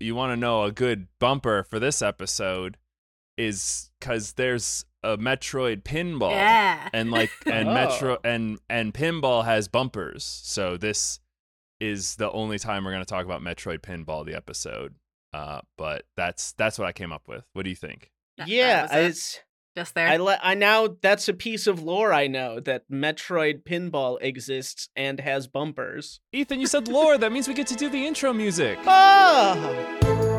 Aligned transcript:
you 0.00 0.14
want 0.14 0.32
to 0.32 0.36
know 0.36 0.64
a 0.64 0.72
good 0.72 1.08
bumper 1.18 1.62
for 1.62 1.78
this 1.78 2.02
episode 2.02 2.76
is 3.38 3.90
because 4.00 4.32
there's 4.34 4.84
a 5.02 5.16
Metroid 5.16 5.82
pinball, 5.82 6.30
Yeah. 6.32 6.88
and 6.92 7.10
like 7.10 7.30
and 7.46 7.68
Oh. 7.68 7.74
Metro 7.74 8.18
and 8.24 8.58
and 8.68 8.92
pinball 8.94 9.44
has 9.44 9.68
bumpers. 9.68 10.24
So 10.24 10.76
this 10.76 11.20
is 11.80 12.16
the 12.16 12.30
only 12.32 12.58
time 12.58 12.84
we're 12.84 12.92
gonna 12.92 13.04
talk 13.04 13.24
about 13.24 13.42
Metroid 13.42 13.80
pinball 13.80 14.24
the 14.24 14.34
episode. 14.34 14.94
Uh, 15.32 15.60
but 15.76 16.04
that's 16.16 16.52
that's 16.52 16.78
what 16.78 16.88
I 16.88 16.92
came 16.92 17.12
up 17.12 17.28
with. 17.28 17.44
What 17.52 17.64
do 17.64 17.70
you 17.70 17.76
think? 17.76 18.10
That- 18.38 18.46
that 18.46 18.52
yeah, 18.52 18.82
was 18.82 18.90
it. 18.92 19.04
it's 19.06 19.40
just 19.76 19.94
there. 19.94 20.08
I 20.08 20.16
le- 20.16 20.40
I 20.42 20.54
now 20.54 20.96
that's 21.00 21.28
a 21.28 21.34
piece 21.34 21.66
of 21.66 21.82
lore 21.82 22.12
I 22.12 22.26
know 22.26 22.60
that 22.60 22.90
Metroid 22.90 23.62
Pinball 23.64 24.18
exists 24.20 24.88
and 24.96 25.20
has 25.20 25.46
bumpers. 25.46 26.20
Ethan, 26.32 26.60
you 26.60 26.66
said 26.66 26.88
lore. 26.88 27.18
that 27.18 27.30
means 27.30 27.46
we 27.46 27.54
get 27.54 27.66
to 27.68 27.76
do 27.76 27.88
the 27.88 28.06
intro 28.06 28.32
music. 28.32 28.78
Oh! 28.86 30.35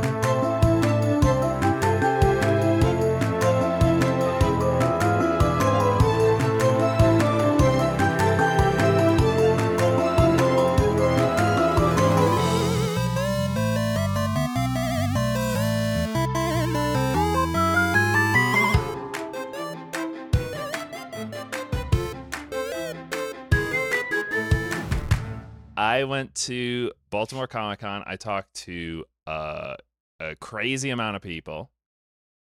I 25.97 26.03
went 26.03 26.35
to 26.35 26.91
Baltimore 27.09 27.47
Comic 27.47 27.79
Con. 27.79 28.03
I 28.05 28.17
talked 28.17 28.53
to 28.65 29.03
uh, 29.25 29.75
a 30.19 30.35
crazy 30.35 30.91
amount 30.91 31.15
of 31.15 31.23
people. 31.23 31.71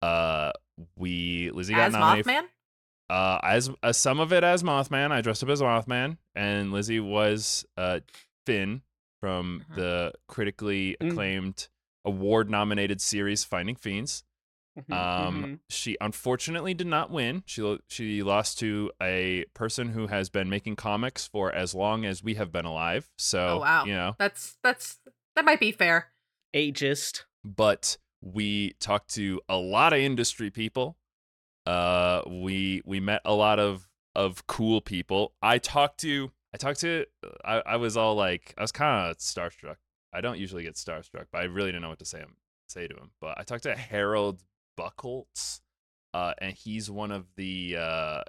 Uh, 0.02 0.52
we 0.98 1.50
Lizzie 1.52 1.74
got 1.74 1.88
As 1.88 1.94
nominated. 1.94 2.26
Mothman? 2.26 2.44
Uh, 3.10 3.40
as 3.44 3.70
uh, 3.82 3.94
some 3.94 4.20
of 4.20 4.34
it 4.34 4.44
as 4.44 4.62
Mothman. 4.62 5.12
I 5.14 5.22
dressed 5.22 5.42
up 5.42 5.48
as 5.50 5.62
Mothman, 5.62 6.18
and 6.36 6.74
Lizzie 6.74 7.00
was 7.00 7.66
uh 7.78 8.02
Finn 8.46 8.82
from 9.22 9.64
Mhm. 9.72 9.76
the 9.76 10.14
critically 10.28 10.98
Mm. 11.00 11.12
acclaimed, 11.12 11.68
award-nominated 12.04 13.00
series 13.00 13.46
Finding 13.46 13.78
Fiends. 13.78 14.25
Mhm, 14.78 14.94
Um, 14.94 15.44
mhm. 15.44 15.60
she 15.70 15.96
unfortunately 16.02 16.74
did 16.74 16.88
not 16.88 17.10
win. 17.10 17.44
She 17.46 17.80
she 17.88 18.22
lost 18.24 18.60
to 18.60 18.92
a 19.02 19.46
person 19.54 19.90
who 19.90 20.08
has 20.08 20.30
been 20.30 20.50
making 20.50 20.76
comics 20.76 21.26
for 21.28 21.52
as 21.52 21.74
long 21.74 22.04
as 22.06 22.22
we 22.22 22.36
have 22.36 22.52
been 22.52 22.66
alive. 22.66 23.10
So 23.18 23.48
Oh, 23.48 23.60
wow. 23.60 23.86
you 23.86 23.94
know, 23.94 24.16
That's 24.20 24.58
that's 24.64 25.00
that 25.36 25.46
might 25.46 25.60
be 25.60 25.72
fair. 25.72 26.12
ageist. 26.54 27.24
but 27.44 27.98
we 28.22 28.74
talked 28.80 29.14
to 29.14 29.40
a 29.48 29.56
lot 29.58 29.94
of 29.94 30.00
industry 30.00 30.50
people. 30.50 30.98
Uh, 31.66 32.22
we 32.28 32.82
we 32.86 33.00
met 33.00 33.22
a 33.26 33.34
lot 33.34 33.60
of 33.60 33.88
of 34.16 34.46
cool 34.48 34.82
people. 34.82 35.34
I 35.42 35.58
talked 35.58 36.00
to 36.02 36.32
I 36.54 36.58
talked 36.58 36.80
to 36.82 37.06
I, 37.44 37.62
I 37.66 37.76
was 37.78 37.96
all 37.98 38.16
like 38.16 38.54
I 38.58 38.62
was 38.62 38.72
kind 38.72 39.10
of 39.12 39.18
starstruck. 39.18 39.78
I 40.14 40.22
don't 40.22 40.38
usually 40.40 40.64
get 40.64 40.76
starstruck, 40.76 41.26
but 41.32 41.40
I 41.42 41.46
really 41.46 41.70
didn't 41.70 41.82
know 41.82 41.90
what 41.90 42.00
to 42.00 42.06
say 42.06 42.20
him 42.20 42.36
say 42.68 42.88
to 42.88 42.96
him. 42.96 43.12
But 43.22 43.38
I 43.40 43.44
talked 43.44 43.64
to 43.64 43.76
Harold 43.76 44.42
Buchholz, 44.78 45.62
uh, 46.14 46.34
and 46.40 46.54
he's 46.54 46.90
one 46.92 47.12
of 47.12 47.26
the 47.36 47.78
uh, 47.80 48.22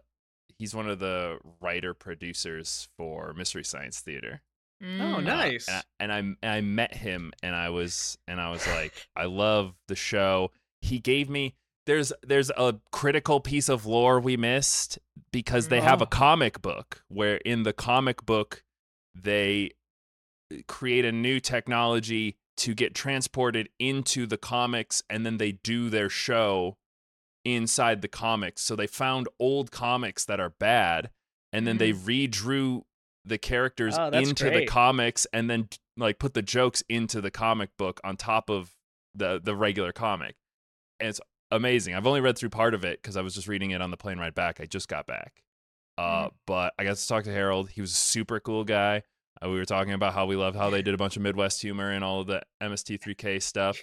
he's 0.58 0.74
one 0.74 0.88
of 0.88 0.98
the 0.98 1.38
writer 1.60 1.94
producers 1.94 2.88
for 2.96 3.32
Mystery 3.34 3.64
Science 3.64 4.00
Theater. 4.00 4.42
Oh, 4.82 4.84
Mm. 4.84 5.24
nice. 5.24 5.68
Uh, 5.68 5.80
and 5.98 6.12
I, 6.12 6.18
and 6.18 6.36
I 6.42 6.56
I 6.56 6.60
met 6.60 6.94
him 6.94 7.32
and 7.42 7.54
I 7.54 7.70
was 7.70 8.18
and 8.28 8.40
I 8.40 8.50
was 8.50 8.66
like 8.66 8.92
I 9.16 9.24
love 9.24 9.74
the 9.88 9.96
show. 9.96 10.50
He 10.82 10.98
gave 10.98 11.30
me 11.30 11.54
there's 11.86 12.12
there's 12.26 12.50
a 12.50 12.76
critical 12.92 13.40
piece 13.40 13.68
of 13.70 13.86
lore 13.86 14.20
we 14.20 14.36
missed 14.36 14.98
because 15.32 15.68
they 15.68 15.80
have 15.80 16.02
a 16.02 16.04
Oh. 16.04 16.08
comic 16.08 16.60
book 16.60 17.02
where 17.08 17.36
in 17.36 17.62
the 17.62 17.72
comic 17.72 18.26
book 18.26 18.64
they 19.14 19.70
create 20.68 21.04
a 21.04 21.12
new 21.12 21.40
technology 21.40 22.36
to 22.58 22.74
get 22.74 22.94
transported 22.94 23.68
into 23.78 24.26
the 24.26 24.38
comics 24.38 25.02
and 25.10 25.26
then 25.26 25.38
they 25.38 25.52
do 25.52 25.90
their 25.90 26.08
show 26.08 26.76
inside 27.44 28.02
the 28.02 28.08
comics. 28.08 28.62
So 28.62 28.74
they 28.74 28.86
found 28.86 29.28
old 29.38 29.70
comics 29.70 30.24
that 30.24 30.40
are 30.40 30.50
bad 30.50 31.10
and 31.52 31.66
then 31.66 31.78
they 31.78 31.92
redrew 31.92 32.82
the 33.24 33.38
characters 33.38 33.96
Oh, 33.98 34.08
into 34.08 34.44
the 34.44 34.66
comics 34.66 35.26
and 35.32 35.48
then 35.50 35.68
like 35.96 36.18
put 36.18 36.34
the 36.34 36.42
jokes 36.42 36.82
into 36.88 37.20
the 37.20 37.30
comic 37.30 37.70
book 37.76 38.00
on 38.04 38.16
top 38.16 38.50
of 38.50 38.72
the 39.14 39.40
the 39.42 39.54
regular 39.56 39.92
comic. 39.92 40.36
And 41.00 41.08
it's 41.08 41.20
amazing. 41.50 41.94
I've 41.94 42.06
only 42.06 42.20
read 42.20 42.36
through 42.36 42.50
part 42.50 42.74
of 42.74 42.84
it 42.84 43.00
because 43.02 43.16
I 43.16 43.22
was 43.22 43.34
just 43.34 43.48
reading 43.48 43.70
it 43.70 43.80
on 43.80 43.90
the 43.90 43.96
plane 43.96 44.18
ride 44.18 44.34
back. 44.34 44.60
I 44.60 44.66
just 44.66 44.88
got 44.88 45.06
back. 45.06 45.42
Uh, 45.98 46.28
but 46.46 46.74
I 46.78 46.84
got 46.84 46.96
to 46.96 47.08
talk 47.08 47.24
to 47.24 47.32
Harold. 47.32 47.70
He 47.70 47.80
was 47.80 47.92
a 47.92 47.94
super 47.94 48.38
cool 48.38 48.64
guy. 48.64 49.02
Uh, 49.42 49.48
we 49.48 49.56
were 49.56 49.64
talking 49.64 49.92
about 49.92 50.14
how 50.14 50.26
we 50.26 50.36
love 50.36 50.54
how 50.54 50.70
they 50.70 50.82
did 50.82 50.94
a 50.94 50.98
bunch 50.98 51.16
of 51.16 51.22
Midwest 51.22 51.60
humor 51.60 51.90
and 51.90 52.02
all 52.02 52.20
of 52.20 52.26
the 52.26 52.42
MST3K 52.62 53.42
stuff. 53.42 53.78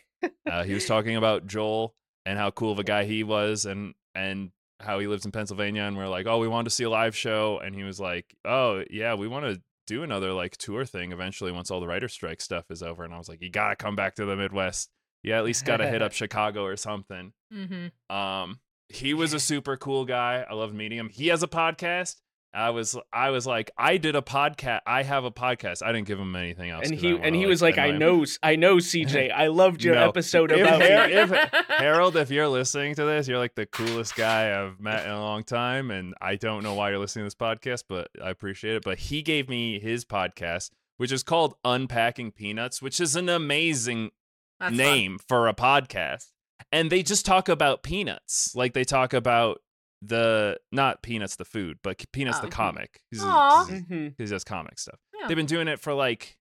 Uh, 0.49 0.63
he 0.63 0.73
was 0.73 0.85
talking 0.85 1.15
about 1.15 1.47
Joel 1.47 1.95
and 2.25 2.37
how 2.37 2.51
cool 2.51 2.71
of 2.71 2.79
a 2.79 2.83
guy 2.83 3.05
he 3.05 3.23
was, 3.23 3.65
and 3.65 3.93
and 4.15 4.51
how 4.79 4.99
he 4.99 5.07
lives 5.07 5.25
in 5.25 5.31
Pennsylvania. 5.31 5.83
And 5.83 5.97
we're 5.97 6.07
like, 6.07 6.27
oh, 6.27 6.39
we 6.39 6.47
wanted 6.47 6.65
to 6.65 6.69
see 6.69 6.83
a 6.83 6.89
live 6.89 7.15
show, 7.15 7.59
and 7.59 7.75
he 7.75 7.83
was 7.83 7.99
like, 7.99 8.35
oh 8.45 8.83
yeah, 8.89 9.15
we 9.15 9.27
want 9.27 9.45
to 9.45 9.61
do 9.85 10.03
another 10.03 10.31
like 10.31 10.57
tour 10.57 10.85
thing 10.85 11.11
eventually 11.11 11.51
once 11.51 11.69
all 11.69 11.79
the 11.79 11.87
writer 11.87 12.07
strike 12.07 12.41
stuff 12.41 12.65
is 12.69 12.81
over. 12.81 13.03
And 13.03 13.13
I 13.13 13.17
was 13.17 13.27
like, 13.27 13.41
you 13.41 13.49
gotta 13.49 13.75
come 13.75 13.95
back 13.95 14.15
to 14.15 14.25
the 14.25 14.35
Midwest. 14.35 14.89
You 15.23 15.33
at 15.33 15.43
least 15.43 15.65
gotta 15.65 15.87
hit 15.87 16.01
up 16.01 16.11
Chicago 16.13 16.63
or 16.63 16.77
something. 16.77 17.33
Mm-hmm. 17.53 18.15
Um, 18.15 18.59
he 18.89 19.13
was 19.13 19.33
a 19.33 19.39
super 19.39 19.75
cool 19.77 20.05
guy. 20.05 20.45
I 20.47 20.53
loved 20.53 20.73
meeting 20.75 20.97
him. 20.97 21.09
He 21.09 21.27
has 21.27 21.43
a 21.43 21.47
podcast. 21.47 22.15
I 22.55 22.69
was 22.69 22.95
I 23.11 23.31
was 23.31 23.47
like, 23.47 23.71
I 23.77 23.97
did 23.97 24.15
a 24.15 24.21
podcast. 24.21 24.81
I 24.85 25.01
have 25.03 25.23
a 25.23 25.31
podcast. 25.31 25.81
I 25.83 25.91
didn't 25.91 26.07
give 26.07 26.19
him 26.19 26.35
anything 26.35 26.69
else. 26.69 26.83
and 26.87 26.93
'cause 26.97 27.03
I 27.03 27.07
he 27.07 27.13
and 27.13 27.21
wanna, 27.23 27.37
he 27.37 27.45
was 27.47 27.61
like, 27.61 27.77
I 27.79 27.87
him. 27.87 27.97
know, 27.99 28.25
I 28.43 28.55
know, 28.55 28.75
CJ. 28.77 29.31
I 29.35 29.47
loved 29.47 29.83
your 29.83 29.95
No. 29.95 30.07
episode 30.09 30.51
If 30.51 30.59
about 30.61 30.81
Har- 30.81 31.07
me. 31.07 31.13
if 31.13 31.29
Harold, 31.69 32.15
if 32.15 32.29
you're 32.29 32.47
listening 32.47 32.93
to 32.95 33.05
this, 33.05 33.27
you're 33.27 33.39
like 33.39 33.55
the 33.55 33.65
coolest 33.65 34.15
guy 34.15 34.61
I've 34.61 34.79
met 34.79 35.05
in 35.05 35.11
a 35.11 35.19
long 35.19 35.43
time, 35.43 35.89
and 35.89 36.13
I 36.21 36.35
don't 36.35 36.61
know 36.63 36.75
why 36.75 36.91
you're 36.91 36.99
listening 36.99 37.23
to 37.23 37.27
this 37.27 37.35
podcast, 37.35 37.85
but 37.89 38.09
I 38.23 38.29
appreciate 38.29 38.75
it. 38.75 38.83
But 38.83 38.99
he 38.99 39.21
gave 39.23 39.49
me 39.49 39.79
his 39.79 40.05
podcast, 40.05 40.69
which 40.97 41.11
is 41.11 41.23
called 41.23 41.55
Unpacking 41.65 42.31
Peanuts, 42.31 42.81
which 42.81 42.99
is 42.99 43.15
an 43.15 43.29
amazing 43.29 44.11
That's 44.59 44.69
fun. 44.69 44.77
name 44.77 45.19
for 45.27 45.47
a 45.47 45.53
podcast. 45.55 46.27
And 46.71 46.91
they 46.91 47.01
just 47.03 47.25
talk 47.25 47.49
about 47.49 47.81
peanuts, 47.83 48.55
like 48.55 48.73
they 48.73 48.83
talk 48.83 49.13
about 49.13 49.59
the 50.05 50.59
not 50.71 51.01
peanuts 51.01 51.35
the 51.35 51.45
food, 51.45 51.77
but 51.83 52.03
peanuts 52.11 52.39
the 52.39 52.47
Oh. 52.47 52.49
comic. 52.49 53.01
He's, 53.11 53.23
Aw. 53.23 53.65
he's- 53.65 54.13
he 54.17 54.25
does 54.25 54.43
comic 54.43 54.79
stuff. 54.79 54.99
Yeah. 55.19 55.27
They've 55.27 55.37
been 55.37 55.45
doing 55.45 55.67
it 55.67 55.79
for 55.79 55.93
like, 55.93 56.37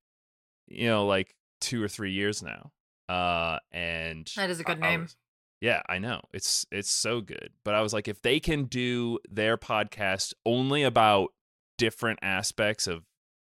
you 0.66 0.88
know, 0.88 1.06
like 1.06 1.34
two 1.60 1.82
or 1.82 1.88
three 1.88 2.12
years 2.12 2.42
now. 2.42 2.72
Uh, 3.08 3.58
and 3.70 4.30
That 4.36 4.50
is 4.50 4.58
a 4.60 4.64
good 4.64 4.82
I- 4.82 4.86
I 4.86 4.90
name. 4.90 5.00
was- 5.02 5.16
yeah, 5.60 5.82
I 5.88 5.98
know 5.98 6.22
it's 6.32 6.66
it's 6.72 6.90
so 6.90 7.20
good. 7.20 7.50
But 7.64 7.74
I 7.74 7.82
was 7.82 7.92
like, 7.92 8.08
if 8.08 8.20
they 8.22 8.40
can 8.40 8.64
do 8.64 9.18
their 9.30 9.56
podcast 9.56 10.32
only 10.44 10.82
about 10.82 11.30
different 11.78 12.18
aspects 12.22 12.86
of 12.86 13.04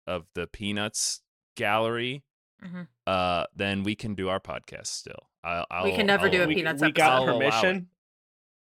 of 0.06 0.26
the 0.34 0.47
Peanuts 0.47 1.22
gallery, 1.56 2.25
Mhm. 2.62 2.88
uh, 3.06 3.47
then 3.56 3.82
we 3.84 3.94
can 3.94 4.14
do 4.14 4.28
our 4.28 4.41
podcast 4.41 4.88
still. 4.88 5.31
I'll, 5.43 5.66
I'll, 5.70 5.84
We 5.84 5.94
can 5.94 6.06
never 6.06 6.28
do 6.28 6.38
I'll- 6.38 6.44
a 6.44 6.48
we, 6.48 6.54
Peanuts 6.56 6.82
we 6.82 6.93
got 6.93 7.12
I'll 7.12 7.25
allow 7.25 7.37
it. 7.37 7.50
permission. 7.50 7.88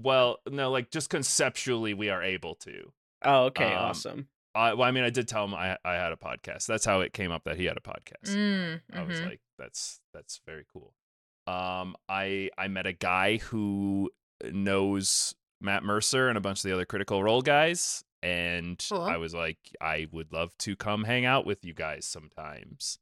Well, 0.03 0.37
no, 0.49 0.71
like 0.71 0.91
just 0.91 1.09
conceptually, 1.09 1.93
we 1.93 2.09
are 2.09 2.21
able 2.23 2.55
to. 2.55 2.91
Oh, 3.23 3.45
okay, 3.45 3.73
Um, 3.73 3.83
awesome. 3.85 4.27
I, 4.53 4.73
well, 4.73 4.87
I 4.87 4.91
mean, 4.91 5.03
I 5.03 5.09
did 5.09 5.27
tell 5.27 5.45
him 5.45 5.53
I 5.53 5.77
I 5.85 5.93
had 5.93 6.11
a 6.11 6.17
podcast. 6.17 6.65
That's 6.65 6.83
how 6.85 7.01
it 7.01 7.13
came 7.13 7.31
up 7.31 7.43
that 7.45 7.57
he 7.57 7.65
had 7.65 7.77
a 7.77 7.81
podcast. 7.81 8.35
Mm, 8.35 8.81
I 8.93 9.03
was 9.03 9.19
mhm. 9.19 9.25
like, 9.29 9.41
that's 9.57 10.01
that's 10.13 10.41
very 10.45 10.65
cool. 10.73 10.93
Um, 11.47 11.95
I 12.09 12.49
I 12.57 12.67
met 12.67 12.85
a 12.85 12.93
guy 12.93 13.37
who 13.37 14.09
knows 14.51 15.35
Matt 15.61 15.83
Mercer 15.83 16.27
and 16.27 16.37
a 16.37 16.41
bunch 16.41 16.59
of 16.59 16.63
the 16.63 16.73
other 16.73 16.85
Critical 16.85 17.23
Role 17.23 17.41
guys, 17.41 18.03
and 18.21 18.83
Cool. 18.89 19.01
I 19.03 19.17
was 19.17 19.33
like, 19.33 19.59
I 19.79 20.07
would 20.11 20.33
love 20.33 20.57
to 20.59 20.75
come 20.75 21.03
hang 21.05 21.25
out 21.25 21.45
with 21.45 21.63
you 21.63 21.73
guys 21.73 22.05
sometimes. 22.05 22.99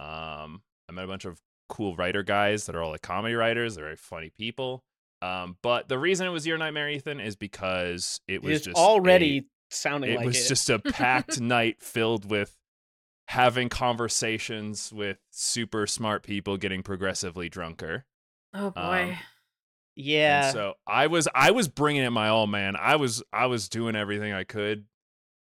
Um, 0.00 0.62
I 0.88 0.92
met 0.92 1.04
a 1.04 1.08
bunch 1.08 1.24
of 1.24 1.40
cool 1.68 1.96
writer 1.96 2.22
guys 2.22 2.66
that 2.66 2.76
are 2.76 2.82
all 2.82 2.90
like 2.92 3.02
comedy 3.02 3.34
writers. 3.34 3.74
They're 3.74 3.84
very 3.84 3.96
funny 3.96 4.30
people. 4.30 4.84
Um, 5.20 5.56
but 5.62 5.88
the 5.88 5.98
reason 5.98 6.26
it 6.26 6.30
was 6.30 6.46
your 6.46 6.58
nightmare, 6.58 6.88
Ethan, 6.88 7.20
is 7.20 7.34
because 7.36 8.20
it 8.28 8.42
was 8.42 8.56
It's 8.58 8.64
just 8.66 8.76
a- 8.78 8.80
already 8.80 9.48
sounding 9.70 10.12
it 10.12 10.16
like 10.16 10.26
was 10.26 10.44
it. 10.44 10.48
just 10.48 10.70
a 10.70 10.78
packed 10.78 11.40
night 11.40 11.82
filled 11.82 12.30
with 12.30 12.56
having 13.26 13.68
conversations 13.68 14.92
with 14.92 15.18
super 15.30 15.86
smart 15.86 16.22
people 16.22 16.56
getting 16.56 16.82
progressively 16.82 17.48
drunker. 17.48 18.06
Oh 18.54 18.70
boy. 18.70 18.80
um, 18.80 18.96
And 19.10 19.18
yeah. 19.96 20.50
so 20.52 20.74
I 20.86 21.08
was 21.08 21.28
I 21.34 21.50
was 21.50 21.68
bringing 21.68 22.02
it 22.04 22.10
my 22.10 22.28
all, 22.28 22.46
man. 22.46 22.76
I 22.76 22.96
was 22.96 23.22
I 23.32 23.46
was 23.46 23.68
doing 23.68 23.96
everything 23.96 24.32
I 24.32 24.44
could. 24.44 24.86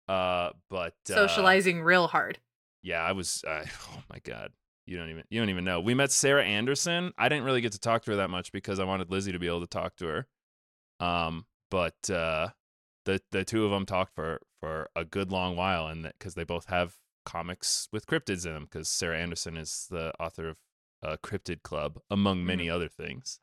Uh, 0.07 0.49
but 0.69 0.95
uh, 1.09 1.13
Socializing 1.13 1.83
real 1.83 2.07
hard. 2.07 2.39
yeah, 2.81 3.01
I 3.03 3.11
was. 3.11 3.43
Uh, 3.47 3.63
oh 3.91 4.03
my 4.11 4.19
god, 4.23 4.51
you 4.89 4.97
don't 4.97 5.09
even 5.09 5.23
you 5.29 5.39
don't 5.39 5.49
even 5.49 5.63
know. 5.63 5.79
We 5.79 5.93
met 5.93 6.11
Sarah 6.11 6.43
Andersen. 6.43 7.13
I 7.17 7.29
didn't 7.29 7.43
really 7.43 7.61
get 7.61 7.73
to 7.73 7.79
talk 7.79 8.03
to 8.03 8.11
her 8.11 8.17
that 8.17 8.29
much 8.29 8.51
because 8.51 8.79
I 8.79 8.85
wanted 8.85 9.11
Lizzie 9.11 9.31
to 9.31 9.39
be 9.39 9.47
able 9.47 9.61
to 9.61 9.67
talk 9.67 9.95
to 9.97 10.05
her. 10.07 10.27
Um, 10.99 11.45
but 11.69 12.09
uh, 12.09 12.49
the 13.05 13.21
the 13.31 13.45
two 13.45 13.65
of 13.65 13.71
them 13.71 13.85
talked 13.85 14.15
for 14.15 14.41
for 14.59 14.89
a 14.95 15.05
good 15.05 15.31
long 15.31 15.55
while, 15.55 15.87
and 15.87 16.03
because 16.03 16.33
they 16.33 16.43
both 16.43 16.65
have 16.65 16.95
comics 17.23 17.87
with 17.93 18.07
cryptids 18.07 18.47
in 18.47 18.53
them, 18.53 18.63
because 18.63 18.89
Sarah 18.89 19.19
Andersen 19.19 19.57
is 19.57 19.87
the 19.91 20.11
author 20.19 20.49
of 20.49 20.57
uh, 21.03 21.17
Cryptid 21.23 21.61
Club, 21.61 21.99
among 22.09 22.43
many 22.43 22.69
other 22.69 22.89
things. 22.89 23.39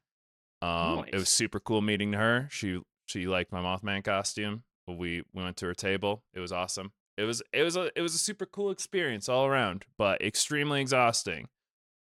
Um, 0.61 1.05
it 1.07 1.15
was 1.15 1.29
super 1.29 1.61
cool 1.61 1.81
meeting 1.81 2.15
her. 2.15 2.49
She 2.51 2.81
she 3.07 3.27
liked 3.27 3.53
my 3.53 3.61
Mothman 3.61 4.03
costume. 4.03 4.65
We 4.89 5.23
we 5.33 5.43
went 5.45 5.57
to 5.59 5.67
her 5.67 5.75
table. 5.75 6.25
It 6.35 6.41
was 6.41 6.51
awesome. 6.51 6.93
It 7.17 7.25
was 7.25 7.43
it 7.53 7.63
was 7.63 7.77
a 7.77 7.91
it 7.97 8.03
was 8.03 8.15
a 8.15 8.19
super 8.19 8.47
cool 8.47 8.71
experience 8.71 9.29
all 9.29 9.47
around, 9.47 9.85
but 9.97 10.21
extremely 10.23 10.81
exhausting. 10.81 11.49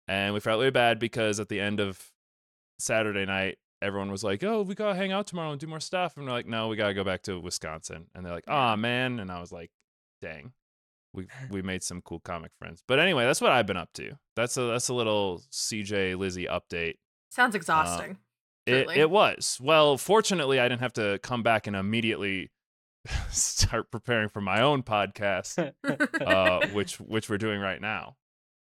And 0.08 0.34
we 0.34 0.40
felt 0.40 0.58
really 0.58 0.70
bad 0.70 0.98
because 0.98 1.38
at 1.38 1.48
the 1.48 1.60
end 1.60 1.80
of 1.80 2.10
Saturday 2.78 3.24
night, 3.24 3.58
everyone 3.82 4.10
was 4.10 4.24
like, 4.24 4.42
"Oh, 4.42 4.62
we 4.62 4.74
gotta 4.74 4.94
hang 4.94 5.12
out 5.12 5.26
tomorrow 5.26 5.50
and 5.50 5.60
do 5.60 5.66
more 5.66 5.80
stuff," 5.80 6.16
and 6.16 6.24
we're 6.26 6.32
like, 6.32 6.46
"No, 6.46 6.68
we 6.68 6.76
gotta 6.76 6.94
go 6.94 7.04
back 7.04 7.22
to 7.24 7.38
Wisconsin." 7.38 8.06
And 8.14 8.24
they're 8.24 8.32
like, 8.32 8.48
"Ah, 8.48 8.74
man," 8.76 9.20
and 9.20 9.30
I 9.30 9.40
was 9.40 9.52
like, 9.52 9.70
"Dang." 10.20 10.52
We 11.12 11.26
we 11.50 11.60
made 11.60 11.82
some 11.82 12.00
cool 12.00 12.20
comic 12.20 12.52
friends, 12.58 12.82
but 12.88 12.98
anyway, 12.98 13.24
that's 13.24 13.40
what 13.40 13.52
I've 13.52 13.66
been 13.66 13.76
up 13.76 13.92
to. 13.94 14.12
That's 14.34 14.56
a 14.56 14.62
that's 14.62 14.88
a 14.88 14.94
little 14.94 15.42
CJ 15.50 16.16
Lizzie 16.16 16.46
update. 16.46 16.94
Sounds 17.30 17.54
exhausting. 17.54 18.16
It 18.66 18.88
it 18.96 19.10
was. 19.10 19.58
Well, 19.60 19.98
fortunately, 19.98 20.58
I 20.58 20.68
didn't 20.68 20.80
have 20.80 20.94
to 20.94 21.18
come 21.22 21.42
back 21.42 21.66
and 21.66 21.76
immediately 21.76 22.50
start 23.30 23.90
preparing 23.90 24.28
for 24.28 24.40
my 24.40 24.60
own 24.60 24.82
podcast, 24.82 25.72
uh, 26.20 26.66
which 26.72 27.00
which 27.00 27.28
we're 27.28 27.38
doing 27.38 27.60
right 27.60 27.80
now. 27.80 28.16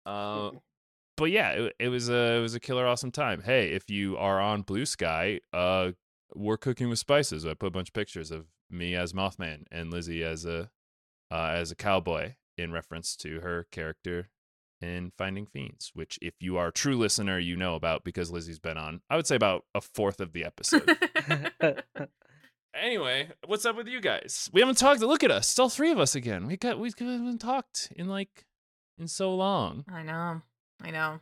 Uh, 0.06 0.52
but 1.18 1.26
yeah, 1.26 1.52
it, 1.52 1.76
it 1.80 1.88
was 1.90 2.10
a 2.10 2.38
it 2.38 2.42
was 2.42 2.56
a 2.56 2.60
killer 2.60 2.88
awesome 2.88 3.12
time. 3.12 3.42
Hey, 3.44 3.70
if 3.70 3.90
you 3.90 4.18
are 4.18 4.40
on 4.40 4.64
Bluesky, 4.64 5.40
uh, 5.54 5.92
we're 6.34 6.58
cooking 6.58 6.90
with 6.90 7.00
spices. 7.00 7.46
I 7.46 7.54
put 7.54 7.68
a 7.68 7.72
bunch 7.72 7.90
of 7.90 7.94
pictures 7.94 8.32
of 8.32 8.48
me 8.70 8.96
as 8.96 9.14
Mothman 9.14 9.64
and 9.72 9.92
Lizzie 9.92 10.24
as 10.24 10.46
a 10.46 10.70
uh, 11.32 11.52
as 11.54 11.72
a 11.72 11.76
cowboy 11.76 12.34
in 12.58 12.72
reference 12.72 13.16
to 13.18 13.42
her 13.42 13.68
character 13.72 14.30
in 14.82 15.12
Finding 15.18 15.46
Fiends, 15.46 15.92
which 15.94 16.20
if 16.22 16.34
you 16.40 16.58
are 16.58 16.68
a 16.68 16.74
true 16.74 16.98
listener, 16.98 17.40
you 17.40 17.56
know 17.56 17.76
about 17.76 18.04
because 18.04 18.32
Lizzie's 18.32 18.60
been 18.60 18.78
on. 18.78 19.02
I 19.10 19.16
would 19.16 19.28
say 19.28 19.36
about 19.36 19.66
a 19.74 19.82
fourth 19.82 20.20
of 20.20 20.34
the 20.34 20.44
episode. 20.44 20.98
Anyway, 22.80 23.30
what's 23.46 23.66
up 23.66 23.76
with 23.76 23.88
you 23.88 24.02
guys? 24.02 24.50
We 24.54 24.62
haven't 24.62 24.78
talked. 24.78 25.02
Look 25.02 25.24
at 25.24 25.32
us, 25.32 25.48
still 25.48 25.70
three 25.70 25.92
of 25.92 26.00
us 26.00 26.16
again. 26.16 26.48
We 26.48 26.58
got 26.58 26.80
we 26.80 26.92
haven't 26.98 27.40
talked 27.40 27.92
in 27.96 28.08
like 28.08 28.46
in 28.98 29.08
so 29.08 29.34
long. 29.36 29.86
I 29.92 30.04
know. 30.04 30.42
I 30.82 30.92
know. 30.92 31.20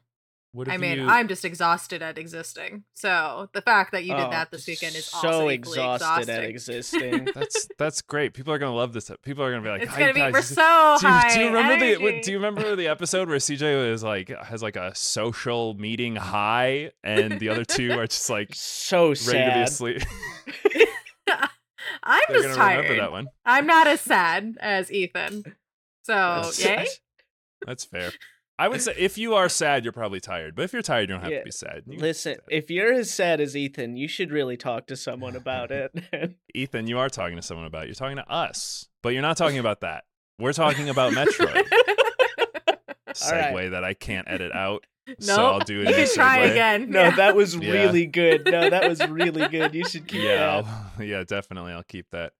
What 0.52 0.70
I 0.70 0.78
mean, 0.78 1.00
you- 1.00 1.08
I'm 1.08 1.28
just 1.28 1.46
exhausted 1.46 2.04
at 2.04 2.20
existing. 2.20 2.84
So 2.94 3.50
the 3.54 3.62
fact 3.62 3.92
that 3.94 4.04
you 4.04 4.14
did 4.14 4.26
Oh, 4.28 4.30
that 4.30 4.52
this 4.52 4.68
weekend 4.68 4.96
is 4.96 5.06
so 5.06 5.18
also 5.28 5.50
equally 5.50 5.80
exhausted 5.80 6.30
at 6.30 6.44
existing. 6.44 7.28
That's 7.34 7.68
that's 7.80 8.04
great. 8.04 8.36
People 8.36 8.54
are 8.54 8.60
gonna 8.60 8.76
love 8.76 8.94
this. 8.94 9.10
People 9.24 9.44
are 9.44 9.50
gonna 9.50 9.64
be 9.64 9.70
like, 9.70 9.82
it's 9.82 9.92
"Hi, 9.92 10.00
gonna 10.00 10.14
be 10.14 10.20
guys, 10.20 10.34
we're 10.34 10.42
so 10.44 10.98
do, 11.02 11.08
high. 11.08 11.34
do 11.34 11.40
you 11.40 11.46
remember 11.48 11.80
the 11.80 11.86
energy. 11.94 12.04
what- 12.04 12.22
do 12.24 12.32
you 12.32 12.38
remember 12.38 12.76
the 12.76 12.88
episode 12.88 13.30
where 13.30 13.40
CJ 13.40 13.90
was 13.92 14.04
like 14.04 14.30
has 14.30 14.62
like 14.62 14.76
a 14.76 14.94
social 14.94 15.74
meeting 15.74 16.16
high 16.18 16.92
and 17.04 17.40
the 17.40 17.50
other 17.50 17.66
two 17.66 17.92
are 17.94 18.06
just 18.06 18.30
like 18.30 18.50
so 18.54 19.08
ready 19.08 19.50
to 19.50 19.54
be 19.56 19.62
asleep? 19.62 20.02
I'm 22.04 22.22
They're 22.30 22.42
just 22.44 22.56
tired. 22.56 23.00
that 23.00 23.12
one. 23.12 23.28
I'm 23.46 23.66
not 23.66 23.88
as 23.88 24.02
sad 24.02 24.58
as 24.60 24.92
Ethan. 24.92 25.44
So 26.04 26.14
That's- 26.14 26.60
yay. 26.66 26.86
That's 27.66 27.86
fair. 27.86 28.12
I 28.60 28.68
would 28.68 28.82
say 28.82 28.94
if 28.98 29.18
you 29.18 29.34
are 29.34 29.50
sad, 29.50 29.84
you're 29.84 29.94
probably 29.94 30.20
tired. 30.20 30.56
But 30.56 30.64
if 30.64 30.74
you're 30.74 30.82
tired, 30.84 31.02
you 31.10 31.16
don't 31.16 31.22
have 31.24 31.32
Yeah. 31.32 31.40
to 31.40 31.46
be 31.46 31.52
sad. 31.52 31.76
You 31.78 31.82
can 31.84 31.92
be 31.94 31.98
Listen, 31.98 32.36
sad. 32.36 32.44
if 32.50 32.70
you're 32.70 32.94
as 32.94 33.10
sad 33.10 33.42
as 33.42 33.56
Ethan, 33.58 33.98
you 33.98 34.08
should 34.08 34.32
really 34.32 34.58
talk 34.58 34.86
to 34.88 34.96
someone 34.96 35.36
about 35.36 35.72
it. 35.72 35.92
Ethan, 36.54 36.88
you 36.88 37.00
are 37.00 37.10
talking 37.10 37.36
to 37.36 37.42
someone 37.42 37.66
about. 37.66 37.84
it. 37.84 37.88
You're 37.88 37.96
talking 37.96 38.18
to 38.18 38.30
us, 38.30 38.88
but 39.02 39.10
you're 39.10 39.22
not 39.24 39.38
talking 39.38 39.58
about 39.60 39.82
that. 39.82 40.04
We're 40.40 40.54
talking 40.54 40.90
about 40.90 41.14
Metroid. 41.14 41.64
segue 43.10 43.54
right. 43.54 43.70
that 43.70 43.84
I 43.84 43.94
can't 43.94 44.28
edit 44.30 44.52
out. 44.54 44.86
No, 45.08 45.16
so 45.20 45.46
I'll 45.46 45.60
do 45.60 45.82
it 45.82 45.90
you 45.90 45.96
can 45.96 46.08
try 46.14 46.40
segue. 46.48 46.52
again. 46.52 46.90
no, 46.92 47.02
Yeah. 47.04 47.16
that 47.16 47.36
was 47.36 47.56
Yeah. 47.56 47.72
really 47.72 48.06
good. 48.06 48.46
No, 48.46 48.70
that 48.70 48.88
was 48.90 49.06
really 49.08 49.48
good. 49.50 49.74
You 49.76 49.84
should 49.88 50.08
keep 50.08 50.24
yeah, 50.24 50.62
that. 50.98 51.06
Yeah, 51.06 51.24
definitely. 51.24 51.74
I'll 51.74 51.84
keep 51.84 52.08
that. 52.12 52.34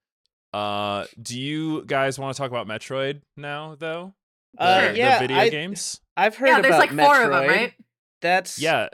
Uh, 0.54 1.06
do 1.22 1.40
you 1.40 1.84
guys 1.86 2.20
want 2.20 2.36
to 2.36 2.42
talk 2.42 2.52
about 2.52 2.68
Metroid 2.68 3.22
now, 3.36 3.76
though? 3.78 4.14
Uh, 4.58 4.82
The- 4.82 4.88
Sure. 4.88 4.96
yeah, 4.96 5.16
the 5.20 5.28
video 5.28 5.38
I, 5.38 5.50
games. 5.50 6.00
I've 6.16 6.36
heard 6.36 6.48
yeah, 6.48 6.62
there's 6.62 6.76
about 6.76 6.80
like 6.80 6.90
four 6.92 7.16
Metroid. 7.16 7.26
of 7.26 7.32
them, 7.32 7.48
right? 7.50 7.74
That's 8.22 8.60
Yeah, 8.60 8.90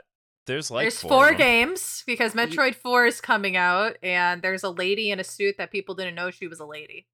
there's 0.46 0.70
like 0.70 0.84
there's 0.84 1.00
four, 1.00 1.10
four, 1.10 1.24
of 1.30 1.38
them. 1.38 1.46
games 1.46 2.02
because 2.06 2.32
Metroid 2.32 2.74
4 2.74 3.06
is 3.06 3.20
coming 3.20 3.56
out, 3.56 3.96
and 4.02 4.40
there's 4.42 4.62
a 4.64 4.70
lady 4.70 5.10
in 5.10 5.20
a 5.20 5.24
suit 5.24 5.56
that 5.58 5.70
people 5.70 5.94
didn't 5.94 6.14
know 6.14 6.30
she 6.30 6.46
was 6.48 6.58
a 6.60 6.64
lady. 6.66 7.06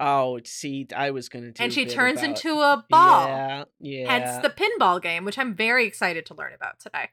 Oh, 0.00 0.40
see, 0.44 0.86
I 0.96 1.10
was 1.10 1.28
gonna 1.28 1.52
do. 1.52 1.62
and 1.62 1.70
a 1.70 1.74
she 1.74 1.84
bit 1.84 1.92
turns 1.94 2.20
about- 2.20 2.28
into 2.30 2.54
a 2.60 2.84
ball. 2.88 3.26
Yeah, 3.28 3.64
yeah. 3.80 4.18
Hence 4.18 4.42
the 4.42 4.48
pinball 4.50 5.00
game, 5.00 5.24
which 5.24 5.38
I'm 5.38 5.54
very 5.54 5.86
excited 5.86 6.24
to 6.26 6.34
learn 6.34 6.54
about 6.54 6.80
today. 6.80 7.10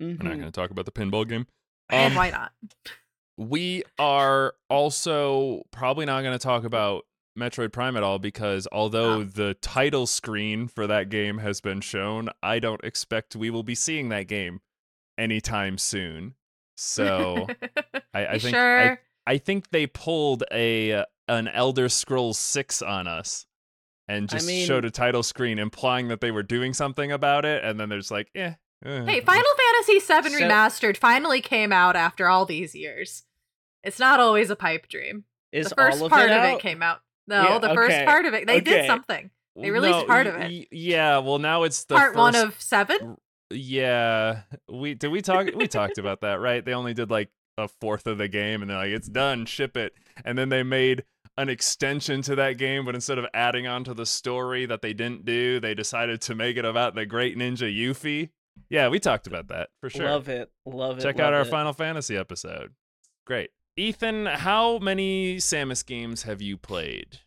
We're 0.00 0.08
not 0.14 0.18
Mhm. 0.18 0.22
going 0.24 0.40
to 0.42 0.50
talk 0.50 0.70
about 0.70 0.86
the 0.86 0.92
pinball 0.92 1.28
game. 1.28 1.46
and 1.90 2.12
Um, 2.12 2.16
why 2.16 2.30
not? 2.30 2.52
We 3.36 3.82
are 3.98 4.54
also 4.70 5.62
probably 5.70 6.06
not 6.06 6.22
going 6.22 6.32
to 6.36 6.42
talk 6.42 6.64
about 6.64 7.04
Metroid 7.38 7.72
Prime 7.72 7.96
at 7.96 8.02
all 8.02 8.18
because 8.18 8.66
although 8.72 9.20
Oh. 9.20 9.24
the 9.24 9.54
title 9.54 10.06
screen 10.06 10.66
for 10.68 10.86
that 10.86 11.10
game 11.10 11.38
has 11.38 11.60
been 11.60 11.80
shown, 11.80 12.28
I 12.42 12.58
don't 12.58 12.82
expect 12.84 13.36
we 13.36 13.50
will 13.50 13.62
be 13.64 13.74
seeing 13.74 14.08
that 14.10 14.28
game 14.28 14.60
anytime 15.18 15.78
soon. 15.78 16.34
So 16.76 17.46
I, 18.14 18.26
I 18.26 18.38
think 18.38 18.54
sure? 18.54 18.92
I, 18.92 18.98
I 19.26 19.38
think 19.38 19.70
they 19.70 19.86
pulled 19.86 20.44
a 20.50 20.92
uh, 20.92 21.04
an 21.28 21.48
Elder 21.48 21.88
Scrolls 21.88 22.38
Six 22.38 22.82
on 22.82 23.06
us 23.06 23.46
and 24.08 24.28
I 24.30 24.36
just 24.36 24.46
mean- 24.46 24.66
showed 24.66 24.84
a 24.84 24.90
title 24.90 25.22
screen 25.22 25.58
implying 25.58 26.08
that 26.08 26.20
they 26.20 26.30
were 26.30 26.42
doing 26.42 26.74
something 26.74 27.10
about 27.10 27.44
it, 27.44 27.64
and 27.64 27.80
then 27.80 27.88
they're 27.88 28.02
like, 28.10 28.30
eh. 28.34 28.52
eh. 28.84 29.04
Hey, 29.04 29.20
Final 29.22 29.44
Fantasy 29.56 30.00
7 30.00 30.32
So- 30.32 30.38
Remastered 30.40 30.96
finally 30.98 31.40
came 31.40 31.72
out 31.72 31.96
after 31.96 32.28
all 32.28 32.44
these 32.44 32.74
years. 32.74 33.22
It's 33.82 33.98
not 33.98 34.20
always 34.20 34.50
a 34.50 34.56
pipe 34.56 34.88
dream. 34.88 35.24
Is 35.52 35.68
the 35.70 35.74
first 35.76 36.00
all 36.00 36.06
of 36.06 36.12
part 36.12 36.30
it 36.30 36.32
of 36.32 36.38
out? 36.38 36.56
it 36.56 36.60
came 36.60 36.82
out. 36.82 37.00
No, 37.26 37.42
Yeah, 37.42 37.58
the 37.58 37.74
first 37.74 38.04
part 38.04 38.26
of 38.26 38.34
it. 38.34 38.46
They 38.46 38.60
did 38.60 38.86
something. 38.86 39.30
They 39.56 39.70
released 39.70 40.00
no, 40.00 40.04
part 40.04 40.26
of 40.26 40.34
it. 40.34 40.50
y- 40.50 40.66
Yeah, 40.70 41.18
well 41.18 41.38
now 41.38 41.62
it's 41.62 41.84
the 41.84 41.94
part 41.94 42.16
one 42.16 42.34
of 42.34 42.60
seven. 42.60 43.16
Yeah, 43.50 44.42
we 44.68 44.94
did 44.94 45.10
we 45.12 45.22
talk 45.22 45.46
we 45.54 45.68
talked 45.68 45.98
about 45.98 46.20
that, 46.22 46.40
right? 46.40 46.64
They 46.64 46.74
only 46.74 46.92
did 46.92 47.10
like 47.10 47.30
a 47.56 47.68
fourth 47.68 48.06
of 48.06 48.18
the 48.18 48.26
game, 48.28 48.62
and 48.62 48.70
they're 48.70 48.76
like, 48.78 48.90
"It's 48.90 49.08
done, 49.08 49.46
ship 49.46 49.76
it." 49.76 49.94
And 50.24 50.36
then 50.36 50.48
they 50.48 50.62
made 50.64 51.04
an 51.36 51.48
extension 51.48 52.22
to 52.22 52.36
that 52.36 52.58
game, 52.58 52.84
but 52.84 52.94
instead 52.94 53.18
of 53.18 53.26
adding 53.34 53.66
on 53.66 53.84
to 53.84 53.94
the 53.94 54.06
story 54.06 54.66
that 54.66 54.82
they 54.82 54.92
didn't 54.92 55.24
do, 55.24 55.58
they 55.60 55.74
decided 55.74 56.20
to 56.22 56.34
make 56.34 56.56
it 56.56 56.64
about 56.64 56.94
the 56.94 57.04
Great 57.06 57.36
Ninja 57.36 57.72
Yuffie. 57.74 58.30
Yeah, 58.68 58.88
we 58.88 59.00
talked 59.00 59.26
about 59.26 59.48
that 59.48 59.70
for 59.80 59.90
sure. 59.90 60.06
Love 60.08 60.28
it. 60.28 60.50
Love 60.64 60.98
it. 60.98 61.02
Check 61.02 61.18
love 61.18 61.26
out 61.28 61.34
our 61.34 61.40
it. 61.42 61.48
Final 61.48 61.72
Fantasy 61.72 62.16
episode. 62.16 62.72
Great, 63.26 63.50
Ethan. 63.76 64.26
How 64.26 64.78
many 64.78 65.36
Samus 65.38 65.84
games 65.84 66.22
have 66.22 66.40
you 66.40 66.56
played? 66.56 67.18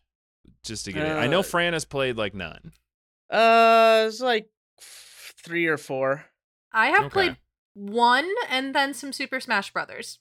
Just 0.64 0.86
to 0.86 0.92
get 0.92 1.06
it, 1.06 1.12
I 1.12 1.26
know 1.26 1.40
Uh, 1.40 1.42
Fran 1.42 1.72
has 1.74 1.84
played 1.84 2.16
like 2.16 2.34
none. 2.34 2.72
Uh, 3.30 4.06
it's 4.08 4.20
like 4.20 4.48
f- 4.80 5.34
three 5.44 5.66
or 5.66 5.76
four. 5.76 6.24
I 6.72 6.86
have 6.88 7.04
Okay. 7.04 7.12
played 7.12 7.36
one 7.74 8.28
and 8.48 8.74
then 8.74 8.94
some 8.94 9.12
Super 9.12 9.38
Smash 9.40 9.72
Brothers. 9.72 10.18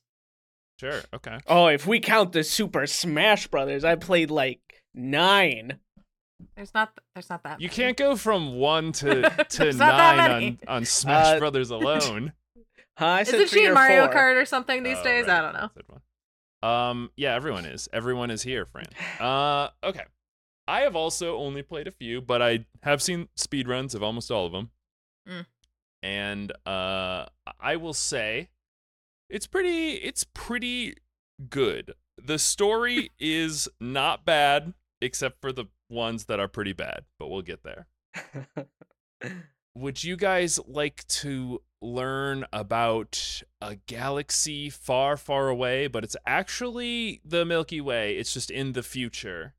Sure, 0.79 1.01
okay. 1.13 1.39
Oh, 1.47 1.67
if 1.67 1.87
we 1.87 1.99
count 1.99 2.33
the 2.33 2.43
Super 2.43 2.85
Smash 2.85 3.47
Brothers, 3.47 3.83
I 3.83 3.95
played 3.95 4.29
like 4.29 4.59
nine. 4.93 5.79
There's 6.55 6.73
not. 6.73 6.91
There's 7.15 7.29
not 7.29 7.43
that. 7.43 7.59
You 7.59 7.67
many. 7.67 7.75
can't 7.75 7.97
go 7.97 8.15
from 8.15 8.55
one 8.55 8.91
to 8.93 9.21
to 9.49 9.57
There's 9.57 9.77
not 9.77 9.97
that 9.97 10.17
nine 10.17 10.59
on, 10.67 10.77
on 10.77 10.85
Smash 10.85 11.35
Uh, 11.35 11.39
Brothers 11.39 11.69
alone. 11.71 12.33
Huh? 12.97 13.05
I 13.07 13.23
said 13.23 13.35
Isn't 13.41 13.49
she 13.57 13.65
in 13.65 13.71
or 13.71 13.73
Mario 13.75 14.05
four. 14.05 14.13
Kart 14.15 14.41
or 14.41 14.45
something 14.45 14.83
these 14.83 14.97
Oh, 14.99 15.03
days? 15.03 15.27
right. 15.27 15.39
I 15.39 15.51
don't 15.51 15.73
know. 16.63 16.67
Um, 16.67 17.11
yeah, 17.15 17.33
everyone 17.35 17.65
is. 17.65 17.87
Everyone 17.93 18.29
is 18.31 18.41
here, 18.43 18.65
Fran. 18.65 18.85
Uh, 19.19 19.69
okay. 19.83 20.03
I 20.67 20.81
have 20.81 20.95
also 20.95 21.37
only 21.37 21.61
played 21.61 21.87
a 21.87 21.91
few, 21.91 22.21
but 22.21 22.41
I 22.41 22.65
have 22.83 23.01
seen 23.01 23.29
speedruns 23.37 23.95
of 23.95 24.03
almost 24.03 24.29
all 24.31 24.45
of 24.47 24.51
them. 24.51 24.71
Mm. 25.29 25.45
And 26.03 26.51
uh, 26.65 27.25
I 27.59 27.75
will 27.77 27.93
say, 27.93 28.49
it's 29.29 29.47
pretty. 29.47 29.93
It's 29.93 30.23
pretty 30.33 30.95
good. 31.49 31.93
The 32.23 32.39
story 32.39 33.11
is 33.19 33.67
not 33.79 34.25
bad, 34.25 34.73
except 35.01 35.41
for 35.41 35.51
the 35.51 35.65
ones 35.89 36.25
that 36.25 36.39
are 36.39 36.47
pretty 36.47 36.73
bad. 36.73 37.05
But 37.19 37.29
we'll 37.29 37.41
get 37.41 37.63
there. 37.63 37.87
would 39.75 40.03
you 40.03 40.15
guys 40.15 40.59
like 40.67 41.05
to 41.07 41.61
learn 41.81 42.45
about 42.51 43.41
a 43.61 43.75
galaxy 43.87 44.69
far, 44.69 45.15
far 45.17 45.49
away, 45.49 45.87
but 45.87 46.03
it's 46.03 46.17
actually 46.25 47.21
the 47.23 47.45
Milky 47.45 47.81
Way? 47.81 48.17
It's 48.17 48.33
just 48.33 48.49
in 48.49 48.73
the 48.73 48.83
future. 48.83 49.53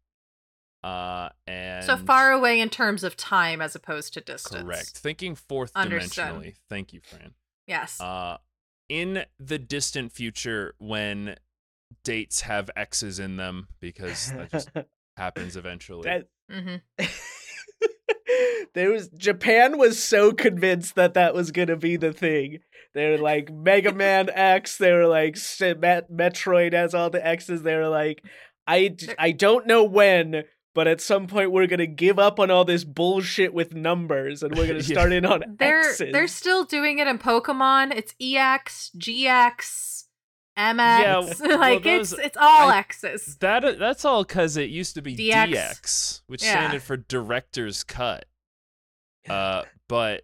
Uh, 0.83 1.29
and 1.47 1.85
So 1.85 1.97
far 1.97 2.33
away 2.33 2.61
in 2.61 2.69
terms 2.69 3.03
of 3.05 3.17
time 3.17 3.61
as 3.61 3.75
opposed 3.75 4.15
to 4.15 4.21
distance. 4.21 4.63
Correct. 4.65 4.89
Thinking 4.99 5.35
fourth 5.35 5.73
Understood. 5.75 6.25
dimensionally. 6.25 6.55
Thank 6.69 6.93
you, 6.93 7.01
Fran. 7.03 7.35
Yes. 7.67 8.01
Uh, 8.01 8.39
in 8.89 9.25
the 9.39 9.59
distant 9.59 10.13
future, 10.13 10.75
when 10.79 11.37
dates 12.05 12.43
have 12.43 12.71
X's 12.77 13.19
in 13.19 13.37
them, 13.37 13.69
because 13.81 14.33
that 14.33 14.51
just 14.51 14.71
happens 15.17 15.57
eventually. 15.57 16.09
That- 16.09 16.29
hmm 16.51 16.77
there 18.75 18.91
was 18.91 19.09
Japan 19.09 19.79
was 19.79 20.03
so 20.03 20.33
convinced 20.33 20.95
that 20.97 21.15
that 21.15 21.35
was 21.35 21.51
gonna 21.51 21.77
be 21.77 21.97
the 21.97 22.13
thing. 22.13 22.59
They 22.95 23.11
were 23.11 23.19
like 23.19 23.51
Mega 23.53 23.93
Man 23.93 24.29
X. 24.31 24.77
They 24.79 24.93
were 24.93 25.07
like 25.07 25.37
Met- 25.61 26.11
Metroid 26.11 26.73
has 26.75 26.95
all 26.95 27.11
the 27.11 27.25
X's. 27.27 27.63
They 27.63 27.75
were 27.77 27.89
like, 27.89 28.23
I 28.67 28.89
d- 28.89 29.07
They're- 29.07 29.15
I 29.19 29.33
don't 29.33 29.67
know 29.67 29.85
when, 29.85 30.45
but 30.75 30.87
at 30.87 31.01
some 31.01 31.27
point 31.27 31.51
we're 31.51 31.67
gonna 31.67 31.87
give 31.87 32.19
up 32.19 32.39
on 32.39 32.51
all 32.51 32.65
this 32.65 32.85
bullshit 32.85 33.53
with 33.55 33.75
numbers 33.75 34.43
and 34.43 34.57
we're 34.57 34.67
gonna 34.67 34.79
Yeah. 34.85 34.95
start 34.95 35.13
in 35.13 35.25
on 35.27 35.43
They're 35.59 35.81
X's. 35.91 36.13
they're 36.13 36.29
still 36.29 36.65
doing 36.65 36.99
it 36.99 37.07
in 37.07 37.19
Pokemon. 37.19 37.93
It's 37.95 38.15
EX, 38.21 38.91
GX, 38.97 40.05
MX. 40.59 40.79
Yeah, 40.79 41.19
well, 41.49 41.59
like 41.59 41.83
those- 41.83 42.13
it's 42.13 42.23
it's 42.23 42.37
all 42.37 42.71
I- 42.71 42.79
X's. 42.79 43.37
That 43.41 43.79
that's 43.79 44.05
all 44.05 44.25
because 44.25 44.57
it 44.57 44.71
used 44.71 44.95
to 44.95 45.03
be 45.03 45.17
DX. 45.17 45.53
DX, 45.53 46.21
which 46.27 46.43
Yeah. 46.45 46.53
standard 46.53 46.83
for 46.83 46.97
director's 46.97 47.83
cut. 47.85 48.25
Uh, 49.29 49.65
but 49.89 50.23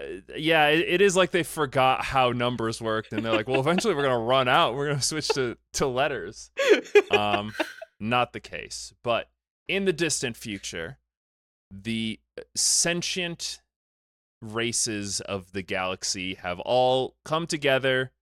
uh, 0.00 0.04
yeah, 0.36 0.68
it, 0.68 0.80
it 0.88 1.00
is 1.00 1.16
like 1.16 1.30
they 1.32 1.42
forgot 1.42 2.04
how 2.04 2.30
numbers 2.30 2.80
worked, 2.80 3.12
and 3.12 3.24
they're 3.24 3.32
like, 3.32 3.48
well, 3.48 3.60
eventually 3.60 3.94
we're 3.94 4.02
gonna 4.02 4.18
run 4.18 4.48
out. 4.48 4.74
We're 4.74 4.88
gonna 4.88 5.02
switch 5.02 5.28
to 5.30 5.56
to 5.74 5.86
letters. 5.86 6.50
Um, 7.10 7.52
not 8.00 8.32
the 8.32 8.40
case, 8.40 8.92
but 9.04 9.28
in 9.68 9.84
the 9.84 9.92
distant 9.92 10.36
future, 10.36 10.98
the 11.70 12.20
sentient 12.54 13.60
races 14.40 15.20
of 15.20 15.52
the 15.52 15.62
galaxy 15.62 16.34
have 16.34 16.60
all 16.60 17.14
come 17.24 17.46
together, 17.46 18.12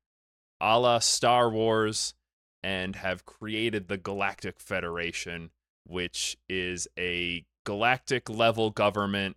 a 0.61 0.79
la 0.79 0.99
Star 1.01 1.51
Wars, 1.51 2.15
and 2.63 2.97
have 2.97 3.27
created 3.27 3.89
the 3.89 3.97
Galactic 3.97 4.61
Federation, 4.61 5.51
which 5.85 6.37
is 6.49 6.87
a 6.99 7.45
galactic 7.65 8.29
level 8.29 8.71
government 8.71 9.37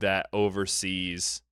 that 0.00 0.28
oversees 0.32 1.42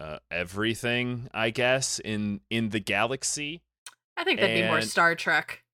uh, 0.00 0.18
everything, 0.30 1.28
I 1.34 1.50
guess, 1.50 1.98
in 1.98 2.40
in 2.50 2.70
the 2.70 2.80
galaxy. 2.80 3.62
I 4.16 4.24
think 4.24 4.40
that'd 4.40 4.56
be 4.62 4.66
more 4.66 4.80
Star 4.80 5.14
Trek. 5.14 5.64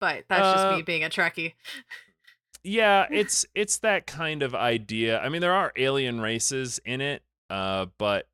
But 0.00 0.24
that's 0.28 0.52
just 0.52 0.66
Uh, 0.66 0.76
me 0.76 0.82
being 0.82 1.04
a 1.04 1.08
Trekkie. 1.10 1.54
Yeah, 2.64 3.06
it's 3.10 3.46
it's 3.54 3.78
that 3.78 4.06
kind 4.06 4.42
of 4.42 4.54
idea. 4.54 5.20
I 5.20 5.28
mean, 5.28 5.40
there 5.40 5.54
are 5.54 5.72
alien 5.76 6.20
races 6.20 6.80
in 6.84 7.00
it, 7.00 7.22
uh, 7.50 7.86
but 7.98 8.28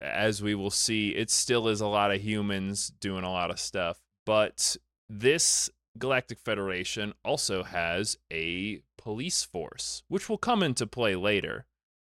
as 0.00 0.42
we 0.42 0.54
will 0.54 0.70
see, 0.70 1.10
it 1.10 1.30
still 1.30 1.68
is 1.68 1.80
a 1.80 1.86
lot 1.86 2.10
of 2.10 2.20
humans 2.20 2.92
doing 3.00 3.24
a 3.24 3.30
lot 3.30 3.50
of 3.50 3.60
stuff. 3.60 4.00
But 4.24 4.76
this 5.08 5.70
Galactic 5.98 6.38
Federation 6.38 7.14
also 7.24 7.62
has 7.62 8.16
a 8.32 8.80
police 8.98 9.44
force, 9.44 10.02
which 10.08 10.28
will 10.28 10.38
come 10.38 10.62
into 10.62 10.86
play 10.86 11.14
later. 11.16 11.66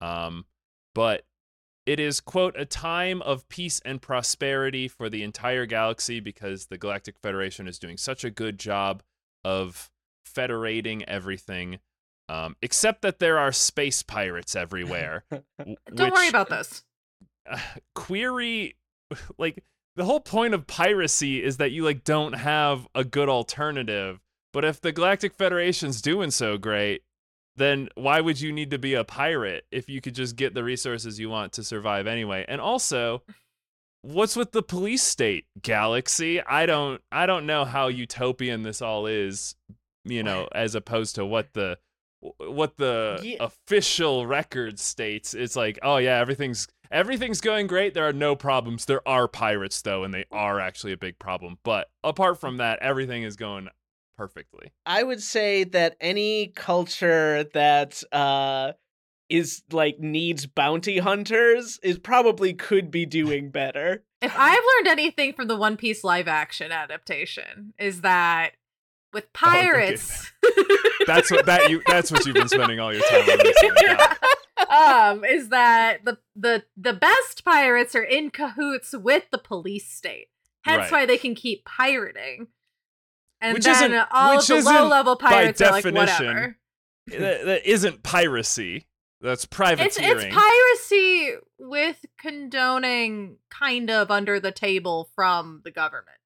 Um, 0.01 0.45
but 0.95 1.25
it 1.85 1.99
is 1.99 2.19
quote 2.19 2.55
a 2.57 2.65
time 2.65 3.21
of 3.21 3.47
peace 3.49 3.81
and 3.85 4.01
prosperity 4.01 4.87
for 4.87 5.09
the 5.09 5.23
entire 5.23 5.65
galaxy 5.65 6.19
because 6.19 6.67
the 6.67 6.77
Galactic 6.77 7.17
Federation 7.19 7.67
is 7.67 7.79
doing 7.79 7.97
such 7.97 8.23
a 8.23 8.29
good 8.29 8.59
job 8.59 9.03
of 9.43 9.89
federating 10.25 11.03
everything. 11.05 11.79
Um, 12.27 12.55
except 12.61 13.01
that 13.01 13.17
there 13.19 13.39
are 13.39 13.51
space 13.51 14.03
pirates 14.03 14.55
everywhere. 14.55 15.23
w- 15.57 15.75
Don't 15.95 16.13
worry 16.13 16.27
about 16.29 16.49
this. 16.49 16.83
uh, 17.49 17.57
query 17.95 18.75
like 19.37 19.63
the 19.95 20.05
whole 20.05 20.19
point 20.19 20.53
of 20.53 20.67
piracy 20.67 21.43
is 21.43 21.57
that 21.57 21.71
you 21.71 21.83
like 21.83 22.03
don't 22.03 22.33
have 22.33 22.87
a 22.95 23.03
good 23.03 23.27
alternative 23.29 24.19
but 24.53 24.63
if 24.63 24.79
the 24.81 24.91
galactic 24.91 25.33
federation's 25.33 26.01
doing 26.01 26.29
so 26.31 26.57
great 26.57 27.01
then 27.57 27.89
why 27.95 28.21
would 28.21 28.39
you 28.39 28.53
need 28.53 28.69
to 28.71 28.77
be 28.77 28.93
a 28.93 29.03
pirate 29.03 29.65
if 29.71 29.89
you 29.89 29.99
could 29.99 30.13
just 30.15 30.35
get 30.35 30.53
the 30.53 30.63
resources 30.63 31.19
you 31.19 31.29
want 31.29 31.51
to 31.53 31.63
survive 31.63 32.05
anyway 32.07 32.45
and 32.47 32.61
also 32.61 33.21
what's 34.03 34.35
with 34.35 34.51
the 34.51 34.61
police 34.63 35.03
state 35.03 35.45
galaxy 35.61 36.39
i 36.43 36.65
don't 36.65 37.01
i 37.11 37.25
don't 37.25 37.45
know 37.47 37.65
how 37.65 37.87
utopian 37.87 38.63
this 38.63 38.81
all 38.81 39.07
is 39.07 39.55
you 40.03 40.23
know 40.23 40.47
as 40.53 40.75
opposed 40.75 41.15
to 41.15 41.25
what 41.25 41.53
the 41.53 41.77
what 42.37 42.77
the 42.77 43.19
Yeah. 43.23 43.37
official 43.39 44.25
record 44.27 44.79
states 44.79 45.33
it's 45.33 45.55
like 45.55 45.79
oh 45.83 45.97
yeah 45.97 46.19
everything's 46.19 46.67
everything's 46.91 47.39
going 47.41 47.67
great 47.67 47.93
there 47.93 48.07
are 48.07 48.13
no 48.13 48.35
problems 48.35 48.85
there 48.85 49.07
are 49.07 49.27
pirates 49.27 49.81
though 49.81 50.03
and 50.03 50.13
they 50.13 50.25
are 50.31 50.59
actually 50.59 50.91
a 50.93 50.97
big 50.97 51.17
problem 51.19 51.57
but 51.63 51.89
apart 52.03 52.39
from 52.39 52.57
that 52.57 52.79
everything 52.81 53.23
is 53.23 53.35
going 53.35 53.67
perfectly 54.17 54.71
I 54.85 55.03
would 55.03 55.21
say 55.21 55.63
that 55.65 55.95
any 56.01 56.47
culture 56.47 57.45
that 57.53 58.03
uh 58.11 58.73
is 59.29 59.61
like 59.71 59.99
needs 59.99 60.45
bounty 60.47 60.97
hunters 60.97 61.79
is 61.83 61.99
probably 61.99 62.51
could 62.51 62.89
be 62.89 63.05
doing 63.05 63.51
better. 63.51 64.03
If 64.23 64.33
I've 64.35 64.57
learned 64.77 64.87
anything 64.87 65.33
from 65.33 65.47
the 65.47 65.55
One 65.55 65.77
Piece 65.77 66.03
live 66.03 66.27
action 66.27 66.71
adaptation, 66.71 67.75
is 67.77 68.01
that 68.01 68.53
with 69.13 69.25
Oh, 69.25 69.29
pirates, 69.33 70.31
that's 71.07 71.31
what 71.31 71.45
that 71.45 71.69
you 71.69 71.81
that's 71.87 72.11
what 72.11 72.25
you've 72.25 72.35
been 72.35 72.47
spending 72.49 72.79
all 72.79 72.93
your 72.93 73.03
time 73.03 73.21
on 73.29 73.37
recently. 73.39 73.87
Got 73.87 74.17
um, 75.11 75.25
is 75.25 75.49
that 75.49 76.05
the 76.05 76.17
the 76.35 76.63
the 76.77 76.93
best 76.93 77.43
pirates 77.43 77.95
are 77.95 78.03
in 78.03 78.29
cahoots 78.29 78.93
with 78.93 79.23
the 79.31 79.37
police 79.37 79.89
state. 79.91 80.27
Hence 80.63 80.83
Right. 80.83 80.91
why 80.91 81.05
they 81.05 81.17
can 81.17 81.35
keep 81.35 81.65
pirating. 81.65 82.47
And 83.41 83.53
Which 83.53 83.63
then 83.63 83.93
isn't- 83.93 84.07
all 84.11 84.41
the 84.41 84.61
low 84.61 84.87
level 84.87 85.15
by 85.15 85.29
pirates 85.29 85.61
are 85.61 85.71
like 85.71 85.83
definition, 85.85 86.25
whatever. 86.27 86.57
that, 87.07 87.45
that 87.45 87.65
isn't 87.69 88.03
piracy 88.03 88.85
that's 89.21 89.43
It's 89.45 89.53
privateering 89.55 90.27
it's 90.27 90.35
piracy 90.35 91.35
with 91.57 92.05
condoning 92.17 93.37
kind 93.49 93.89
of 93.89 94.11
under 94.11 94.39
the 94.39 94.51
table 94.51 95.09
from 95.15 95.61
the 95.63 95.71
government. 95.71 96.17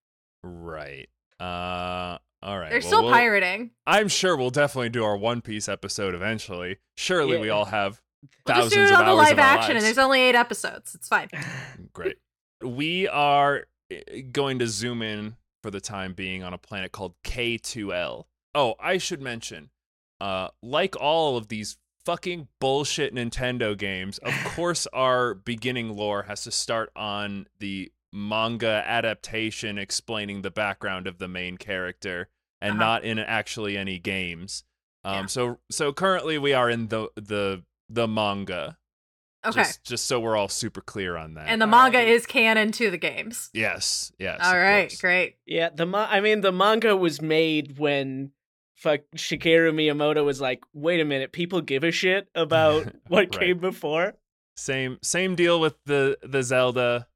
right 0.44 1.08
uh 1.40 2.18
all 2.44 2.60
right 2.60 2.70
They're 2.70 2.80
well, 2.80 2.88
still 2.88 3.04
we'll- 3.06 3.14
pirating. 3.14 3.72
i'm 3.88 4.08
sure 4.08 4.36
we'll 4.38 4.50
definitely 4.52 4.90
do 4.90 5.04
our 5.04 5.18
one 5.18 5.42
piece 5.42 5.68
episode 5.70 6.14
eventually 6.14 6.78
surely 6.98 7.38
we 7.38 7.50
all 7.50 7.66
have 7.66 8.02
We'll 8.46 8.56
just 8.56 8.70
thousands 8.70 8.74
do 8.74 8.82
it 8.82 8.92
of 8.94 9.00
on 9.00 9.06
the 9.06 9.12
hours 9.12 9.18
live 9.18 9.32
of 9.34 9.40
our 9.40 9.46
action, 9.46 9.76
and 9.76 9.86
there's 9.86 9.98
only 9.98 10.22
eight 10.22 10.36
episodes. 10.36 10.96
It's 10.96 11.10
fine. 11.10 11.28
Great. 11.94 12.16
We 12.64 13.06
are 13.10 13.66
uh, 13.92 13.96
going 14.32 14.60
to 14.60 14.68
zoom 14.68 15.02
in 15.02 15.36
for 15.62 15.70
the 15.72 15.82
time 15.82 16.14
being 16.14 16.42
on 16.42 16.54
a 16.54 16.58
planet 16.58 16.94
called 16.94 17.16
K2L. 17.26 18.24
Oh, 18.56 18.76
I 18.80 18.98
should 18.98 19.22
mention, 19.22 19.72
uh, 20.22 20.48
like 20.62 20.96
all 21.02 21.36
of 21.36 21.50
these 21.50 21.78
fucking 22.06 22.48
bullshit 22.62 23.14
Nintendo 23.14 23.78
games, 23.78 24.20
of 24.20 24.34
course, 24.56 24.88
our 24.94 25.34
beginning 25.34 25.96
lore 25.96 26.24
has 26.24 26.44
to 26.46 26.52
start 26.52 26.92
on 26.96 27.48
the 27.60 27.92
manga 28.14 28.84
adaptation 28.86 29.78
explaining 29.78 30.44
the 30.44 30.52
background 30.52 31.08
of 31.08 31.18
the 31.18 31.28
main 31.28 31.58
character 31.58 32.30
and 32.64 32.72
Uh-huh. 32.72 32.80
not 32.80 33.04
in 33.04 33.20
actually 33.20 33.78
any 33.78 34.00
games. 34.00 34.64
Um, 35.04 35.14
Yeah. 35.14 35.26
so 35.28 35.60
so 35.70 35.94
currently 35.94 36.38
we 36.40 36.54
are 36.54 36.70
in 36.70 36.88
the 36.88 37.10
the 37.16 37.64
the 37.90 38.08
manga. 38.08 38.78
Okay. 39.46 39.60
Just, 39.64 39.84
just 39.84 40.06
so 40.06 40.22
we're 40.22 40.38
all 40.38 40.48
super 40.48 40.80
clear 40.80 41.18
on 41.18 41.34
that. 41.34 41.48
and 41.50 41.60
the 41.62 41.66
All 41.66 41.72
manga 41.72 41.98
right. 41.98 42.08
is 42.08 42.26
canon 42.26 42.72
to 42.72 42.90
the 42.90 42.98
games. 42.98 43.50
Yes, 43.54 44.14
yes. 44.18 44.40
All 44.42 44.58
right. 44.58 44.88
course. 44.88 45.02
great. 45.02 45.36
Yeah, 45.46 45.68
the 45.76 45.86
ma- 45.86 46.08
I 46.10 46.22
mean 46.22 46.40
the 46.42 46.54
manga 46.54 46.96
was 46.96 47.22
made 47.22 47.78
when 47.78 48.32
fuck 48.78 49.02
Shigeru 49.18 49.74
Miyamoto 49.74 50.24
was 50.24 50.40
like, 50.40 50.62
"Wait 50.74 51.02
a 51.02 51.06
minute, 51.06 51.34
people 51.34 51.60
give 51.62 51.84
a 51.84 51.92
shit 51.92 52.30
about 52.34 52.86
what 53.10 53.36
Right. 53.36 53.40
came 53.40 53.60
before." 53.60 54.14
Same 54.56 55.00
same 55.02 55.36
deal 55.36 55.60
with 55.60 55.76
the 55.86 56.18
the 56.24 56.42
Zelda. 56.44 57.08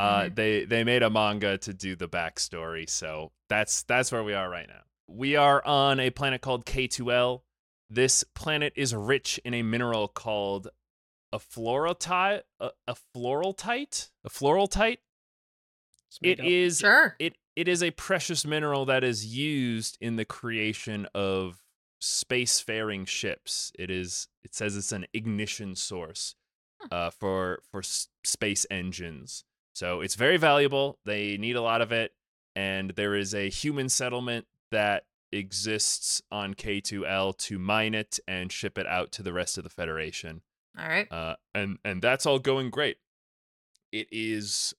Uh, 0.00 0.24
Mhm. 0.30 0.34
they 0.34 0.64
they 0.64 0.82
made 0.84 1.02
a 1.02 1.10
manga 1.10 1.58
to 1.58 1.74
do 1.74 1.94
the 1.94 2.08
backstory, 2.08 2.88
so 2.88 3.32
that's 3.48 3.82
that's 3.82 4.10
where 4.10 4.24
we 4.24 4.32
are 4.32 4.48
right 4.48 4.66
now. 4.68 4.82
We 5.06 5.36
are 5.36 5.62
on 5.66 6.00
a 6.00 6.08
planet 6.10 6.40
called 6.40 6.64
K2L. 6.64 7.42
This 7.90 8.24
planet 8.34 8.72
is 8.76 8.94
rich 8.94 9.38
in 9.44 9.52
a 9.52 9.62
mineral 9.62 10.08
called 10.08 10.68
a 11.32 11.38
fluorotite, 11.38 12.42
a, 12.60 12.70
a 12.88 12.94
floraltite, 13.14 14.10
a 14.24 14.30
floraltite. 14.30 14.98
It's 16.08 16.18
It 16.22 16.40
up. 16.40 16.46
is 16.46 16.78
Sure. 16.78 17.16
it 17.18 17.36
it 17.56 17.68
is 17.68 17.82
a 17.82 17.90
precious 17.90 18.44
mineral 18.46 18.86
that 18.86 19.04
is 19.04 19.26
used 19.26 19.98
in 20.00 20.16
the 20.16 20.24
creation 20.24 21.06
of 21.14 21.62
spacefaring 22.00 23.06
ships. 23.06 23.70
It 23.78 23.90
is 23.90 24.28
it 24.42 24.54
says 24.54 24.76
it's 24.76 24.92
an 24.92 25.06
ignition 25.12 25.74
source 25.76 26.34
uh, 26.90 27.10
for 27.10 27.60
for 27.70 27.80
s- 27.80 28.08
space 28.24 28.64
engines. 28.70 29.44
So 29.80 30.02
it's 30.02 30.14
very 30.14 30.36
valuable. 30.36 30.98
They 31.06 31.38
need 31.38 31.56
a 31.56 31.62
lot 31.62 31.80
of 31.80 31.90
it, 31.90 32.12
and 32.54 32.90
there 32.90 33.14
is 33.14 33.34
a 33.34 33.48
human 33.48 33.88
settlement 33.88 34.44
that 34.70 35.04
exists 35.32 36.20
on 36.30 36.52
K2L 36.52 37.38
to 37.38 37.58
mine 37.58 37.94
it 37.94 38.20
and 38.28 38.52
ship 38.52 38.76
it 38.76 38.86
out 38.86 39.10
to 39.12 39.22
the 39.22 39.32
rest 39.32 39.56
of 39.56 39.64
the 39.64 39.70
Federation. 39.70 40.42
All 40.78 40.86
right. 40.86 41.10
Uh, 41.10 41.36
and 41.54 41.78
and 41.82 42.02
that's 42.02 42.26
all 42.26 42.38
going 42.38 42.68
great. 42.68 42.98
It 43.90 44.08
is 44.12 44.74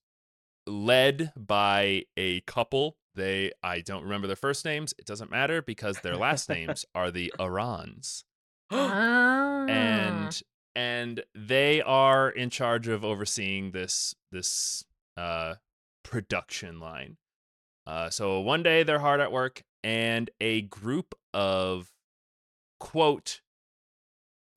led 0.67 1.33
by 1.35 2.03
a 2.15 2.41
couple. 2.41 2.97
They 3.15 3.53
I 3.63 3.81
don't 3.81 4.03
remember 4.03 4.27
their 4.27 4.35
first 4.35 4.65
names. 4.65 4.93
It 4.99 5.05
doesn't 5.05 5.31
matter 5.31 5.63
because 5.63 6.01
their 6.01 6.15
last 6.15 6.47
names 6.47 6.85
are 6.93 7.09
the 7.09 7.33
Arans. 7.39 8.23
Ah. 8.69 9.65
and 9.67 10.43
and 10.75 11.23
they 11.33 11.81
are 11.81 12.29
in 12.29 12.51
charge 12.51 12.87
of 12.87 13.03
overseeing 13.03 13.71
this 13.71 14.13
this 14.31 14.85
uh 15.21 15.55
production 16.03 16.79
line. 16.79 17.17
Uh 17.85 18.09
so 18.09 18.39
one 18.39 18.63
day 18.63 18.83
they're 18.83 18.99
hard 18.99 19.19
at 19.19 19.31
work 19.31 19.63
and 19.83 20.29
a 20.39 20.61
group 20.61 21.15
of 21.33 21.91
quote 22.79 23.41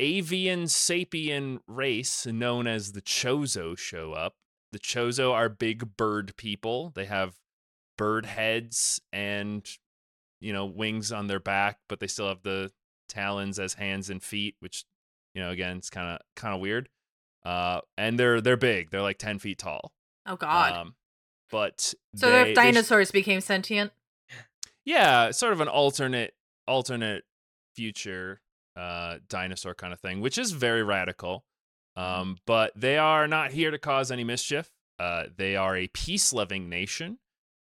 avian 0.00 0.64
sapien 0.64 1.58
race 1.66 2.26
known 2.26 2.66
as 2.66 2.92
the 2.92 3.02
Chozo 3.02 3.76
show 3.76 4.12
up. 4.12 4.34
The 4.72 4.78
Chozo 4.78 5.32
are 5.32 5.48
big 5.48 5.96
bird 5.96 6.36
people. 6.36 6.90
They 6.94 7.04
have 7.04 7.36
bird 7.96 8.26
heads 8.26 9.00
and 9.12 9.66
you 10.40 10.52
know 10.52 10.66
wings 10.66 11.12
on 11.12 11.26
their 11.26 11.40
back, 11.40 11.78
but 11.88 12.00
they 12.00 12.06
still 12.06 12.28
have 12.28 12.42
the 12.42 12.72
talons 13.08 13.58
as 13.58 13.74
hands 13.74 14.10
and 14.10 14.22
feet, 14.22 14.56
which 14.60 14.84
you 15.34 15.42
know 15.42 15.50
again 15.50 15.76
it's 15.76 15.90
kind 15.90 16.08
of 16.08 16.20
kind 16.36 16.54
of 16.54 16.60
weird. 16.60 16.88
Uh, 17.44 17.80
and 17.98 18.18
they're 18.18 18.40
they're 18.40 18.56
big. 18.56 18.90
They're 18.90 19.02
like 19.02 19.18
ten 19.18 19.38
feet 19.38 19.58
tall. 19.58 19.92
Oh 20.26 20.36
God. 20.36 20.72
Um, 20.72 20.94
but 21.50 21.94
so 22.14 22.30
they, 22.30 22.40
if 22.40 22.46
they 22.48 22.52
sh- 22.52 22.56
dinosaurs 22.56 23.10
became 23.10 23.40
sentient. 23.40 23.92
yeah, 24.84 25.30
sort 25.30 25.52
of 25.52 25.60
an 25.60 25.68
alternate 25.68 26.34
alternate 26.66 27.24
future 27.76 28.40
uh 28.76 29.18
dinosaur 29.28 29.74
kind 29.74 29.92
of 29.92 30.00
thing, 30.00 30.20
which 30.20 30.38
is 30.38 30.52
very 30.52 30.82
radical. 30.82 31.44
Um, 31.96 32.38
but 32.46 32.72
they 32.74 32.98
are 32.98 33.28
not 33.28 33.52
here 33.52 33.70
to 33.70 33.78
cause 33.78 34.10
any 34.10 34.24
mischief. 34.24 34.70
Uh, 34.98 35.24
they 35.36 35.54
are 35.54 35.76
a 35.76 35.86
peace 35.88 36.32
loving 36.32 36.68
nation. 36.68 37.18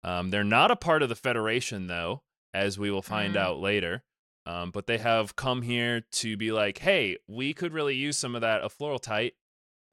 Um, 0.04 0.32
they're 0.32 0.44
not 0.44 0.72
a 0.72 0.76
part 0.76 1.04
of 1.04 1.10
the 1.10 1.16
Federation, 1.16 1.86
though, 1.88 2.24
as 2.54 2.80
we 2.80 2.90
will 2.90 3.02
find 3.04 3.36
Mm. 3.36 3.40
out 3.40 3.60
later. 3.60 4.04
Um, 4.48 4.72
but 4.72 4.88
they 4.88 4.98
have 5.00 5.36
come 5.36 5.62
here 5.64 6.02
to 6.14 6.38
be 6.38 6.52
like, 6.52 6.80
hey, 6.80 7.18
we 7.28 7.54
could 7.54 7.72
really 7.74 7.96
use 7.96 8.18
some 8.18 8.34
of 8.36 8.42
that 8.42 8.64
afluorotite 8.64 9.34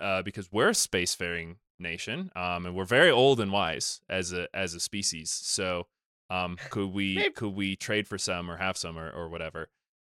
uh, 0.00 0.22
because 0.22 0.50
we're 0.52 0.68
a 0.68 0.72
spacefaring 0.72 1.56
nation, 1.82 2.30
um, 2.36 2.66
and 2.66 2.74
we're 2.74 2.84
very 2.84 3.10
old 3.10 3.40
and 3.40 3.52
wise 3.52 4.00
as 4.08 4.32
a 4.32 4.48
as 4.54 4.74
a 4.74 4.80
species. 4.80 5.30
So, 5.30 5.86
um, 6.30 6.56
could 6.70 6.92
we 6.92 7.30
could 7.36 7.54
we 7.54 7.76
trade 7.76 8.08
for 8.08 8.18
some 8.18 8.50
or 8.50 8.56
have 8.56 8.76
some 8.76 8.98
or, 8.98 9.10
or 9.10 9.28
whatever? 9.28 9.68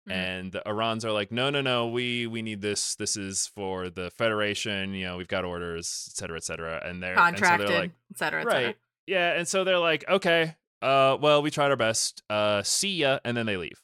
Mm. 0.08 0.14
And 0.14 0.52
the 0.52 0.68
Arans 0.68 1.06
are 1.06 1.12
like, 1.12 1.32
no, 1.32 1.50
no, 1.50 1.62
no, 1.62 1.88
we 1.88 2.26
we 2.26 2.42
need 2.42 2.62
this. 2.62 2.96
This 2.96 3.16
is 3.16 3.48
for 3.48 3.90
the 3.90 4.10
Federation. 4.12 4.94
You 4.94 5.06
know, 5.08 5.18
we've 5.18 5.28
got 5.28 5.46
orders, 5.46 6.10
et 6.12 6.18
cetera, 6.18 6.38
et 6.38 6.44
cetera. 6.44 6.82
And 6.84 7.04
they're 7.04 7.18
and 7.18 7.38
so 7.38 7.42
Contracted, 7.42 7.68
they're 7.70 7.80
like, 7.80 7.92
et 8.12 8.18
cetera, 8.18 8.42
et 8.42 8.46
right, 8.46 8.78
yeah. 9.08 9.34
And 9.34 9.48
so 9.48 9.64
they're 9.64 9.78
like, 9.78 10.04
okay, 10.10 10.56
uh, 10.82 11.18
well, 11.20 11.42
we 11.42 11.52
tried 11.52 11.70
our 11.70 11.78
best. 11.78 12.24
Uh, 12.30 12.64
see 12.64 12.96
ya, 12.96 13.20
and 13.24 13.36
then 13.38 13.46
they 13.46 13.58
leave. 13.58 13.82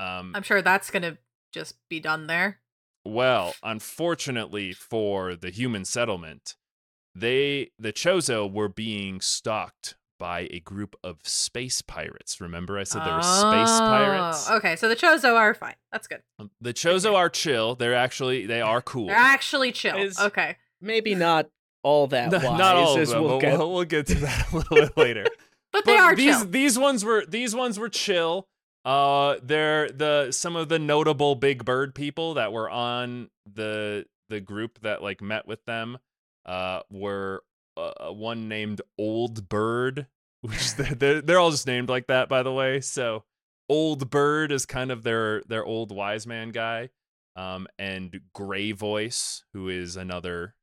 Um, 0.00 0.32
I'm 0.34 0.42
sure 0.42 0.60
that's 0.60 0.90
gonna 0.90 1.18
just 1.52 1.76
be 1.88 2.00
done 2.00 2.26
there. 2.26 2.58
well, 3.04 3.54
unfortunately 3.62 4.72
for 4.72 5.36
the 5.36 5.50
human 5.50 5.84
settlement, 5.84 6.56
they 7.14 7.70
the 7.78 7.92
Chozo 7.92 8.50
were 8.50 8.68
being 8.68 9.20
stalked 9.20 9.96
by 10.18 10.48
a 10.52 10.60
group 10.60 10.94
of 11.02 11.18
space 11.24 11.82
pirates. 11.82 12.40
Remember, 12.40 12.78
I 12.78 12.84
said 12.84 13.04
there 13.04 13.14
were 13.16 13.22
space 13.22 13.78
pirates. 13.80 14.46
Oh, 14.48 14.56
Okay, 14.56 14.76
so 14.76 14.88
the 14.88 14.96
Chozo 14.96 15.34
are 15.34 15.54
fine. 15.54 15.74
That's 15.92 16.06
good. 16.06 16.22
Um, 16.38 16.50
The 16.60 16.72
Chozo 16.72 17.14
are 17.14 17.28
chill. 17.28 17.74
They're 17.74 17.94
actually 17.94 18.46
they 18.46 18.60
are 18.60 18.80
cool. 18.80 19.08
They're 19.08 19.16
actually 19.16 19.72
chill. 19.72 19.96
Is- 19.96 20.18
okay. 20.18 20.56
Maybe 20.80 21.14
not 21.14 21.48
all 21.82 22.06
that 22.08 22.30
Not, 22.30 22.42
wise. 22.44 22.58
not 22.58 22.76
all 22.76 22.94
of 22.94 23.00
as 23.00 23.10
them, 23.10 23.22
we'll 23.22 23.30
but 23.32 23.40
get. 23.40 23.58
we'll, 23.58 23.72
we'll 23.72 23.84
get 23.84 24.06
to 24.08 24.14
that 24.16 24.46
a 24.52 24.56
little 24.56 24.76
bit 24.76 24.96
later. 24.96 25.24
But 25.72 25.86
they 25.86 25.96
are 25.96 26.14
these 26.14 26.36
chill. 26.38 26.46
these 26.46 26.78
ones 26.78 27.04
were 27.04 27.24
these 27.26 27.52
ones 27.52 27.80
were 27.80 27.88
chill. 27.88 28.46
Uh, 28.84 29.36
they're 29.42 29.88
the 29.90 30.30
some 30.30 30.54
of 30.54 30.68
the 30.68 30.78
notable 30.78 31.34
big 31.34 31.64
bird 31.64 31.96
people 31.96 32.34
that 32.34 32.52
were 32.52 32.70
on 32.70 33.28
the 33.52 34.06
the 34.28 34.40
group 34.40 34.78
that 34.82 35.02
like 35.02 35.20
met 35.20 35.48
with 35.48 35.64
them. 35.64 35.98
Uh, 36.46 36.80
were 36.90 37.42
uh, 37.76 38.12
one 38.12 38.48
named 38.48 38.82
Old 38.98 39.48
Bird, 39.48 40.06
which 40.42 40.74
they're, 40.76 40.94
they're 40.94 41.22
they're 41.22 41.38
all 41.38 41.50
just 41.50 41.66
named 41.66 41.88
like 41.88 42.06
that, 42.08 42.28
by 42.28 42.42
the 42.42 42.52
way. 42.52 42.80
So 42.80 43.24
Old 43.68 44.10
Bird 44.10 44.52
is 44.52 44.66
kind 44.66 44.90
of 44.90 45.02
their 45.02 45.42
their 45.48 45.64
old 45.64 45.90
wise 45.92 46.26
man 46.26 46.50
guy. 46.50 46.90
Um, 47.36 47.66
and 47.80 48.20
Gray 48.32 48.70
Voice, 48.70 49.44
who 49.52 49.68
is 49.68 49.96
another 49.96 50.54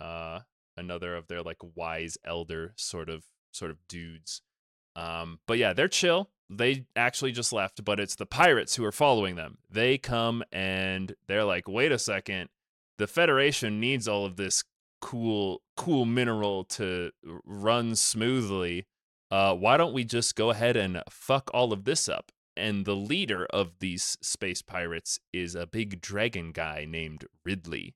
uh 0.00 0.40
another 0.76 1.14
of 1.16 1.26
their 1.28 1.42
like 1.42 1.58
wise 1.74 2.16
elder 2.24 2.72
sort 2.76 3.08
of 3.08 3.24
sort 3.52 3.70
of 3.70 3.78
dudes. 3.88 4.42
Um, 4.96 5.40
but 5.46 5.58
yeah, 5.58 5.72
they're 5.72 5.88
chill. 5.88 6.30
They 6.48 6.86
actually 6.96 7.32
just 7.32 7.52
left, 7.52 7.84
but 7.84 8.00
it's 8.00 8.16
the 8.16 8.26
pirates 8.26 8.74
who 8.74 8.84
are 8.84 8.92
following 8.92 9.36
them. 9.36 9.58
They 9.70 9.98
come 9.98 10.42
and 10.50 11.14
they're 11.28 11.44
like, 11.44 11.68
wait 11.68 11.92
a 11.92 11.98
second, 11.98 12.48
the 12.98 13.06
Federation 13.06 13.78
needs 13.78 14.08
all 14.08 14.26
of 14.26 14.36
this 14.36 14.64
cool, 15.00 15.62
cool 15.76 16.04
mineral 16.04 16.64
to 16.64 17.10
run 17.44 17.94
smoothly. 17.96 18.86
Uh, 19.30 19.54
why 19.54 19.76
don't 19.76 19.92
we 19.92 20.04
just 20.04 20.34
go 20.36 20.50
ahead 20.50 20.76
and 20.76 21.02
fuck 21.08 21.50
all 21.54 21.72
of 21.72 21.84
this 21.84 22.08
up? 22.08 22.32
And 22.56 22.84
the 22.84 22.96
leader 22.96 23.46
of 23.46 23.78
these 23.80 24.18
space 24.20 24.60
pirates 24.60 25.18
is 25.32 25.54
a 25.54 25.66
big 25.66 26.00
dragon 26.00 26.52
guy 26.52 26.84
named 26.88 27.24
Ridley, 27.44 27.94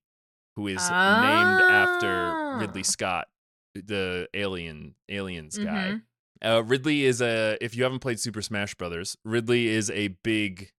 who 0.57 0.67
is 0.69 0.89
named 0.91 1.61
after 1.63 2.59
Ridley 2.59 2.81
Ah. 2.83 2.85
Scott, 2.85 3.29
the 3.75 4.29
alien 4.33 4.95
aliens 5.09 5.59
guy. 5.59 6.01
Mhm. 6.01 6.03
Uh, 6.43 6.63
Ridley 6.63 7.05
is 7.05 7.21
a 7.21 7.59
if 7.61 7.75
you 7.75 7.83
haven't 7.83 7.99
played 8.01 8.21
Super 8.21 8.43
Smash 8.43 8.75
Brothers, 8.77 9.17
Ridley 9.25 9.67
is 9.67 9.91
a 9.91 10.09
big 10.23 10.71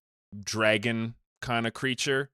dragon 0.42 1.14
kind 1.42 1.66
of 1.66 1.74
creature. 1.74 2.30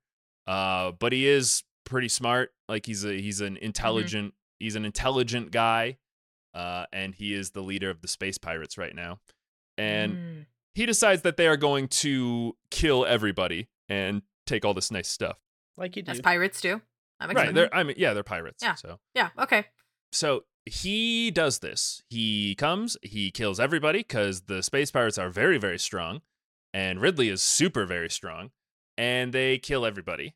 Uh, 0.46 0.92
but 0.92 1.12
he 1.12 1.26
is 1.26 1.64
pretty 1.84 2.08
smart. 2.08 2.52
Like 2.68 2.86
he's 2.86 3.04
a 3.04 3.12
he's 3.20 3.40
an 3.40 3.56
intelligent 3.58 4.34
he's 4.60 4.76
an 4.76 4.84
intelligent 4.84 5.50
guy. 5.50 5.98
Uh, 6.54 6.84
and 6.92 7.14
he 7.14 7.32
is 7.32 7.50
the 7.52 7.62
leader 7.62 7.88
of 7.88 8.02
the 8.02 8.08
space 8.08 8.36
pirates 8.36 8.76
right 8.76 8.94
now. 8.94 9.18
And 9.78 10.12
Mm. 10.14 10.46
he 10.74 10.84
decides 10.84 11.22
that 11.22 11.38
they 11.38 11.46
are 11.46 11.56
going 11.56 11.88
to 11.88 12.56
kill 12.70 13.06
everybody 13.06 13.68
and 13.88 14.20
take 14.46 14.64
all 14.64 14.74
this 14.74 14.90
nice 14.90 15.08
stuff. 15.08 15.38
like 15.78 15.96
you 15.96 16.02
do. 16.02 16.12
as 16.12 16.20
pirates 16.20 16.60
do. 16.60 16.82
That 17.18 17.28
makes 17.28 17.40
Right. 17.40 17.54
They're 17.54 17.74
I 17.74 17.82
mean, 17.84 17.96
yeah, 17.98 18.12
they're 18.12 18.22
pirates. 18.22 18.62
Yeah. 18.62 18.74
So 18.74 19.00
Yeah. 19.14 19.30
Okay. 19.38 19.64
so 20.12 20.44
he 20.66 21.30
does 21.30 21.58
this. 21.60 22.02
He 22.10 22.54
comes, 22.54 22.96
he 23.02 23.30
kills 23.30 23.58
everybody 23.58 24.00
because 24.00 24.42
the 24.42 24.62
space 24.62 24.90
pirates 24.90 25.16
are 25.18 25.30
very, 25.30 25.56
very 25.58 25.78
strong, 25.78 26.20
and 26.74 27.00
Ridley 27.00 27.30
is 27.30 27.42
super, 27.42 27.84
very 27.86 28.10
strong, 28.10 28.50
and 28.98 29.32
they 29.32 29.58
kill 29.58 29.84
everybody. 29.86 30.34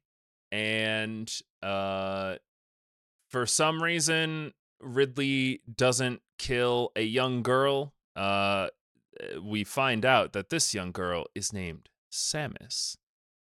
And 0.57 1.33
uh, 1.62 2.37
for 3.29 3.45
some 3.45 3.83
reason, 3.83 4.55
Ridley 4.81 5.61
doesn't 5.75 6.23
kill 6.38 6.92
a 6.97 7.03
young 7.03 7.42
girl. 7.42 7.92
Uh, 8.14 8.69
we 9.42 9.64
find 9.64 10.07
out 10.07 10.33
that 10.33 10.49
this 10.49 10.73
young 10.75 10.92
girl 10.92 11.27
is 11.35 11.53
named 11.53 11.90
Samus. 12.11 12.97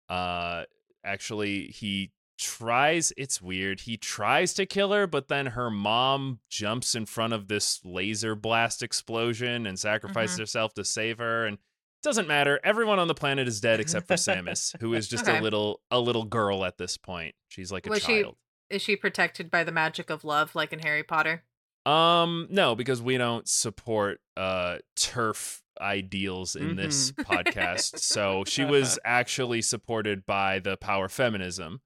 Uh, 0.09 0.63
actually, 1.05 1.67
he 1.67 2.11
tries 2.41 3.11
it's 3.17 3.41
weird 3.41 3.81
he 3.81 3.97
tries 3.97 4.53
to 4.53 4.65
kill 4.65 4.93
her 4.93 5.05
but 5.05 5.27
then 5.27 5.45
her 5.47 5.69
mom 5.69 6.39
jumps 6.49 6.95
in 6.95 7.05
front 7.05 7.33
of 7.33 7.49
this 7.49 7.81
laser 7.83 8.33
blast 8.33 8.81
explosion 8.81 9.67
and 9.67 9.77
sacrifices 9.77 10.37
Mhm. 10.37 10.39
herself 10.39 10.73
to 10.73 10.85
save 10.85 11.17
her 11.17 11.45
and 11.45 11.57
doesn't 12.03 12.27
matter 12.27 12.59
everyone 12.63 12.99
on 12.99 13.07
the 13.07 13.13
planet 13.15 13.47
is 13.47 13.59
dead 13.61 13.79
except 13.79 14.07
for 14.07 14.13
samus 14.27 14.75
who 14.79 14.93
is 14.93 15.07
just 15.07 15.27
Okay. 15.27 15.37
a 15.37 15.41
little 15.41 15.81
a 15.91 15.99
little 15.99 16.23
girl 16.25 16.63
at 16.65 16.77
this 16.77 16.97
point 16.97 17.35
she's 17.47 17.71
like 17.71 17.85
a 17.87 17.89
Was 17.89 18.03
she- 18.03 18.21
child 18.23 18.35
Is 18.69 18.81
she 18.81 18.95
protected 18.95 19.49
by 19.49 19.63
the 19.63 19.71
magic 19.71 20.09
of 20.11 20.23
love, 20.23 20.53
like 20.55 20.71
in 20.73 20.79
Harry 20.79 21.03
Potter? 21.03 21.43
um 21.85 22.47
no 22.51 22.75
because 22.75 23.01
we 23.01 23.17
don't 23.17 23.47
support 23.47 24.19
uh 24.37 24.77
TERF 24.97 25.61
ideals 25.81 26.55
in 26.55 26.75
this 26.75 27.11
Mm-hmm. 27.13 27.31
podcast 27.33 27.99
so 27.99 28.43
she 28.45 28.65
was 28.65 28.99
actually 29.05 29.61
supported 29.61 30.25
by 30.25 30.59
the 30.59 30.77
power 30.77 31.07
feminism 31.09 31.81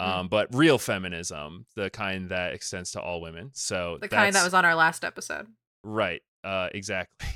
Mm. 0.00 0.06
um 0.06 0.28
but 0.28 0.54
real 0.54 0.78
feminism 0.78 1.66
the 1.74 1.90
kind 1.90 2.28
that 2.28 2.54
extends 2.54 2.92
to 2.92 3.00
all 3.00 3.20
women 3.20 3.50
so 3.54 3.98
The 4.00 4.06
kind 4.08 4.32
that 4.32 4.44
was 4.44 4.54
on 4.54 4.64
our 4.64 4.76
last 4.76 5.02
episode. 5.04 5.48
right 5.82 6.22
uh 6.44 6.68
exactly 6.72 7.26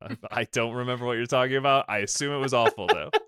i 0.30 0.44
don't 0.52 0.74
remember 0.74 1.04
what 1.06 1.12
you're 1.16 1.26
talking 1.26 1.56
about 1.56 1.84
i 1.88 1.98
assume 1.98 2.32
it 2.32 2.38
was 2.38 2.54
awful 2.54 2.86
though 2.86 3.10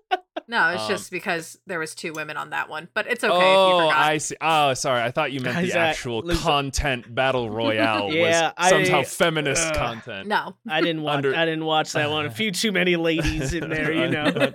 No, 0.47 0.67
it's 0.69 0.81
Um, 0.83 0.89
just 0.89 1.11
because 1.11 1.57
there 1.65 1.79
was 1.79 1.95
two 1.95 2.11
women 2.11 2.35
on 2.35 2.49
that 2.49 2.67
one. 2.67 2.89
But 2.93 3.07
it's 3.07 3.23
okay 3.23 3.33
if 3.33 3.41
you 3.41 3.47
oh, 3.47 3.79
forgot. 3.87 3.97
I 3.97 4.17
see. 4.17 4.35
Oh, 4.41 4.73
sorry. 4.73 5.01
I 5.01 5.09
thought 5.11 5.31
you 5.31 5.39
meant 5.39 5.65
the 5.65 5.77
actual 5.79 6.19
listen- 6.19 6.43
content 6.43 7.15
battle 7.15 7.49
royale 7.49 8.11
Yeah, 8.11 8.51
was 8.59 8.69
somehow 8.69 8.99
I- 8.99 9.03
feminist 9.05 9.65
ugh. 9.67 9.75
content. 9.75 10.27
no. 10.27 10.57
I 10.67 10.81
didn't 10.81 11.03
watch. 11.03 11.15
Under- 11.17 11.35
I 11.35 11.45
didn't 11.45 11.63
watch 11.63 11.93
that 11.93 12.09
one. 12.09 12.25
A 12.25 12.31
few 12.31 12.51
too 12.51 12.73
many 12.73 12.97
ladies 12.97 13.53
in 13.53 13.69
there, 13.69 13.93
you 13.93 14.09
know. 14.09 14.51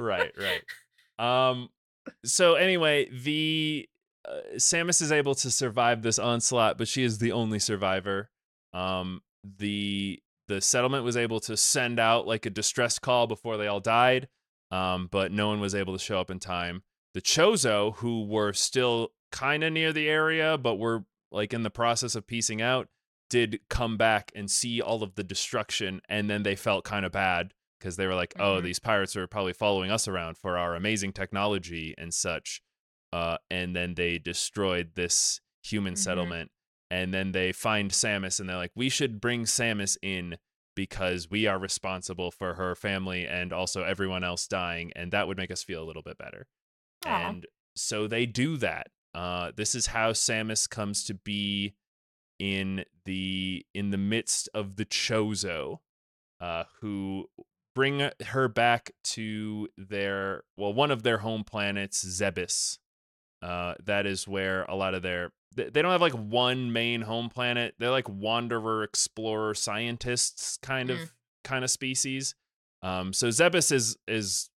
right, 0.00 0.32
right. 0.36 0.62
Um. 1.18 1.68
So 2.24 2.54
anyway, 2.54 3.08
the 3.10 3.88
uh, 4.28 4.56
Samus 4.56 5.00
is 5.00 5.12
able 5.12 5.36
to 5.36 5.50
survive 5.52 6.02
this 6.02 6.18
onslaught, 6.18 6.76
but 6.76 6.88
she 6.88 7.04
is 7.04 7.18
the 7.18 7.30
only 7.32 7.60
survivor. 7.60 8.30
Um. 8.72 9.20
The 9.58 10.20
the 10.50 10.60
settlement 10.60 11.04
was 11.04 11.16
able 11.16 11.40
to 11.40 11.56
send 11.56 11.98
out 11.98 12.26
like 12.26 12.44
a 12.46 12.50
distress 12.50 12.98
call 12.98 13.26
before 13.26 13.56
they 13.56 13.66
all 13.66 13.80
died. 13.80 14.28
Um. 14.70 15.08
But 15.10 15.32
no 15.32 15.48
one 15.48 15.60
was 15.60 15.74
able 15.74 15.92
to 15.94 16.04
show 16.04 16.20
up 16.20 16.30
in 16.30 16.38
time. 16.38 16.82
The 17.14 17.22
Chozo, 17.22 17.94
who 17.96 18.24
were 18.26 18.52
still 18.52 19.12
kind 19.32 19.64
of 19.64 19.72
near 19.72 19.92
the 19.92 20.08
area, 20.08 20.58
but 20.58 20.76
were 20.76 21.04
like 21.32 21.52
in 21.54 21.62
the 21.62 21.70
process 21.70 22.14
of 22.14 22.26
piecing 22.26 22.60
out, 22.62 22.88
did 23.30 23.60
come 23.68 23.96
back 23.96 24.32
and 24.34 24.50
see 24.50 24.80
all 24.80 25.02
of 25.02 25.14
the 25.14 25.24
destruction, 25.24 26.00
and 26.08 26.28
then 26.28 26.42
they 26.42 26.56
felt 26.56 26.84
kind 26.84 27.04
of 27.06 27.12
bad 27.12 27.54
because 27.78 27.96
they 27.96 28.06
were 28.06 28.14
like, 28.14 28.34
"Oh, 28.38 28.58
Mhm. 28.60 28.62
these 28.64 28.78
pirates 28.80 29.16
are 29.16 29.26
probably 29.28 29.52
following 29.52 29.90
us 29.90 30.06
around 30.08 30.36
for 30.38 30.58
our 30.58 30.74
amazing 30.74 31.12
technology 31.12 31.94
and 31.96 32.12
such." 32.12 32.60
Uh, 33.12 33.38
and 33.50 33.74
then 33.74 33.94
they 33.94 34.18
destroyed 34.18 34.94
this 34.94 35.40
human 35.62 35.94
Mhm. 35.94 35.98
settlement, 35.98 36.50
and 36.90 37.14
then 37.14 37.32
they 37.32 37.52
find 37.52 37.90
Samus, 37.90 38.40
and 38.40 38.48
they're 38.48 38.56
like, 38.56 38.72
"We 38.74 38.88
should 38.88 39.20
bring 39.20 39.44
Samus 39.44 39.96
in." 40.02 40.36
Because 40.76 41.28
we 41.28 41.46
are 41.46 41.58
responsible 41.58 42.30
for 42.30 42.54
her 42.54 42.74
family 42.74 43.26
and 43.26 43.52
also 43.52 43.82
everyone 43.82 44.24
else 44.24 44.46
dying, 44.46 44.92
and 44.94 45.10
that 45.12 45.26
would 45.26 45.36
make 45.36 45.50
us 45.50 45.64
feel 45.64 45.82
a 45.82 45.84
little 45.84 46.00
bit 46.00 46.16
better. 46.16 46.46
Aw. 47.04 47.28
And 47.28 47.46
so 47.74 48.06
they 48.06 48.24
do 48.24 48.56
that. 48.58 48.86
Uh, 49.12 49.50
this 49.54 49.74
is 49.74 49.88
how 49.88 50.12
Samus 50.12 50.70
comes 50.70 51.04
to 51.04 51.14
be 51.14 51.74
in 52.38 52.84
the 53.04 53.66
in 53.74 53.90
the 53.90 53.98
midst 53.98 54.48
of 54.54 54.76
the 54.76 54.84
Chozo, 54.84 55.80
uh, 56.40 56.64
who 56.80 57.26
bring 57.74 58.10
her 58.28 58.48
back 58.48 58.92
to 59.04 59.68
their 59.76 60.44
well, 60.56 60.72
one 60.72 60.90
of 60.90 61.02
their 61.02 61.18
home 61.18 61.44
planets, 61.44 62.04
Zebes. 62.04 62.78
Uh, 63.42 63.74
that 63.84 64.06
is 64.06 64.28
where 64.28 64.64
a 64.64 64.74
lot 64.74 64.94
of 64.94 65.02
their 65.02 65.32
they 65.56 65.82
don't 65.82 65.90
have 65.90 66.00
like 66.00 66.12
one 66.12 66.72
main 66.72 67.00
home 67.02 67.28
planet. 67.28 67.74
They're 67.78 67.90
like 67.90 68.08
wanderer, 68.08 68.84
explorer, 68.84 69.54
scientists 69.54 70.58
kind 70.58 70.90
of 70.90 70.98
Mm. 70.98 71.10
kind 71.42 71.64
of 71.64 71.70
species. 71.70 72.34
Um, 72.82 73.12
so 73.12 73.28
Zebes 73.28 73.72
is 73.72 73.96
is 74.06 74.50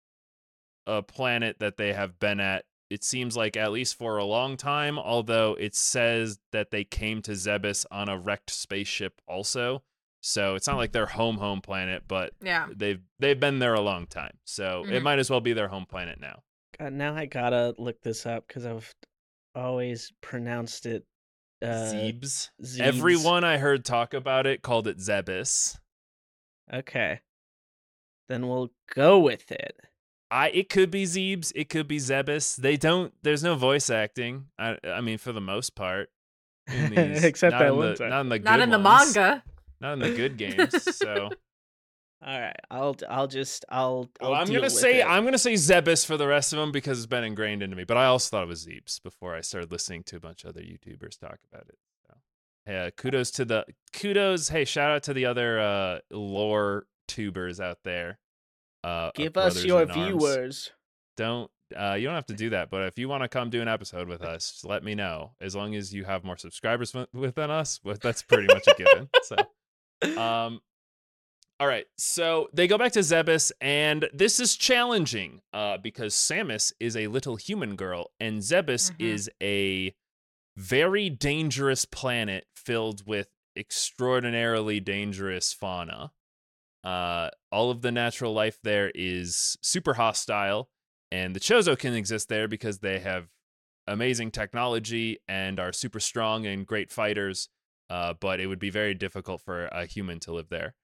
a 0.86 1.02
planet 1.02 1.58
that 1.60 1.76
they 1.78 1.92
have 1.94 2.18
been 2.18 2.40
at. 2.40 2.64
It 2.90 3.02
seems 3.02 3.36
like 3.36 3.56
at 3.56 3.72
least 3.72 3.96
for 3.96 4.18
a 4.18 4.24
long 4.24 4.56
time. 4.56 4.98
Although 4.98 5.56
it 5.58 5.74
says 5.74 6.38
that 6.52 6.70
they 6.70 6.84
came 6.84 7.22
to 7.22 7.32
Zebes 7.32 7.86
on 7.90 8.08
a 8.08 8.18
wrecked 8.18 8.50
spaceship, 8.50 9.20
also. 9.26 9.82
So 10.20 10.54
it's 10.54 10.66
not 10.66 10.76
like 10.76 10.92
their 10.92 11.06
home 11.06 11.38
home 11.38 11.60
planet, 11.60 12.04
but 12.06 12.32
yeah. 12.42 12.68
they've 12.74 13.00
they've 13.18 13.38
been 13.40 13.58
there 13.58 13.74
a 13.74 13.80
long 13.80 14.06
time. 14.06 14.38
So 14.44 14.84
it 14.84 15.00
Mhm. 15.00 15.02
might 15.02 15.18
as 15.18 15.28
well 15.28 15.40
be 15.40 15.52
their 15.54 15.68
home 15.68 15.86
planet 15.86 16.20
now. 16.20 16.42
God, 16.78 16.92
now 16.92 17.14
I 17.14 17.26
gotta 17.26 17.74
look 17.78 18.00
this 18.02 18.26
up 18.26 18.46
because 18.48 18.66
I've 18.66 18.92
always 19.54 20.12
pronounced 20.20 20.86
it. 20.86 21.04
Uh, 21.62 21.66
Zebes. 21.92 22.50
Zebes. 22.62 22.80
Everyone 22.80 23.44
I 23.44 23.58
heard 23.58 23.84
talk 23.84 24.12
about 24.14 24.46
it 24.46 24.62
called 24.62 24.86
it 24.88 24.98
Zebes. 24.98 25.78
Okay. 26.72 27.20
Then 28.28 28.48
we'll 28.48 28.70
go 28.94 29.18
with 29.20 29.50
it. 29.52 29.76
I 30.30 30.48
it 30.50 30.68
could 30.68 30.90
be 30.90 31.04
Zebes, 31.04 31.52
it 31.54 31.68
could 31.68 31.86
be 31.86 31.98
Zebes. 31.98 32.56
They 32.56 32.76
don't. 32.76 33.12
There's 33.22 33.44
no 33.44 33.54
voice 33.54 33.88
acting. 33.90 34.46
I 34.58 34.76
I 34.84 35.00
mean, 35.00 35.18
for 35.18 35.32
the 35.32 35.40
most 35.40 35.74
part, 35.76 36.08
in 36.66 36.90
these, 36.94 37.22
Except 37.24 37.52
not 37.52 37.58
that 37.60 37.68
in 37.68 37.76
one 37.76 37.86
the, 37.90 37.94
time. 37.94 38.10
not 38.10 38.20
in 38.22 38.28
the 38.30 38.38
Not 38.40 38.56
good 38.56 38.62
in 38.64 38.70
the 38.70 38.78
manga. 38.78 39.42
not 39.80 39.92
in 39.94 39.98
the 40.00 40.14
good 40.14 40.36
games. 40.38 40.96
So 40.96 41.30
All 42.26 42.40
right, 42.40 42.56
I'll 42.70 42.96
I'll 43.08 43.26
just 43.26 43.66
I'll. 43.68 44.08
I'll 44.20 44.30
well, 44.30 44.40
I'm 44.40 44.46
deal 44.46 44.54
gonna 44.56 44.66
with 44.66 44.72
say 44.72 45.00
it. 45.00 45.06
I'm 45.06 45.24
gonna 45.24 45.36
say 45.36 45.54
Zebes 45.54 46.06
for 46.06 46.16
the 46.16 46.26
rest 46.26 46.54
of 46.54 46.58
them 46.58 46.72
because 46.72 46.98
it's 46.98 47.06
been 47.06 47.22
ingrained 47.24 47.62
into 47.62 47.76
me. 47.76 47.84
But 47.84 47.98
I 47.98 48.06
also 48.06 48.30
thought 48.30 48.44
it 48.44 48.48
was 48.48 48.66
Zebes 48.66 49.02
before 49.02 49.34
I 49.34 49.42
started 49.42 49.70
listening 49.70 50.04
to 50.04 50.16
a 50.16 50.20
bunch 50.20 50.44
of 50.44 50.50
other 50.50 50.62
YouTubers 50.62 51.18
talk 51.18 51.38
about 51.52 51.66
it. 51.68 51.78
So 52.06 52.14
yeah, 52.66 52.88
kudos 52.90 53.30
to 53.32 53.44
the 53.44 53.66
kudos. 53.92 54.48
Hey, 54.48 54.64
shout 54.64 54.90
out 54.90 55.02
to 55.02 55.12
the 55.12 55.26
other 55.26 55.60
uh, 55.60 55.98
lore 56.10 56.86
tubers 57.08 57.60
out 57.60 57.80
there. 57.84 58.18
Uh, 58.82 59.10
Give 59.14 59.36
us 59.36 59.62
your 59.62 59.84
viewers. 59.84 60.70
Don't 61.18 61.50
uh, 61.78 61.92
you 61.92 62.06
don't 62.06 62.14
have 62.14 62.26
to 62.26 62.34
do 62.34 62.50
that, 62.50 62.70
but 62.70 62.86
if 62.86 62.98
you 62.98 63.06
want 63.06 63.22
to 63.22 63.28
come 63.28 63.50
do 63.50 63.60
an 63.60 63.68
episode 63.68 64.08
with 64.08 64.22
us, 64.22 64.50
just 64.50 64.64
let 64.64 64.82
me 64.82 64.94
know. 64.94 65.32
As 65.42 65.54
long 65.54 65.74
as 65.74 65.92
you 65.92 66.04
have 66.04 66.24
more 66.24 66.38
subscribers 66.38 66.92
wi- 66.92 67.08
within 67.12 67.50
us, 67.50 67.80
well, 67.84 67.96
that's 68.00 68.22
pretty 68.22 68.46
much 68.46 68.66
a 68.66 68.74
given. 68.78 69.10
So. 69.24 69.36
Um, 70.18 70.60
all 71.60 71.66
right, 71.66 71.86
so 71.96 72.48
they 72.52 72.66
go 72.66 72.76
back 72.78 72.92
to 72.92 73.00
Zebes, 73.00 73.52
and 73.60 74.08
this 74.12 74.40
is 74.40 74.56
challenging 74.56 75.40
uh, 75.52 75.78
because 75.78 76.14
Samus 76.14 76.72
is 76.80 76.96
a 76.96 77.06
little 77.06 77.36
human 77.36 77.76
girl, 77.76 78.10
and 78.18 78.40
Zebes 78.40 78.90
Mhm. 78.92 78.96
is 78.98 79.30
a 79.42 79.94
very 80.56 81.10
dangerous 81.10 81.84
planet 81.84 82.46
filled 82.56 83.06
with 83.06 83.28
extraordinarily 83.56 84.80
dangerous 84.80 85.52
fauna. 85.52 86.12
Uh, 86.82 87.30
all 87.50 87.70
of 87.70 87.82
the 87.82 87.90
natural 87.92 88.32
life 88.32 88.58
there 88.62 88.90
is 88.94 89.56
super 89.62 89.94
hostile, 89.94 90.70
and 91.10 91.34
the 91.34 91.40
Chozo 91.40 91.78
can 91.78 91.94
exist 91.94 92.28
there 92.28 92.48
because 92.48 92.80
they 92.80 92.98
have 92.98 93.28
amazing 93.86 94.30
technology 94.30 95.18
and 95.28 95.60
are 95.60 95.72
super 95.72 96.00
strong 96.00 96.46
and 96.46 96.66
great 96.66 96.90
fighters. 96.90 97.48
Uh, 97.90 98.14
but 98.14 98.40
it 98.40 98.46
would 98.46 98.58
be 98.58 98.70
very 98.70 98.94
difficult 98.94 99.40
for 99.42 99.66
a 99.66 99.86
human 99.86 100.18
to 100.18 100.32
live 100.32 100.48
there. 100.48 100.74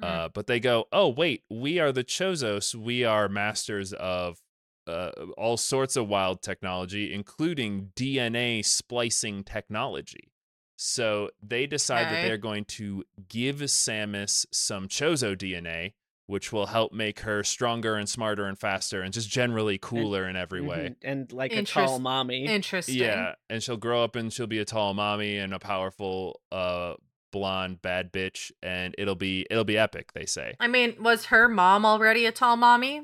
Mhm. 0.00 0.04
Uh, 0.08 0.28
but 0.28 0.46
they 0.46 0.60
go, 0.60 0.86
oh 0.92 1.08
wait, 1.08 1.44
we 1.50 1.78
are 1.78 1.92
the 1.92 2.04
Chozos. 2.04 2.74
We 2.74 3.04
are 3.04 3.28
masters 3.28 3.92
of 3.92 4.40
uh, 4.86 5.10
all 5.36 5.56
sorts 5.56 5.96
of 5.96 6.08
wild 6.08 6.42
technology, 6.42 7.12
including 7.12 7.92
DNA 7.94 8.64
splicing 8.64 9.44
technology. 9.44 10.32
So 10.76 11.30
they 11.42 11.66
decide 11.66 12.06
that 12.10 12.22
they're 12.22 12.38
going 12.38 12.64
to 12.66 13.04
give 13.28 13.56
Samus 13.56 14.46
some 14.50 14.88
Chozo 14.88 15.36
DNA, 15.36 15.92
which 16.26 16.52
will 16.52 16.66
help 16.66 16.92
make 16.92 17.20
her 17.20 17.44
stronger 17.44 17.96
and 17.96 18.08
smarter 18.08 18.46
and 18.46 18.58
faster 18.58 19.02
and 19.02 19.12
just 19.12 19.28
generally 19.28 19.76
cooler 19.78 20.26
in 20.26 20.36
every 20.36 20.62
way. 20.62 20.90
Mhm, 20.90 20.96
And 21.02 21.32
like 21.32 21.54
a 21.54 21.62
tall 21.62 21.98
mommy. 21.98 22.46
Interesting. 22.46 22.96
Yeah, 22.96 23.34
and 23.50 23.62
she'll 23.62 23.76
grow 23.76 24.02
up 24.02 24.16
and 24.16 24.32
she'll 24.32 24.46
be 24.46 24.58
a 24.60 24.64
tall 24.64 24.94
mommy 24.94 25.36
and 25.36 25.52
a 25.52 25.58
powerful 25.58 26.40
uh 26.50 26.94
blonde 27.32 27.80
bad 27.82 28.12
bitch 28.12 28.50
and 28.62 28.94
it'll 28.98 29.14
be 29.14 29.46
it'll 29.50 29.64
be 29.64 29.78
epic, 29.78 30.12
they 30.12 30.26
say. 30.26 30.54
I 30.60 30.66
mean, 30.68 30.96
was 31.00 31.26
her 31.26 31.48
mom 31.48 31.84
already 31.86 32.26
a 32.26 32.32
tall 32.32 32.56
mommy? 32.56 33.02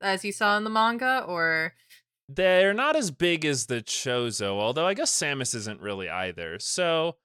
As 0.00 0.24
you 0.24 0.32
saw 0.32 0.56
in 0.56 0.64
the 0.64 0.70
manga, 0.70 1.24
or 1.26 1.74
They're 2.28 2.74
not 2.74 2.96
as 2.96 3.10
big 3.10 3.44
as 3.44 3.66
the 3.66 3.82
Chozo, 3.82 4.58
although 4.58 4.86
I 4.86 4.94
guess 4.94 5.10
Samus 5.12 5.54
isn't 5.54 5.80
really 5.80 6.08
either. 6.08 6.58
So, 6.58 7.16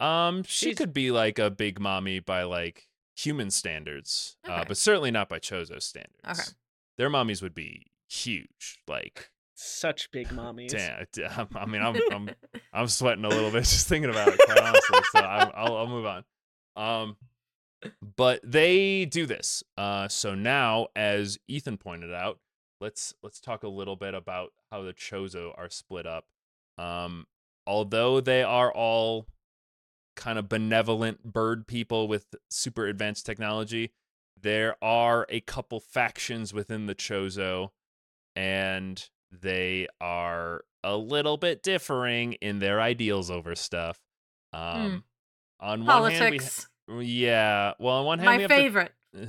um 0.00 0.42
she 0.44 0.66
She's- 0.66 0.78
could 0.78 0.92
be 0.94 1.10
like 1.10 1.38
a 1.38 1.50
big 1.50 1.78
mommy 1.80 2.18
by 2.20 2.42
like 2.44 2.88
human 3.16 3.50
standards, 3.50 4.36
uh, 4.48 4.64
but 4.66 4.76
certainly 4.76 5.10
not 5.10 5.28
by 5.28 5.38
Chozo 5.38 5.80
standards. 5.80 6.18
Okay. 6.28 6.50
Their 6.98 7.10
mommies 7.10 7.42
would 7.42 7.54
be 7.54 7.86
huge, 8.08 8.78
like 8.88 9.30
Such 9.54 10.10
big 10.10 10.28
mommies. 10.28 10.70
damn. 10.70 11.06
damn, 11.12 11.48
I 11.54 11.66
mean, 11.66 11.80
I'm 11.80 11.96
I'm 12.12 12.30
I'm 12.72 12.88
sweating 12.88 13.24
a 13.24 13.28
little 13.28 13.50
bit 13.50 13.60
just 13.60 13.88
thinking 13.88 14.10
about 14.10 14.28
it, 14.28 14.40
quite 14.44 14.58
honestly. 14.58 14.98
So 15.12 15.18
I'm, 15.20 15.50
I'll 15.54 15.76
I'll 15.76 15.86
move 15.86 16.06
on. 16.06 16.24
Um, 16.76 17.16
but 18.16 18.40
they 18.42 19.04
do 19.04 19.26
this. 19.26 19.62
Uh, 19.76 20.08
so 20.08 20.34
now, 20.34 20.88
as 20.96 21.38
Ethan 21.48 21.78
pointed 21.78 22.12
out, 22.12 22.40
let's 22.80 23.14
let's 23.22 23.40
talk 23.40 23.62
a 23.62 23.68
little 23.68 23.96
bit 23.96 24.14
about 24.14 24.52
how 24.70 24.82
the 24.82 24.92
Chozo 24.92 25.52
are 25.56 25.70
split 25.70 26.06
up. 26.06 26.26
Um, 26.76 27.26
although 27.66 28.20
they 28.20 28.42
are 28.42 28.72
all 28.72 29.26
kind 30.16 30.38
of 30.38 30.48
benevolent 30.48 31.24
bird 31.24 31.66
people 31.66 32.08
with 32.08 32.34
super 32.50 32.86
advanced 32.86 33.26
technology, 33.26 33.92
there 34.40 34.76
are 34.82 35.26
a 35.28 35.40
couple 35.40 35.80
factions 35.80 36.52
within 36.52 36.86
the 36.86 36.94
Chozo, 36.94 37.70
and 38.34 39.08
they 39.40 39.88
are 40.00 40.62
a 40.82 40.96
little 40.96 41.36
bit 41.36 41.62
differing 41.62 42.34
in 42.34 42.58
their 42.58 42.80
ideals 42.80 43.30
over 43.30 43.54
stuff. 43.54 43.98
Um, 44.52 45.04
On 45.60 45.84
one 45.84 46.12
hand, 46.12 46.32
we, 46.32 46.38
politics? 46.38 46.68
yeah. 47.00 47.72
Well, 47.78 47.96
on 47.98 48.04
one 48.06 48.18
hand, 48.18 48.42
My 48.42 48.48
favorite. 48.48 48.92
The, 49.12 49.28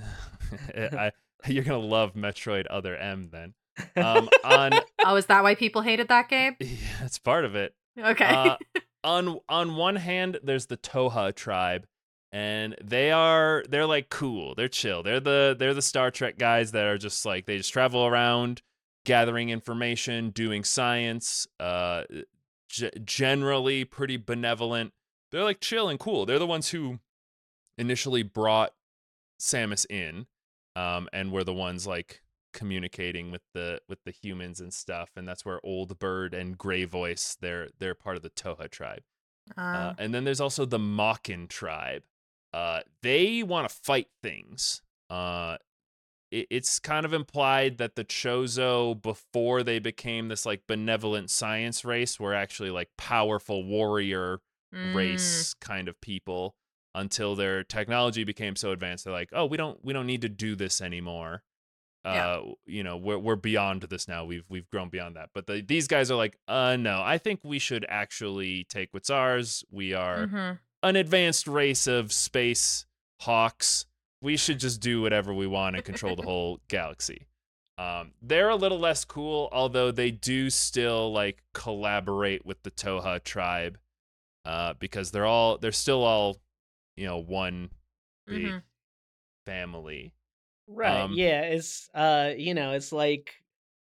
I, 0.99 1.11
you're 1.47 1.63
gonna 1.63 1.79
love 1.79 2.13
Metroid 2.13 2.65
Other 2.69 2.95
M 2.95 3.29
then. 3.31 3.53
Um, 3.95 4.29
on 4.43 4.71
oh, 5.05 5.15
is 5.15 5.25
that 5.27 5.43
why 5.43 5.55
people 5.55 5.81
hated 5.81 6.07
that 6.09 6.29
game? 6.29 6.55
yeah, 6.59 6.67
that's 7.01 7.19
part 7.19 7.45
of 7.45 7.55
it. 7.55 7.73
Okay. 7.99 8.25
Uh, 8.25 8.57
on 9.03 9.39
on 9.47 9.75
one 9.75 9.95
hand, 9.95 10.39
there's 10.43 10.65
the 10.65 10.77
Toha 10.77 11.33
tribe, 11.35 11.85
and 12.31 12.75
they 12.83 13.11
are 13.11 13.63
they're 13.69 13.85
like 13.85 14.09
cool. 14.09 14.55
They're 14.55 14.67
chill. 14.67 15.03
They're 15.03 15.19
the 15.19 15.55
they're 15.57 15.73
the 15.73 15.81
Star 15.81 16.11
Trek 16.11 16.37
guys 16.37 16.71
that 16.71 16.85
are 16.85 16.97
just 16.97 17.25
like 17.25 17.45
they 17.45 17.57
just 17.57 17.71
travel 17.71 18.05
around 18.05 18.61
gathering 19.05 19.49
information, 19.49 20.31
doing 20.31 20.65
science, 20.65 21.47
uh 21.59 22.03
g- 22.69 22.91
generally 23.05 23.85
pretty 23.85 24.17
benevolent. 24.17 24.91
They're 25.31 25.43
like 25.43 25.61
chill 25.61 25.87
and 25.87 25.97
cool. 25.99 26.25
They're 26.25 26.39
the 26.39 26.45
ones 26.45 26.69
who 26.69 26.99
initially 27.77 28.23
brought 28.23 28.73
Samus 29.39 29.85
in 29.89 30.27
um 30.75 31.07
and 31.13 31.31
were 31.31 31.43
the 31.43 31.53
ones 31.53 31.85
like 31.87 32.21
communicating 32.53 33.31
with 33.31 33.41
the 33.53 33.81
with 33.89 33.99
the 34.05 34.11
humans 34.11 34.61
and 34.61 34.73
stuff 34.73 35.09
and 35.17 35.27
that's 35.27 35.45
where 35.45 35.59
old 35.61 35.99
bird 35.99 36.33
and 36.33 36.57
gray 36.57 36.85
voice 36.85 37.35
they're 37.41 37.67
they're 37.79 37.93
part 37.93 38.15
of 38.15 38.23
the 38.23 38.29
toha 38.29 38.69
tribe 38.71 39.03
uh, 39.57 39.61
Uh, 39.61 39.93
and 39.99 40.13
then 40.15 40.23
there's 40.23 40.39
also 40.41 40.65
the 40.65 40.79
Mawkin 40.79 41.47
tribe. 41.49 42.03
Uh, 42.53 42.79
they 43.03 43.43
want 43.43 43.67
to 43.69 43.75
fight 43.83 44.07
things. 44.23 44.81
Uh, 45.09 45.57
it's 46.31 46.79
kind 46.79 47.05
of 47.05 47.13
implied 47.13 47.77
that 47.77 47.95
the 47.95 48.03
Chozo, 48.03 48.99
before 49.01 49.63
they 49.63 49.79
became 49.79 50.27
this 50.27 50.45
like 50.45 50.63
benevolent 50.67 51.29
science 51.29 51.85
race, 51.85 52.19
were 52.19 52.33
actually 52.33 52.71
like 52.71 52.89
powerful 52.97 53.63
warrior 53.63 54.39
mm, 54.73 54.95
race 54.95 55.53
kind 55.55 55.87
of 55.87 55.99
people. 56.01 56.55
Until 56.93 57.35
their 57.35 57.61
technology 57.61 58.23
became 58.23 58.55
so 58.55 58.71
advanced, 58.71 59.03
they're 59.03 59.13
like, 59.13 59.29
"Oh, 59.33 59.45
we 59.45 59.57
don't, 59.57 59.83
we 59.83 59.91
don't 59.91 60.07
need 60.07 60.21
to 60.21 60.29
do 60.29 60.55
this 60.55 60.79
anymore." 60.79 61.43
Yeah. 62.05 62.27
Uh, 62.27 62.41
you 62.65 62.83
know, 62.83 62.95
we're 62.95 63.17
we're 63.17 63.35
beyond 63.35 63.81
this 63.81 64.07
now. 64.07 64.23
We've 64.23 64.45
we've 64.47 64.69
grown 64.69 64.89
beyond 64.89 65.15
that. 65.17 65.31
But 65.33 65.47
the, 65.47 65.61
these 65.61 65.87
guys 65.87 66.09
are 66.09 66.15
like, 66.15 66.37
"Uh, 66.47 66.77
no, 66.77 67.01
I 67.03 67.17
think 67.17 67.41
we 67.43 67.59
should 67.59 67.85
actually 67.89 68.63
take 68.65 68.93
what's 68.93 69.09
ours. 69.09 69.63
We 69.71 69.93
are." 69.93 70.27
mhm. 70.27 70.59
an 70.83 70.95
advanced 70.95 71.47
race 71.47 71.87
of 71.87 72.13
space 72.13 72.85
hawks. 73.21 73.85
We 74.21 74.37
should 74.37 74.59
just 74.59 74.81
do 74.81 75.01
whatever 75.01 75.33
we 75.33 75.47
want 75.47 75.75
and 75.75 75.85
control 75.85 76.15
the 76.15 76.23
whole 76.23 76.59
galaxy. 76.67 77.27
Um, 77.77 78.13
they're 78.21 78.49
a 78.49 78.55
little 78.55 78.79
less 78.79 79.03
cool, 79.05 79.49
although 79.51 79.91
they 79.91 80.09
do 80.11 80.49
still 80.49 81.11
like 81.11 81.43
collaborate 81.53 82.45
with 82.45 82.63
the 82.63 82.71
Toha 82.71 83.21
tribe, 83.23 83.77
uh, 84.45 84.73
because 84.75 85.11
they're 85.11 85.25
all 85.25 85.57
they're 85.57 85.71
still 85.73 86.03
all, 86.03 86.37
you 86.95 87.05
know, 87.05 87.17
one 87.17 87.69
big 88.27 88.45
Mhm. 88.45 88.63
family. 89.45 90.13
Right. 90.67 91.01
Um, 91.01 91.13
yeah, 91.13 91.41
it's 91.41 91.89
uh 91.93 92.33
you 92.37 92.53
know, 92.53 92.71
it's 92.71 92.91
like 92.91 93.35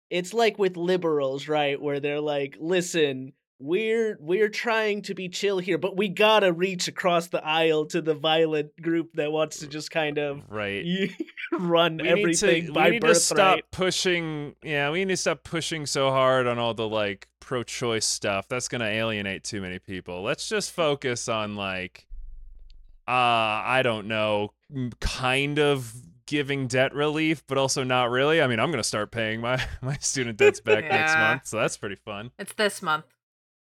it's 0.09 0.33
like 0.33 0.57
with 0.59 0.75
liberals, 0.75 1.47
right, 1.47 1.79
where 1.81 1.99
they're 1.99 2.19
like, 2.19 2.57
"Listen, 2.59 3.33
we're 3.59 4.17
we're 4.19 4.49
trying 4.49 5.01
to 5.03 5.13
be 5.13 5.29
chill 5.29 5.59
here, 5.59 5.77
but 5.77 5.95
we 5.95 6.09
got 6.09 6.41
to 6.41 6.51
reach 6.51 6.87
across 6.87 7.27
the 7.27 7.43
aisle 7.45 7.85
to 7.87 8.01
the 8.01 8.13
violent 8.13 8.79
group 8.81 9.13
that 9.13 9.31
wants 9.31 9.59
to 9.59 9.67
just 9.67 9.91
kind 9.91 10.17
of 10.17 10.41
Right. 10.49 10.85
run 11.59 11.97
we 11.97 12.09
everything 12.09 12.53
need 12.53 12.67
to, 12.67 12.73
by 12.73 12.85
we 12.85 12.91
need 12.91 13.01
to 13.03 13.15
stop 13.15 13.59
pushing 13.71 14.55
yeah 14.63 14.89
we 14.89 15.05
need 15.05 15.13
to 15.13 15.17
stop 15.17 15.43
pushing 15.43 15.85
so 15.85 16.09
hard 16.09 16.47
on 16.47 16.57
all 16.57 16.73
the 16.73 16.87
like 16.87 17.27
pro-choice 17.39 18.05
stuff. 18.05 18.47
That's 18.47 18.67
gonna 18.67 18.85
alienate 18.85 19.43
too 19.43 19.61
many 19.61 19.79
people. 19.79 20.23
Let's 20.23 20.49
just 20.49 20.71
focus 20.71 21.27
on 21.29 21.55
like 21.55 22.07
uh 23.05 23.11
i 23.11 23.81
don't 23.83 24.07
know 24.07 24.53
kind 25.01 25.59
of 25.59 25.93
giving 26.25 26.67
debt 26.67 26.95
relief 26.95 27.43
but 27.47 27.57
also 27.57 27.83
not 27.83 28.09
really. 28.09 28.41
I 28.41 28.47
mean 28.47 28.59
i'm 28.59 28.71
gonna 28.71 28.83
start 28.83 29.11
paying 29.11 29.41
my 29.41 29.61
my 29.81 29.97
student 29.97 30.37
debts 30.37 30.59
back 30.61 30.85
next 30.85 31.15
month 31.15 31.45
so 31.45 31.57
that's 31.57 31.77
pretty 31.77 31.95
fun. 31.97 32.31
It's 32.39 32.53
this 32.53 32.81
month. 32.81 33.05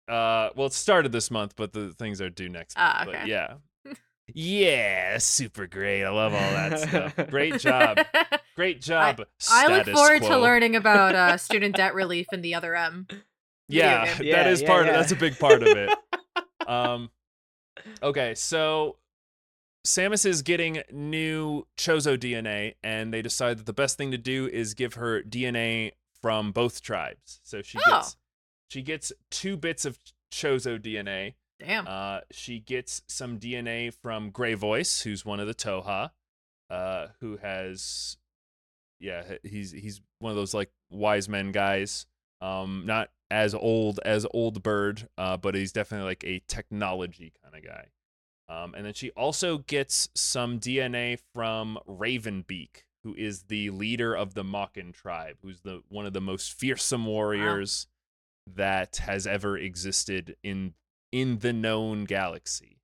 Uh 0.08 0.50
well 0.56 0.66
it 0.68 0.72
started 0.72 1.12
this 1.12 1.30
month 1.30 1.54
but 1.56 1.72
the 1.72 1.92
things 1.94 2.20
are 2.20 2.30
due 2.30 2.48
next 2.48 2.76
month 2.76 2.94
Ah, 2.96 3.02
but 3.04 3.26
yeah 3.26 3.54
yeah 4.34 5.18
super 5.18 5.66
great 5.66 6.04
i 6.04 6.08
love 6.10 6.32
all 6.32 6.38
that 6.40 6.78
stuff 6.80 7.30
great 7.30 7.58
job 7.60 7.98
Great 8.56 8.80
job. 8.80 9.20
I 9.48 9.68
look 9.68 9.84
status 9.84 9.94
forward 9.94 10.22
to 10.22 10.36
learning 10.36 10.74
about 10.74 11.14
uh, 11.14 11.36
student 11.36 11.76
debt 11.76 11.94
relief 11.94 12.26
in 12.32 12.40
the 12.42 12.56
other 12.56 12.74
M. 12.74 13.06
Yeah, 13.68 14.04
game. 14.04 14.16
that 14.16 14.24
Yeah, 14.24 14.48
is 14.48 14.60
yeah, 14.62 14.66
part. 14.66 14.86
yeah. 14.86 14.90
Of, 14.94 14.98
that's 14.98 15.12
a 15.12 15.16
big 15.16 15.38
part 15.38 15.62
of 15.62 15.68
it. 15.76 15.96
um, 16.66 17.10
okay, 18.02 18.34
so 18.34 18.96
Samus 19.86 20.26
is 20.26 20.42
getting 20.42 20.82
new 20.90 21.68
Chozo 21.76 22.18
DNA, 22.18 22.74
and 22.82 23.14
they 23.14 23.22
decide 23.22 23.58
that 23.58 23.66
the 23.66 23.72
best 23.72 23.96
thing 23.96 24.10
to 24.10 24.18
do 24.18 24.48
is 24.48 24.74
give 24.74 24.94
her 24.94 25.22
DNA 25.22 25.92
from 26.20 26.50
both 26.50 26.82
tribes. 26.82 27.38
So 27.44 27.62
she 27.62 27.78
Oh. 27.86 27.90
gets 27.98 28.16
she 28.68 28.82
gets 28.82 29.12
two 29.30 29.56
bits 29.56 29.84
of 29.84 29.98
Chozo 30.32 30.78
DNA. 30.78 31.34
Damn. 31.58 31.86
Uh, 31.88 32.20
she 32.30 32.60
gets 32.60 33.02
some 33.08 33.38
DNA 33.38 33.92
from 33.92 34.30
Gray 34.30 34.54
Voice, 34.54 35.00
who's 35.00 35.24
one 35.24 35.40
of 35.40 35.46
the 35.46 35.54
Toha, 35.54 36.10
uh, 36.70 37.06
who 37.20 37.38
has, 37.38 38.16
yeah, 39.00 39.24
he's 39.42 39.72
he's 39.72 40.00
one 40.20 40.30
of 40.30 40.36
those 40.36 40.54
like 40.54 40.70
wise 40.90 41.28
men 41.28 41.50
guys. 41.50 42.06
Um, 42.40 42.84
not 42.86 43.10
as 43.30 43.54
old 43.54 43.98
as 44.04 44.24
Old 44.32 44.62
Bird, 44.62 45.08
uh, 45.18 45.36
but 45.36 45.54
he's 45.54 45.72
definitely 45.72 46.06
like 46.06 46.24
a 46.24 46.42
technology 46.46 47.32
kind 47.42 47.56
of 47.56 47.64
guy. 47.64 47.88
Um, 48.48 48.74
and 48.74 48.86
then 48.86 48.94
she 48.94 49.10
also 49.10 49.58
gets 49.58 50.08
some 50.14 50.58
DNA 50.58 51.18
from 51.34 51.78
Ravenbeak, 51.86 52.84
who 53.02 53.14
is 53.14 53.44
the 53.44 53.70
leader 53.70 54.14
of 54.14 54.34
the 54.34 54.44
Mawkin 54.44 54.92
tribe, 54.94 55.36
who's 55.42 55.60
the 55.62 55.82
one 55.88 56.06
of 56.06 56.12
the 56.12 56.20
most 56.20 56.52
fearsome 56.52 57.04
warriors 57.04 57.88
that 58.56 58.96
has 58.98 59.26
ever 59.26 59.56
existed 59.56 60.36
in 60.42 60.74
in 61.12 61.38
the 61.38 61.52
known 61.52 62.04
galaxy. 62.04 62.80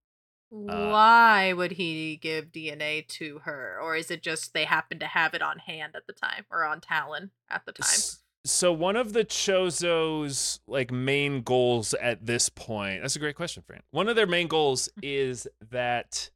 uh, 0.53 0.91
Why 0.91 1.53
would 1.53 1.73
he 1.73 2.17
give 2.17 2.53
DNA 2.53 3.07
to 3.09 3.41
her? 3.41 3.79
Or 3.83 3.97
is 3.97 4.11
it 4.11 4.23
just 4.23 4.55
they 4.55 4.65
happen 4.65 4.99
to 5.01 5.07
have 5.07 5.35
it 5.35 5.43
on 5.43 5.59
hand 5.59 5.95
at 5.95 6.07
the 6.07 6.13
time 6.13 6.47
or 6.51 6.65
on 6.65 6.81
Talon 6.81 7.31
at 7.51 7.67
the 7.67 7.73
time? 7.73 8.01
So 8.47 8.73
one 8.73 8.97
of 8.97 9.15
the 9.15 9.25
Chozo's 9.25 10.61
like 10.67 10.91
main 10.91 11.43
goals 11.43 11.95
at 11.95 12.27
this 12.27 12.49
point, 12.49 13.03
that's 13.03 13.17
a 13.17 13.19
great 13.19 13.37
question, 13.37 13.63
Fran. 13.67 13.83
One 13.91 14.09
of 14.09 14.17
their 14.17 14.27
main 14.27 14.49
goals 14.49 14.89
is 15.03 15.47
that 15.71 16.31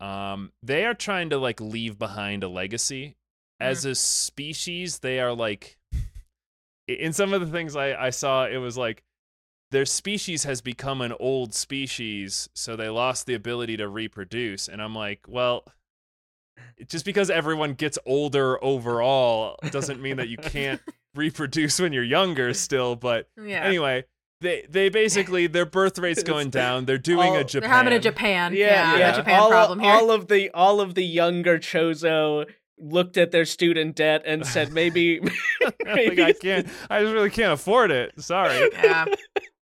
um 0.00 0.52
they 0.62 0.84
are 0.84 0.94
trying 0.94 1.30
to 1.30 1.38
like 1.38 1.60
leave 1.60 1.98
behind 1.98 2.42
a 2.44 2.48
legacy. 2.48 3.16
As 3.60 3.84
a 3.86 3.94
species, 3.94 4.98
they 4.98 5.20
are 5.20 5.32
like 5.32 5.78
in 6.88 7.12
some 7.12 7.32
of 7.32 7.40
the 7.40 7.46
things 7.46 7.76
I, 7.76 7.94
I 7.94 8.10
saw, 8.10 8.46
it 8.46 8.58
was 8.58 8.76
like 8.76 9.02
their 9.70 9.86
species 9.86 10.44
has 10.44 10.60
become 10.60 11.00
an 11.00 11.12
old 11.18 11.54
species, 11.54 12.48
so 12.54 12.76
they 12.76 12.88
lost 12.88 13.26
the 13.26 13.34
ability 13.34 13.76
to 13.78 13.88
reproduce. 13.88 14.68
And 14.68 14.80
I'm 14.82 14.94
like, 14.94 15.20
well, 15.26 15.64
just 16.88 17.04
because 17.04 17.30
everyone 17.30 17.74
gets 17.74 17.98
older 18.06 18.62
overall 18.62 19.56
doesn't 19.70 20.00
mean 20.00 20.16
that 20.18 20.28
you 20.28 20.36
can't 20.36 20.80
reproduce 21.14 21.80
when 21.80 21.92
you're 21.92 22.04
younger 22.04 22.54
still. 22.54 22.94
But 22.96 23.28
Yeah. 23.42 23.62
anyway, 23.64 24.04
they 24.40 24.66
they 24.68 24.88
basically 24.88 25.46
their 25.46 25.66
birth 25.66 25.98
rate's 25.98 26.22
going 26.34 26.50
down. 26.50 26.84
They're 26.84 26.98
doing 26.98 27.28
all- 27.28 27.34
a 27.34 27.38
They're 27.38 27.44
Japan. 27.44 27.70
They're 27.70 27.76
having 27.78 27.92
a 27.94 27.98
Japan. 28.00 28.52
Yeah, 28.54 28.92
Yeah, 28.92 28.98
yeah. 28.98 29.12
a 29.12 29.16
Japan 29.16 29.40
all, 29.40 29.48
problem 29.50 29.80
here. 29.80 29.90
all 29.90 30.10
of 30.10 30.28
the 30.28 30.50
all 30.50 30.80
of 30.80 30.94
the 30.94 31.04
younger 31.04 31.58
Chozo 31.58 32.46
looked 32.78 33.16
at 33.16 33.30
their 33.30 33.44
student 33.44 33.96
debt 33.96 34.22
and 34.26 34.46
said 34.54 34.72
maybe 34.72 35.20
like, 35.86 36.18
I 36.18 36.32
can't. 36.32 36.68
I 36.90 37.02
just 37.02 37.12
really 37.12 37.30
can't 37.30 37.52
afford 37.52 37.90
it. 37.90 38.20
Sorry. 38.20 38.70
yeah. 38.82 39.06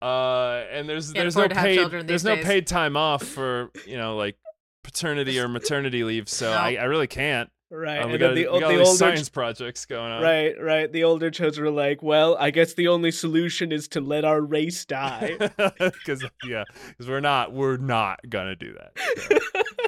Uh, 0.03 0.64
and 0.71 0.88
there's 0.88 1.12
Can't 1.12 1.23
there's 1.23 1.37
no 1.37 1.45
afford 1.45 1.51
to 1.51 1.57
have 1.57 1.64
paid 1.64 1.90
there's 2.09 2.23
these 2.23 2.25
no 2.25 2.37
paid 2.37 2.67
time 2.67 2.97
off 2.97 3.23
for 3.23 3.71
you 3.87 3.97
know 3.97 4.17
like 4.17 4.37
paternity 4.83 5.38
or 5.40 5.49
maternity 5.49 6.05
leave. 6.05 6.29
So 6.29 6.51
No. 6.51 6.57
I, 6.57 6.75
I 6.75 6.85
really 6.85 7.07
can't. 7.07 7.51
Right. 7.74 8.02
Uh, 8.02 8.06
we 8.06 8.12
and 8.12 8.20
got, 8.20 8.26
then 8.28 8.34
the, 8.34 8.52
we 8.52 8.60
got 8.60 8.62
all 8.62 8.70
the 8.70 8.78
these 8.78 8.87
older 8.87 8.98
science 8.98 9.28
projects 9.28 9.87
going 9.87 10.12
on. 10.12 10.22
right, 10.22 10.54
right. 10.60 10.90
The 10.90 11.04
older 11.04 11.30
Chozo 11.30 11.60
were 11.60 11.70
like, 11.70 12.02
well, 12.02 12.37
I 12.38 12.50
guess 12.50 12.74
the 12.74 12.88
only 12.88 13.10
solution 13.10 13.72
is 13.72 13.88
to 13.88 14.00
let 14.00 14.24
our 14.24 14.40
race 14.40 14.84
die. 14.84 15.37
Because 15.78 16.24
yeah, 16.46 16.64
because 16.88 17.08
we're 17.08 17.20
not 17.20 17.52
we're 17.52 17.76
not 17.76 18.20
gonna 18.28 18.56
do 18.56 18.74
that. 18.74 19.40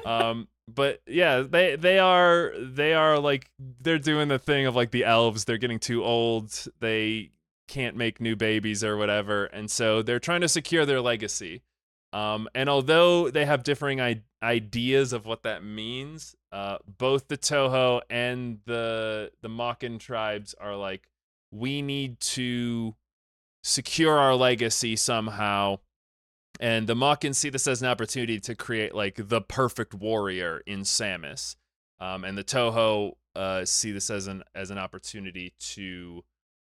So. 0.03 0.09
um, 0.09 0.47
but 0.73 1.01
yeah, 1.07 1.41
they 1.41 1.75
they 1.75 1.99
are 1.99 2.53
they 2.57 2.93
are 2.93 3.19
like 3.19 3.49
they're 3.81 3.99
doing 3.99 4.27
the 4.27 4.39
thing 4.39 4.65
of 4.65 4.75
like 4.75 4.91
the 4.91 5.05
elves. 5.05 5.45
They're 5.45 5.57
getting 5.57 5.79
too 5.79 6.03
old. 6.03 6.67
They 6.79 7.31
can't 7.67 7.95
make 7.95 8.19
new 8.19 8.35
babies 8.35 8.83
or 8.83 8.97
whatever, 8.97 9.45
and 9.45 9.69
so 9.69 10.01
they're 10.01 10.19
trying 10.19 10.41
to 10.41 10.49
secure 10.49 10.85
their 10.85 11.01
legacy. 11.01 11.61
Um, 12.13 12.47
and 12.55 12.69
although 12.69 13.29
they 13.29 13.45
have 13.45 13.63
differing 13.63 13.99
I- 13.99 14.23
ideas 14.41 15.13
of 15.13 15.25
what 15.25 15.43
that 15.43 15.63
means, 15.63 16.35
uh, 16.51 16.77
both 16.85 17.27
the 17.27 17.37
Toho 17.37 18.01
and 18.09 18.59
the 18.65 19.31
the 19.41 19.49
Mawkin 19.49 19.99
tribes 19.99 20.55
are 20.59 20.75
like, 20.75 21.09
we 21.51 21.81
need 21.81 22.19
to 22.19 22.95
secure 23.63 24.17
our 24.17 24.35
legacy 24.35 24.95
somehow. 24.95 25.79
And 26.59 26.87
the 26.87 26.95
Mawkin 26.95 27.35
see 27.35 27.49
this 27.49 27.67
as 27.67 27.81
an 27.81 27.87
opportunity 27.87 28.39
to 28.39 28.55
create 28.55 28.95
like 28.95 29.27
the 29.27 29.41
perfect 29.41 29.93
warrior 29.93 30.63
in 30.65 30.81
Samus, 30.81 31.55
um, 31.99 32.23
and 32.23 32.37
the 32.37 32.43
Toho 32.43 33.13
uh, 33.35 33.65
see 33.65 33.91
this 33.91 34.09
as 34.09 34.27
an 34.27 34.43
as 34.55 34.71
an 34.71 34.77
opportunity 34.77 35.53
to, 35.59 36.23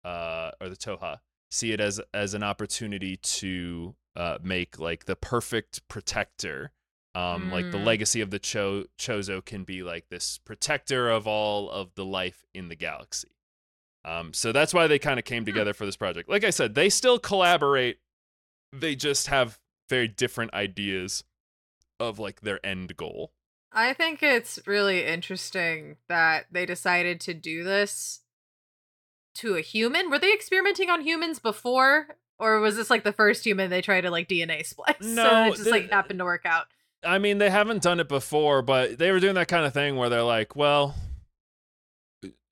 uh, 0.05 0.51
or 0.61 0.69
the 0.69 0.77
Toha 0.77 1.21
see 1.51 1.73
it 1.73 1.81
as 1.81 2.01
as 2.13 2.35
an 2.35 2.43
opportunity 2.43 3.17
to 3.19 3.95
uh, 4.17 4.39
make 4.43 4.79
like 4.79 5.05
the 5.05 5.17
perfect 5.17 5.87
protector 5.89 6.73
Um, 7.15 7.51
like 7.51 7.71
the 7.71 7.79
Mm. 7.79 7.85
legacy 7.87 8.21
of 8.21 8.29
the 8.29 8.39
Cho- 8.39 8.85
Chozo 8.99 9.43
can 9.43 9.65
be 9.65 9.83
like 9.83 10.11
this 10.11 10.37
protector 10.37 11.09
of 11.09 11.27
all 11.27 11.71
of 11.71 11.95
the 11.95 12.05
life 12.05 12.45
in 12.53 12.69
the 12.69 12.75
galaxy. 12.77 13.31
Um, 14.05 14.35
so 14.35 14.53
that's 14.53 14.75
why 14.75 14.87
they 14.87 14.99
kind 14.99 15.19
of 15.19 15.25
came 15.25 15.47
together 15.47 15.73
for 15.73 15.87
this 15.87 15.97
project. 15.97 16.29
Like 16.29 16.45
I 16.45 16.51
said, 16.51 16.75
they 16.75 16.91
still 16.91 17.19
collaborate. 17.19 18.01
They 18.71 18.95
just 18.97 19.29
have 19.29 19.59
very 19.89 20.09
different 20.09 20.53
ideas 20.53 21.25
of 21.99 22.19
like 22.19 22.43
their 22.43 22.61
end 22.67 22.99
goal. 22.99 23.33
I 23.73 23.95
think 23.95 24.23
it's 24.23 24.59
really 24.67 25.07
interesting 25.07 25.97
that 26.09 26.49
they 26.53 26.67
decided 26.67 27.19
to 27.23 27.33
do 27.33 27.65
this 27.65 28.21
to 29.37 29.55
a 29.57 29.63
human. 29.63 30.11
Were 30.11 30.19
they 30.19 30.35
experimenting 30.35 30.91
on 30.91 31.01
humans 31.01 31.39
before? 31.39 32.19
Or 32.39 32.61
was 32.61 32.77
this 32.77 32.91
like 32.91 33.03
the 33.05 33.13
first 33.13 33.45
human 33.45 33.71
they 33.71 33.81
tried 33.83 34.03
to 34.03 34.11
like 34.11 34.29
DNA 34.29 34.65
splice? 34.67 34.95
No, 35.01 35.27
and 35.45 35.55
it 35.55 35.57
just 35.57 35.71
like 35.71 35.91
happened 35.91 36.19
to 36.19 36.25
work 36.25 36.45
out. 36.45 36.67
I 37.05 37.19
mean, 37.19 37.39
they 37.39 37.51
haven't 37.51 37.83
done 37.83 38.01
it 38.01 38.09
before, 38.09 38.63
but 38.63 38.99
they 38.99 39.13
were 39.13 39.21
doing 39.21 39.35
that 39.37 39.49
kind 39.49 39.65
of 39.65 39.73
thing 39.73 39.97
where 39.97 40.09
they're 40.09 40.23
like, 40.23 40.57
well, 40.57 40.95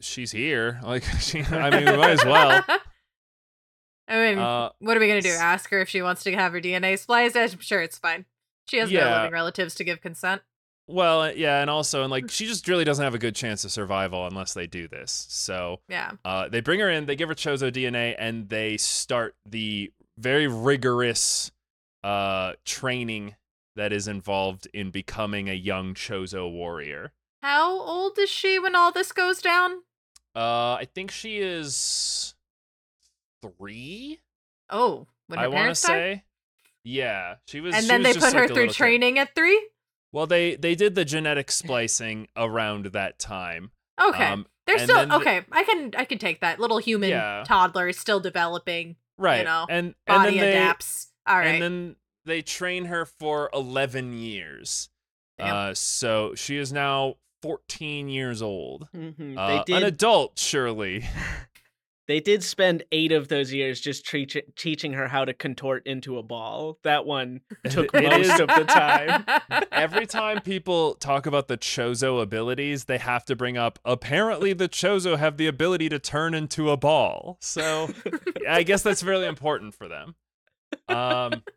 she's 0.00 0.30
here. 0.32 0.80
Like, 0.84 1.04
she, 1.20 1.42
I 1.42 1.70
mean, 1.70 1.84
we 1.86 1.96
might 1.96 2.10
as 2.10 2.24
well. 2.24 2.64
I 4.08 4.16
mean, 4.16 4.38
Uh, 4.38 4.68
what 4.80 4.96
are 4.96 5.00
we 5.00 5.08
gonna 5.08 5.22
do? 5.22 5.30
Ask 5.30 5.70
her 5.70 5.80
if 5.80 5.88
she 5.88 6.02
wants 6.02 6.22
to 6.24 6.32
have 6.34 6.52
her 6.52 6.60
DNA 6.60 6.98
spliced? 6.98 7.36
I'm 7.36 7.58
sure 7.60 7.80
it's 7.82 7.98
fine. 7.98 8.26
She 8.66 8.76
has 8.78 8.90
no 8.90 8.98
Yeah. 9.00 9.16
living 9.18 9.32
relatives 9.32 9.74
to 9.76 9.84
give 9.84 10.00
consent. 10.00 10.42
Well, 10.86 11.22
uh, 11.22 11.30
yeah, 11.30 11.60
and 11.60 11.70
also, 11.70 12.02
and 12.02 12.10
like, 12.10 12.30
she 12.30 12.46
just 12.46 12.68
really 12.68 12.84
doesn't 12.84 13.04
have 13.04 13.14
a 13.14 13.18
good 13.18 13.34
chance 13.34 13.64
of 13.64 13.72
survival 13.72 14.26
unless 14.26 14.54
they 14.54 14.66
do 14.66 14.86
this. 14.88 15.26
So, 15.30 15.80
Yeah. 15.88 16.12
uh, 16.24 16.48
they 16.48 16.60
bring 16.60 16.80
her 16.80 16.90
in, 16.90 17.06
they 17.06 17.16
give 17.16 17.28
her 17.28 17.34
Chozo 17.34 17.70
DNA, 17.72 18.14
and 18.18 18.48
they 18.48 18.76
start 18.76 19.34
the 19.46 19.92
very 20.18 20.46
rigorous 20.46 21.50
uh, 22.02 22.52
training 22.64 23.34
that 23.76 23.92
is 23.92 24.06
involved 24.06 24.68
in 24.74 24.90
becoming 24.90 25.48
a 25.48 25.54
young 25.54 25.94
Chozo 25.94 26.50
warrior. 26.50 27.12
How 27.42 27.70
old 27.80 28.18
is 28.18 28.30
she 28.30 28.58
when 28.58 28.74
all 28.76 28.92
this 28.92 29.10
goes 29.12 29.40
down? 29.42 29.82
Uh, 30.36 30.74
I 30.74 30.86
think 30.94 31.10
she 31.10 31.38
is 31.38 32.34
three. 33.42 34.20
Oh, 34.70 35.06
when 35.26 35.38
her 35.38 35.44
I 35.44 35.48
want 35.48 35.68
to 35.68 35.74
say, 35.74 36.24
yeah, 36.84 37.36
she 37.46 37.60
was. 37.60 37.74
And 37.74 37.88
then 37.88 38.02
they 38.02 38.12
put 38.14 38.32
her 38.32 38.40
like 38.40 38.46
through 38.48 38.56
little 38.56 38.68
kid. 38.68 38.76
training 38.76 39.18
at 39.18 39.34
three? 39.34 39.68
Well, 40.14 40.26
they 40.26 40.54
they 40.56 40.74
did 40.74 40.94
the 40.94 41.04
genetic 41.04 41.50
splicing 41.50 42.28
around 42.36 42.86
that 42.86 43.18
time. 43.18 43.72
Okay. 44.00 44.24
Um, 44.26 44.46
They're 44.66 44.78
still 44.78 44.96
then 44.96 45.08
the- 45.10 45.16
okay. 45.16 45.42
I 45.52 45.64
can 45.64 45.90
I 45.96 46.04
can 46.04 46.18
take 46.18 46.40
that. 46.40 46.58
Little 46.60 46.78
human 46.78 47.10
Yeah. 47.10 47.44
toddler 47.46 47.88
is 47.88 47.98
still 47.98 48.20
developing. 48.20 48.96
right, 49.18 49.38
You 49.38 49.44
know, 49.44 49.66
and 49.68 49.94
and 50.06 50.16
Body 50.22 50.30
then 50.38 50.40
they 50.40 50.50
adapts. 50.52 51.08
All 51.26 51.36
right. 51.38 51.46
and 51.48 51.62
then 51.62 51.96
they 52.24 52.42
train 52.42 52.86
her 52.86 53.04
for 53.04 53.50
eleven 53.52 54.16
years. 54.16 54.88
Damn. 55.38 55.70
Uh, 55.70 55.74
so 55.74 56.34
she 56.36 56.56
is 56.58 56.72
now 56.72 57.16
fourteen 57.42 58.08
years 58.08 58.40
old. 58.40 58.88
Mhm. 58.96 59.36
Uh, 59.36 59.64
they 59.66 59.74
an 59.74 59.82
adult, 59.82 60.38
surely. 60.38 61.04
They 62.06 62.20
did 62.20 62.42
spend 62.42 62.84
eight 62.92 63.12
of 63.12 63.28
those 63.28 63.52
years 63.52 63.80
just 63.80 64.06
teaching 64.56 64.92
her 64.92 65.08
how 65.08 65.24
to 65.24 65.32
contort 65.32 65.86
into 65.86 66.18
a 66.18 66.22
ball. 66.22 66.78
That 66.82 67.06
one 67.06 67.40
took 67.70 67.92
most 67.94 68.40
of 68.40 68.48
the 68.48 68.64
time. 68.64 69.24
Every 69.72 70.06
time 70.06 70.40
people 70.42 70.94
talk 70.94 71.26
about 71.26 71.48
the 71.48 71.56
Chozo 71.56 72.20
abilities, 72.20 72.84
they 72.84 72.98
have 72.98 73.24
to 73.26 73.36
bring 73.36 73.56
up 73.56 73.78
apparently 73.84 74.52
the 74.52 74.68
Chozo 74.68 75.16
have 75.18 75.38
the 75.38 75.46
ability 75.46 75.88
to 75.88 75.98
turn 75.98 76.34
into 76.34 76.70
a 76.70 76.76
ball. 76.76 77.38
So 77.40 77.88
I 78.48 78.62
guess 78.64 78.82
that's 78.82 79.02
really 79.02 79.26
important 79.26 79.74
for 79.74 79.88
them. 79.88 80.14
Um, 80.88 81.42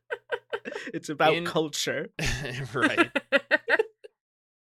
It's 0.93 1.09
about 1.09 1.33
In- 1.33 1.45
culture. 1.45 2.09
right. 2.73 3.09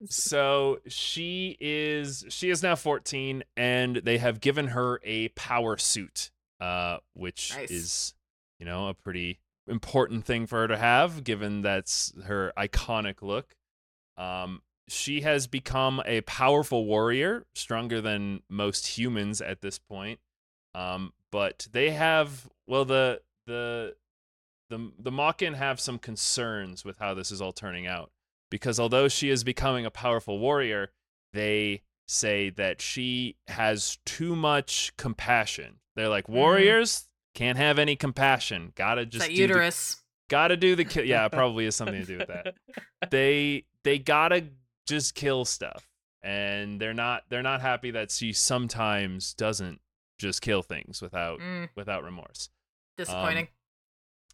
So 0.05 0.79
she 0.87 1.57
is 1.59 2.25
she 2.29 2.49
is 2.49 2.63
now 2.63 2.75
14 2.75 3.43
and 3.57 3.97
they 3.97 4.17
have 4.17 4.39
given 4.39 4.67
her 4.67 4.99
a 5.03 5.29
power 5.29 5.77
suit 5.77 6.31
uh 6.61 6.97
which 7.13 7.53
Nice. 7.55 7.71
is 7.71 8.13
you 8.59 8.65
know 8.65 8.87
a 8.87 8.93
pretty 8.93 9.39
important 9.67 10.25
thing 10.25 10.47
for 10.47 10.59
her 10.61 10.67
to 10.67 10.77
have 10.77 11.23
given 11.23 11.61
that's 11.61 12.13
her 12.25 12.53
iconic 12.57 13.21
look. 13.21 13.55
Um 14.17 14.61
she 14.87 15.21
has 15.21 15.45
become 15.45 16.01
a 16.05 16.21
powerful 16.21 16.85
warrior, 16.85 17.45
stronger 17.53 18.01
than 18.01 18.41
most 18.49 18.97
humans 18.97 19.41
at 19.41 19.61
this 19.61 19.79
point. 19.79 20.19
Um 20.73 21.13
but 21.31 21.67
they 21.71 21.91
have 21.91 22.47
well 22.67 22.85
the 22.85 23.21
the 23.47 23.95
the 24.69 24.91
the 24.97 25.11
Mawkin 25.11 25.55
have 25.55 25.79
some 25.79 25.99
concerns 25.99 26.85
with 26.85 26.99
how 26.99 27.13
this 27.13 27.31
is 27.31 27.41
all 27.41 27.51
turning 27.51 27.85
out 27.85 28.11
because 28.49 28.79
although 28.79 29.07
she 29.07 29.29
is 29.29 29.43
becoming 29.43 29.85
a 29.85 29.91
powerful 29.91 30.39
warrior, 30.39 30.91
they 31.33 31.83
say 32.07 32.49
that 32.51 32.81
she 32.81 33.37
has 33.47 33.97
too 34.05 34.35
much 34.35 34.91
compassion. 34.97 35.79
They're 35.95 36.09
like 36.09 36.27
Mhm. 36.27 36.33
warriors 36.33 37.07
can't 37.35 37.57
have 37.57 37.77
any 37.77 37.95
compassion. 37.95 38.73
Gotta 38.75 39.05
just 39.05 39.25
that 39.25 39.29
the- 39.29 39.35
uterus. 39.35 40.01
gotta 40.29 40.57
do 40.57 40.75
the 40.75 40.85
kill. 40.85 41.05
Yeah, 41.05 41.27
probably 41.29 41.65
has 41.65 41.75
something 41.75 41.99
to 42.01 42.05
do 42.05 42.17
with 42.17 42.27
that. 42.27 42.55
They 43.11 43.65
they 43.83 43.97
gotta 43.99 44.49
just 44.87 45.13
kill 45.15 45.45
stuff, 45.45 45.87
and 46.23 46.81
they're 46.81 46.93
not 46.93 47.23
they're 47.29 47.43
not 47.43 47.61
happy 47.61 47.91
that 47.91 48.11
she 48.11 48.33
sometimes 48.33 49.33
doesn't 49.35 49.79
just 50.17 50.41
kill 50.41 50.61
things 50.63 51.01
without 51.01 51.39
Mm, 51.39 51.69
without 51.75 52.03
remorse 52.03 52.49
disappointing. 52.97 53.47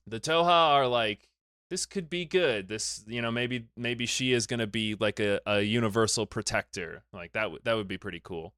the 0.07 0.19
Thoha 0.19 0.47
are 0.71 0.87
like, 0.87 1.27
this 1.69 1.85
could 1.85 2.09
be 2.09 2.25
good. 2.25 2.67
This, 2.67 3.03
you 3.07 3.21
know, 3.21 3.31
maybe 3.31 3.65
maybe 3.75 4.05
she 4.05 4.33
is 4.33 4.47
gonna 4.47 4.67
be 4.67 4.95
like 4.99 5.19
a, 5.19 5.39
a 5.45 5.61
universal 5.61 6.25
protector. 6.25 7.03
Like 7.11 7.33
that 7.33 7.51
would 7.51 7.63
that 7.63 7.75
would 7.75 7.87
be 7.87 7.97
pretty 7.97 8.21
cool. 8.23 8.53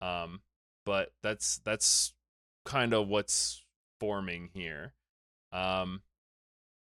Um, 0.00 0.40
but 0.84 1.12
that's 1.22 1.58
that's 1.64 2.12
kind 2.64 2.92
of 2.92 3.08
what's 3.08 3.64
forming 4.00 4.50
here. 4.52 4.94
Um, 5.52 6.02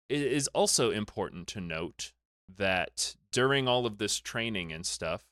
it 0.08 0.22
is 0.22 0.48
also 0.48 0.90
important 0.90 1.46
to 1.48 1.60
note 1.60 2.12
that 2.56 3.16
during 3.32 3.68
all 3.68 3.86
of 3.86 3.98
this 3.98 4.18
training 4.18 4.72
and 4.72 4.84
stuff, 4.84 5.24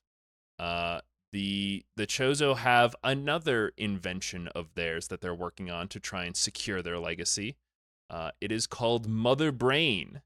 uh, 0.59 1.01
the 1.33 1.85
the 1.97 2.07
Chozo 2.07 2.57
have 2.57 2.97
another 3.05 3.73
invention 3.77 4.49
of 4.49 4.75
theirs 4.75 5.09
that 5.09 5.21
they're 5.21 5.35
working 5.35 5.71
on 5.71 5.89
to 5.89 6.01
try 6.01 6.25
and 6.25 6.37
secure 6.37 6.83
their 6.83 6.99
legacy. 6.99 7.57
Uh, 8.11 8.31
it 8.41 8.51
is 8.53 8.67
called 8.67 9.07
Mother 9.09 9.53
Brain, 9.53 10.23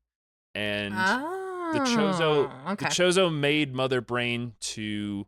and 0.55 0.95
the 0.95 1.81
Chozo 1.81 2.51
Oh, 2.67 2.73
okay. 2.73 2.85
the 2.87 2.91
Chozo 2.91 3.33
made 3.33 3.75
Mother 3.75 4.01
Brain 4.01 4.53
to 4.61 5.27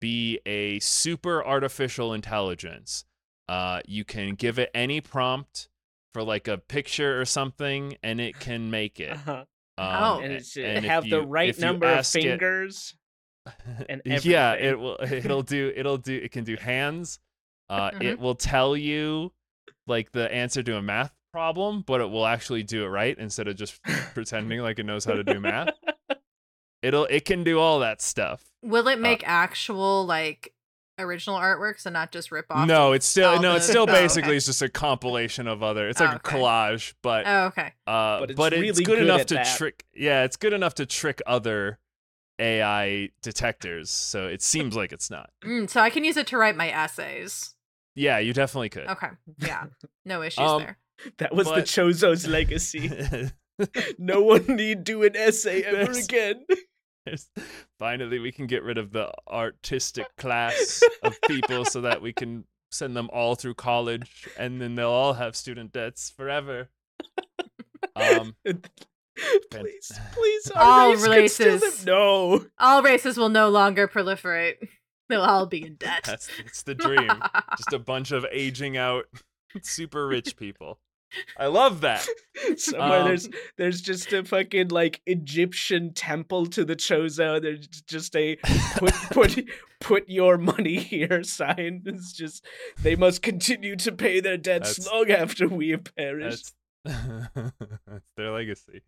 be 0.00 0.38
a 0.46 0.78
super 0.80 1.44
artificial 1.44 2.12
intelligence. 2.12 3.04
Uh, 3.48 3.80
you 3.86 4.04
can 4.04 4.34
give 4.34 4.58
it 4.58 4.70
any 4.74 5.00
prompt 5.00 5.68
for 6.12 6.22
like 6.22 6.46
a 6.48 6.58
picture 6.58 7.20
or 7.20 7.24
something, 7.24 7.96
and 8.02 8.20
it 8.20 8.38
can 8.38 8.70
make 8.70 9.00
it. 9.00 9.12
Uh-huh. 9.12 9.32
Um, 9.32 9.46
Oh. 9.78 10.20
And 10.20 10.32
uh, 10.56 10.60
and 10.60 10.84
have 10.86 11.08
the 11.08 11.20
right 11.22 11.58
number 11.58 11.86
of 11.86 11.98
ask 11.98 12.16
it- 12.16 12.22
fingers. 12.22 12.94
and 13.88 14.02
yeah, 14.24 14.54
it 14.54 14.78
will. 14.78 14.96
It'll 15.00 15.42
do. 15.42 15.72
It'll 15.76 15.98
do. 15.98 16.14
It 16.16 16.30
can 16.32 16.44
do 16.44 16.56
hands. 16.56 17.18
Uh, 17.68 17.90
Mhm. 17.90 18.02
It 18.04 18.20
will 18.20 18.36
tell 18.36 18.76
you 18.76 19.32
like 19.88 20.12
the 20.12 20.32
answer 20.32 20.62
to 20.62 20.76
a 20.76 20.82
math 20.82 21.12
problem, 21.36 21.84
but 21.86 22.00
it 22.00 22.08
will 22.08 22.24
actually 22.26 22.62
do 22.62 22.84
it 22.86 22.88
right 22.88 23.14
instead 23.18 23.46
of 23.46 23.56
just 23.56 23.82
pretending 24.14 24.60
like 24.60 24.78
it 24.78 24.86
knows 24.86 25.04
how 25.04 25.12
to 25.12 25.22
do 25.22 25.38
math. 25.38 25.68
It'll. 26.82 27.04
It 27.06 27.26
can 27.26 27.44
do 27.44 27.58
all 27.58 27.80
that 27.80 28.00
stuff. 28.00 28.42
Will 28.62 28.88
uh, 28.88 28.92
it 28.92 28.98
make 29.00 29.22
actual 29.26 30.06
like 30.06 30.54
original 30.98 31.36
artworks 31.38 31.84
and 31.84 31.92
not 31.92 32.10
just 32.10 32.32
rip 32.32 32.46
off? 32.48 32.66
No, 32.66 32.92
it's 32.92 33.04
still 33.04 33.38
no. 33.42 33.54
It's 33.56 33.66
still 33.66 33.82
oh, 33.82 33.92
okay. 33.92 34.00
basically 34.02 34.36
it's 34.36 34.46
just 34.46 34.62
a 34.62 34.68
compilation 34.70 35.46
of 35.46 35.62
other. 35.62 35.90
It's 35.90 36.00
like 36.00 36.12
Oh, 36.12 36.16
a 36.16 36.18
collage, 36.20 36.94
but 37.02 37.26
Oh, 37.26 37.44
okay. 37.46 37.74
uh, 37.86 38.20
But 38.20 38.30
it's 38.30 38.36
but 38.38 38.52
it's 38.54 38.78
good 38.78 38.86
good 38.86 38.98
enough 39.02 39.26
to 39.26 39.34
that. 39.34 39.56
trick. 39.58 39.84
Yeah, 39.94 40.24
it's 40.24 40.36
good 40.36 40.54
enough 40.54 40.74
to 40.76 40.86
trick 40.86 41.20
other 41.26 41.78
AI 42.38 43.10
detectors. 43.20 43.90
So 43.90 44.26
it 44.26 44.40
seems 44.40 44.74
like 44.74 44.92
it's 44.92 45.10
not. 45.10 45.28
Mm, 45.44 45.68
so 45.68 45.82
I 45.82 45.90
can 45.90 46.02
use 46.02 46.16
it 46.16 46.26
to 46.28 46.38
write 46.38 46.56
my 46.56 46.70
essays. 46.70 47.54
Yeah, 47.94 48.18
you 48.20 48.32
definitely 48.32 48.68
could. 48.70 48.86
Okay. 48.88 49.08
Yeah. 49.38 49.64
No 50.06 50.22
issues 50.22 50.46
Um, 50.46 50.62
there. 50.62 50.78
That 51.18 51.34
was 51.34 51.46
the 51.46 51.62
Chozo's 51.62 52.26
legacy. 52.26 52.90
no 53.98 54.22
one 54.22 54.46
need 54.46 54.84
do 54.84 55.02
an 55.02 55.16
essay 55.16 55.62
ever 55.62 55.84
There's- 55.84 56.04
again. 56.04 56.44
There's- 57.04 57.28
Finally, 57.78 58.18
we 58.18 58.32
can 58.32 58.46
get 58.46 58.62
rid 58.62 58.78
of 58.78 58.92
the 58.92 59.12
artistic 59.28 60.06
class 60.16 60.82
of 61.02 61.16
people 61.28 61.64
so 61.64 61.82
that 61.82 62.00
we 62.02 62.12
can 62.12 62.44
send 62.70 62.96
them 62.96 63.08
all 63.12 63.34
through 63.34 63.54
college 63.54 64.26
and 64.38 64.60
then 64.60 64.74
they'll 64.74 64.88
all 64.90 65.12
have 65.14 65.36
student 65.36 65.72
debts 65.72 66.10
forever. 66.10 66.68
Um, 67.94 68.34
please, 69.50 69.92
please, 70.12 70.50
our 70.54 70.62
All 70.62 70.90
race 70.94 71.06
races. 71.40 71.62
live- 71.62 71.86
No. 71.86 72.44
All 72.58 72.82
races 72.82 73.16
will 73.16 73.28
no 73.28 73.48
longer 73.48 73.86
proliferate. 73.88 74.56
They'll 75.08 75.22
all 75.22 75.46
be 75.46 75.64
in 75.64 75.76
debt. 75.76 76.02
that's, 76.04 76.28
that's 76.42 76.62
the 76.64 76.74
dream. 76.74 77.08
Just 77.56 77.72
a 77.72 77.78
bunch 77.78 78.10
of 78.10 78.26
aging 78.32 78.76
out, 78.76 79.04
super 79.62 80.06
rich 80.08 80.36
people. 80.36 80.80
I 81.38 81.46
love 81.46 81.80
that. 81.82 82.06
Somewhere 82.56 83.00
Um, 83.00 83.06
there's 83.08 83.28
there's 83.56 83.80
just 83.80 84.12
a 84.12 84.24
fucking 84.24 84.68
like 84.68 85.00
Egyptian 85.06 85.92
temple 85.94 86.46
to 86.46 86.64
the 86.64 86.76
Chozo. 86.76 87.40
There's 87.40 87.66
just 87.66 88.14
a 88.16 88.36
put 88.76 88.92
put 89.10 89.44
put 89.80 90.08
your 90.08 90.38
money 90.38 90.78
here 90.78 91.22
sign. 91.22 91.82
It's 91.86 92.12
just 92.12 92.44
they 92.82 92.96
must 92.96 93.22
continue 93.22 93.76
to 93.76 93.92
pay 93.92 94.20
their 94.20 94.36
debts 94.36 94.76
That's- 94.76 94.92
long 94.92 95.10
after 95.10 95.48
we 95.48 95.70
have 95.70 95.84
perished. 95.96 96.54
That's, 96.84 97.32
that's 97.34 98.06
their 98.16 98.32
legacy. 98.32 98.82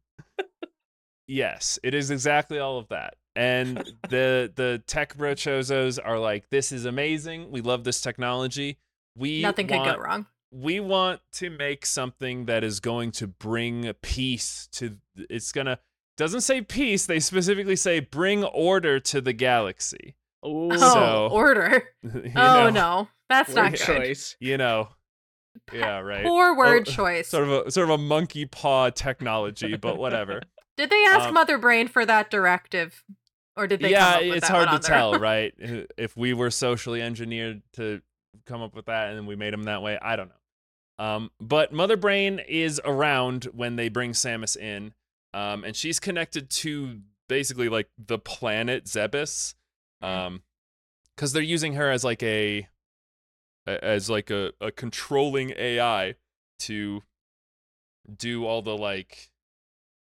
yes, 1.26 1.78
it 1.82 1.94
is 1.94 2.10
exactly 2.10 2.58
all 2.58 2.78
of 2.78 2.88
that. 2.88 3.14
And 3.36 3.78
the 4.08 4.52
the 4.54 4.82
tech 4.86 5.16
bro 5.16 5.34
chozos 5.34 5.98
are 6.04 6.18
like, 6.18 6.50
this 6.50 6.72
is 6.72 6.84
amazing. 6.84 7.50
We 7.50 7.60
love 7.60 7.84
this 7.84 8.00
technology. 8.00 8.78
We 9.16 9.42
Nothing 9.42 9.68
could 9.68 9.84
go 9.84 9.96
wrong. 9.96 10.26
We 10.50 10.80
want 10.80 11.20
to 11.34 11.50
make 11.50 11.84
something 11.84 12.46
that 12.46 12.64
is 12.64 12.80
going 12.80 13.10
to 13.12 13.26
bring 13.26 13.92
peace 14.02 14.68
to. 14.72 14.96
It's 15.16 15.52
gonna 15.52 15.78
doesn't 16.16 16.40
say 16.40 16.62
peace. 16.62 17.06
They 17.06 17.20
specifically 17.20 17.76
say 17.76 18.00
bring 18.00 18.44
order 18.44 18.98
to 19.00 19.20
the 19.20 19.32
galaxy. 19.32 20.16
Ooh, 20.46 20.70
Oh, 20.72 20.76
So- 20.78 21.28
order. 21.32 21.82
You 22.02 22.32
oh 22.36 22.64
know, 22.64 22.70
no, 22.70 23.08
that's 23.28 23.54
not 23.54 23.72
good. 23.72 23.80
choice. 23.80 24.36
You 24.40 24.56
know. 24.56 24.88
Yeah. 25.72 25.98
Right. 25.98 26.24
Poor 26.24 26.56
word 26.56 26.88
Oh, 26.88 26.92
choice. 26.92 27.28
Sort 27.28 27.44
of 27.48 27.66
a 27.66 27.70
sort 27.70 27.90
of 27.90 27.90
a 27.90 28.02
monkey 28.02 28.46
paw 28.46 28.90
technology, 28.90 29.76
but 29.76 29.98
whatever. 29.98 30.40
Did 30.78 30.90
they 30.90 31.04
ask 31.08 31.28
um, 31.28 31.34
Mother 31.34 31.58
Brain 31.58 31.88
for 31.88 32.06
that 32.06 32.30
directive, 32.30 33.02
or 33.56 33.66
did 33.66 33.80
they? 33.80 33.90
yeah, 33.90 34.12
come 34.12 34.14
up 34.14 34.28
with 34.28 34.36
it's 34.36 34.48
that 34.48 34.54
hard 34.68 34.80
to 34.82 34.88
tell, 34.88 35.18
right? 35.18 35.52
If 35.98 36.16
we 36.16 36.32
were 36.34 36.52
socially 36.52 37.02
engineered 37.02 37.62
to 37.72 38.00
come 38.46 38.62
up 38.62 38.76
with 38.76 38.86
that 38.86 39.12
and 39.12 39.26
we 39.26 39.34
made 39.34 39.52
them 39.52 39.64
that 39.64 39.82
way, 39.82 39.98
I 40.00 40.14
don't 40.14 40.28
know. 40.28 40.34
Um, 40.98 41.30
but 41.40 41.72
Mother 41.72 41.96
Brain 41.96 42.40
is 42.48 42.80
around 42.84 43.44
when 43.52 43.76
they 43.76 43.88
bring 43.88 44.12
Samus 44.12 44.56
in, 44.56 44.94
um, 45.32 45.62
and 45.64 45.76
she's 45.76 46.00
connected 46.00 46.50
to 46.50 47.00
basically 47.28 47.68
like 47.68 47.88
the 47.98 48.18
planet 48.18 48.86
Zebes, 48.86 49.54
um, 50.02 50.42
because 51.14 51.32
they're 51.32 51.42
using 51.42 51.74
her 51.74 51.90
as 51.90 52.04
like 52.04 52.22
a 52.22 52.68
as 53.66 54.08
like 54.08 54.30
a, 54.30 54.52
a 54.60 54.70
controlling 54.70 55.52
AI 55.56 56.14
to 56.60 57.02
do 58.16 58.46
all 58.46 58.62
the 58.62 58.76
like 58.76 59.30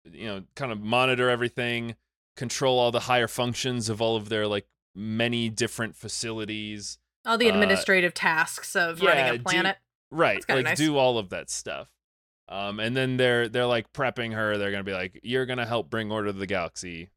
you 0.10 0.28
know 0.28 0.44
kind 0.56 0.72
of 0.72 0.80
monitor 0.80 1.30
everything 1.30 1.96
control 2.38 2.78
all 2.78 2.92
the 2.92 3.02
higher 3.02 3.28
functions 3.28 3.90
of 3.90 4.02
all 4.02 4.16
of 4.16 4.30
their 4.30 4.46
like 4.46 4.68
many 4.94 5.50
different 5.50 5.96
facilities 5.96 7.00
All 7.26 7.38
the 7.38 7.50
Uh, 7.50 7.54
administrative 7.54 8.14
tasks 8.14 8.76
of 8.76 9.02
yeah, 9.02 9.10
running 9.10 9.40
a 9.40 9.44
planet. 9.44 9.78
Right 10.16 10.44
like 10.50 10.64
nice. 10.66 10.78
do 10.78 10.98
all 10.98 11.18
of 11.18 11.30
that 11.30 11.50
stuff. 11.50 11.90
Um 12.48 12.80
and 12.80 12.96
then 12.96 13.18
they're 13.18 13.50
they're 13.50 13.66
like 13.66 13.92
prepping 13.94 14.34
her. 14.34 14.58
They're 14.58 14.72
gonna 14.72 14.84
be 14.84 14.94
like 14.94 15.20
you're 15.24 15.46
gonna 15.46 15.66
help 15.66 15.90
bring 15.90 16.12
order 16.12 16.28
to 16.28 16.34
the 16.38 16.46
galaxy 16.48 17.10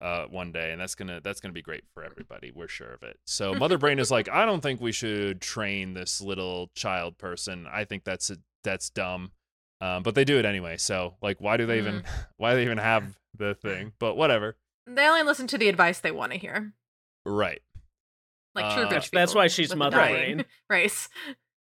uh 0.00 0.24
one 0.26 0.52
day 0.52 0.72
and 0.72 0.80
that's 0.80 0.94
gonna 0.94 1.20
that's 1.22 1.40
gonna 1.40 1.52
be 1.52 1.62
great 1.62 1.84
for 1.92 2.02
everybody. 2.04 2.50
We're 2.54 2.68
sure 2.68 2.92
of 2.92 3.02
it. 3.02 3.18
So 3.26 3.54
mother 3.62 3.78
brain 3.78 3.98
is 3.98 4.10
like 4.10 4.28
i 4.28 4.44
don't 4.46 4.60
think 4.62 4.80
we 4.80 4.92
should 4.92 5.40
train 5.40 5.94
this 5.94 6.20
little 6.20 6.70
child 6.74 7.18
person. 7.18 7.66
I 7.70 7.84
think 7.84 8.04
that's 8.04 8.30
a, 8.30 8.36
that's 8.64 8.90
dumb. 8.90 9.32
Um 9.80 10.02
but 10.02 10.14
they 10.14 10.24
do 10.24 10.38
it 10.38 10.44
anyway 10.44 10.76
so 10.76 11.14
like 11.20 11.40
why 11.40 11.56
do 11.56 11.66
they 11.66 11.78
even 11.78 12.04
why 12.36 12.50
do 12.52 12.56
they 12.56 12.64
even 12.64 12.78
have 12.78 13.18
the 13.36 13.54
thing? 13.54 13.92
But 13.98 14.16
whatever. 14.16 14.56
They 14.86 15.06
only 15.06 15.24
listen 15.24 15.46
to 15.48 15.58
the 15.58 15.68
advice 15.68 15.98
they 15.98 16.12
want 16.12 16.30
to 16.32 16.38
hear, 16.38 16.72
right. 17.24 17.60
Like 18.54 18.72
true 18.72 18.84
Uh, 18.84 18.84
rich 18.84 18.90
That's- 18.90 19.10
that's 19.10 19.34
why 19.34 19.48
she's 19.48 19.74
Mother 19.74 19.96
dying 19.96 20.36
Brain. 20.36 20.44
race. 20.70 21.08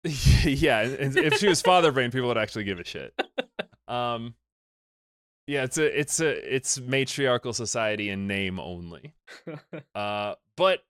yeah, 0.44 0.80
and 0.80 1.16
if 1.16 1.34
she 1.38 1.48
was 1.48 1.60
father 1.60 1.92
brain, 1.92 2.10
people 2.10 2.28
would 2.28 2.38
actually 2.38 2.64
give 2.64 2.78
a 2.78 2.84
shit. 2.84 3.14
Um, 3.86 4.34
yeah, 5.46 5.64
it's 5.64 5.78
a 5.78 6.00
it's 6.00 6.20
a 6.20 6.54
it's 6.54 6.78
matriarchal 6.78 7.52
society 7.52 8.08
in 8.08 8.26
name 8.26 8.58
only. 8.60 9.14
Uh, 9.94 10.34
but 10.56 10.80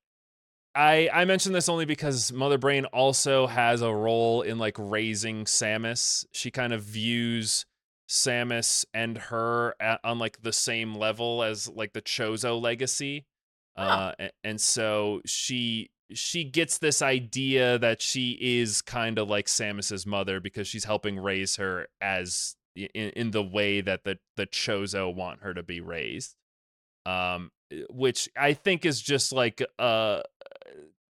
I 0.75 1.09
I 1.13 1.25
mention 1.25 1.53
this 1.53 1.69
only 1.69 1.85
because 1.85 2.33
Mother 2.33 2.59
Brain 2.59 2.85
also 2.87 3.47
has 3.47 3.83
a 3.83 3.93
role 3.93 4.43
in 4.43 4.59
like 4.59 4.77
raising 4.79 5.45
Samus. 5.45 6.27
She 6.33 6.51
kind 6.51 6.73
of 6.73 6.83
views 6.83 7.67
Samus 8.09 8.85
and 8.93 9.17
her 9.17 9.75
at, 9.81 10.01
on 10.05 10.19
like 10.19 10.43
the 10.43 10.53
same 10.53 10.95
level 10.95 11.43
as 11.43 11.69
like 11.69 11.93
the 11.93 12.03
Chozo 12.03 12.61
legacy. 12.61 13.27
Uh, 13.77 14.13
and 14.45 14.61
so 14.61 15.23
she 15.25 15.91
she 16.13 16.45
gets 16.45 16.79
this 16.79 17.03
idea 17.03 17.79
that 17.79 18.01
she 18.03 18.39
is 18.41 18.83
kind 18.83 19.19
of 19.19 19.29
like 19.29 19.47
Samus's 19.47 20.07
mother 20.07 20.41
because 20.41 20.67
she's 20.69 20.85
helping 20.85 21.19
raise 21.19 21.57
her 21.57 21.87
as 22.01 22.57
in, 22.77 23.11
in 23.11 23.31
the 23.33 23.43
way 23.43 23.81
that 23.81 24.05
the 24.05 24.19
the 24.37 24.47
Chozo 24.47 25.15
want 25.15 25.43
her 25.43 25.55
to 25.55 25.63
be 25.63 25.81
raised. 25.81 26.35
Um, 27.07 27.51
which 27.91 28.29
I 28.37 28.53
think 28.55 28.85
is 28.85 29.01
just 29.01 29.33
like 29.33 29.63
a 29.79 30.23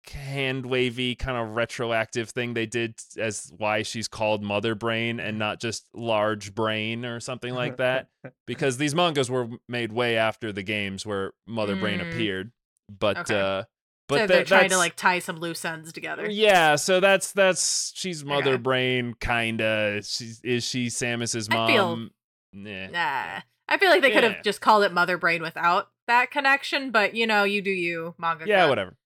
hand 0.07 0.66
wavy 0.66 1.14
kind 1.14 1.36
of 1.38 1.57
retroactive 1.57 2.28
thing 2.30 2.53
they 2.55 2.66
did 2.66 2.95
as 3.18 3.51
why 3.57 3.82
she's 3.82 4.07
called 4.07 4.42
Mother 4.42 4.74
Brain 4.74 5.18
and 5.18 5.38
not 5.38 5.61
just 5.61 5.86
Large 5.95 6.55
Brain 6.55 7.05
or 7.05 7.20
something 7.20 7.55
like 7.55 7.78
that. 7.78 8.09
because 8.47 8.76
these 8.76 8.95
mangas 8.95 9.30
were 9.30 9.49
made 9.68 9.92
way 9.92 10.16
after 10.16 10.53
the 10.53 10.62
games 10.62 11.07
where 11.07 11.32
Mother 11.47 11.74
Brain 11.76 12.01
Mm. 12.01 12.09
appeared. 12.12 12.53
But 12.90 13.18
Okay. 13.30 13.40
uh, 13.40 13.64
but 14.09 14.18
so 14.20 14.26
they're 14.26 14.44
trying 14.44 14.70
to 14.70 14.76
like 14.78 14.96
tie 14.96 15.18
some 15.18 15.38
loose 15.38 15.64
ends 15.64 15.92
together. 15.92 16.28
yeah, 16.30 16.76
so 16.76 17.00
that's 17.00 17.32
that's 17.32 17.92
she's 17.94 18.24
Mother 18.24 18.52
Okay. 18.55 18.62
Brain 18.62 19.14
kinda. 19.20 20.00
She's 20.05 20.40
is 20.42 20.64
she 20.64 20.86
Samus's 20.88 21.48
I 21.50 21.55
mom? 21.55 21.68
feel- 21.68 22.09
Nah. 22.52 22.86
Nah. 22.88 23.40
I 23.68 23.78
feel 23.78 23.88
like 23.90 24.02
they 24.02 24.11
could 24.11 24.24
have 24.24 24.42
just 24.44 24.61
called 24.61 24.84
it 24.84 24.92
Mother 24.92 25.16
Brain 25.18 25.42
without 25.42 25.88
that 26.07 26.30
connection, 26.30 26.90
but 26.90 27.14
you 27.14 27.26
know, 27.26 27.44
you 27.44 27.62
do 27.62 27.70
you, 27.70 28.14
manga. 28.18 28.44
Yeah, 28.46 28.68
whatever. 28.68 28.96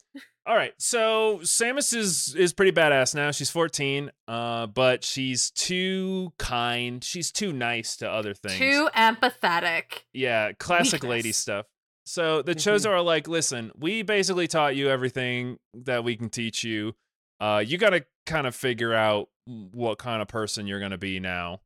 All 0.46 0.57
right, 0.57 0.72
so 0.78 1.38
Samus 1.42 1.94
is 1.94 2.34
is 2.34 2.53
pretty 2.55 2.72
badass 2.72 3.14
now. 3.14 3.30
She's 3.30 3.51
14, 3.51 4.11
uh, 4.26 4.66
but 4.66 5.05
she's 5.05 5.51
too 5.51 6.32
kind. 6.38 7.05
She's 7.05 7.30
too 7.30 7.53
nice 7.53 7.96
to 7.99 8.11
other 8.11 8.32
things. 8.34 8.57
Too 8.59 8.88
empathetic. 8.96 10.05
yeah, 10.12 10.53
classic 10.53 11.05
lady 11.05 11.32
stuff. 11.32 11.66
So 12.09 12.40
the 12.42 12.54
Chozo 12.54 12.88
are 12.90 13.02
like, 13.02 13.28
listen, 13.28 13.70
we 13.76 14.02
basically 14.02 14.46
taught 14.48 14.74
you 14.76 14.88
everything 14.88 15.59
that 15.74 16.04
we 16.04 16.16
can 16.16 16.30
teach 16.30 16.64
you. 16.64 16.94
Uh, 17.38 17.62
you 17.64 17.76
got 17.76 17.90
to 17.90 18.04
kind 18.24 18.46
of 18.46 18.54
figure 18.54 18.94
out 18.94 19.28
what 19.46 19.98
kind 19.98 20.22
of 20.22 20.28
person 20.28 20.66
you're 20.66 20.80
gonna 20.80 20.98
be 20.98 21.20
now. 21.20 21.61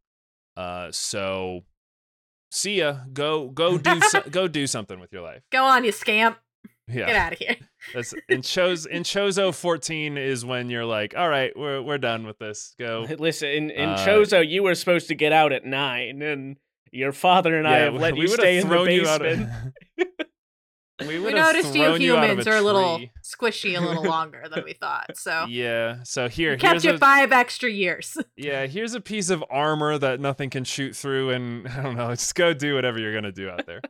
Uh, 0.56 0.88
so 0.90 1.62
see 2.50 2.78
ya. 2.78 2.96
Go 3.12 3.48
go 3.48 3.78
do 3.78 4.00
so- 4.00 4.22
go 4.30 4.48
do 4.48 4.66
something 4.66 4.98
with 5.00 5.12
your 5.12 5.22
life. 5.22 5.42
Go 5.50 5.64
on, 5.64 5.84
you 5.84 5.92
scamp. 5.92 6.38
Yeah. 6.88 7.06
Get 7.06 7.16
out 7.16 7.32
of 7.34 7.38
here. 7.38 7.56
That's 7.94 8.12
in 8.28 8.42
shows 8.42 8.84
in 8.86 9.04
Chozo 9.04 9.54
14 9.54 10.18
is 10.18 10.44
when 10.44 10.68
you're 10.70 10.84
like, 10.84 11.16
all 11.16 11.28
right, 11.28 11.56
we're 11.56 11.80
we're 11.82 11.98
done 11.98 12.26
with 12.26 12.38
this. 12.38 12.74
Go. 12.78 13.06
Listen, 13.18 13.48
in, 13.48 13.70
in 13.70 13.88
Uh, 13.90 13.96
Chozo, 14.06 14.46
you 14.46 14.62
were 14.64 14.74
supposed 14.74 15.06
to 15.08 15.14
get 15.14 15.32
out 15.32 15.52
at 15.52 15.64
nine, 15.64 16.20
and 16.20 16.56
your 16.90 17.12
father 17.12 17.56
and 17.56 17.66
I 17.66 17.78
have 17.78 17.94
let 17.94 18.14
you 18.16 18.22
would've 18.22 18.34
stay 18.34 18.58
in 18.58 18.68
the 18.68 18.74
thrown 18.74 18.90
you 18.90 19.06
out 19.08 19.24
of- 19.24 19.38
basement. 19.38 19.74
we 21.06 21.14
We 21.18 21.24
would've 21.24 21.38
noticed 21.38 21.74
you 21.74 21.84
thrown 21.84 22.00
you 22.00 22.16
out 22.16 22.24
of 22.24 22.30
humans 22.30 22.46
a 22.46 22.50
are 22.52 22.56
a 22.56 22.60
little 22.62 23.00
squishy 23.24 23.76
a 23.76 23.80
little 23.80 24.04
longer 24.04 24.44
than 24.50 24.64
we 24.64 24.72
thought. 24.72 25.16
So 25.16 25.46
Yeah. 25.48 26.02
So 26.04 26.28
here, 26.28 26.52
we 26.52 26.56
kept 26.58 26.72
here's 26.72 26.84
you 26.84 26.92
a, 26.94 26.98
five 26.98 27.32
extra 27.32 27.70
years. 27.70 28.16
yeah, 28.36 28.66
here's 28.66 28.94
a 28.94 29.00
piece 29.00 29.30
of 29.30 29.44
armor 29.50 29.98
that 29.98 30.20
nothing 30.20 30.50
can 30.50 30.64
shoot 30.64 30.94
through, 30.96 31.30
and 31.30 31.68
I 31.68 31.82
don't 31.82 31.96
know, 31.96 32.10
just 32.10 32.34
go 32.34 32.52
do 32.54 32.74
whatever 32.74 32.98
you're 32.98 33.14
gonna 33.14 33.32
do 33.32 33.48
out 33.50 33.66
there. 33.66 33.80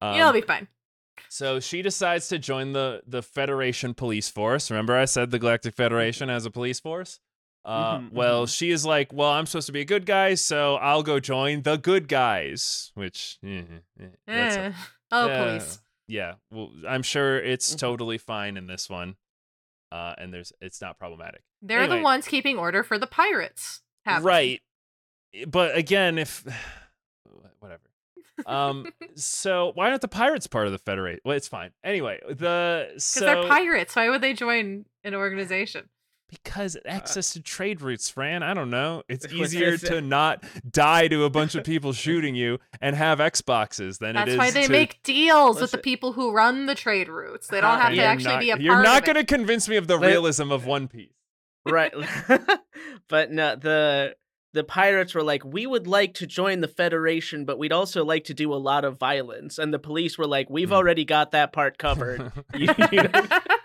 Um, 0.00 0.16
You'll 0.16 0.32
be 0.32 0.40
fine. 0.42 0.68
So 1.28 1.60
she 1.60 1.82
decides 1.82 2.28
to 2.28 2.38
join 2.38 2.72
the 2.72 3.02
the 3.06 3.22
Federation 3.22 3.94
police 3.94 4.28
force. 4.28 4.70
Remember, 4.70 4.96
I 4.96 5.04
said 5.06 5.30
the 5.30 5.38
Galactic 5.38 5.74
Federation 5.74 6.28
has 6.28 6.46
a 6.46 6.50
police 6.50 6.80
force. 6.80 7.20
Uh, 7.64 7.98
Mhm, 7.98 8.12
well, 8.12 8.44
mhm. 8.46 8.56
she 8.56 8.70
is 8.70 8.86
like, 8.86 9.12
well, 9.12 9.30
I'm 9.30 9.44
supposed 9.44 9.66
to 9.66 9.72
be 9.72 9.80
a 9.80 9.84
good 9.84 10.06
guy, 10.06 10.34
so 10.34 10.76
I'll 10.76 11.02
go 11.02 11.18
join 11.18 11.62
the 11.62 11.76
good 11.76 12.06
guys. 12.06 12.92
Which, 12.94 13.38
eh, 13.44 13.62
eh, 14.00 14.04
that's 14.24 14.56
a- 14.56 14.60
Eh. 14.60 14.72
oh, 15.10 15.26
yeah, 15.26 15.44
police. 15.44 15.80
Yeah, 16.08 16.34
well, 16.50 16.70
I'm 16.88 17.02
sure 17.02 17.38
it's 17.38 17.74
Mhm. 17.74 17.78
totally 17.78 18.18
fine 18.18 18.56
in 18.56 18.66
this 18.66 18.88
one, 18.88 19.16
uh, 19.90 20.14
and 20.18 20.32
there's 20.32 20.52
it's 20.60 20.80
not 20.80 20.98
problematic. 20.98 21.42
They're 21.62 21.80
anyway. 21.80 21.98
the 21.98 22.02
ones 22.02 22.28
keeping 22.28 22.58
order 22.58 22.82
for 22.82 22.98
the 22.98 23.06
pirates. 23.06 23.82
happening. 24.04 24.26
Right. 24.26 24.62
But 25.48 25.76
again, 25.76 26.16
if 26.18 26.44
whatever. 27.58 27.82
Um 28.46 28.86
so 29.16 29.72
why 29.74 29.88
aren't 29.88 30.02
the 30.02 30.06
pirates 30.08 30.46
part 30.46 30.66
of 30.66 30.72
the 30.72 30.78
Federation? 30.78 31.20
Well, 31.24 31.36
it's 31.36 31.48
fine. 31.48 31.72
Anyway, 31.82 32.20
the 32.28 32.86
Because 32.90 33.04
so 33.04 33.20
they're 33.20 33.42
pirates. 33.48 33.96
Why 33.96 34.08
would 34.10 34.20
they 34.20 34.32
join 34.32 34.84
an 35.02 35.14
organization? 35.14 35.88
Because 36.28 36.76
access 36.86 37.32
to 37.34 37.40
trade 37.40 37.80
routes, 37.80 38.10
Fran. 38.10 38.42
I 38.42 38.52
don't 38.54 38.70
know. 38.70 39.02
It's 39.08 39.26
easier 39.32 39.76
to 39.78 40.00
not 40.00 40.44
die 40.68 41.08
to 41.08 41.24
a 41.24 41.30
bunch 41.30 41.54
of 41.54 41.64
people 41.64 41.92
shooting 41.92 42.34
you 42.34 42.58
and 42.80 42.96
have 42.96 43.18
Xboxes 43.18 43.98
than 43.98 44.16
it 44.16 44.28
is. 44.28 44.36
That's 44.36 44.38
why 44.38 44.50
they 44.50 44.66
to 44.66 44.72
make 44.72 45.02
deals 45.02 45.60
with 45.60 45.70
the 45.70 45.78
people 45.78 46.12
who 46.12 46.32
run 46.32 46.66
the 46.66 46.74
trade 46.74 47.08
routes. 47.08 47.46
They 47.48 47.60
don't 47.60 47.70
Uh, 47.70 47.78
have 47.80 47.90
to 47.90 47.96
You're 47.96 48.04
actually 48.04 48.32
not- 48.32 48.40
be 48.40 48.50
a 48.50 48.58
You're 48.58 48.82
not 48.82 49.04
going 49.04 49.16
to 49.16 49.24
convince 49.24 49.68
me 49.68 49.76
of 49.76 49.86
the 49.86 49.96
Let- 49.96 50.08
realism 50.08 50.50
of 50.50 50.66
One 50.66 50.88
Piece. 50.88 51.12
right, 51.64 51.92
but 53.08 53.30
no, 53.30 53.56
the 53.56 54.16
the 54.52 54.64
pirates 54.64 55.14
were 55.14 55.22
like, 55.22 55.44
"We 55.44 55.66
would 55.66 55.86
like 55.86 56.14
to 56.14 56.26
join 56.26 56.60
the 56.60 56.68
Federation, 56.68 57.44
but 57.44 57.58
we'd 57.58 57.72
also 57.72 58.04
like 58.04 58.24
to 58.24 58.34
do 58.34 58.54
a 58.54 58.56
lot 58.56 58.84
of 58.84 58.98
violence." 58.98 59.58
And 59.58 59.72
the 59.72 59.78
police 59.78 60.16
were 60.16 60.26
like, 60.26 60.48
"We've 60.48 60.68
Hmm. 60.70 60.74
already 60.76 61.04
got 61.04 61.32
that 61.32 61.52
part 61.52 61.76
covered." 61.78 62.32
You- 62.54 62.74
you 62.90 63.02
know? 63.02 63.10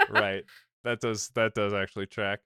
right. 0.09 0.43
That 0.83 0.99
does 0.99 1.29
that 1.35 1.53
does 1.53 1.73
actually 1.73 2.07
track. 2.07 2.39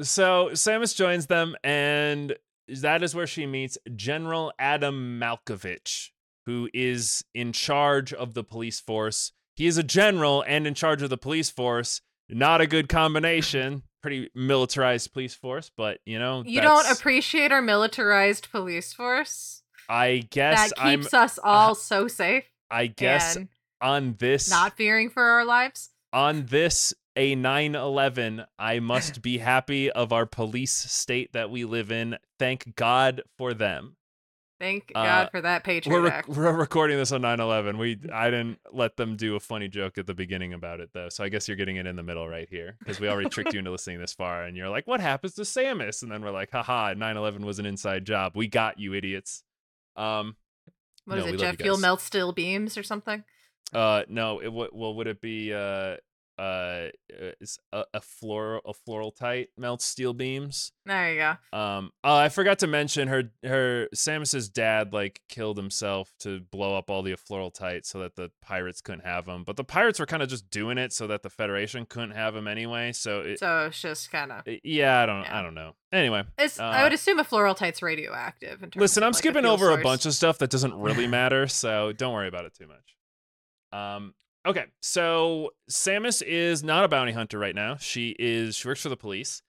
So 0.00 0.50
Samus 0.52 0.94
joins 0.94 1.26
them, 1.26 1.56
and 1.64 2.36
that 2.68 3.02
is 3.02 3.14
where 3.14 3.26
she 3.26 3.46
meets 3.46 3.78
General 3.96 4.52
Adam 4.58 5.18
Malkovich, 5.20 6.10
who 6.46 6.68
is 6.72 7.24
in 7.34 7.52
charge 7.52 8.12
of 8.12 8.34
the 8.34 8.44
police 8.44 8.80
force. 8.80 9.32
He 9.56 9.66
is 9.66 9.76
a 9.76 9.82
general 9.82 10.44
and 10.46 10.66
in 10.66 10.74
charge 10.74 11.02
of 11.02 11.10
the 11.10 11.18
police 11.18 11.50
force. 11.50 12.00
Not 12.28 12.60
a 12.60 12.66
good 12.66 12.88
combination. 12.88 13.82
Pretty 14.02 14.30
militarized 14.34 15.12
police 15.12 15.34
force, 15.34 15.72
but 15.76 15.98
you 16.06 16.20
know, 16.20 16.44
you 16.46 16.60
don't 16.60 16.88
appreciate 16.88 17.50
our 17.50 17.62
militarized 17.62 18.48
police 18.52 18.92
force 18.92 19.62
I 19.88 20.26
guess 20.30 20.70
that 20.70 20.80
I'm. 20.80 21.00
keeps 21.00 21.14
us 21.14 21.38
all 21.42 21.74
so 21.74 22.08
safe 22.08 22.44
I 22.70 22.86
guess 22.86 23.38
on 23.80 24.16
this 24.18 24.50
not 24.50 24.76
fearing 24.76 25.08
for 25.08 25.22
our 25.22 25.44
lives. 25.44 25.90
On 26.12 26.46
this 26.46 26.94
a 27.16 27.34
9-11 27.34 28.46
i 28.58 28.78
must 28.78 29.22
be 29.22 29.38
happy 29.52 29.90
of 29.90 30.12
our 30.12 30.24
police 30.26 30.72
state 30.72 31.32
that 31.32 31.50
we 31.50 31.64
live 31.64 31.90
in. 31.90 32.16
Thank 32.38 32.76
god 32.76 33.22
for 33.36 33.52
them. 33.54 33.96
Thank 34.60 34.90
Uh, 34.94 35.04
God 35.04 35.30
for 35.30 35.40
that 35.40 35.62
we're, 35.66 35.72
Patriot 35.80 36.00
rec- 36.00 36.28
we're 36.28 36.52
recording 36.52 36.96
this 36.96 37.12
on 37.12 37.22
9-11 37.22 37.78
we 37.78 37.96
i 38.12 38.28
didn't 38.30 38.58
let 38.72 38.96
them 38.96 39.16
do 39.16 39.36
a 39.36 39.40
funny 39.40 39.68
joke 39.68 39.98
at 39.98 40.06
the 40.06 40.14
beginning 40.14 40.52
about 40.52 40.80
it 40.80 40.90
though 40.92 41.08
so 41.08 41.22
i 41.22 41.28
guess 41.28 41.46
you're 41.46 41.56
getting 41.56 41.76
it 41.76 41.86
in 41.86 41.94
the 41.94 42.02
middle 42.02 42.28
right 42.28 42.48
here 42.50 42.76
because 42.80 42.98
we 42.98 43.08
already 43.08 43.28
tricked 43.28 43.52
you 43.52 43.60
into 43.60 43.70
listening 43.76 44.00
this 44.00 44.14
far 44.14 44.42
and 44.44 44.56
you're 44.56 44.68
like 44.68 44.86
what 44.88 45.00
happens 45.00 45.34
to 45.34 45.42
samus? 45.42 46.02
And 46.02 46.10
then 46.10 46.22
we're 46.22 46.32
like 46.32 46.50
haha 46.50 46.94
9-11 46.94 47.44
was 47.44 47.58
an 47.60 47.66
inside 47.66 48.04
job. 48.04 48.32
We 48.34 48.48
got 48.48 48.78
you 48.80 48.94
idiots. 48.94 49.42
Um 49.96 50.36
What 51.04 51.18
no, 51.18 51.26
is 51.26 51.34
it? 51.34 51.40
you 51.40 51.52
fuel 51.52 51.78
melts 51.78 52.04
steel 52.04 52.32
beams 52.32 52.76
or 52.76 52.82
something? 52.82 53.22
Uh, 53.72 54.02
no. 54.08 54.40
It 54.40 54.46
w- 54.46 54.70
well, 54.72 54.94
would 54.94 55.06
it 55.06 55.20
be 55.20 55.52
uh 55.52 55.96
uh 56.38 56.86
is 57.40 57.58
a, 57.72 57.82
a 57.94 58.00
floral 58.00 58.60
a 58.64 58.72
floral 58.72 59.10
tight 59.10 59.48
melts 59.58 59.84
steel 59.84 60.14
beams? 60.14 60.70
There 60.86 61.12
you 61.12 61.18
go. 61.18 61.58
Um, 61.58 61.90
oh, 62.04 62.14
I 62.14 62.28
forgot 62.28 62.60
to 62.60 62.68
mention 62.68 63.08
her 63.08 63.24
her 63.44 63.88
Samus's 63.92 64.48
dad 64.48 64.92
like 64.92 65.20
killed 65.28 65.56
himself 65.56 66.14
to 66.20 66.38
blow 66.38 66.76
up 66.78 66.90
all 66.90 67.02
the 67.02 67.16
floral 67.16 67.50
tight 67.50 67.86
so 67.86 67.98
that 67.98 68.14
the 68.14 68.30
pirates 68.40 68.80
couldn't 68.80 69.04
have 69.04 69.26
them. 69.26 69.42
But 69.42 69.56
the 69.56 69.64
pirates 69.64 69.98
were 69.98 70.06
kind 70.06 70.22
of 70.22 70.28
just 70.28 70.48
doing 70.48 70.78
it 70.78 70.92
so 70.92 71.08
that 71.08 71.24
the 71.24 71.28
Federation 71.30 71.86
couldn't 71.86 72.12
have 72.12 72.34
them 72.34 72.46
anyway. 72.46 72.92
So 72.92 73.20
it, 73.22 73.40
So 73.40 73.66
it's 73.66 73.82
just 73.82 74.12
kind 74.12 74.30
of. 74.30 74.42
yeah, 74.62 75.02
I 75.02 75.06
don't 75.06 75.22
Yeah. 75.22 75.40
I 75.40 75.42
don't 75.42 75.54
know. 75.54 75.72
Anyway, 75.92 76.22
It's, 76.38 76.60
uh, 76.60 76.64
I 76.64 76.84
would 76.84 76.92
assume 76.92 77.18
a 77.18 77.24
floral 77.24 77.56
tight's 77.56 77.82
radioactive. 77.82 78.62
In 78.62 78.70
terms 78.70 78.76
Listen, 78.80 79.02
I'm 79.02 79.08
like, 79.08 79.18
skipping 79.18 79.44
over 79.44 79.72
a 79.72 79.78
bunch 79.82 80.06
of 80.06 80.14
stuff 80.14 80.38
that 80.38 80.50
doesn't 80.50 80.74
really 80.74 81.06
matter, 81.18 81.48
so 81.48 81.90
don't 81.92 82.12
worry 82.12 82.28
about 82.28 82.44
it 82.44 82.54
too 82.54 82.68
much. 82.68 82.94
Um, 83.72 84.14
okay, 84.46 84.66
so 84.80 85.50
Samus 85.70 86.22
is 86.22 86.62
not 86.64 86.84
a 86.84 86.88
bounty 86.88 87.12
hunter 87.12 87.38
right 87.38 87.54
now. 87.54 87.76
She 87.76 88.14
is 88.18 88.56
she 88.56 88.68
works 88.68 88.82
for 88.82 88.88
the 88.88 88.96
police, 88.96 89.42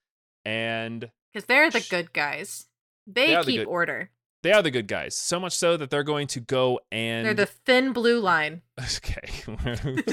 and 0.46 1.10
Because 1.34 1.46
they're 1.46 1.70
the 1.72 1.80
Sh- 1.82 1.90
good 1.90 2.14
guys. 2.14 2.68
They, 3.08 3.28
They 3.28 3.36
are 3.36 3.44
the 3.44 3.52
keep 3.52 3.62
good- 3.62 3.68
order. 3.68 4.12
they 4.44 4.52
are 4.52 4.62
the 4.62 4.72
good 4.72 4.88
guys. 4.88 5.16
So 5.16 5.40
much 5.40 5.54
so 5.54 5.76
that 5.78 5.90
they're 5.90 6.04
going 6.04 6.28
to 6.28 6.40
go 6.40 6.80
and 6.92 7.26
They're 7.26 7.34
the 7.34 7.46
thin 7.46 7.92
blue 7.94 8.20
line. 8.20 8.62
okay, 8.80 9.30
we're, 9.48 10.04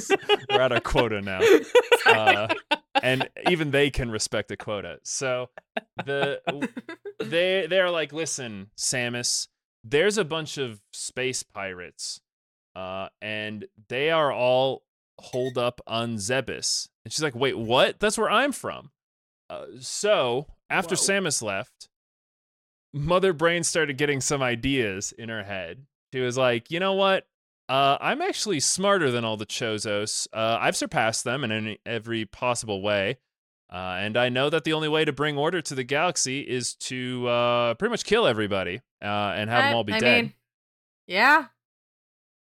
we're 0.51 0.61
at 0.61 0.73
our 0.73 0.81
quota 0.81 1.21
now, 1.21 1.41
uh, 2.07 2.49
and 3.03 3.29
even 3.51 3.71
they 3.71 3.91
can 3.91 4.11
respect 4.11 4.51
a 4.51 4.57
quota. 4.57 4.99
So 5.05 5.51
the 6.05 6.41
they 7.23 7.67
they're 7.69 7.91
like, 7.91 8.13
listen, 8.13 8.71
Samus, 8.77 9.49
there's 9.85 10.17
a 10.19 10.25
bunch 10.25 10.59
of 10.59 10.81
space 10.93 11.43
pirates, 11.43 12.21
uh, 12.77 13.09
and 13.23 13.67
they 13.89 14.11
are 14.11 14.31
all 14.31 14.83
holed 15.19 15.57
up 15.57 15.81
on 15.87 16.17
Zebes. 16.17 16.89
And 17.05 17.13
she's 17.13 17.23
like, 17.23 17.35
wait, 17.35 17.57
what? 17.57 17.99
That's 17.99 18.19
where 18.19 18.31
I'm 18.31 18.53
from. 18.53 18.91
Uh, 19.49 19.65
so 19.81 20.47
after 20.69 20.95
Whoa. 20.95 21.03
Samus 21.03 21.43
left, 21.43 21.89
Mother 22.93 23.33
Brain 23.33 23.65
started 23.65 23.97
getting 23.97 24.21
some 24.21 24.43
ideas 24.43 25.13
in 25.17 25.29
her 25.31 25.43
head. 25.45 25.87
She 26.13 26.21
was 26.21 26.37
like, 26.37 26.71
you 26.71 26.79
know 26.79 26.93
what? 26.95 27.27
Uh, 27.69 27.97
I'm 28.01 28.23
actually 28.23 28.61
smarter 28.61 29.11
than 29.11 29.25
all 29.25 29.37
the 29.37 29.47
Chozos. 29.47 30.29
Uh, 30.33 30.59
I've 30.61 30.77
surpassed 30.77 31.25
them 31.25 31.45
in 31.45 31.51
any, 31.53 31.79
every 31.85 32.25
possible 32.27 32.83
way. 32.83 33.19
Uh, 33.73 33.97
and 33.99 34.17
I 34.17 34.29
know 34.29 34.49
that 34.51 34.63
the 34.65 34.73
only 34.75 34.89
way 34.89 35.05
to 35.05 35.13
bring 35.13 35.37
order 35.37 35.61
to 35.61 35.75
the 35.75 35.83
galaxy 35.83 36.41
is 36.43 36.75
to 36.75 37.27
uh, 37.27 37.75
pretty 37.75 37.91
much 37.91 38.05
kill 38.05 38.27
everybody 38.27 38.83
uh, 39.03 39.07
and 39.35 39.51
have 39.51 39.65
I- 39.65 39.69
them 39.69 39.77
all 39.77 39.85
be 39.85 39.95
I 39.95 39.99
dead. 39.99 40.23
Mean, 40.25 40.33
yeah. 41.09 41.47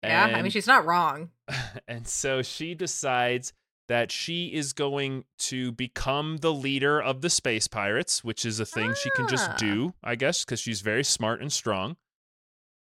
Yeah. 0.08 0.36
I 0.36 0.42
mean, 0.42 0.50
she's 0.50 0.66
not 0.66 0.84
wrong. 0.86 1.30
and 1.88 2.06
so 2.06 2.42
she 2.42 2.74
decides 2.74 3.52
that 3.88 4.10
she 4.10 4.46
is 4.46 4.72
going 4.72 5.24
to 5.38 5.70
become 5.72 6.38
the 6.38 6.52
leader 6.52 7.00
of 7.00 7.20
the 7.20 7.28
space 7.28 7.68
pirates, 7.68 8.24
which 8.24 8.44
is 8.46 8.58
a 8.58 8.64
thing 8.64 8.94
she 8.94 9.10
can 9.10 9.28
just 9.28 9.50
Ah. 9.50 9.56
do, 9.58 9.92
I 10.02 10.14
guess, 10.14 10.44
because 10.44 10.58
she's 10.60 10.80
very 10.80 11.04
smart 11.04 11.42
and 11.42 11.52
strong. 11.52 11.96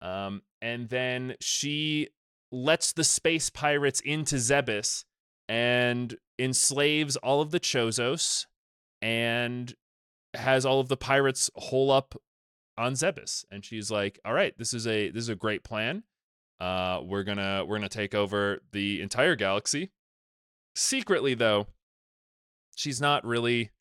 Um, 0.01 0.41
and 0.61 0.89
then 0.89 1.35
she 1.39 2.09
lets 2.51 2.91
the 2.93 3.03
space 3.05 3.49
pirates 3.49 4.01
into 4.01 4.35
Zebes 4.35 5.05
and 5.47 6.15
enslaves 6.37 7.15
all 7.17 7.41
of 7.41 7.51
the 7.51 7.59
Chozos 7.59 8.45
and 9.01 9.73
has 10.33 10.65
all 10.65 10.79
of 10.79 10.89
the 10.89 10.97
pirates 10.97 11.49
hole 11.55 11.91
up 11.91 12.15
on 12.77 12.93
Zebes. 12.93 13.45
And 13.51 13.63
she's 13.63 13.89
like, 13.89 14.19
"All 14.25 14.33
right, 14.33 14.53
this 14.57 14.73
is 14.73 14.85
a 14.85 15.09
this 15.11 15.23
is 15.23 15.29
a 15.29 15.35
great 15.35 15.63
plan. 15.63 16.03
Uh, 16.59 17.01
we're 17.03 17.23
gonna 17.23 17.63
we're 17.65 17.77
gonna 17.77 17.87
take 17.89 18.13
over 18.13 18.59
the 18.71 19.01
entire 19.01 19.35
galaxy. 19.35 19.91
Secretly, 20.75 21.33
though, 21.33 21.67
she's 22.75 22.99
not 23.01 23.25
really 23.25 23.71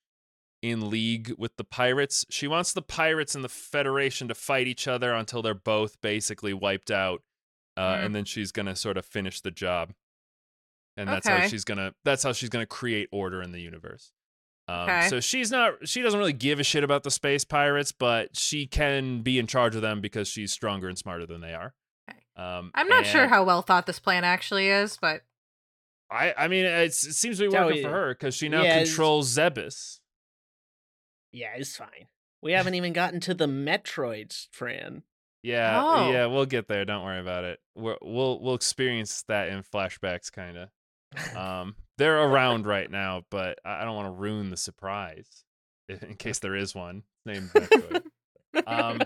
in 0.63 0.91
league 0.91 1.33
with 1.39 1.57
the 1.57 1.65
pirates. 1.65 2.25
She 2.31 2.47
wants 2.49 2.73
the 2.73 2.83
pirates 2.83 3.35
and 3.35 3.45
the 3.45 3.49
Federation 3.49 4.27
to 4.29 4.35
fight 4.35 4.67
each 4.67 4.89
other 4.89 5.13
until 5.13 5.41
they're 5.43 5.55
both 5.55 6.01
basically 6.01 6.53
wiped 6.53 6.91
out, 6.91 7.23
uh, 7.77 7.95
Mm. 7.97 8.05
and 8.07 8.15
then 8.17 8.25
she's 8.25 8.51
gonna 8.53 8.75
sort 8.75 8.97
of 8.97 9.05
finish 9.07 9.41
the 9.41 9.51
job. 9.53 9.93
And 10.97 11.09
that's 11.09 11.29
how 11.29 11.47
she's 11.49 11.65
gonna 11.65 11.95
that's 12.05 12.23
how 12.25 12.33
she's 12.33 12.49
gonna 12.49 12.67
create 12.67 13.09
order 13.13 13.41
in 13.43 13.53
the 13.53 13.61
universe. 13.61 14.13
Um, 14.67 14.81
Okay. 14.91 15.09
So 15.09 15.21
she's 15.21 15.51
not 15.51 15.87
she 15.89 16.03
doesn't 16.03 16.19
really 16.19 16.33
give 16.33 16.59
a 16.59 16.65
shit 16.65 16.83
about 16.85 17.05
the 17.05 17.11
space 17.11 17.45
pirates, 17.45 17.93
but 17.93 18.37
she 18.37 18.67
can 18.67 19.23
be 19.23 19.39
in 19.39 19.47
charge 19.47 19.77
of 19.77 19.83
them 19.83 20.01
because 20.01 20.27
she's 20.29 20.53
stronger 20.53 20.89
and 20.89 20.99
smarter 20.99 21.25
than 21.27 21.41
they 21.41 21.55
are. 21.55 21.75
Okay. 22.09 22.19
Um, 22.37 22.71
I'm 22.75 22.89
not 22.89 23.05
sure 23.07 23.27
how 23.29 23.45
well 23.45 23.63
thought 23.63 23.87
this 23.87 23.99
plan 23.99 24.25
actually 24.25 24.69
is, 24.69 24.97
but 25.01 25.23
I 26.11 26.33
I 26.37 26.49
mean 26.49 26.65
it's, 26.65 27.07
it 27.07 27.15
seems 27.15 27.39
to 27.39 27.49
be 27.49 27.55
No, 27.55 27.67
working 27.67 27.83
for 27.83 27.91
her 27.91 28.15
because 28.15 28.35
she 28.35 28.49
now 28.49 28.63
yeah, 28.63 28.85
controls 28.85 29.29
Zebes. 29.37 30.01
yeah, 31.33 31.53
it's 31.57 31.77
fine. 31.77 32.07
We 32.43 32.53
haven't 32.53 32.75
even 32.75 32.93
gotten 32.93 33.19
to 33.21 33.35
the 33.35 33.47
Metroids, 33.47 34.47
Fran. 34.53 35.03
Yeah, 35.43 35.83
Oh. 35.85 36.11
yeah, 36.13 36.27
we'll 36.27 36.47
get 36.47 36.69
there. 36.69 36.85
Don't 36.85 37.05
worry 37.05 37.21
about 37.21 37.45
it. 37.45 37.61
We're, 37.75 37.97
we'll 38.03 38.41
we'll 38.41 38.55
experience 38.55 39.25
that 39.29 39.49
in 39.49 39.63
flashbacks, 39.63 40.31
kind 40.33 40.57
of. 40.57 41.37
Um, 41.37 41.77
they're 41.97 42.23
around 42.23 42.67
right 42.67 42.91
now, 42.91 43.23
but 43.31 43.59
I 43.65 43.83
I 43.83 43.85
don't 43.85 43.97
want 43.97 44.07
to 44.07 44.13
ruin 44.21 44.51
the 44.51 44.57
surprise 44.57 45.45
in 45.89 46.15
case 46.17 46.39
there 46.39 46.55
is 46.57 46.75
one 46.75 47.03
named 47.27 47.51
Metroid. 47.55 48.03
Um, 48.67 49.01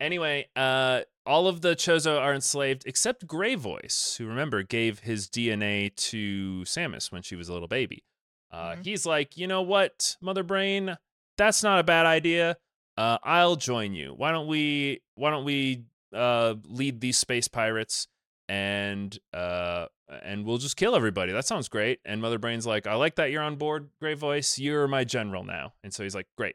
Anyway, 0.00 0.46
uh, 0.56 1.02
all 1.26 1.46
of 1.48 1.60
the 1.62 1.74
Chozo 1.74 2.20
are 2.20 2.34
enslaved 2.34 2.84
except 2.86 3.26
Grey 3.26 3.54
Voice, 3.54 4.16
who 4.18 4.26
remember 4.26 4.62
gave 4.62 5.00
his 5.00 5.28
DNA 5.28 5.94
to 5.96 6.62
Samus 6.64 7.10
when 7.10 7.22
she 7.22 7.36
was 7.36 7.48
a 7.48 7.52
little 7.52 7.68
baby. 7.68 8.04
Uh, 8.50 8.76
Mhm. 8.76 8.84
He's 8.84 9.06
like, 9.06 9.36
you 9.36 9.46
know 9.46 9.62
what, 9.62 10.16
Mother 10.20 10.42
Brain, 10.42 10.96
that's 11.36 11.62
not 11.62 11.80
a 11.80 11.82
bad 11.84 12.06
idea. 12.06 12.56
Uh, 12.96 13.18
I'll 13.24 13.56
join 13.56 13.94
you. 13.94 14.12
Why 14.14 14.30
don't 14.30 14.46
we? 14.46 15.02
Why 15.16 15.30
don't 15.30 15.44
we 15.44 15.84
uh, 16.14 16.54
lead 16.68 17.00
these 17.00 17.18
space 17.18 17.48
pirates 17.48 18.06
and 18.48 19.18
uh, 19.32 19.86
and 20.22 20.44
we'll 20.44 20.58
just 20.58 20.76
kill 20.76 20.94
everybody? 20.94 21.32
That 21.32 21.44
sounds 21.46 21.68
great. 21.68 21.98
And 22.04 22.20
Mother 22.22 22.38
Brain's 22.38 22.66
like, 22.66 22.86
I 22.86 22.94
like 22.94 23.16
that 23.16 23.30
you're 23.32 23.42
on 23.42 23.56
board, 23.56 23.88
Grey 24.00 24.14
Voice. 24.14 24.58
You're 24.58 24.86
my 24.86 25.02
general 25.02 25.42
now. 25.42 25.72
And 25.82 25.92
so 25.92 26.04
he's 26.04 26.14
like, 26.14 26.28
great. 26.36 26.54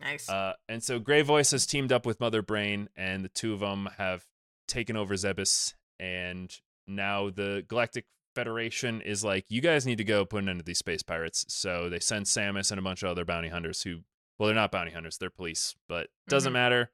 Nice. 0.00 0.28
Uh, 0.28 0.54
and 0.68 0.82
so 0.82 0.98
Grey 0.98 1.22
Voice 1.22 1.50
has 1.52 1.66
teamed 1.66 1.92
up 1.92 2.06
with 2.06 2.20
Mother 2.20 2.42
Brain, 2.42 2.88
and 2.96 3.24
the 3.24 3.28
two 3.28 3.52
of 3.52 3.60
them 3.60 3.88
have 3.98 4.24
taken 4.66 4.96
over 4.96 5.14
Zebes. 5.14 5.74
And 5.98 6.54
now 6.86 7.30
the 7.30 7.64
Galactic 7.68 8.06
Federation 8.34 9.00
is 9.00 9.24
like, 9.24 9.44
you 9.48 9.60
guys 9.60 9.84
need 9.86 9.98
to 9.98 10.04
go 10.04 10.24
put 10.24 10.42
an 10.42 10.48
end 10.48 10.60
to 10.60 10.64
these 10.64 10.78
space 10.78 11.02
pirates. 11.02 11.44
So 11.48 11.88
they 11.88 11.98
send 11.98 12.26
Samus 12.26 12.70
and 12.70 12.78
a 12.78 12.82
bunch 12.82 13.02
of 13.02 13.08
other 13.10 13.24
bounty 13.24 13.48
hunters 13.48 13.82
who, 13.82 14.00
well, 14.38 14.46
they're 14.46 14.54
not 14.54 14.70
bounty 14.70 14.92
hunters, 14.92 15.18
they're 15.18 15.30
police, 15.30 15.74
but 15.88 16.08
doesn't 16.28 16.50
Mhm. 16.50 16.54
matter. 16.54 16.90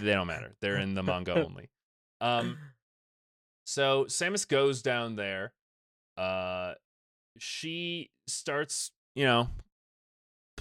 They 0.00 0.12
don't 0.12 0.28
matter. 0.28 0.54
They're 0.60 0.76
in 0.78 0.94
the 0.94 1.02
manga 1.02 1.34
only. 1.44 1.70
Um, 2.20 2.56
so 3.64 4.04
Samus 4.04 4.46
goes 4.46 4.82
down 4.82 5.16
there. 5.16 5.52
Uh, 6.16 6.74
she 7.38 8.10
starts, 8.28 8.92
you 9.16 9.24
know, 9.24 9.48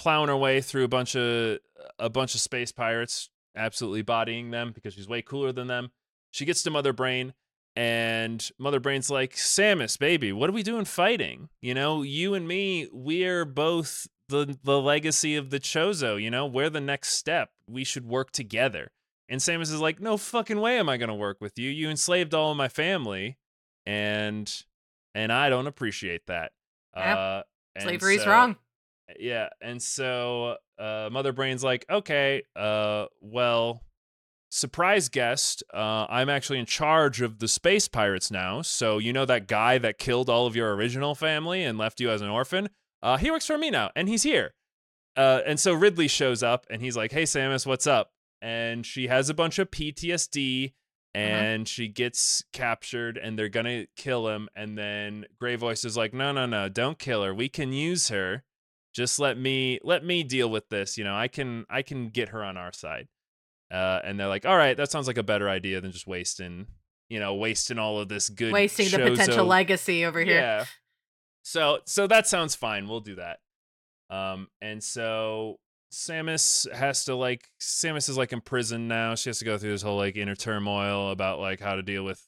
plowing 0.01 0.29
her 0.29 0.35
way 0.37 0.61
through 0.61 0.83
a 0.83 0.87
bunch 0.87 1.15
of 1.15 1.59
a 1.99 2.09
bunch 2.09 2.33
of 2.33 2.41
space 2.41 2.71
pirates, 2.71 3.29
absolutely 3.55 4.01
bodying 4.01 4.49
them 4.49 4.71
because 4.73 4.95
she's 4.95 5.07
way 5.07 5.21
cooler 5.21 5.51
than 5.51 5.67
them. 5.67 5.91
She 6.31 6.43
gets 6.43 6.63
to 6.63 6.71
Mother 6.71 6.91
Brain, 6.91 7.33
and 7.75 8.49
Mother 8.57 8.79
Brain's 8.79 9.11
like, 9.11 9.35
Samus, 9.35 9.99
baby, 9.99 10.33
what 10.33 10.49
are 10.49 10.53
we 10.53 10.63
doing 10.63 10.85
fighting? 10.85 11.49
You 11.61 11.75
know, 11.75 12.01
you 12.01 12.33
and 12.33 12.47
me, 12.47 12.87
we're 12.91 13.45
both 13.45 14.07
the 14.27 14.57
the 14.63 14.81
legacy 14.81 15.35
of 15.35 15.51
the 15.51 15.59
Chozo. 15.59 16.19
You 16.19 16.31
know, 16.31 16.47
we're 16.47 16.71
the 16.71 16.81
next 16.81 17.09
step. 17.09 17.51
We 17.67 17.83
should 17.83 18.05
work 18.07 18.31
together. 18.31 18.91
And 19.29 19.39
Samus 19.39 19.63
is 19.71 19.79
like, 19.79 20.01
no 20.01 20.17
fucking 20.17 20.59
way 20.59 20.79
am 20.79 20.89
I 20.89 20.97
gonna 20.97 21.15
work 21.15 21.37
with 21.39 21.59
you. 21.59 21.69
You 21.69 21.91
enslaved 21.91 22.33
all 22.33 22.49
of 22.49 22.57
my 22.57 22.69
family, 22.69 23.37
and 23.85 24.51
and 25.13 25.31
I 25.31 25.49
don't 25.49 25.67
appreciate 25.67 26.25
that. 26.25 26.53
Uh, 26.95 27.43
and 27.75 27.83
Slavery's 27.83 28.23
so- 28.23 28.31
wrong. 28.31 28.55
Yeah, 29.19 29.49
and 29.61 29.81
so 29.81 30.57
uh, 30.79 31.09
Mother 31.11 31.31
Brain's 31.31 31.63
like, 31.63 31.85
okay, 31.89 32.43
uh, 32.55 33.05
well, 33.19 33.83
surprise 34.49 35.09
guest, 35.09 35.63
uh, 35.73 36.05
I'm 36.09 36.29
actually 36.29 36.59
in 36.59 36.65
charge 36.65 37.21
of 37.21 37.39
the 37.39 37.47
space 37.47 37.87
pirates 37.87 38.29
now. 38.29 38.61
So 38.61 38.97
you 38.97 39.13
know 39.13 39.25
that 39.25 39.47
guy 39.47 39.77
that 39.77 39.97
killed 39.97 40.29
all 40.29 40.45
of 40.45 40.55
your 40.55 40.75
original 40.75 41.15
family 41.15 41.63
and 41.63 41.77
left 41.77 41.99
you 41.99 42.11
as 42.11 42.21
an 42.21 42.29
orphan? 42.29 42.69
Uh, 43.01 43.17
he 43.17 43.31
works 43.31 43.47
for 43.47 43.57
me 43.57 43.69
now, 43.69 43.89
and 43.95 44.07
he's 44.07 44.23
here. 44.23 44.53
Uh, 45.15 45.41
and 45.45 45.59
so 45.59 45.73
Ridley 45.73 46.07
shows 46.07 46.43
up, 46.43 46.65
and 46.69 46.81
he's 46.81 46.95
like, 46.95 47.11
hey 47.11 47.23
Samus, 47.23 47.65
what's 47.65 47.87
up? 47.87 48.11
And 48.41 48.85
she 48.85 49.07
has 49.07 49.29
a 49.29 49.33
bunch 49.33 49.59
of 49.59 49.71
PTSD. 49.71 50.73
And 51.13 51.67
she 51.67 51.89
gets 51.89 52.41
captured, 52.53 53.17
and 53.17 53.37
they're 53.37 53.49
gonna 53.49 53.85
kill 53.97 54.29
him. 54.29 54.47
And 54.55 54.77
then 54.77 55.25
Grey 55.37 55.57
Voice 55.57 55.83
is 55.83 55.97
like, 55.97 56.13
"No, 56.13 56.31
no, 56.31 56.45
no! 56.45 56.69
Don't 56.69 56.97
kill 56.97 57.21
her. 57.23 57.33
We 57.33 57.49
can 57.49 57.73
use 57.73 58.07
her 58.07 58.45
just 58.93 59.19
let 59.19 59.37
me 59.37 59.79
let 59.83 60.03
me 60.03 60.23
deal 60.23 60.49
with 60.49 60.67
this 60.69 60.97
you 60.97 61.03
know 61.03 61.15
i 61.15 61.27
can 61.27 61.65
i 61.69 61.81
can 61.81 62.09
get 62.09 62.29
her 62.29 62.43
on 62.43 62.57
our 62.57 62.73
side. 62.73 63.07
Uh, 63.71 64.01
and 64.03 64.19
they're 64.19 64.27
like 64.27 64.45
all 64.45 64.57
right 64.57 64.75
that 64.75 64.91
sounds 64.91 65.07
like 65.07 65.17
a 65.17 65.23
better 65.23 65.47
idea 65.47 65.79
than 65.79 65.93
just 65.93 66.05
wasting 66.05 66.67
you 67.07 67.19
know 67.21 67.35
wasting 67.35 67.79
all 67.79 67.99
of 67.99 68.09
this 68.09 68.27
good 68.29 68.51
Wasting 68.51 68.89
the 68.89 68.97
potential 68.97 69.45
legacy 69.45 70.03
over 70.03 70.19
here. 70.19 70.35
yeah. 70.35 70.65
So 71.43 71.79
so 71.85 72.05
that 72.07 72.27
sounds 72.27 72.53
fine 72.53 72.89
we'll 72.89 72.99
do 72.99 73.15
that. 73.15 73.39
Um 74.09 74.49
and 74.61 74.83
so 74.83 75.59
samus 75.93 76.69
has 76.73 77.05
to 77.05 77.15
like 77.15 77.47
samus 77.61 78.09
is 78.09 78.17
like 78.17 78.33
in 78.33 78.41
prison 78.41 78.87
now 78.87 79.15
she 79.15 79.29
has 79.29 79.39
to 79.39 79.45
go 79.45 79.57
through 79.57 79.71
this 79.71 79.81
whole 79.81 79.97
like 79.97 80.15
inner 80.15 80.35
turmoil 80.35 81.11
about 81.11 81.39
like 81.39 81.59
how 81.59 81.75
to 81.75 81.81
deal 81.81 82.03
with 82.03 82.25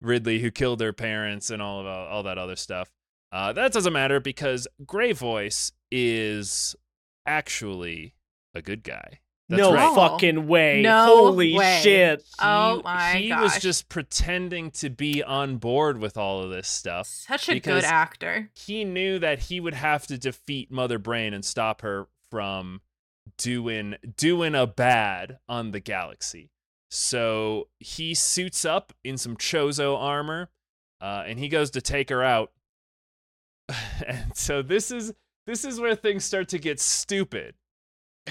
ridley 0.00 0.40
who 0.40 0.50
killed 0.50 0.78
their 0.78 0.92
parents 0.92 1.50
and 1.50 1.62
all 1.62 1.80
of 1.80 1.86
all 1.86 2.22
that 2.24 2.36
other 2.38 2.56
stuff 2.56 2.88
uh, 3.32 3.52
that 3.52 3.72
doesn't 3.72 3.92
matter 3.92 4.20
because 4.20 4.66
Grey 4.84 5.12
Voice 5.12 5.72
is 5.90 6.74
actually 7.26 8.14
a 8.54 8.62
good 8.62 8.82
guy. 8.82 9.20
That's 9.48 9.60
no 9.60 9.74
right. 9.74 9.94
fucking 9.94 10.48
way. 10.48 10.82
No 10.82 11.06
Holy 11.06 11.54
way. 11.54 11.80
shit. 11.82 12.24
Oh 12.40 12.78
He- 12.78 12.82
my 12.82 13.12
He 13.14 13.32
was 13.32 13.60
just 13.60 13.88
pretending 13.88 14.72
to 14.72 14.90
be 14.90 15.22
on 15.22 15.58
board 15.58 15.98
with 15.98 16.16
all 16.16 16.42
of 16.42 16.50
this 16.50 16.66
stuff. 16.66 17.06
Such 17.06 17.48
a 17.48 17.60
good 17.60 17.84
actor. 17.84 18.50
He 18.54 18.84
knew 18.84 19.20
that 19.20 19.38
he 19.40 19.60
would 19.60 19.74
have 19.74 20.06
to 20.08 20.18
defeat 20.18 20.72
Mother 20.72 20.98
Brain 20.98 21.32
and 21.32 21.44
stop 21.44 21.82
her 21.82 22.08
from 22.28 22.80
doing 23.38 23.94
doing 24.16 24.56
a 24.56 24.66
bad 24.66 25.38
on 25.48 25.70
the 25.70 25.80
galaxy. 25.80 26.50
So 26.90 27.68
he 27.78 28.14
suits 28.14 28.64
up 28.64 28.92
in 29.04 29.16
some 29.16 29.36
Chozo 29.36 29.96
armor, 29.96 30.50
uh, 31.00 31.22
and 31.26 31.38
he 31.38 31.48
goes 31.48 31.70
to 31.72 31.80
take 31.80 32.08
her 32.10 32.22
out. 32.24 32.50
and 34.06 34.36
so 34.36 34.62
this 34.62 34.90
is 34.90 35.12
this 35.46 35.64
is 35.64 35.80
where 35.80 35.94
things 35.94 36.24
start 36.24 36.48
to 36.48 36.58
get 36.58 36.80
stupid. 36.80 37.54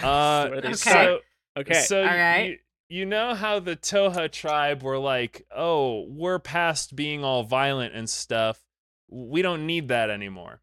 Uh, 0.03 0.49
Okay. 0.53 0.73
so 0.73 1.19
Okay. 1.57 1.73
so 1.73 1.99
All 2.01 2.05
right. 2.05 2.59
you, 2.89 2.99
you 2.99 3.05
know 3.05 3.33
how 3.33 3.59
the 3.59 3.77
Thoha 3.77 4.29
tribe 4.29 4.83
were 4.83 4.99
like, 4.99 5.45
"Oh, 5.55 6.05
we're 6.09 6.39
past 6.39 6.95
being 6.95 7.23
all 7.23 7.43
violent 7.43 7.95
and 7.95 8.09
stuff. 8.09 8.61
We 9.09 9.41
don't 9.41 9.65
need 9.65 9.87
that 9.87 10.09
anymore." 10.09 10.61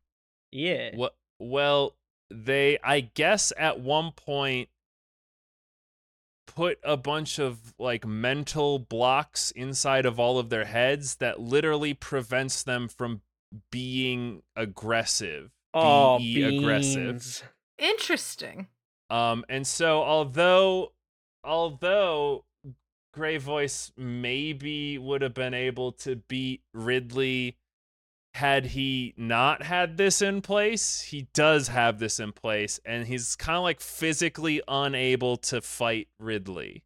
yeah. 0.51 0.91
What? 0.95 1.15
Well, 1.39 1.97
they, 2.31 2.79
I 2.85 3.01
guess, 3.01 3.53
at 3.59 3.81
one 3.81 4.13
point 4.13 4.69
put 6.47 6.79
a 6.85 6.97
bunch 6.97 7.39
of 7.39 7.75
like 7.79 8.07
mental 8.07 8.79
blocks 8.79 9.51
inside 9.53 10.05
of 10.05 10.21
all 10.21 10.39
of 10.39 10.51
their 10.51 10.67
heads 10.67 11.17
that 11.17 11.41
literally 11.41 11.95
prevents 11.95 12.63
them 12.63 12.89
from 12.89 13.23
being 13.71 14.43
aggressive. 14.57 15.51
Oh, 15.75 16.19
be 16.19 16.43
aggressive. 16.43 17.43
Interesting. 17.79 18.69
Um, 19.11 19.45
and 19.49 19.67
so 19.67 20.03
although 20.03 20.93
although 21.45 22.45
Grey 23.13 23.37
Voice 23.37 23.93
maybe 23.97 24.97
would 24.99 25.23
have 25.23 25.35
been 25.35 25.55
able 25.55 25.93
to 25.93 26.17
beat 26.17 26.63
Ridley 26.73 27.59
had 28.35 28.67
he 28.67 29.13
not 29.19 29.63
had 29.63 29.99
this 29.99 30.23
in 30.23 30.41
place, 30.41 31.03
he 31.03 31.29
does 31.35 31.69
have 31.69 31.99
this 31.99 32.19
in 32.19 32.33
place, 32.33 32.81
and 32.85 33.07
he's 33.07 33.37
kind 33.37 33.59
of 33.59 33.63
like 33.63 33.81
physically 33.81 34.63
unable 34.67 35.37
to 35.37 35.61
fight 35.61 36.09
Ridley. 36.19 36.83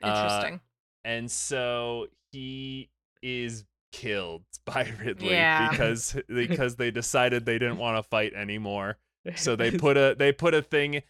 Uh, 0.00 0.06
Interesting. 0.06 0.60
and 1.04 1.30
so 1.30 2.06
he 2.30 2.88
is 3.22 3.64
killed 3.92 4.42
by 4.64 4.92
Ridley 5.02 5.30
Yeah. 5.30 5.70
because 5.70 6.16
because 6.28 6.76
they 6.76 6.90
decided 6.90 7.44
they 7.46 7.58
didn't 7.58 7.78
want 7.78 7.96
to 7.96 8.08
fight 8.08 8.34
anymore 8.34 8.98
so 9.36 9.56
they 9.56 9.70
put 9.78 9.96
a 9.96 10.14
they 10.18 10.32
put 10.32 10.54
a 10.54 10.62
thing 10.62 11.02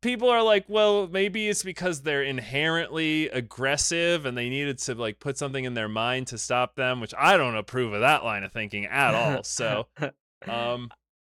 people 0.00 0.28
are 0.28 0.42
like 0.42 0.64
well 0.68 1.08
maybe 1.08 1.48
it's 1.48 1.62
because 1.64 2.02
they're 2.02 2.22
inherently 2.22 3.28
aggressive 3.30 4.24
and 4.24 4.38
they 4.38 4.48
needed 4.48 4.78
to 4.78 4.94
like 4.94 5.18
put 5.18 5.36
something 5.36 5.64
in 5.64 5.74
their 5.74 5.88
mind 5.88 6.28
to 6.28 6.38
stop 6.38 6.76
them 6.76 7.00
which 7.00 7.12
i 7.18 7.36
don't 7.36 7.56
approve 7.56 7.92
of 7.92 8.00
that 8.00 8.22
line 8.24 8.44
of 8.44 8.52
thinking 8.52 8.86
at 8.86 9.14
all 9.14 9.42
so 9.42 9.86
um 10.48 10.88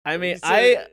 I 0.05 0.17
mean, 0.17 0.37
so- 0.39 0.47
I 0.49 0.87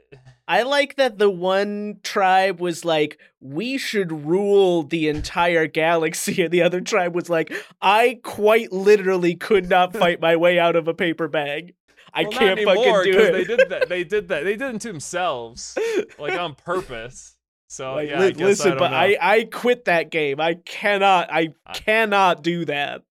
I 0.49 0.63
like 0.63 0.95
that 0.95 1.17
the 1.17 1.29
one 1.29 1.99
tribe 2.03 2.61
was 2.61 2.85
like, 2.85 3.19
we 3.41 3.77
should 3.77 4.25
rule 4.25 4.83
the 4.83 5.09
entire 5.09 5.67
galaxy, 5.67 6.41
and 6.43 6.51
the 6.51 6.61
other 6.63 6.79
tribe 6.81 7.13
was 7.15 7.29
like, 7.29 7.51
I 7.81 8.19
quite 8.23 8.71
literally 8.71 9.35
could 9.35 9.69
not 9.69 9.91
fight 9.97 10.21
my 10.21 10.35
way 10.37 10.57
out 10.57 10.75
of 10.77 10.87
a 10.87 10.93
paper 10.93 11.27
bag. 11.27 11.73
I 12.13 12.23
well, 12.23 12.31
can't 12.31 12.59
anymore, 12.59 12.75
fucking 13.03 13.11
do 13.11 13.19
it. 13.19 13.31
they 13.33 13.43
did 13.43 13.69
that 13.69 13.89
they 13.89 14.03
did 14.05 14.27
that 14.29 14.43
they 14.45 14.55
did 14.55 14.75
it 14.75 14.81
to 14.81 14.87
themselves 14.87 15.77
like 16.17 16.39
on 16.39 16.55
purpose 16.65 17.35
so 17.67 17.95
Like, 17.95 18.09
yeah 18.09 18.19
li- 18.21 18.25
I 18.27 18.31
guess 18.31 18.39
listen, 18.41 18.67
I 18.67 18.69
don't 18.71 18.79
but 18.79 18.91
know. 18.91 18.97
I 18.97 19.17
I 19.19 19.43
quit 19.43 19.85
that 19.85 20.09
game. 20.09 20.39
I 20.39 20.53
cannot. 20.55 21.29
I 21.31 21.49
I- 21.65 21.73
cannot 21.73 22.41
do 22.41 22.63
that. 22.65 23.01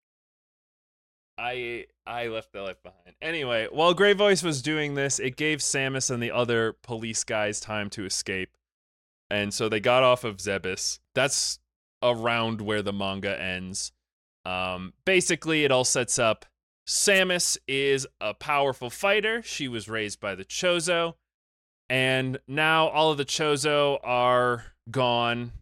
I 1.39 1.85
I 2.07 2.29
left 2.29 2.53
that 2.53 2.63
life 2.63 2.83
behind. 2.83 3.17
Anyway, 3.21 3.69
while 3.71 3.95
Grey 3.95 4.13
Voice 4.13 4.43
was 4.43 4.63
doing 4.63 4.95
this, 4.95 5.19
it 5.19 5.37
gave 5.37 5.59
Samus 5.59 6.11
and 6.11 6.23
the 6.23 6.31
other 6.31 6.75
police 6.83 7.25
guys 7.25 7.61
time 7.61 7.91
to 7.91 8.05
escape. 8.05 8.57
And 9.31 9.53
so 9.53 9.69
they 9.69 9.81
got 9.81 10.03
off 10.03 10.25
of 10.25 10.37
Zebes. 10.37 11.01
That's 11.15 11.59
around 12.03 12.61
where 12.61 12.83
the 12.83 12.93
manga 12.93 13.41
ends. 13.41 13.93
Um, 14.45 14.93
basically, 15.05 15.65
it 15.65 15.73
all 15.73 15.85
sets 15.85 16.19
up 16.19 16.47
Samus 16.87 17.59
is 17.67 18.07
a 18.21 18.33
powerful 18.33 18.91
fighter. 18.91 19.43
She 19.43 19.67
was 19.67 19.89
raised 19.89 20.21
by 20.21 20.35
the 20.35 20.45
Chozo. 20.45 21.15
And 21.89 22.39
now 22.47 22.89
all 22.89 23.11
of 23.11 23.19
the 23.19 23.25
Chozo 23.25 23.99
are 24.05 24.67
gone. 24.91 25.53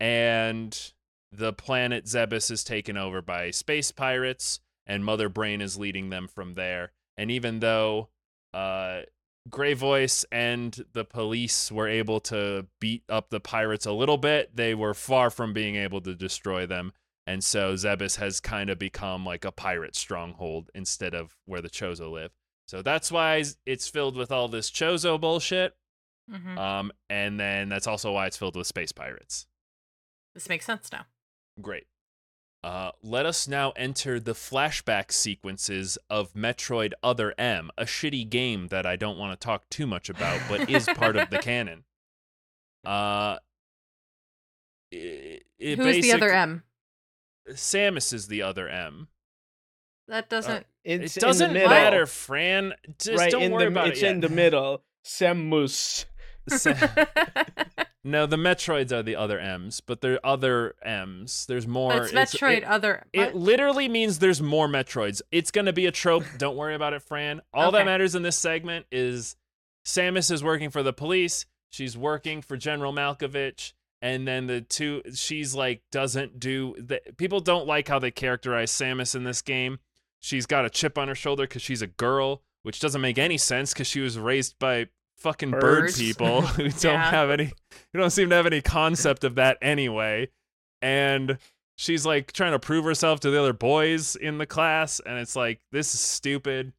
And 0.00 0.92
the 1.30 1.52
planet 1.52 2.06
Zebes 2.06 2.50
is 2.50 2.64
taken 2.64 2.96
over 2.96 3.22
by 3.22 3.52
space 3.52 3.92
pirates 3.92 4.60
and 4.86 5.04
Mother 5.04 5.28
Brain 5.28 5.60
is 5.60 5.78
leading 5.78 6.10
them 6.10 6.28
from 6.28 6.54
there. 6.54 6.92
And 7.16 7.30
even 7.30 7.60
though 7.60 8.08
uh, 8.54 9.02
Grey 9.50 9.74
Voice 9.74 10.24
and 10.32 10.84
the 10.92 11.04
police 11.04 11.70
were 11.70 11.88
able 11.88 12.20
to 12.20 12.66
beat 12.80 13.02
up 13.08 13.30
the 13.30 13.40
pirates 13.40 13.86
a 13.86 13.92
little 13.92 14.18
bit, 14.18 14.56
they 14.56 14.74
were 14.74 14.94
far 14.94 15.30
from 15.30 15.52
being 15.52 15.76
able 15.76 16.00
to 16.02 16.14
destroy 16.14 16.66
them. 16.66 16.92
And 17.26 17.44
so 17.44 17.74
Zebes 17.74 18.16
has 18.16 18.40
kind 18.40 18.68
of 18.70 18.78
become 18.78 19.24
like 19.24 19.44
a 19.44 19.52
pirate 19.52 19.94
stronghold 19.94 20.70
instead 20.74 21.14
of 21.14 21.36
where 21.44 21.60
the 21.60 21.70
Chozo 21.70 22.10
live. 22.10 22.32
So 22.66 22.82
that's 22.82 23.12
why 23.12 23.44
it's 23.66 23.88
filled 23.88 24.16
with 24.16 24.32
all 24.32 24.48
this 24.48 24.70
Chozo 24.70 25.20
bullshit. 25.20 25.74
hmm 26.28 26.58
Um, 26.58 26.92
and 27.10 27.38
then 27.38 27.68
that's 27.68 27.86
also 27.86 28.12
why 28.12 28.26
it's 28.26 28.36
filled 28.36 28.56
with 28.56 28.66
space 28.66 28.92
pirates. 28.92 29.46
This 30.34 30.48
makes 30.48 30.64
sense 30.64 30.90
now. 30.90 31.04
Great. 31.60 31.86
Uh, 32.64 32.92
let 33.02 33.26
us 33.26 33.48
now 33.48 33.72
enter 33.72 34.20
the 34.20 34.34
flashback 34.34 35.10
sequences 35.10 35.98
of 36.08 36.32
Metroid 36.32 36.92
Other 37.02 37.34
M, 37.36 37.70
a 37.76 37.84
shitty 37.84 38.28
game 38.30 38.68
that 38.68 38.86
I 38.86 38.94
don't 38.94 39.18
want 39.18 39.38
to 39.38 39.44
talk 39.44 39.68
too 39.68 39.86
much 39.86 40.08
about, 40.08 40.40
but 40.48 40.70
is 40.70 40.86
part 40.94 41.16
of 41.16 41.28
the 41.30 41.38
canon. 41.42 41.82
Uh, 42.84 43.38
it, 44.92 45.44
it 45.58 45.78
Who's 45.78 46.02
the 46.02 46.12
other 46.12 46.30
M? 46.30 46.62
Samus 47.50 48.12
is 48.12 48.28
the 48.28 48.42
other 48.42 48.68
M. 48.68 49.08
That 50.06 50.28
doesn't. 50.28 50.66
It's 50.84 51.16
it 51.16 51.20
doesn't 51.20 51.48
in 51.48 51.54
the 51.54 51.60
middle. 51.60 51.70
matter, 51.70 52.06
Fran. 52.06 52.74
Just 52.98 53.18
right 53.18 53.30
don't 53.30 53.50
worry 53.50 53.64
the 53.64 53.70
about 53.70 53.88
it's 53.88 54.00
it. 54.00 54.02
yet. 54.04 54.12
in 54.12 54.20
the 54.20 54.28
middle. 54.28 54.82
Samus. 55.04 56.04
Sa- 56.48 56.74
no, 58.04 58.26
the 58.26 58.36
Metroids 58.36 58.92
are 58.92 59.02
the 59.02 59.16
other 59.16 59.38
M's, 59.38 59.80
but 59.80 60.00
there 60.00 60.14
are 60.14 60.20
other 60.32 60.74
M's. 60.84 61.46
There's 61.46 61.66
more. 61.66 61.90
but 61.92 62.02
it's 62.02 62.12
Metroid 62.12 62.58
it- 62.58 62.64
other. 62.64 63.04
It 63.12 63.34
literally 63.34 63.88
means 63.88 64.18
there's 64.18 64.42
more 64.42 64.68
Metroids. 64.68 65.22
It's 65.30 65.50
gonna 65.50 65.72
be 65.72 65.86
a 65.86 65.92
trope. 65.92 66.24
Don't 66.38 66.56
worry 66.56 66.74
about 66.74 66.92
it, 66.92 67.02
Fran. 67.02 67.40
All 67.54 67.70
that 67.72 67.86
matters 67.86 68.14
in 68.14 68.22
this 68.22 68.36
segment 68.38 68.86
is 68.90 69.36
Samus 69.86 70.30
is 70.30 70.42
working 70.42 70.70
for 70.70 70.82
the 70.82 70.92
police. 70.92 71.46
She's 71.70 71.96
working 71.96 72.42
for 72.42 72.56
General 72.56 72.92
Malkovich, 72.92 73.72
and 74.02 74.26
then 74.28 74.46
the 74.46 74.60
two. 74.60 75.02
She's 75.14 75.54
like 75.54 75.82
doesn't 75.90 76.38
do. 76.40 76.74
The, 76.78 77.00
people 77.16 77.40
don't 77.40 77.66
like 77.66 77.88
how 77.88 77.98
they 77.98 78.10
characterize 78.10 78.70
Samus 78.72 79.14
in 79.14 79.24
this 79.24 79.42
game. 79.42 79.78
She's 80.20 80.46
got 80.46 80.64
a 80.64 80.70
chip 80.70 80.98
on 80.98 81.08
her 81.08 81.14
shoulder 81.14 81.44
because 81.44 81.62
she's 81.62 81.82
a 81.82 81.86
girl, 81.88 82.42
which 82.62 82.78
doesn't 82.78 83.00
make 83.00 83.18
any 83.18 83.38
sense 83.38 83.72
because 83.72 83.86
she 83.88 84.00
was 84.00 84.18
raised 84.18 84.56
by 84.58 84.86
fucking 85.22 85.50
bird 85.52 85.92
people 85.94 86.42
who 86.42 86.68
don't 86.68 86.82
Yeah. 86.94 87.10
have 87.10 87.30
any. 87.30 87.52
Who 87.92 87.98
don't 88.00 88.10
seem 88.10 88.30
to 88.30 88.36
have 88.36 88.46
any 88.46 88.60
concept 88.60 89.24
of 89.24 89.36
that 89.36 89.58
anyway. 89.62 90.28
And 90.80 91.38
she's 91.76 92.04
like 92.04 92.32
trying 92.32 92.52
to 92.52 92.58
prove 92.58 92.84
herself 92.84 93.20
to 93.20 93.30
the 93.30 93.38
other 93.40 93.52
boys 93.52 94.14
in 94.16 94.38
the 94.38 94.46
class 94.46 95.00
and 95.04 95.18
it's 95.18 95.34
like 95.34 95.58
this 95.72 95.94
is 95.94 96.00
stupid 96.00 96.72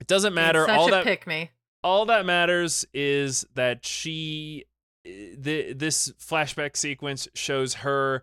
it 0.00 0.06
doesn't 0.06 0.34
matter 0.34 0.68
all 0.68 0.90
that 0.90 1.02
pick 1.04 1.26
me. 1.26 1.50
all 1.82 2.04
that 2.06 2.26
matters 2.26 2.84
is 2.92 3.46
that 3.54 3.86
she 3.86 4.64
eh, 5.06 5.34
the 5.38 5.72
this 5.72 6.12
flashback 6.20 6.76
sequence 6.76 7.26
shows 7.34 7.74
her 7.74 8.22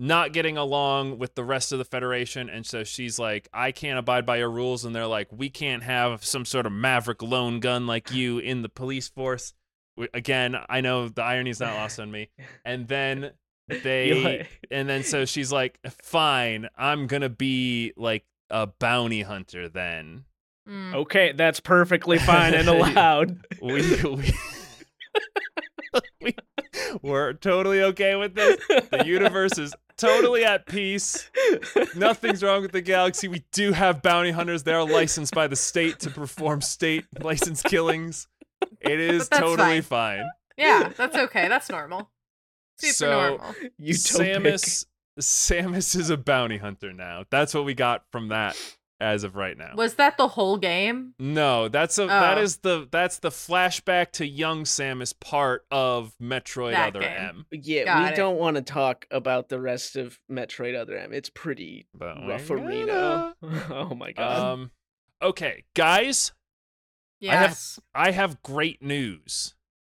not 0.00 0.32
getting 0.32 0.56
along 0.56 1.18
with 1.18 1.34
the 1.34 1.44
rest 1.44 1.72
of 1.72 1.78
the 1.78 1.84
federation. 1.84 2.48
And 2.48 2.64
so 2.64 2.84
she's 2.84 3.18
like 3.18 3.48
i 3.52 3.70
can't 3.70 3.98
abide 3.98 4.24
by 4.24 4.38
your 4.38 4.50
rules. 4.50 4.84
And 4.84 4.96
they're 4.96 5.06
like 5.06 5.28
we 5.30 5.50
can't 5.50 5.82
have 5.82 6.24
some 6.24 6.46
sort 6.46 6.64
of 6.64 6.72
maverick 6.72 7.22
lone 7.22 7.60
gun 7.60 7.86
like 7.86 8.10
you 8.10 8.38
in 8.38 8.62
the 8.62 8.70
police 8.70 9.08
force. 9.08 9.52
Wh- 10.00 10.06
again 10.14 10.56
i 10.68 10.80
know 10.80 11.08
the 11.08 11.22
irony's 11.22 11.60
not 11.60 11.74
lost 11.74 12.00
on 12.00 12.10
me. 12.10 12.30
And 12.64 12.88
then 12.88 13.32
they 13.68 14.48
and 14.70 14.88
then 14.88 15.04
so 15.04 15.26
she's 15.26 15.52
like 15.52 15.78
fine 16.02 16.68
i'm 16.76 17.06
gonna 17.06 17.28
be 17.28 17.92
like 17.96 18.24
a 18.48 18.66
bounty 18.66 19.20
hunter 19.22 19.68
then. 19.68 20.24
Mm. 20.68 20.94
okay, 20.94 21.32
that's 21.32 21.60
perfectly 21.60 22.18
fine 22.18 22.54
and 22.54 22.68
allowed. 22.74 23.40
we, 23.60 24.02
we, 24.04 24.32
we 26.22 26.34
we're 27.02 27.32
totally 27.34 27.82
okay 27.82 28.16
with 28.16 28.34
this. 28.34 28.58
The 28.90 29.04
universe 29.06 29.58
is 29.58 29.74
totally 29.96 30.44
at 30.44 30.66
peace. 30.66 31.30
Nothing's 31.94 32.42
wrong 32.42 32.62
with 32.62 32.72
the 32.72 32.80
galaxy. 32.80 33.28
We 33.28 33.44
do 33.52 33.72
have 33.72 34.02
bounty 34.02 34.30
hunters. 34.30 34.62
They're 34.62 34.82
licensed 34.84 35.34
by 35.34 35.46
the 35.46 35.56
state 35.56 35.98
to 36.00 36.10
perform 36.10 36.60
state 36.60 37.04
licensed 37.20 37.64
killings. 37.64 38.28
It 38.80 39.00
is 39.00 39.28
But 39.28 39.30
that's 39.30 39.40
totally 39.40 39.80
fine, 39.80 40.24
Yeah, 40.56 40.92
that's 40.96 41.16
okay. 41.16 41.48
That's 41.48 41.68
normal. 41.70 42.10
Super 42.78 42.92
So- 42.92 43.10
normal. 43.30 43.54
Utopic. 43.80 44.36
samus 44.42 44.86
samus 45.20 45.96
is 45.96 46.08
a 46.10 46.16
bounty 46.16 46.56
hunter 46.58 46.92
now. 46.92 47.24
That's 47.30 47.52
what 47.54 47.64
we 47.64 47.74
got 47.74 48.04
from 48.10 48.28
that 48.28 48.56
as 49.00 49.24
of 49.24 49.34
right 49.36 49.56
now 49.56 49.72
Was 49.76 49.94
that 49.94 50.16
the 50.18 50.28
whole 50.28 50.56
game? 50.58 51.14
No, 51.18 51.68
that's 51.68 51.98
a 51.98 52.06
that 52.06 52.38
Oh. 52.38 52.42
is 52.42 52.58
the 52.58 52.86
that's 52.90 53.18
the 53.18 53.30
flashback 53.30 54.12
to 54.12 54.26
young 54.26 54.64
Samus 54.64 55.18
part 55.18 55.64
of 55.70 56.12
Metroid 56.22 56.72
That 56.72 56.88
Other 56.88 57.00
game. 57.00 57.16
M. 57.18 57.46
Yeah, 57.50 57.84
Got 57.84 58.02
we 58.02 58.08
it. 58.10 58.16
don't 58.16 58.36
want 58.36 58.56
to 58.56 58.62
talk 58.62 59.06
about 59.10 59.48
the 59.48 59.60
rest 59.60 59.96
of 59.96 60.18
Metroid 60.30 60.78
Other 60.78 60.96
M. 60.98 61.12
It's 61.12 61.30
pretty 61.30 61.86
But 61.94 62.20
we're 62.20 62.28
rough-a-rino. 62.30 63.32
oh 63.70 63.94
my 63.94 64.12
god. 64.12 64.38
Um 64.38 64.70
okay, 65.22 65.64
guys, 65.74 66.32
I 67.22 67.34
have- 67.34 67.50
Yes. 67.50 67.80
I 67.94 68.10
have 68.12 68.42
great 68.42 68.82
news. 68.82 69.54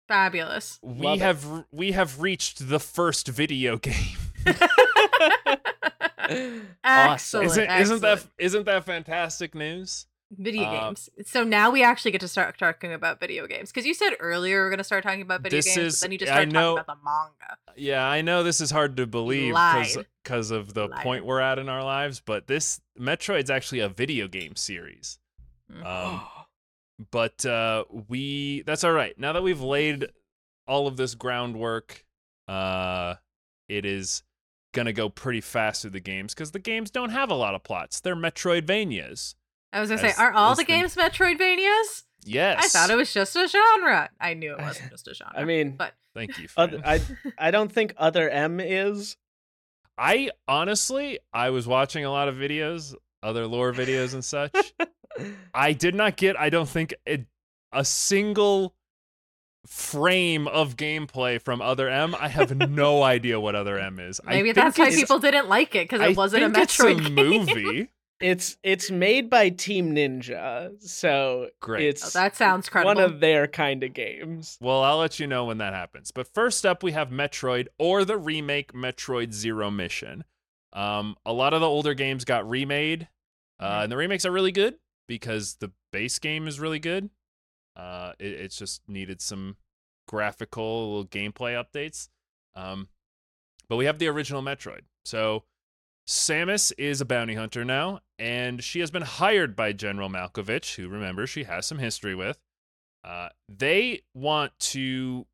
Fabulous. 0.09 0.79
We 0.83 1.07
Love 1.07 1.19
it. 1.19 1.23
have 1.23 1.65
we 1.71 1.93
have 1.93 2.21
reached 2.21 2.69
the 2.69 2.81
first 2.81 3.29
video 3.29 3.77
game. 3.77 4.17
Excellent. 6.85 7.47
Isn't 7.47 7.71
isn't 7.71 8.01
that 8.03 8.13
excellent. 8.13 8.35
isn't 8.39 8.65
that 8.67 8.85
fantastic 8.85 9.55
news? 9.55 10.07
video 10.33 10.63
uh, 10.63 10.87
games? 10.89 11.11
So 11.27 11.43
now 11.43 11.71
we 11.71 11.83
actually 11.83 12.13
get 12.13 12.21
to 12.21 12.29
start 12.29 12.57
talking 12.57 12.93
about 12.93 13.19
video 13.19 13.49
games 13.49 13.71
because 13.71 13.85
you 13.85 13.95
said 13.95 14.11
earlier 14.21 14.63
we're 14.63 14.71
going 14.71 14.79
to 14.79 14.85
start 14.85 15.03
talking 15.03 15.23
about 15.23 15.43
video 15.43 15.59
This 15.59 15.67
games, 15.75 15.79
is- 15.95 16.01
but 16.01 16.05
then 16.07 16.13
you 16.13 16.19
just 16.19 16.31
I 16.31 16.35
started 16.37 16.53
know- 16.53 16.77
talking 16.77 16.85
about 16.85 16.99
the 16.99 17.05
manga. 17.05 17.57
Yeah, 17.77 18.05
I 18.07 18.21
know 18.21 18.43
this 18.45 18.61
is 18.61 18.71
hard 18.71 18.97
to 18.99 19.07
believe 19.07 19.55
lied. 19.55 20.07
because 20.23 20.51
of 20.53 20.73
the 20.75 20.87
Liar. 20.87 21.03
point 21.03 21.25
we're 21.25 21.41
at 21.41 21.59
in 21.59 21.69
our 21.69 21.83
lives, 21.83 22.21
but 22.25 22.47
this 22.47 22.81
Metroid's 22.99 23.51
actually 23.51 23.81
a 23.81 23.89
video 23.89 24.29
game 24.29 24.55
series. 24.55 25.19
Um, 25.85 26.21
but 27.11 27.45
uh, 27.45 27.85
we 28.09 28.63
that's 28.63 28.85
all 28.85 28.93
right. 28.93 29.19
Now 29.19 29.33
that 29.33 29.43
we've 29.43 29.61
laid 29.61 30.07
all 30.69 30.87
of 30.87 30.97
this 30.97 31.15
groundwork, 31.17 32.05
uh, 32.47 33.17
it 33.69 33.85
is 33.85 34.23
gonna 34.73 34.93
go 34.93 35.09
pretty 35.09 35.41
fast 35.41 35.83
through 35.83 35.91
the 35.93 36.01
games 36.01 36.35
because 36.35 36.53
the 36.53 36.59
games 36.59 36.91
don't 36.91 37.11
have 37.11 37.31
a 37.31 37.35
lot 37.35 37.55
of 37.55 37.63
plots. 37.63 38.01
They're 38.01 38.17
Metroidvanias. 38.17 39.35
I 39.73 39.81
was 39.81 39.89
going 39.89 40.01
to 40.01 40.07
as- 40.07 40.17
say, 40.17 40.23
are 40.23 40.33
all 40.33 40.53
as 40.53 40.59
the 40.59 40.65
the- 40.65 40.67
games 40.67 40.97
Metroidvanias? 40.97 42.05
Yes, 42.25 42.63
I 42.65 42.69
thought 42.69 42.91
it 42.91 42.97
was 42.97 43.13
just 43.15 43.35
a 43.37 43.49
genre. 43.49 44.11
I 44.21 44.35
knew 44.35 44.53
it 44.53 44.61
wasn't 44.61 44.91
just 44.91 45.09
a 45.09 45.15
genre. 45.15 45.33
I 45.39 45.45
mean, 45.45 45.77
but 45.77 45.95
Thank 46.15 46.39
you. 46.39 46.49
Other, 46.57 46.81
I 46.85 47.01
I 47.39 47.51
don't 47.51 47.71
think 47.73 47.95
Other 47.97 48.29
M 48.29 48.61
is. 48.61 49.17
I 49.97 50.31
honestly, 50.49 51.19
I 51.33 51.51
was 51.51 51.67
watching 51.67 52.05
a 52.05 52.11
lot 52.11 52.29
of 52.29 52.35
videos, 52.35 52.95
other 53.23 53.47
lore 53.47 53.73
videos 53.73 54.13
and 54.15 54.25
such. 54.25 54.53
I 55.55 55.73
did 55.73 55.95
not 55.95 56.17
get, 56.17 56.39
I 56.39 56.51
don't 56.51 56.69
think, 56.69 56.95
a, 57.09 57.25
a 57.73 57.85
single 57.85 58.75
frame 59.67 60.49
of 60.49 60.77
gameplay 60.77 61.41
from 61.41 61.61
Other 61.61 61.89
M. 61.89 62.15
I 62.19 62.29
have 62.29 62.57
no 62.57 63.03
idea 63.05 63.39
what 63.41 63.55
Other 63.55 63.79
M 63.79 63.99
is. 64.01 64.21
Maybe 64.25 64.53
think 64.53 64.57
that's 64.57 64.79
why 64.79 64.91
people 64.91 65.19
didn't 65.19 65.49
like 65.49 65.75
it 65.75 65.85
because 65.89 66.01
I 66.01 66.09
it 66.09 66.17
wasn't 66.17 66.45
a 66.45 66.51
think 66.51 66.65
it's 66.65 66.77
Metroid 66.79 67.07
a 67.07 67.11
game. 67.11 67.15
movie. 67.15 67.91
It's 68.21 68.59
it's 68.63 68.91
made 68.91 69.31
by 69.31 69.49
Team 69.49 69.95
Ninja, 69.95 70.73
so 70.83 71.49
Great. 71.61 71.87
it's 71.87 72.05
Oh, 72.15 72.19
that 72.19 72.37
sounds 72.37 72.69
credible. 72.69 72.95
one 72.95 73.03
of 73.03 73.21
their 73.21 73.47
kind 73.47 73.83
of 73.83 73.95
games. 73.95 74.59
Well, 74.61 74.83
I'll 74.83 74.99
let 74.99 75.19
you 75.19 75.27
know 75.27 75.47
when 75.47 75.57
that 75.59 75.73
happens. 75.73 76.11
But 76.11 76.27
first 76.27 76.67
up, 76.67 76.83
we 76.83 76.93
have 76.93 77.09
Metroid 77.09 77.69
or 77.79 78.05
the 78.05 78.19
remake 78.19 78.75
Metroid 78.75 79.33
Zero 79.33 79.71
Mission. 79.71 80.25
Um, 80.75 81.17
a 81.25 81.33
lot 81.33 81.55
of 81.55 81.63
the 81.63 81.67
older 81.67 81.95
games 81.95 82.27
got 82.27 82.47
remade, 82.49 83.09
uh, 83.59 83.71
Mhm. 83.81 83.83
and 83.85 83.93
the 83.93 83.97
remakes 83.97 84.27
are 84.27 84.31
really 84.31 84.53
good 84.53 84.75
because 85.09 85.55
the 85.55 85.73
base 85.91 86.19
game 86.19 86.47
is 86.47 86.61
really 86.61 86.79
good. 86.79 87.09
Uh, 87.81 88.13
it, 88.19 88.33
it's 88.33 88.59
just 88.59 88.83
needed 88.87 89.23
some 89.23 89.57
graphical 90.07 90.89
little 90.89 91.07
gameplay 91.07 91.55
updates. 91.63 92.09
Um, 92.55 92.89
but 93.69 93.77
we 93.77 93.87
have 93.87 93.99
the 93.99 94.09
original 94.09 94.43
Metroid. 94.43 94.83
So 95.05 95.45
Samus 96.07 96.73
is 96.77 97.01
a 97.01 97.05
bounty 97.05 97.35
hunter 97.37 97.65
now, 97.65 98.01
and 98.19 98.63
she 98.63 98.81
has 98.81 98.91
been 98.91 99.03
hired 99.03 99.57
by 99.57 99.73
General 99.73 100.11
Malkovich, 100.11 100.75
who 100.75 100.89
remember 100.89 101.27
she 101.27 101.45
has 101.45 101.67
some 101.67 101.79
history 101.79 102.15
with. 102.15 102.39
Uh, 103.05 103.31
they 103.49 104.03
want 104.15 104.53
to 104.59 105.27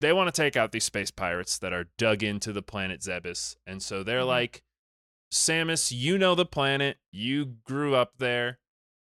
they 0.00 0.12
want 0.12 0.32
to 0.32 0.42
take 0.42 0.56
out 0.56 0.70
these 0.70 0.84
space 0.84 1.10
pirates 1.10 1.58
that 1.58 1.72
are 1.72 1.88
dug 1.98 2.22
into 2.22 2.52
the 2.52 2.62
planet 2.62 3.00
Zebes, 3.00 3.56
and 3.66 3.82
so 3.82 4.04
they're 4.04 4.20
Mhm. 4.20 4.26
like, 4.28 4.62
Samus, 5.32 5.90
you 5.90 6.16
know 6.18 6.36
the 6.36 6.46
planet, 6.46 6.98
you 7.10 7.44
grew 7.44 7.96
up 7.96 8.18
there. 8.18 8.60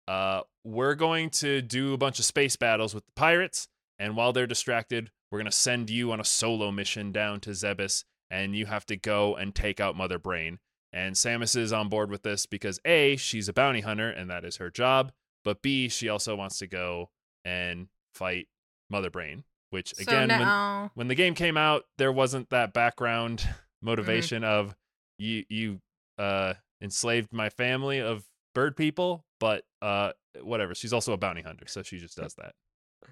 Uh, 0.09 0.43
we're 0.65 0.95
going 0.95 1.31
to 1.31 1.63
do 1.63 1.93
a 1.95 1.99
bunch 1.99 2.19
of 2.19 2.25
space 2.25 2.57
battles 2.57 2.95
with 2.95 3.05
the 3.07 3.13
pirates, 3.17 3.69
and 3.99 4.17
while 4.17 4.33
they're 4.33 4.47
distracted, 4.47 5.11
we're 5.31 5.39
gonna 5.39 5.51
send 5.53 5.91
you 5.91 6.13
on 6.13 6.21
a 6.21 6.25
solo 6.25 6.71
mission 6.71 7.13
down 7.13 7.41
to 7.41 7.51
Zebes, 7.51 8.05
and 8.31 8.55
you 8.57 8.67
have 8.67 8.87
to 8.87 8.97
go 8.97 9.35
and 9.37 9.55
take 9.55 9.81
out 9.81 9.97
Mother 9.97 10.19
Brain. 10.19 10.59
And 10.93 11.15
Samus 11.15 11.57
is 11.57 11.73
on 11.73 11.89
board 11.89 12.11
with 12.11 12.23
this 12.23 12.47
because 12.47 12.81
A, 12.85 13.17
she's 13.17 13.49
a 13.49 13.53
bounty 13.53 13.81
hunter 13.81 14.09
and 14.09 14.31
that 14.31 14.45
is 14.45 14.57
her 14.57 14.71
job, 14.71 15.13
but 15.45 15.61
B, 15.61 15.89
she 15.89 16.09
also 16.09 16.35
wants 16.35 16.59
to 16.59 16.67
go 16.67 17.11
and 17.45 17.89
fight 18.15 18.49
Mother 18.89 19.11
Brain, 19.11 19.45
which 19.71 19.95
so 19.95 20.03
again, 20.03 20.29
when, 20.29 20.39
now, 20.39 20.91
when 20.95 21.09
the 21.09 21.15
game 21.15 21.35
came 21.35 21.57
out, 21.59 21.85
there 21.99 22.13
wasn't 22.13 22.49
that 22.51 22.73
background 22.73 23.47
Mm-hmm. 23.77 23.87
motivation 23.91 24.43
of 24.43 24.75
you 25.19 25.45
you 25.51 25.81
uh 26.19 26.55
enslaved 26.81 27.31
my 27.31 27.51
family 27.51 28.01
of 28.01 28.25
bird 28.55 28.75
people, 28.75 29.26
but 29.41 29.65
uh 29.83 30.13
whatever. 30.43 30.75
She's 30.75 30.93
also 30.93 31.13
a 31.13 31.17
bounty 31.17 31.43
hunter, 31.43 31.67
so 31.67 31.83
she 31.83 31.99
just 31.99 32.17
does 32.17 32.35
that. 32.35 32.55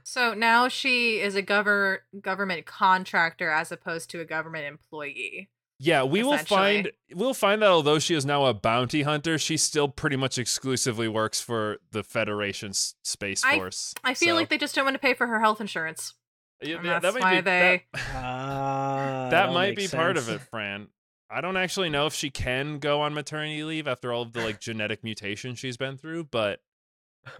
so 0.02 0.34
now 0.34 0.68
she 0.68 1.20
is 1.20 1.34
a 1.36 1.42
gover- 1.42 1.98
government 2.20 2.66
contractor 2.66 3.50
as 3.50 3.70
opposed 3.72 4.10
to 4.10 4.20
a 4.20 4.24
government 4.24 4.64
employee. 4.66 5.48
Yeah, 5.80 6.04
we 6.04 6.22
will 6.22 6.38
find 6.38 6.92
we'll 7.14 7.34
find 7.34 7.60
that 7.62 7.68
although 7.68 7.98
she 7.98 8.14
is 8.14 8.24
now 8.24 8.44
a 8.44 8.54
bounty 8.54 9.02
hunter, 9.02 9.38
she 9.38 9.56
still 9.56 9.88
pretty 9.88 10.16
much 10.16 10.38
exclusively 10.38 11.08
works 11.08 11.40
for 11.40 11.78
the 11.90 12.02
Federation's 12.04 12.94
space 13.02 13.42
force. 13.44 13.92
I 14.04 14.14
feel 14.14 14.30
So, 14.30 14.34
like 14.36 14.48
they 14.50 14.58
just 14.58 14.74
don't 14.74 14.84
want 14.84 14.94
to 14.94 15.00
pay 15.00 15.14
for 15.14 15.26
her 15.26 15.40
health 15.40 15.60
insurance. 15.60 16.14
yeah, 16.62 16.76
yeah, 16.82 17.00
that's 17.00 17.02
that 17.02 17.14
might 17.14 17.20
why 17.22 17.34
be, 17.36 17.40
they- 17.40 17.84
that, 17.92 18.00
Ah, 18.14 19.28
that 19.30 19.48
all 19.48 19.54
might 19.54 19.74
be 19.76 19.82
makes 19.82 19.94
part 19.94 20.16
of 20.16 20.28
it, 20.28 20.40
Fran. 20.42 20.88
I 21.34 21.40
don't 21.40 21.56
actually 21.56 21.90
know 21.90 22.06
if 22.06 22.14
she 22.14 22.30
can 22.30 22.78
go 22.78 23.00
on 23.00 23.12
maternity 23.12 23.64
leave 23.64 23.88
after 23.88 24.12
all 24.12 24.22
of 24.22 24.32
the 24.32 24.40
like 24.40 24.60
genetic 24.60 25.02
mutation 25.02 25.54
she's 25.56 25.76
been 25.76 25.96
through, 25.96 26.24
but 26.24 26.60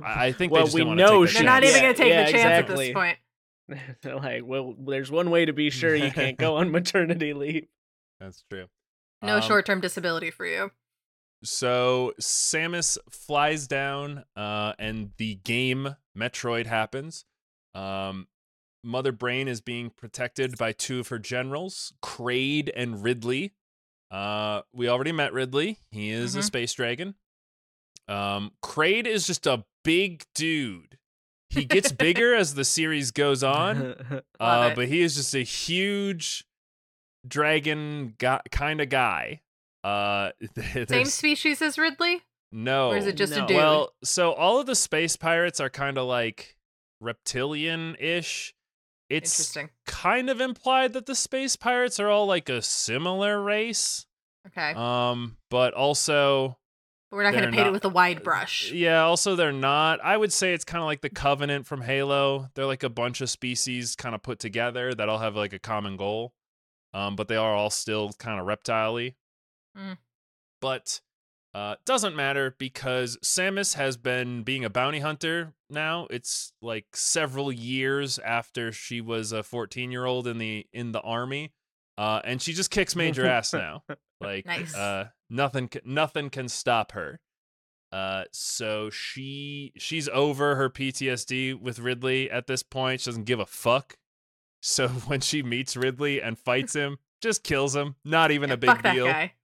I, 0.05 0.27
I 0.27 0.33
think 0.33 0.53
Well, 0.53 0.63
they 0.63 0.67
just 0.67 0.75
we 0.75 0.81
didn't 0.83 0.97
know 0.97 1.25
take 1.25 1.37
she- 1.37 1.39
They're 1.39 1.45
that 1.45 1.61
not 1.61 1.65
even 1.65 1.77
Yeah, 1.77 1.83
going 1.83 1.95
to 1.95 2.03
take 2.03 2.11
yeah, 2.11 2.25
the 2.27 2.33
chance 2.33 2.71
at 2.71 2.77
this 2.77 2.93
point. 2.93 3.19
They're 4.03 4.17
like, 4.17 4.43
well, 4.45 4.75
there's 4.79 5.11
one 5.11 5.31
way 5.31 5.45
to 5.45 5.53
be 5.53 5.71
sure 5.71 5.95
you 5.95 6.11
can't 6.11 6.37
go 6.37 6.57
on 6.57 6.71
maternity 6.71 7.33
leave. 7.35 7.69
That's 8.21 8.45
true. 8.51 8.67
No 9.23 9.37
Um, 9.37 9.43
short 9.43 9.65
term 9.65 9.81
disability 9.81 10.31
for 10.31 10.45
you. 10.45 10.71
So 11.43 12.13
Samus 12.21 12.99
flies 13.11 13.67
down, 13.67 14.25
uh, 14.37 14.73
and 14.79 15.11
the 15.19 15.37
game 15.37 15.97
Metroid 16.17 16.67
happens. 16.67 17.25
Um, 17.75 18.29
Mother 18.83 19.13
Brain 19.13 19.49
is 19.49 19.61
being 19.61 19.91
protected 19.91 20.57
by 20.59 20.73
two 20.73 21.01
of 21.01 21.09
her 21.09 21.19
generals, 21.19 21.93
Kraid 22.03 22.71
and 22.75 23.03
Ridley. 23.03 23.53
Uh, 24.15 24.63
we 24.73 24.89
already 24.89 25.11
met 25.13 25.33
Ridley. 25.33 25.79
He 25.91 26.11
is 26.11 26.37
a 26.37 26.39
Mhm. 26.39 26.45
space 26.45 26.73
dragon. 26.75 27.15
Um, 28.07 28.53
Kraid 28.63 29.07
is 29.07 29.27
just 29.27 29.47
a 29.47 29.65
big 29.83 30.25
dude. 30.35 30.99
He 31.51 31.65
gets 31.65 31.91
bigger 31.93 32.35
as 32.35 32.55
the 32.55 32.65
series 32.65 33.11
goes 33.11 33.43
on, 33.43 34.23
uh, 34.41 34.75
but 34.75 34.89
he 34.89 35.01
is 35.01 35.17
just 35.17 35.35
a 35.35 35.41
huge 35.43 36.45
dragon 37.27 38.15
guy, 38.19 38.41
kind 38.51 38.81
of 38.81 38.89
guy. 38.89 39.41
Uh, 39.83 40.31
Same 40.89 41.07
species 41.07 41.61
as 41.61 41.77
Ridley? 41.79 42.23
no. 42.53 42.91
Or 42.91 42.97
is 42.97 43.07
it 43.07 43.17
just 43.17 43.35
no. 43.35 43.45
a 43.45 43.47
dude? 43.49 43.57
Well, 43.57 43.95
so 44.05 44.33
all 44.33 44.61
of 44.61 44.67
the 44.67 44.77
space 44.77 45.17
pirates 45.17 45.59
are 45.61 45.71
kind 45.71 45.99
of 45.99 46.07
like 46.07 46.57
reptilian-ish. 47.01 48.55
It's 49.11 49.39
Interesting. 49.39 49.71
Kind 50.05 50.29
of 50.29 50.41
implied 50.41 50.93
that 50.93 51.07
the 51.07 51.15
space 51.15 51.57
pirates 51.57 51.99
are 51.99 52.11
all 52.11 52.27
like 52.27 52.49
a 52.49 52.61
similar 52.61 53.43
race. 53.43 54.07
Okay. 54.47 54.75
Um, 54.77 55.39
but 55.51 55.73
also 55.73 56.59
But 57.11 57.17
we're 57.17 57.23
not 57.23 57.33
going 57.33 57.47
to 57.47 57.51
paint 57.51 57.69
it 57.69 57.73
with 57.73 57.85
a 57.87 57.89
wide 57.89 58.23
brush. 58.23 58.71
yeah, 58.71 59.03
also 59.03 59.35
they're 59.35 59.53
not. 59.53 60.05
I 60.05 60.17
would 60.17 60.33
say 60.33 60.53
it's 60.53 60.65
kind 60.65 60.83
of 60.83 60.87
like 60.87 61.01
the 61.01 61.09
Covenant 61.09 61.67
from 61.67 61.81
Halo. 61.81 62.51
They're 62.55 62.67
like 62.67 62.83
a 62.83 62.91
bunch 62.91 63.23
of 63.23 63.31
species 63.31 63.97
kind 63.97 64.15
of 64.15 64.23
put 64.23 64.39
together 64.39 64.95
that 64.95 65.09
all 65.09 65.19
have 65.19 65.37
like 65.37 65.55
a 65.55 65.59
common 65.59 65.97
goal. 65.97 66.35
Um, 66.93 67.17
but 67.17 67.29
they 67.29 67.37
are 67.37 67.55
all 67.55 67.71
still 67.71 68.13
kind 68.19 68.39
of 68.39 68.47
reptile-y. 68.47 69.15
Mm. 69.77 69.97
But 70.61 71.01
uh, 71.55 71.77
doesn't 71.87 72.17
matter 72.17 72.55
because 72.59 73.17
Samus 73.25 73.75
has 73.75 73.97
been 73.97 74.43
being 74.43 74.65
a 74.65 74.71
bounty 74.71 74.99
hunter 75.01 75.53
now. 75.71 76.07
It's 76.11 76.53
like 76.61 76.87
several 76.95 77.53
years 77.53 78.19
after 78.19 78.73
she 78.73 79.01
was 79.01 79.31
a 79.33 79.43
14 79.43 79.91
year 79.93 80.05
old 80.05 80.27
in 80.27 80.39
the 80.39 80.67
in 80.73 80.93
the 80.93 81.01
army, 81.01 81.53
uh, 81.97 82.21
and 82.25 82.43
she 82.43 82.53
just 82.53 82.71
kicks 82.71 82.97
major 82.97 83.25
ass 83.27 83.53
now. 83.53 83.85
Like, 84.21 84.47
Nice. 84.47 84.75
uh, 84.75 85.09
nothing 85.31 85.71
nothing 85.85 86.31
can 86.31 86.49
stop 86.49 86.93
her. 86.93 87.21
Uh, 87.93 88.25
so 88.33 88.91
she 88.91 89.73
she's 89.77 90.09
over 90.09 90.57
her 90.57 90.69
PTSD 90.69 91.55
with 91.61 91.79
Ridley 91.79 92.29
at 92.31 92.49
this 92.49 92.63
point. 92.65 93.01
She 93.03 93.11
doesn't 93.11 93.25
give 93.25 93.39
a 93.39 93.47
fuck. 93.47 93.97
So 94.61 94.89
when 95.07 95.21
she 95.21 95.43
meets 95.45 95.77
Ridley 95.77 96.21
and 96.21 96.37
fights 96.37 96.75
him, 96.75 96.99
just 97.23 97.45
kills 97.45 97.77
him. 97.77 97.95
Not 98.05 98.33
even 98.33 98.49
Yeah, 98.49 98.55
a 98.55 98.57
big 98.57 98.71
fuck 98.71 98.83
that 98.83 98.95
deal 98.95 99.07
guy. 99.07 99.35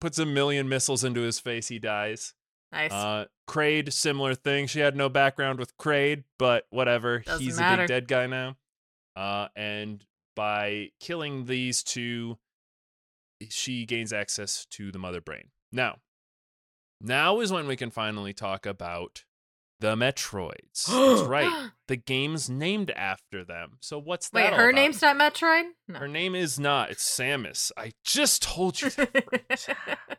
Puts 0.00 0.18
a 0.18 0.26
million 0.26 0.68
missiles 0.68 1.04
into 1.04 1.20
his 1.20 1.38
face, 1.38 1.68
he 1.68 1.78
dies. 1.78 2.34
Nice. 2.72 2.92
Uh, 2.92 3.26
Kraid, 3.48 3.92
similar 3.92 4.34
thing. 4.34 4.66
She 4.66 4.80
had 4.80 4.94
no 4.96 5.08
background 5.08 5.58
with 5.58 5.76
Kraid, 5.78 6.24
but 6.38 6.66
whatever. 6.70 7.20
Doesn't 7.20 7.44
He's 7.44 7.58
a 7.58 7.76
big 7.76 7.88
dead 7.88 8.08
guy 8.08 8.26
now. 8.26 8.56
Uh, 9.16 9.48
and 9.56 10.04
by 10.36 10.90
killing 11.00 11.46
these 11.46 11.82
two, 11.82 12.38
she 13.48 13.86
gains 13.86 14.12
access 14.12 14.66
to 14.70 14.92
the 14.92 14.98
mother 14.98 15.20
brain. 15.20 15.48
Now, 15.72 15.96
now 17.00 17.40
is 17.40 17.52
when 17.52 17.66
we 17.66 17.76
can 17.76 17.90
finally 17.90 18.32
talk 18.32 18.66
about 18.66 19.24
the 19.80 19.94
Metroids. 19.96 20.86
That's 20.86 21.22
right. 21.28 21.70
The 21.86 21.96
game's 21.96 22.48
named 22.50 22.90
after 22.90 23.44
them. 23.44 23.78
So 23.80 23.98
what's 23.98 24.28
that? 24.30 24.38
Wait, 24.44 24.52
all 24.52 24.58
her 24.58 24.70
about? 24.70 24.80
name's 24.80 25.02
not 25.02 25.16
Metroid? 25.16 25.64
No. 25.88 25.98
Her 26.00 26.08
name 26.08 26.34
is 26.34 26.58
not. 26.58 26.90
It's 26.90 27.08
Samus. 27.08 27.70
I 27.76 27.92
just 28.04 28.42
told 28.42 28.80
you. 28.80 28.90
that. 28.90 29.76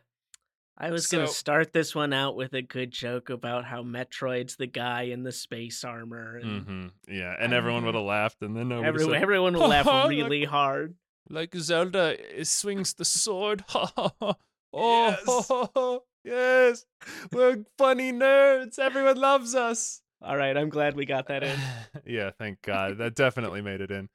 I 0.82 0.90
was 0.92 1.08
gonna 1.08 1.26
start 1.28 1.74
this 1.74 1.94
one 1.94 2.14
out 2.14 2.36
with 2.36 2.54
a 2.54 2.62
good 2.62 2.90
joke 2.90 3.28
about 3.28 3.66
how 3.66 3.82
Metroid's 3.82 4.56
the 4.56 4.66
guy 4.66 5.02
in 5.02 5.22
the 5.24 5.32
space 5.32 5.84
armor, 5.84 6.38
and 6.38 6.62
hmm 6.62 6.86
Yeah, 7.06 7.34
and 7.38 7.52
everyone 7.52 7.84
would 7.84 7.94
have 7.94 8.02
laughed, 8.04 8.40
and 8.40 8.56
then 8.56 8.68
nobody 8.68 8.88
every- 8.88 9.04
said, 9.04 9.22
everyone 9.22 9.52
will 9.52 9.68
laugh 9.68 9.84
Like- 9.84 10.08
really 10.08 10.44
hard. 10.46 10.94
like 11.28 11.54
Zelda 11.54 12.16
swings 12.46 12.94
the 12.94 13.04
sword. 13.04 13.62
oh, 13.74 14.36
yes. 14.72 16.00
We're 16.24 17.64
funny 17.78 18.12
nerds. 18.12 18.78
Everyone 18.78 19.16
loves 19.16 19.54
us. 19.54 20.02
All 20.22 20.36
right, 20.36 20.56
I'm 20.56 20.68
glad 20.68 20.96
we 20.96 21.06
got 21.06 21.28
that 21.28 21.42
in. 21.42 21.58
yeah, 22.06 22.30
thank 22.38 22.62
God. 22.62 22.98
That 22.98 23.14
definitely 23.14 23.62
made 23.62 23.80
it 23.80 23.90
in. 23.90 24.08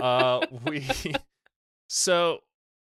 Uh, 0.00 0.46
we 0.64 0.86
so 1.88 2.38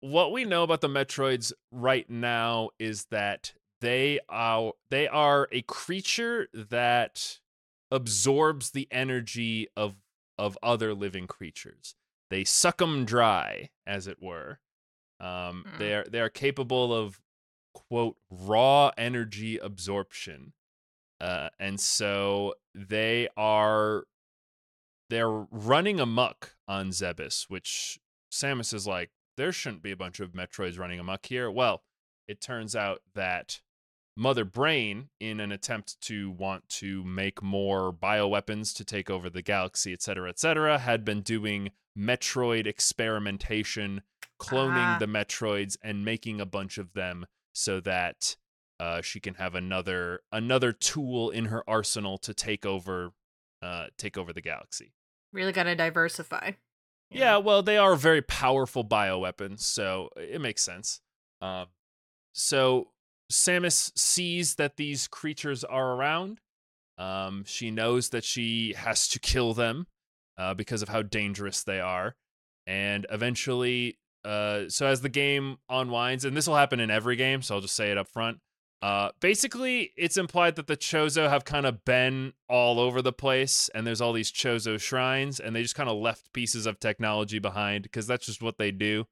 what 0.01 0.33
we 0.33 0.45
know 0.45 0.63
about 0.63 0.81
the 0.81 0.89
Metroids 0.89 1.53
right 1.73 2.09
now 2.09 2.71
is 2.79 3.07
that 3.11 3.53
they 3.81 4.21
are 4.29 4.73
they 4.91 5.09
are 5.09 5.49
a 5.51 5.63
creature 5.63 6.49
that 6.53 7.39
absorbs 7.91 8.71
the 8.71 8.87
energy 8.91 9.69
of 9.77 9.97
of 10.39 10.57
other 10.63 10.95
living 10.95 11.27
creatures. 11.27 11.95
They 12.31 12.45
suck 12.45 12.79
them 12.79 13.05
dry, 13.05 13.71
as 13.87 14.07
it 14.07 14.23
were. 14.23 14.61
Um, 15.19 15.65
Hmm. 15.67 15.79
They 15.79 15.95
are 15.95 16.05
they 16.05 16.21
are 16.21 16.29
capable 16.29 16.95
of 16.95 17.21
quote 17.73 18.17
raw 18.31 18.91
energy 18.97 19.59
absorption, 19.59 20.53
uh, 21.21 21.49
and 21.59 21.81
so 21.81 22.55
they 22.75 23.29
are 23.37 24.05
they're 25.11 25.29
running 25.51 25.99
amok 26.01 26.57
on 26.69 26.91
Zebes, 26.91 27.47
which 27.49 27.99
Samus 28.33 28.73
is 28.73 28.87
like, 28.87 29.11
there 29.37 29.53
shouldn't 29.53 29.83
be 29.83 29.91
a 29.91 29.97
bunch 29.97 30.21
of 30.21 30.33
Metroids 30.33 30.79
running 30.79 31.01
amok 31.01 31.27
here. 31.27 31.51
Well, 31.51 31.83
it 32.29 32.41
turns 32.41 32.77
out 32.77 33.03
that 33.15 33.61
Mother 34.17 34.45
Brain, 34.45 35.09
in 35.19 35.41
an 35.41 35.51
attempt 35.51 36.01
to 36.03 36.31
want 36.31 36.69
to 36.69 37.03
make 37.05 37.43
more 37.43 37.93
bioweapons 37.93 38.75
to 38.77 38.85
take 38.85 39.11
over 39.11 39.29
the 39.29 39.43
galaxy, 39.43 39.93
etc., 39.93 40.29
etc., 40.29 40.79
had 40.79 41.05
been 41.05 41.23
doing 41.23 41.71
Metroid 41.99 42.67
experimentation, 42.67 44.03
cloning 44.39 44.95
Ah. 44.95 44.97
the 45.01 45.07
Metroids 45.07 45.77
and 45.83 46.05
making 46.05 46.41
a 46.41 46.47
bunch 46.47 46.79
of 46.79 46.93
them 46.93 47.27
so 47.53 47.81
that 47.81 48.37
uh, 48.79 49.03
she 49.03 49.21
can 49.21 49.35
have 49.35 49.55
another 49.55 50.21
another 50.33 50.73
tool 50.73 51.31
in 51.31 51.47
her 51.47 51.63
arsenal 51.69 52.17
to 52.19 52.33
take 52.33 52.65
over 52.65 53.13
uh, 53.63 53.87
take 53.99 54.17
over 54.17 54.33
the 54.33 54.41
galaxy. 54.41 54.93
really 55.33 55.53
got 55.53 55.65
to 55.65 55.75
diversify. 55.75 56.53
Yeah, 57.11 57.39
well, 57.39 57.63
they 57.63 57.77
are 57.77 57.97
very 57.97 58.23
powerful 58.23 58.85
bioweapons, 58.85 59.61
so 59.61 60.11
it 60.17 60.41
makes 60.41 60.63
sense. 60.63 61.01
Um, 61.43 61.67
so 62.33 62.91
Samus 63.31 63.91
sees 63.99 64.55
that 64.55 64.77
these 64.77 65.09
creatures 65.09 65.65
are 65.65 65.95
around. 65.95 66.41
Um, 66.99 67.45
she 67.47 67.71
knows 67.73 68.11
that 68.11 68.23
she 68.23 68.75
has 68.77 69.09
to 69.09 69.19
kill 69.19 69.55
them 69.55 69.89
uh, 70.39 70.55
because 70.55 70.83
of 70.83 70.89
how 70.89 71.03
dangerous 71.03 71.65
they 71.65 71.81
are, 71.81 72.15
and 72.67 73.07
eventually, 73.11 73.99
uh, 74.25 74.69
so 74.69 74.87
as 74.87 75.01
the 75.01 75.09
game 75.09 75.57
unwinds, 75.69 76.25
and 76.25 76.37
this 76.37 76.47
will 76.47 76.57
happen 76.57 76.81
in 76.81 76.91
every 76.91 77.17
game, 77.17 77.43
so 77.43 77.55
I'll 77.57 77.61
just 77.61 77.75
say 77.77 77.91
it 77.91 77.99
up 77.99 78.09
front. 78.09 78.39
Uh, 78.83 79.11
basically, 79.21 79.93
it's 79.97 80.17
implied 80.17 80.57
that 80.57 80.67
the 80.67 80.77
Chozo 80.77 81.29
have 81.29 81.45
kind 81.45 81.67
of 81.67 81.85
been 81.85 82.33
all 82.49 82.81
over 82.81 83.03
the 83.03 83.13
place, 83.13 83.69
and 83.75 83.87
there's 83.87 84.01
all 84.01 84.13
these 84.15 84.33
Chozo 84.33 84.81
shrines, 84.81 85.39
and 85.39 85.55
they 85.55 85.61
just 85.63 85.75
kind 85.75 85.89
of 85.91 85.99
left 85.99 86.33
pieces 86.33 86.65
of 86.67 86.81
technology 86.81 87.39
behind 87.39 87.83
because 87.83 88.07
that's 88.07 88.25
just 88.25 88.41
what 88.43 88.57
they 88.57 88.71
do, 88.71 89.05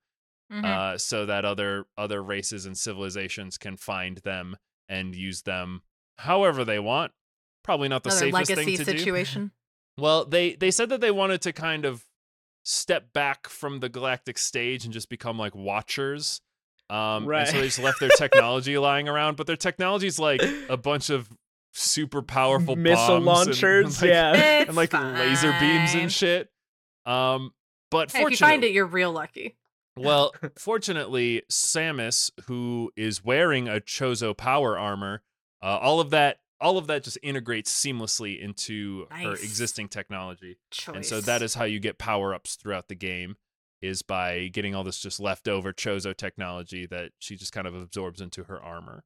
Mhm. 0.50 0.64
uh, 0.64 0.96
so 0.96 1.26
that 1.26 1.44
other 1.44 1.84
other 1.98 2.22
races 2.22 2.64
and 2.64 2.78
civilizations 2.78 3.58
can 3.58 3.76
find 3.76 4.18
them 4.18 4.56
and 4.88 5.14
use 5.14 5.42
them 5.42 5.82
however 6.20 6.64
they 6.64 6.78
want. 6.78 7.12
Probably 7.62 7.88
not 7.88 8.02
the 8.04 8.08
Another 8.10 8.44
safest 8.46 8.54
thing 8.54 8.76
to 8.78 8.84
do. 8.92 8.98
situation. 8.98 9.52
Well, 9.98 10.24
they 10.24 10.54
they 10.54 10.70
said 10.70 10.90
that 10.90 11.00
they 11.00 11.10
wanted 11.10 11.42
to 11.42 11.52
kind 11.52 11.84
of 11.84 12.04
step 12.70 13.14
back 13.14 13.48
from 13.48 13.80
the 13.80 13.88
galactic 13.88 14.36
stage 14.36 14.84
and 14.84 14.92
just 14.92 15.08
become 15.08 15.38
like 15.38 15.54
watchers. 15.54 16.42
Um, 16.90 16.96
and 17.30 17.48
so 17.48 17.52
they 17.54 17.58
Right. 17.60 17.64
just 17.64 17.78
left 17.78 17.98
their 17.98 18.10
technology 18.16 18.76
lying 18.76 19.08
around, 19.08 19.36
but 19.38 19.46
their 19.46 19.56
technology 19.56 20.06
is 20.06 20.18
like 20.18 20.42
a 20.68 20.76
bunch 20.76 21.08
of 21.08 21.30
super 21.72 22.20
powerful 22.20 22.76
Missile 22.76 22.96
bombs 22.96 23.16
and, 23.16 23.24
launchers, 23.26 24.02
like, 24.02 24.10
yeah. 24.10 24.64
And 24.66 24.76
like 24.76 24.92
laser 24.92 25.54
beams 25.58 25.94
and 25.94 26.12
shit. 26.12 26.50
Um, 27.06 27.52
but 27.90 28.10
Hey, 28.12 28.18
if 28.18 28.20
you 28.20 28.20
fortunately, 28.36 28.36
find 28.52 28.64
it, 28.64 28.72
you're 28.72 28.84
real 28.86 29.12
lucky. 29.12 29.56
well, 29.96 30.34
fortunately, 30.58 31.42
Samus, 31.50 32.30
who 32.48 32.90
is 32.96 33.24
wearing 33.24 33.66
a 33.68 33.80
Chozo 33.80 34.36
power 34.36 34.78
armor, 34.78 35.22
uh, 35.62 35.78
all 35.80 36.00
of 36.00 36.10
that, 36.10 36.38
all 36.60 36.78
of 36.78 36.86
that 36.88 37.04
just 37.04 37.18
integrates 37.22 37.72
seamlessly 37.72 38.40
into 38.40 39.06
her 39.10 39.34
existing 39.34 39.88
technology, 39.88 40.58
Choice. 40.70 40.94
and 40.94 41.06
so 41.06 41.20
that 41.20 41.42
is 41.42 41.54
how 41.54 41.64
you 41.64 41.80
get 41.80 41.98
power 41.98 42.34
ups 42.34 42.56
throughout 42.56 42.88
the 42.88 42.94
game, 42.94 43.36
is 43.80 44.02
by 44.02 44.48
getting 44.48 44.74
all 44.74 44.84
this 44.84 44.98
just 45.00 45.20
leftover 45.20 45.72
Chozo 45.72 46.16
technology 46.16 46.86
that 46.86 47.12
she 47.18 47.36
just 47.36 47.52
kind 47.52 47.66
of 47.66 47.74
absorbs 47.74 48.20
into 48.20 48.44
her 48.44 48.60
armor. 48.60 49.04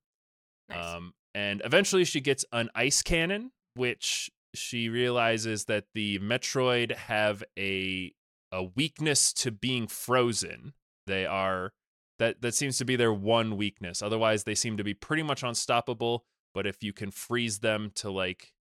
Nice. 0.69 0.95
Um, 0.95 1.15
and 1.35 1.63
eventually, 1.65 2.05
she 2.05 2.21
gets 2.21 2.45
an 2.53 2.71
ice 2.75 3.03
cannon, 3.03 3.53
which 3.75 4.31
she 4.55 4.89
realizes 4.89 5.65
that 5.67 5.85
the 5.95 6.19
Metroid 6.19 6.95
have 6.97 7.43
a 7.59 8.13
a 8.51 8.63
weakness 8.63 9.33
to 9.33 9.51
being 9.51 9.87
frozen. 9.87 10.75
They 11.07 11.25
are 11.25 11.73
that 12.19 12.43
that 12.43 12.55
seems 12.55 12.77
to 12.79 12.85
be 12.85 12.97
their 12.97 13.13
one 13.13 13.57
weakness. 13.57 14.03
Otherwise, 14.03 14.45
they 14.45 14.55
seem 14.55 14.77
to 14.77 14.85
be 14.85 14.95
pretty 14.95 15.23
much 15.23 15.43
unstoppable. 15.43 16.25
But 16.55 16.67
if 16.67 16.83
you 16.83 16.93
can 16.93 17.11
freeze 17.11 17.61
them 17.61 17.91
to 17.97 18.11
like 18.11 18.53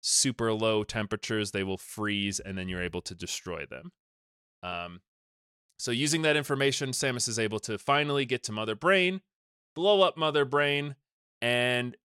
super 0.00 0.52
low 0.52 0.84
temperatures, 0.84 1.50
they 1.52 1.62
will 1.62 1.78
freeze, 1.78 2.40
and 2.40 2.58
then 2.58 2.68
you're 2.68 2.82
able 2.82 3.02
to 3.02 3.14
destroy 3.14 3.64
them. 3.66 3.92
Um, 4.62 5.00
so 5.78 5.92
using 5.92 6.22
that 6.22 6.36
information, 6.36 6.90
Samus 6.90 7.28
is 7.28 7.38
able 7.38 7.60
to 7.60 7.78
finally 7.78 8.26
get 8.26 8.42
to 8.44 8.52
Mother 8.52 8.74
Brain, 8.74 9.20
blow 9.76 10.02
up 10.02 10.16
Mother 10.16 10.44
Brain, 10.44 10.96
and 11.40 11.96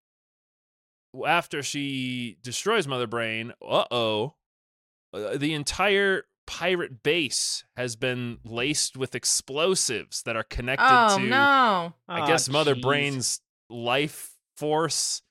after 1.26 1.64
she 1.64 2.38
destroys 2.44 2.88
Mother 2.88 3.08
Brain, 3.08 3.54
uh-oh, 3.62 4.36
uh, 5.14 5.38
the 5.38 5.54
entire 5.56 6.26
pirate 6.46 7.02
base 7.02 7.64
has 7.76 7.96
been 7.96 8.38
laced 8.44 8.96
with 8.98 9.16
explosives 9.16 10.22
that 10.24 10.36
are 10.36 10.44
connected 10.44 10.86
Oh 10.88 11.18
to 11.18 11.24
no. 11.24 11.94
I 12.08 12.20
Aw, 12.22 12.28
guess 12.28 12.50
Mother 12.50 12.76
jeez. 12.76 12.82
Brain's 12.84 13.42
life 13.72 14.36
force. 14.58 15.22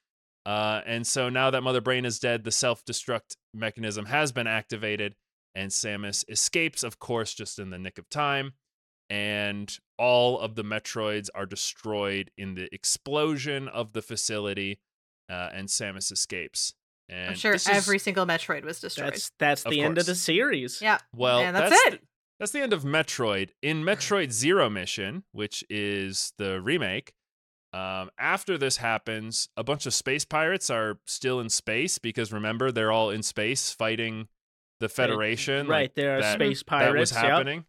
Uh, 0.45 0.81
and 0.87 1.07
so 1.07 1.29
now 1.29 1.51
that 1.51 1.63
Mother 1.63 1.81
Brain 1.81 2.05
is 2.05 2.19
dead, 2.19 2.45
the 2.45 2.51
self 2.51 2.85
destruct 2.85 3.37
mechanism 3.55 4.07
has 4.07 4.33
been 4.33 4.47
activated, 4.47 5.15
and 5.55 5.71
Samus 5.71 6.25
escapes, 6.29 6.83
of 6.83 6.99
course, 6.99 7.35
just 7.35 7.59
in 7.59 7.71
the 7.71 7.79
nick 7.79 7.99
of 7.99 8.09
time. 8.09 8.53
And 9.11 9.77
all 9.99 10.39
of 10.39 10.55
the 10.55 10.65
Metroids 10.65 11.29
are 11.35 11.45
destroyed 11.47 12.31
in 12.39 12.55
the 12.55 12.69
explosion 12.75 13.69
of 13.69 13.93
the 13.93 14.01
facility, 14.03 14.81
uh, 15.31 15.51
and 15.53 15.69
Samus 15.69 16.11
escapes. 16.11 16.75
And 17.09 17.31
I'm 17.31 17.37
sure 17.37 17.53
this 17.53 17.69
is- 17.69 17.77
every 17.77 17.99
single 17.99 18.25
Metroid 18.25 18.65
was 18.65 18.81
destroyed. 18.81 19.13
That's 19.13 19.31
that's 19.39 19.65
Of 19.65 19.71
the 19.71 19.83
end 19.83 19.99
of 19.99 20.07
the 20.07 20.15
series. 20.15 20.81
yeah. 20.81 20.99
Well, 21.15 21.41
And 21.41 21.55
that's 21.55 21.71
that's 21.71 21.87
it. 21.95 22.01
The, 22.01 22.07
that's 22.41 22.53
the 22.53 22.61
end 22.63 22.73
of 22.73 22.85
Metroid. 22.85 23.51
In 23.61 23.83
Metroid 23.85 24.33
Zero 24.33 24.71
Mission, 24.71 25.25
which 25.33 25.63
is 25.69 26.33
the 26.39 26.61
remake, 26.63 27.13
um, 27.73 28.11
after 28.19 28.59
this 28.59 28.77
happens, 28.79 29.49
a 29.57 29.65
bunch 29.65 29.87
of 29.87 29.95
space 29.95 30.25
pirates 30.25 30.69
are 30.71 30.99
still 31.07 31.41
in 31.41 31.49
space 31.49 31.99
because 31.99 32.33
remember 32.33 32.71
they're 32.71 32.93
all 32.93 33.11
in 33.11 33.23
space 33.23 33.71
fighting 33.73 34.29
the 34.81 34.89
Federation. 34.89 35.67
Right, 35.69 35.83
like, 35.85 35.95
there 35.95 36.17
are 36.19 36.21
that- 36.21 36.35
space 36.35 36.61
that 36.61 36.67
pirates. 36.67 37.13
was 37.13 37.13
yep. 37.13 37.25
happening. 37.25 37.65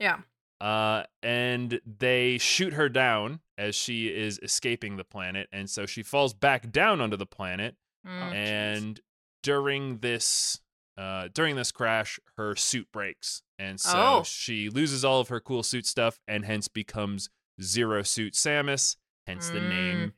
Yeah. 0.00 0.18
Uh, 0.60 1.04
and 1.22 1.80
they 1.86 2.38
shoot 2.38 2.72
her 2.72 2.88
down 2.88 3.40
as 3.56 3.74
she 3.76 4.08
is 4.08 4.40
escaping 4.42 4.96
the 4.96 5.04
planet, 5.04 5.48
and 5.52 5.70
so 5.70 5.86
she 5.86 6.02
falls 6.02 6.34
back 6.34 6.72
down 6.72 7.00
onto 7.00 7.16
the 7.16 7.26
planet 7.26 7.76
Oh, 8.04 8.08
Mm. 8.10 8.32
jeez. 8.32 8.34
and 8.34 9.00
during 9.42 9.98
this 9.98 10.60
uh, 10.96 11.28
during 11.32 11.54
this 11.54 11.70
crash, 11.70 12.18
her 12.36 12.56
suit 12.56 12.88
breaks, 12.92 13.42
and 13.56 13.78
so 13.80 13.92
Oh. 14.18 14.22
she 14.24 14.68
loses 14.68 15.04
all 15.04 15.20
of 15.20 15.28
her 15.28 15.38
cool 15.38 15.62
suit 15.62 15.86
stuff, 15.86 16.18
and 16.26 16.44
hence 16.44 16.66
becomes 16.66 17.30
Zero 17.62 18.02
Suit 18.02 18.34
Samus. 18.34 18.96
Hence 19.28 19.50
the 19.50 19.60
name 19.60 20.14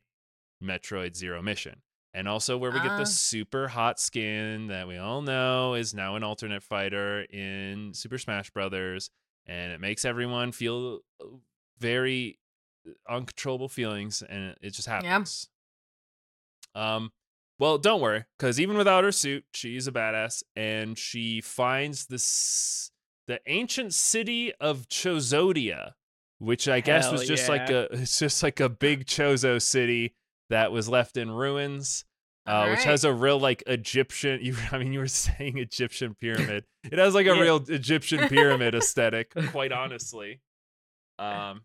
Metroid 0.63 1.17
Zero 1.17 1.43
Mission. 1.43 1.83
And 2.15 2.29
also 2.29 2.57
where 2.57 2.71
we 2.71 2.79
get 2.79 2.93
Ah. 2.93 2.99
the 2.99 3.07
super 3.07 3.67
hot 3.69 3.99
skin 3.99 4.69
that 4.69 4.87
we 4.87 4.97
all 4.99 5.21
know 5.21 5.75
is 5.75 5.93
now 5.93 6.15
an 6.15 6.23
alternate 6.23 6.63
fighter 6.63 7.23
in 7.23 7.93
Super 7.93 8.19
Smash 8.19 8.51
Brothers, 8.51 9.11
and 9.47 9.73
it 9.73 9.81
makes 9.81 10.05
everyone 10.05 10.53
feel 10.53 11.01
uh, 11.21 11.25
very 11.79 12.39
uh, 12.87 12.93
uncontrollable 13.13 13.69
feelings, 13.69 14.23
and 14.23 14.57
it 14.61 14.71
just 14.71 14.87
happens. 14.89 15.49
Um, 16.75 17.11
well, 17.59 17.79
don't 17.79 18.01
worry, 18.01 18.25
because 18.39 18.61
even 18.61 18.77
without 18.77 19.03
her 19.05 19.13
suit, 19.13 19.45
she's 19.53 19.87
a 19.89 19.93
badass, 19.93 20.43
and 20.55 20.97
she 20.97 21.41
finds 21.41 22.07
this 22.07 22.91
the 23.27 23.41
ancient 23.47 23.93
city 23.95 24.53
of 24.61 24.89
Chozodia, 24.89 25.93
which 26.41 26.67
I 26.69 26.81
guess 26.81 27.05
Hell 27.05 27.13
was 27.13 27.29
just 27.29 27.49
like 27.49 27.71
a 27.71 27.83
it's 27.93 28.19
just 28.19 28.43
like 28.43 28.59
a 28.59 28.69
big 28.69 29.07
Chozo 29.07 29.63
city 29.63 30.17
that 30.49 30.73
was 30.73 30.89
left 30.89 31.17
in 31.17 31.31
ruins. 31.31 32.05
Uh, 32.47 32.69
which 32.71 32.83
has 32.83 33.05
a 33.05 33.13
real 33.13 33.39
like 33.39 33.63
Egyptian. 33.69 34.41
You, 34.43 34.57
I 34.73 34.79
mean, 34.79 34.93
you 34.93 34.99
were 34.99 35.07
saying 35.07 35.59
Egyptian 35.59 36.17
pyramid. 36.21 36.65
It 36.91 36.99
has 36.99 37.15
like 37.15 37.27
a 37.27 37.35
Yeah. 37.37 37.41
real 37.41 37.57
Egyptian 37.69 38.29
pyramid 38.29 38.75
aesthetic, 38.75 39.33
quite 39.53 39.71
honestly. 39.71 40.41
Um, 41.19 41.63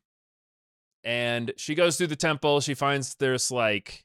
and 1.03 1.53
she 1.57 1.75
goes 1.75 1.97
through 1.97 2.07
the 2.07 2.15
temple. 2.15 2.59
She 2.61 2.73
finds 2.73 3.15
there's 3.15 3.51
like 3.51 4.04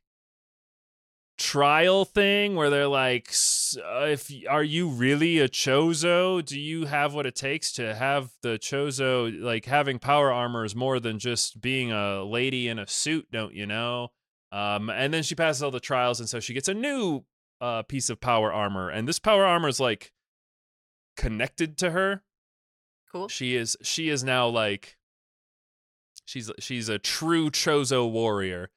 trial 1.41 2.05
thing 2.05 2.55
where 2.55 2.68
they're 2.68 2.86
like, 2.86 3.34
uh, 3.78 4.05
if 4.05 4.30
are 4.49 4.62
you 4.62 4.88
really 4.88 5.38
a 5.38 5.49
Chozo? 5.49 6.45
Do 6.45 6.61
you 6.61 6.84
have 6.84 7.14
what 7.14 7.24
it 7.24 7.34
takes 7.34 7.72
to 7.72 7.95
have 7.95 8.30
the 8.43 8.59
Chozo? 8.59 9.41
Like 9.41 9.64
having 9.64 9.99
power 9.99 10.30
armor 10.30 10.64
is 10.66 10.76
more 10.76 11.01
than 11.01 11.18
just 11.18 11.61
being 11.61 11.91
a 11.91 12.22
lady 12.22 12.68
in 12.68 12.78
a 12.78 12.86
suit, 12.86 13.28
don't 13.32 13.55
you 13.55 13.66
know? 13.66 14.09
Um, 14.53 14.91
and 14.91 15.14
then 15.14 15.22
she 15.22 15.34
passes 15.34 15.62
all 15.62 15.70
the 15.70 15.80
trials, 15.80 16.20
and 16.20 16.28
so 16.28 16.41
she 16.41 16.53
gets 16.53 16.68
a 16.68 16.74
new 16.74 17.24
uh, 17.61 17.82
piece 17.84 18.11
of 18.11 18.20
power 18.20 18.53
armor, 18.53 18.91
and 18.91 19.09
this 19.09 19.18
power 19.18 19.47
armor 19.47 19.68
is 19.68 19.80
like 19.80 20.12
connected 21.16 21.78
to 21.78 21.93
her. 21.93 22.22
Cool. 23.11 23.28
She 23.28 23.57
is 23.57 23.76
she 23.82 24.11
is 24.11 24.22
now 24.22 24.47
like 24.47 24.99
she's 26.26 26.51
she's 26.59 26.88
a 26.91 26.99
true 26.99 27.51
Chozo 27.51 28.11
warrior, 28.11 28.70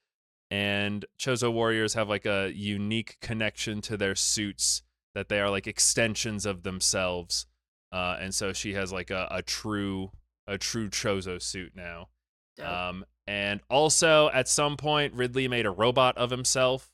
and 0.53 1.05
Chozo 1.17 1.51
warriors 1.51 1.95
have 1.95 2.07
like 2.09 2.25
a 2.27 2.51
unique 2.53 3.17
connection 3.21 3.81
to 3.81 3.97
their 3.97 4.13
suits 4.15 4.83
that 5.15 5.27
they 5.27 5.39
are 5.39 5.49
like 5.49 5.65
extensions 5.67 6.45
of 6.45 6.61
themselves, 6.63 7.47
uh, 7.91 8.17
and 8.19 8.33
so 8.35 8.53
she 8.53 8.73
has 8.73 8.93
like 8.93 9.09
a, 9.09 9.27
a 9.31 9.41
true 9.41 10.11
a 10.45 10.57
true 10.57 10.89
Chozo 10.89 11.41
suit 11.41 11.73
now. 11.75 12.09
Dope. 12.57 12.67
Um, 12.67 13.05
and 13.25 13.61
also 13.69 14.29
at 14.29 14.47
some 14.47 14.77
point, 14.77 15.13
Ridley 15.13 15.47
made 15.47 15.65
a 15.65 15.71
robot 15.71 16.17
of 16.17 16.29
himself. 16.29 16.91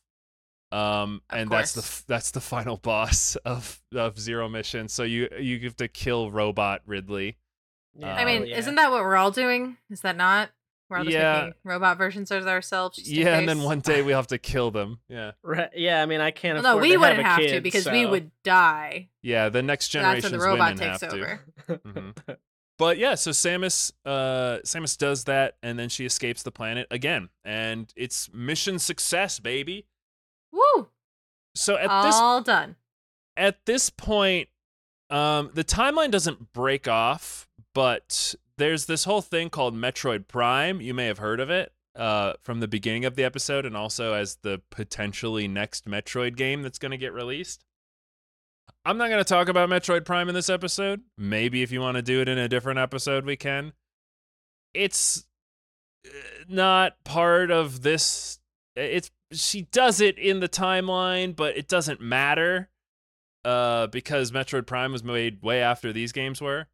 Um, 0.71 1.21
Of 1.31 1.39
and 1.39 1.49
that's 1.49 1.73
the 1.73 1.81
f- 1.81 2.03
that's 2.07 2.31
the 2.31 2.39
final 2.41 2.77
boss 2.91 3.35
of 3.37 3.81
of 3.93 4.19
Zero 4.19 4.47
Mission. 4.47 4.87
So 4.87 5.03
you 5.03 5.27
you 5.39 5.59
have 5.61 5.75
to 5.77 5.87
kill 5.87 6.31
robot 6.31 6.81
Ridley. 6.85 7.37
Yeah, 7.95 8.15
I 8.15 8.23
mean, 8.23 8.43
Um, 8.43 8.47
yeah. 8.47 8.57
isn't 8.59 8.75
that 8.75 8.91
what 8.91 9.01
we're 9.01 9.15
all 9.17 9.31
doing? 9.31 9.77
Is 9.89 10.01
that 10.01 10.15
not? 10.15 10.51
We're 10.89 10.97
all 10.97 11.03
just 11.03 11.13
Yeah. 11.13 11.33
making 11.45 11.53
robot 11.63 11.97
versions 11.97 12.31
of 12.31 12.47
ourselves. 12.47 12.97
Just 12.97 13.09
Yeah, 13.09 13.37
and 13.37 13.47
then 13.47 13.61
one 13.61 13.79
day 13.79 14.01
we 14.01 14.11
have 14.11 14.27
to 14.27 14.37
kill 14.39 14.71
them. 14.71 14.99
Yeah, 15.07 15.31
Right, 15.43 15.69
yeah, 15.75 16.01
I 16.01 16.05
mean, 16.07 16.19
I 16.19 16.31
can't 16.31 16.55
Well, 16.55 16.63
no, 16.63 16.69
afford 16.71 16.81
we 16.81 16.89
to 16.91 16.97
wouldn't 16.97 17.17
have, 17.17 17.25
a 17.25 17.29
have, 17.29 17.39
kid, 17.39 17.55
to 17.57 17.61
because 17.61 17.85
we 17.87 18.05
would 18.05 18.31
die. 18.43 19.09
yeah. 19.21 19.49
The 19.49 19.61
next 19.61 19.89
generation. 19.89 20.21
that's 20.21 20.31
when 20.31 20.39
the 20.39 20.45
robot 20.45 20.73
women 20.75 20.89
takes 20.91 21.01
have 21.01 21.13
over. 21.13 21.41
to. 21.67 21.77
Mhm. 21.87 22.37
But 22.79 22.97
yeah, 22.97 23.15
so 23.15 23.31
Samus, 23.31 23.91
uh, 24.05 24.59
Samus 24.63 24.97
does 24.97 25.25
that, 25.25 25.57
and 25.61 25.77
then 25.77 25.89
she 25.89 26.05
escapes 26.05 26.43
the 26.43 26.51
planet 26.51 26.87
again, 26.89 27.27
and 27.43 27.91
it's 27.97 28.31
mission 28.33 28.79
success, 28.79 29.37
baby. 29.39 29.85
Woo! 30.53 30.87
So 31.55 31.75
at 31.75 32.03
this 32.05 32.15
all 32.15 32.41
done. 32.41 32.77
at 33.35 33.65
this 33.65 33.89
point, 33.89 34.47
um, 35.09 35.51
the 35.53 35.63
timeline 35.65 36.09
doesn't 36.09 36.53
break 36.53 36.87
off, 36.87 37.49
but 37.75 38.33
there's 38.59 38.85
this 38.85 39.05
whole 39.05 39.21
thing 39.21 39.49
called 39.49 39.75
Metroid 39.75 40.27
Prime. 40.27 40.81
You 40.81 40.93
may 40.93 41.07
have 41.07 41.17
heard 41.17 41.39
of 41.39 41.49
it 41.49 41.71
uh, 41.95 42.33
from 42.43 42.59
the 42.59 42.67
beginning 42.67 43.05
of 43.05 43.15
the 43.15 43.23
episode, 43.23 43.65
and 43.65 43.75
also 43.75 44.13
as 44.13 44.37
the 44.43 44.61
potentially 44.69 45.47
next 45.47 45.85
Metroid 45.85 46.35
game 46.35 46.61
that's 46.61 46.77
going 46.77 46.91
to 46.91 46.97
get 46.97 47.13
released. 47.13 47.65
I'm 48.85 48.97
not 48.97 49.09
going 49.09 49.23
to 49.23 49.27
talk 49.27 49.49
about 49.49 49.69
Metroid 49.69 50.05
Prime 50.05 50.29
in 50.29 50.35
this 50.35 50.49
episode. 50.49 51.01
Maybe 51.17 51.63
if 51.63 51.71
you 51.71 51.81
want 51.81 51.95
to 51.95 52.01
do 52.01 52.21
it 52.21 52.29
in 52.29 52.37
a 52.37 52.47
different 52.47 52.79
episode, 52.79 53.25
we 53.25 53.35
can. 53.35 53.73
It's 54.73 55.25
uh, 56.05 56.09
not 56.47 57.03
part 57.03 57.51
of 57.51 57.81
this. 57.81 58.39
It's 58.75 59.09
she 59.31 59.63
does 59.63 60.01
it 60.01 60.17
in 60.17 60.39
the 60.39 60.49
timeline, 60.49 61.35
but 61.35 61.57
it 61.57 61.67
doesn't 61.67 62.01
matter 62.01 62.69
uh, 63.45 63.87
because 63.87 64.31
Metroid 64.31 64.67
Prime 64.67 64.91
was 64.91 65.03
made 65.03 65.41
way 65.41 65.61
after 65.61 65.93
these 65.93 66.11
games 66.11 66.41
were. 66.41 66.67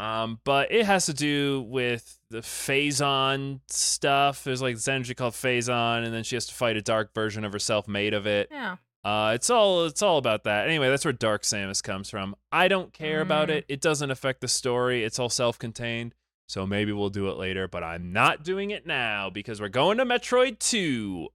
Um, 0.00 0.40
but 0.44 0.72
it 0.72 0.86
has 0.86 1.06
to 1.06 1.12
do 1.12 1.60
with 1.68 2.18
the 2.30 2.38
Phazon 2.38 3.60
stuff. 3.68 4.44
There's 4.44 4.62
like 4.62 4.76
this 4.76 4.88
energy 4.88 5.14
called 5.14 5.34
Phazon, 5.34 6.04
and 6.04 6.14
then 6.14 6.24
she 6.24 6.36
has 6.36 6.46
to 6.46 6.54
fight 6.54 6.76
a 6.76 6.82
dark 6.82 7.12
version 7.14 7.44
of 7.44 7.52
herself 7.52 7.86
made 7.86 8.14
of 8.14 8.26
it. 8.26 8.48
Yeah. 8.50 8.76
Uh, 9.04 9.32
it's 9.34 9.50
all 9.50 9.84
it's 9.86 10.02
all 10.02 10.16
about 10.18 10.44
that. 10.44 10.66
Anyway, 10.68 10.88
that's 10.88 11.04
where 11.04 11.12
Dark 11.12 11.42
Samus 11.42 11.82
comes 11.82 12.08
from. 12.10 12.34
I 12.52 12.68
don't 12.68 12.92
care 12.92 13.20
about 13.20 13.48
Mm. 13.48 13.52
it. 13.56 13.64
It 13.68 13.80
doesn't 13.80 14.10
affect 14.10 14.40
the 14.40 14.48
story. 14.48 15.04
It's 15.04 15.18
all 15.18 15.28
self-contained. 15.30 16.14
So 16.48 16.66
maybe 16.66 16.92
we'll 16.92 17.10
do 17.10 17.28
it 17.28 17.36
later, 17.36 17.68
but 17.68 17.82
I'm 17.84 18.12
not 18.12 18.42
doing 18.42 18.70
it 18.70 18.86
now 18.86 19.30
because 19.30 19.60
we're 19.60 19.68
going 19.68 19.98
to 19.98 20.04
Metroid 20.04 20.58
2, 20.58 21.28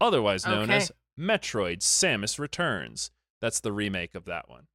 otherwise 0.00 0.46
known 0.46 0.64
Okay. 0.70 0.76
as 0.76 0.92
Metroid 1.18 1.78
Samus 1.82 2.38
Returns. 2.38 3.10
That's 3.40 3.60
the 3.60 3.72
remake 3.72 4.14
of 4.14 4.24
that 4.24 4.48
one. 4.48 4.66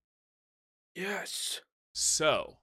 Yes. 0.96 1.62
So, 1.94 2.59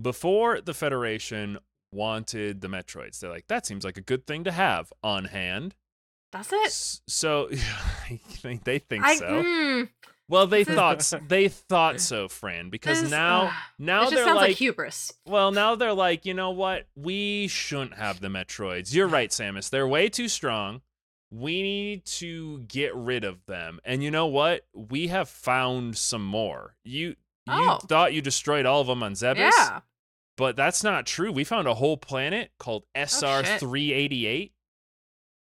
before 0.00 0.60
the 0.60 0.74
Federation 0.74 1.58
wanted 1.92 2.60
the 2.60 2.68
Metroids, 2.68 3.20
they're 3.20 3.30
like, 3.30 3.46
that 3.48 3.66
seems 3.66 3.84
like 3.84 3.96
a 3.96 4.02
good 4.02 4.26
thing 4.26 4.44
to 4.44 4.52
have 4.52 4.92
on 5.02 5.26
hand. 5.26 5.74
Does 6.32 6.50
it? 6.52 7.00
So 7.10 7.48
they 8.64 8.78
think 8.78 9.04
I, 9.04 9.16
so. 9.16 9.26
mm, 9.26 9.88
Well, 10.28 10.46
they 10.46 10.60
is- 10.60 10.68
thought 10.68 10.98
s- 10.98 11.14
they 11.26 11.48
thought 11.48 12.00
so, 12.02 12.28
Fran, 12.28 12.68
because 12.70 13.00
this- 13.02 13.10
now 13.10 13.46
ugh, 13.46 13.52
now 13.78 14.02
just 14.02 14.14
they're 14.14 14.24
sounds 14.26 14.36
like, 14.36 14.48
like 14.48 14.56
hubris. 14.58 15.12
well, 15.26 15.50
now 15.52 15.74
they're 15.74 15.94
like, 15.94 16.26
you 16.26 16.34
know 16.34 16.50
what? 16.50 16.86
We 16.94 17.48
shouldn't 17.48 17.94
have 17.94 18.20
the 18.20 18.28
Metroids. 18.28 18.92
You're 18.94 19.08
right, 19.08 19.30
Samus. 19.30 19.70
They're 19.70 19.88
way 19.88 20.08
too 20.10 20.28
strong. 20.28 20.82
We 21.30 21.62
need 21.62 22.04
to 22.06 22.60
get 22.60 22.94
rid 22.94 23.24
of 23.24 23.44
them. 23.46 23.80
And 23.84 24.02
you 24.02 24.10
know 24.10 24.26
what? 24.26 24.66
We 24.74 25.08
have 25.08 25.28
found 25.28 25.96
some 25.98 26.24
more. 26.24 26.74
You 26.84 27.16
you 27.48 27.70
Oh. 27.70 27.78
thought 27.78 28.12
you 28.12 28.20
destroyed 28.22 28.66
all 28.66 28.80
of 28.80 28.86
them 28.86 29.02
on 29.02 29.12
Zebes, 29.14 29.36
Yeah. 29.38 29.80
but 30.36 30.56
that's 30.56 30.82
not 30.84 31.06
true. 31.06 31.32
We 31.32 31.44
found 31.44 31.66
a 31.68 31.74
whole 31.74 31.96
planet 31.96 32.52
called 32.58 32.84
Oh, 32.94 33.00
SR 33.00 33.42
three 33.58 33.92
eighty 33.92 34.26
eight. 34.26 34.52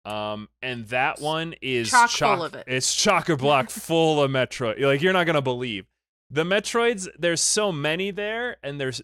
Um, 0.04 0.48
and 0.60 0.86
that 0.88 1.20
one 1.20 1.54
is 1.62 1.90
Chock 1.90 2.10
full 2.10 2.42
of 2.44 2.54
it. 2.54 2.64
It's 2.66 2.92
chocker 2.94 3.38
block 3.38 3.70
full 3.70 4.20
of 4.22 4.30
Metroid. 4.32 4.80
Like 4.80 5.00
you're 5.00 5.12
not 5.12 5.26
gonna 5.26 5.40
believe 5.42 5.86
the 6.28 6.42
Metroids. 6.44 7.06
There's 7.18 7.40
so 7.40 7.70
many 7.70 8.10
there, 8.10 8.56
and 8.64 8.80
there's 8.80 9.00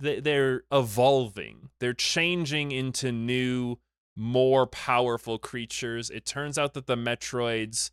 they- 0.00 0.18
they're 0.20 0.64
evolving. 0.72 1.70
They're 1.80 1.94
changing 1.94 2.72
into 2.72 3.12
new, 3.12 3.78
more 4.16 4.66
powerful 4.66 5.38
creatures. 5.38 6.10
It 6.10 6.26
turns 6.26 6.58
out 6.58 6.74
that 6.74 6.86
the 6.86 6.96
Metroids 6.96 7.90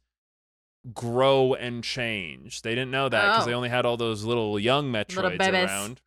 grow 0.94 1.54
and 1.54 1.84
change. 1.84 2.62
They 2.62 2.72
didn't 2.76 2.92
know 2.92 3.08
that 3.10 3.22
because 3.32 3.46
they 3.46 3.54
Oh. 3.54 3.58
only 3.58 3.70
had 3.70 3.86
all 3.86 3.96
those 3.98 4.24
little 4.24 4.60
young 4.60 4.92
Metroids 4.92 5.38
babies. 5.38 5.70
around. 5.70 6.02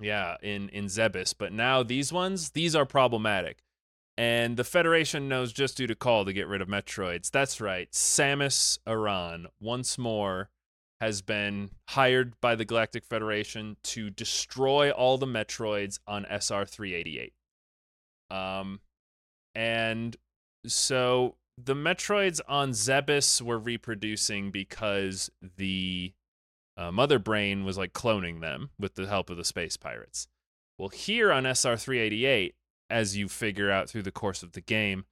Yeah, 0.00 0.36
in 0.42 0.68
in 0.70 0.86
Zebes, 0.86 1.34
but 1.36 1.52
now 1.52 1.82
these 1.84 2.12
ones, 2.12 2.50
these 2.50 2.74
are 2.74 2.84
problematic. 2.86 3.62
And 4.18 4.56
the 4.56 4.64
Federation 4.64 5.28
knows 5.28 5.52
just 5.52 5.78
who 5.78 5.86
to 5.86 5.94
call 5.94 6.24
to 6.24 6.32
get 6.32 6.46
rid 6.48 6.60
of 6.60 6.68
Metroids. 6.68 7.30
That's 7.30 7.60
right. 7.60 7.90
Samus 7.92 8.78
Aran 8.86 9.46
once 9.60 9.96
more 9.96 10.50
has 11.00 11.22
been 11.22 11.70
hired 11.90 12.38
by 12.40 12.54
the 12.54 12.64
Galactic 12.64 13.04
Federation 13.04 13.76
to 13.82 14.10
destroy 14.10 14.90
all 14.90 15.16
the 15.18 15.26
Metroids 15.26 15.98
on 16.06 16.26
SR 16.26 16.64
388. 16.66 17.32
Um 18.30 18.80
and 19.54 20.16
so 20.66 21.36
the 21.58 21.74
Metroids 21.74 22.40
on 22.48 22.70
Zebes 22.72 23.40
were 23.42 23.58
reproducing 23.58 24.50
because 24.50 25.30
the 25.56 26.12
uh, 26.76 26.90
Mother 26.90 27.18
Brain 27.18 27.64
was 27.64 27.76
like 27.78 27.92
cloning 27.92 28.40
them 28.40 28.70
with 28.78 28.94
the 28.94 29.06
help 29.06 29.30
of 29.30 29.36
the 29.36 29.44
space 29.44 29.76
pirates. 29.76 30.28
Well, 30.78 30.88
here 30.88 31.30
on 31.32 31.44
SR 31.44 31.76
388, 31.76 32.54
as 32.90 33.16
you 33.16 33.28
figure 33.28 33.70
out 33.70 33.88
through 33.88 34.02
the 34.02 34.10
course 34.10 34.42
of 34.42 34.52
the 34.52 34.60
game, 34.60 35.04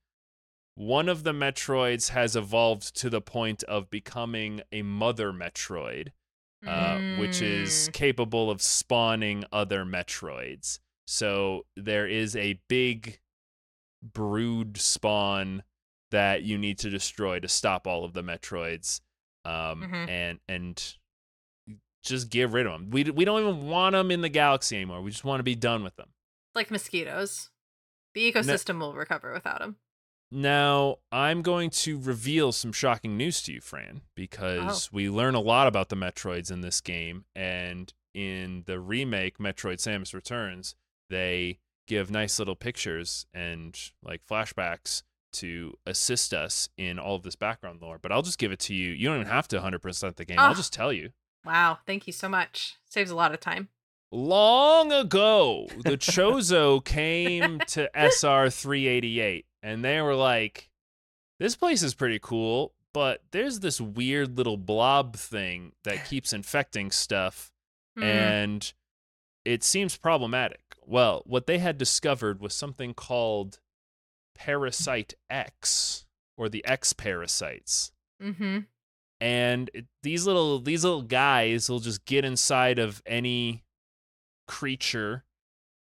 one 0.75 1.09
of 1.09 1.25
the 1.25 1.33
Metroids 1.33 2.09
has 2.11 2.35
evolved 2.35 2.97
to 2.97 3.11
the 3.11 3.21
point 3.21 3.63
of 3.65 3.91
becoming 3.91 4.63
a 4.73 4.83
Mother 4.83 5.33
Metroid, 5.33 6.09
uh, 6.67 6.99
which 7.19 7.43
is 7.43 7.89
Mm. 7.89 7.93
capable 7.93 8.51
of 8.51 8.63
spawning 8.63 9.45
other 9.53 9.85
Metroids. 9.85 10.79
So 11.07 11.67
there 11.77 12.07
is 12.07 12.35
a 12.35 12.61
big 12.69 13.21
brood 14.03 14.79
spawn 14.79 15.65
that 16.11 16.43
you 16.43 16.59
need 16.59 16.79
to 16.81 16.91
destroy 16.91 17.39
to 17.41 17.49
stop 17.49 17.87
all 17.87 18.05
of 18.05 18.13
the 18.13 18.23
Metroids, 18.23 19.01
um, 19.45 19.83
Mhm. 19.83 20.09
and 20.09 20.41
and 20.49 20.97
just 22.03 22.31
get 22.31 22.49
rid 22.51 22.67
of 22.67 22.73
them. 22.73 22.91
We 22.91 23.05
we 23.05 23.25
don't 23.25 23.41
even 23.41 23.69
want 23.69 23.93
them 23.95 24.11
in 24.11 24.21
the 24.23 24.29
galaxy 24.29 24.77
anymore. 24.77 25.03
We 25.03 25.11
just 25.11 25.25
want 25.25 25.41
to 25.41 25.45
be 25.45 25.55
done 25.55 25.83
with 25.85 25.97
them. 25.97 26.11
like 26.55 26.69
mosquitoes. 26.71 27.49
The 28.15 28.33
ecosystem 28.33 28.81
will 28.81 28.93
recover 28.95 29.33
without 29.33 29.61
them. 29.61 29.77
Now, 30.33 30.97
I'm 31.13 31.43
going 31.43 31.71
to 31.71 31.97
reveal 32.01 32.51
some 32.51 32.73
shocking 32.73 33.17
news 33.17 33.41
to 33.43 33.53
you, 33.53 33.61
Fran, 33.61 34.03
because 34.17 34.93
we 34.93 35.09
learn 35.09 35.37
a 35.37 35.41
lot 35.41 35.69
about 35.69 35.91
the 35.91 35.97
Metroids 35.97 36.51
in 36.51 36.61
this 36.61 36.81
game. 36.81 37.25
And 37.37 37.93
in 38.15 38.65
the 38.67 38.81
remake, 38.81 39.39
Metroid 39.39 39.77
Samus 39.79 40.13
Returns, 40.13 40.75
they 41.09 41.61
give 41.87 42.11
nice 42.11 42.39
little 42.41 42.57
pictures 42.57 43.27
and 43.33 43.79
like 44.03 44.25
flashbacks 44.27 45.05
to 45.33 45.75
assist 45.87 46.33
us 46.35 46.69
in 46.77 46.99
all 46.99 47.17
of 47.17 47.23
this 47.23 47.37
background 47.37 47.81
lore. 47.83 47.99
But 48.01 48.13
I'll 48.13 48.23
just 48.23 48.39
give 48.39 48.53
it 48.53 48.59
to 48.61 48.75
you. 48.75 48.91
You 48.93 49.09
don't 49.09 49.21
even 49.21 49.29
have 49.33 49.49
to 49.49 49.59
100% 49.61 50.17
the 50.17 50.25
game. 50.25 50.39
I'll 50.39 50.51
Ah. 50.51 50.55
just 50.55 50.73
tell 50.73 50.93
you. 50.93 51.11
Wow, 51.45 51.79
thank 51.87 52.07
you 52.07 52.13
so 52.13 52.29
much. 52.29 52.77
Saves 52.89 53.11
a 53.11 53.17
lot 53.17 53.33
of 53.33 53.41
time. 53.41 53.69
long 54.13 54.93
ago, 54.93 55.67
the 55.85 55.97
Chozo 55.97 56.85
came 56.85 57.61
to 57.69 57.89
SR 57.95 58.51
388 58.51 59.47
and 59.63 59.85
they 59.85 60.01
were 60.03 60.17
like, 60.17 60.69
this 61.39 61.55
place 61.57 61.83
is 61.83 61.95
pretty 61.95 62.19
cool, 62.21 62.75
but 62.93 63.23
there's 63.31 63.61
this 63.61 63.81
weird 63.81 64.37
little 64.37 64.57
blob 64.57 65.15
thing 65.17 65.73
that 65.85 66.05
keeps 66.09 66.33
infecting 66.33 66.91
stuff 66.91 67.53
Hmm. 67.97 68.03
and 68.03 68.73
it 69.45 69.63
seems 69.65 69.97
problematic. 69.97 70.61
Well, 70.85 71.23
what 71.25 71.47
they 71.47 71.59
had 71.59 71.79
discovered 71.79 72.41
was 72.41 72.53
something 72.55 72.95
called 72.95 73.59
Parasite 74.41 75.15
X 75.29 76.07
or 76.39 76.49
the 76.49 76.65
X 76.65 76.95
parasites 76.95 77.93
mm-hmm. 78.23 78.61
and 79.21 79.71
it, 79.75 79.85
these 80.03 80.27
little 80.27 80.59
these 80.59 80.83
little 80.83 81.03
guys 81.03 81.69
will 81.69 81.81
just 81.81 82.07
get 82.07 82.25
inside 82.25 82.79
of 82.79 83.03
any 83.05 83.65
creature 84.49 85.25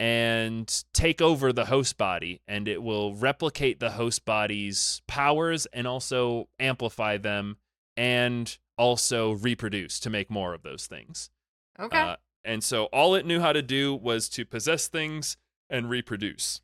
and 0.01 0.85
take 0.95 1.21
over 1.21 1.53
the 1.53 1.67
host 1.67 1.99
body 1.99 2.41
and 2.49 2.69
it 2.69 2.83
will 2.83 3.15
replicate 3.15 3.81
the 3.81 3.91
host 3.91 4.25
body's 4.25 5.03
powers 5.07 5.67
and 5.73 5.87
also 5.87 6.49
amplify 6.59 7.19
them 7.19 7.59
and 7.97 8.59
also 8.79 9.33
reproduce 9.33 10.01
to 10.01 10.09
make 10.09 10.31
more 10.31 10.55
of 10.55 10.63
those 10.63 10.87
things 10.87 11.31
Okay. 11.79 11.99
uh, 11.99 12.17
and 12.45 12.65
so 12.65 12.85
all 12.87 13.15
it 13.15 13.27
knew 13.27 13.41
how 13.41 13.53
to 13.53 13.61
do 13.61 13.95
was 13.95 14.29
to 14.31 14.47
possess 14.47 14.89
things 14.89 15.37
and 15.69 15.91
reproduce. 15.91 16.63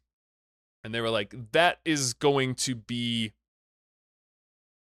And 0.84 0.94
they 0.94 1.00
were 1.00 1.10
like, 1.10 1.34
that 1.52 1.80
is 1.84 2.12
going 2.12 2.54
to 2.56 2.74
be 2.74 3.32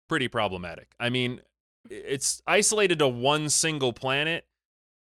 pretty 0.08 0.28
problematic. 0.28 0.88
I 0.98 1.10
mean, 1.10 1.42
it's 1.88 2.42
isolated 2.46 2.98
to 2.98 3.08
one 3.08 3.50
single 3.50 3.92
planet. 3.92 4.46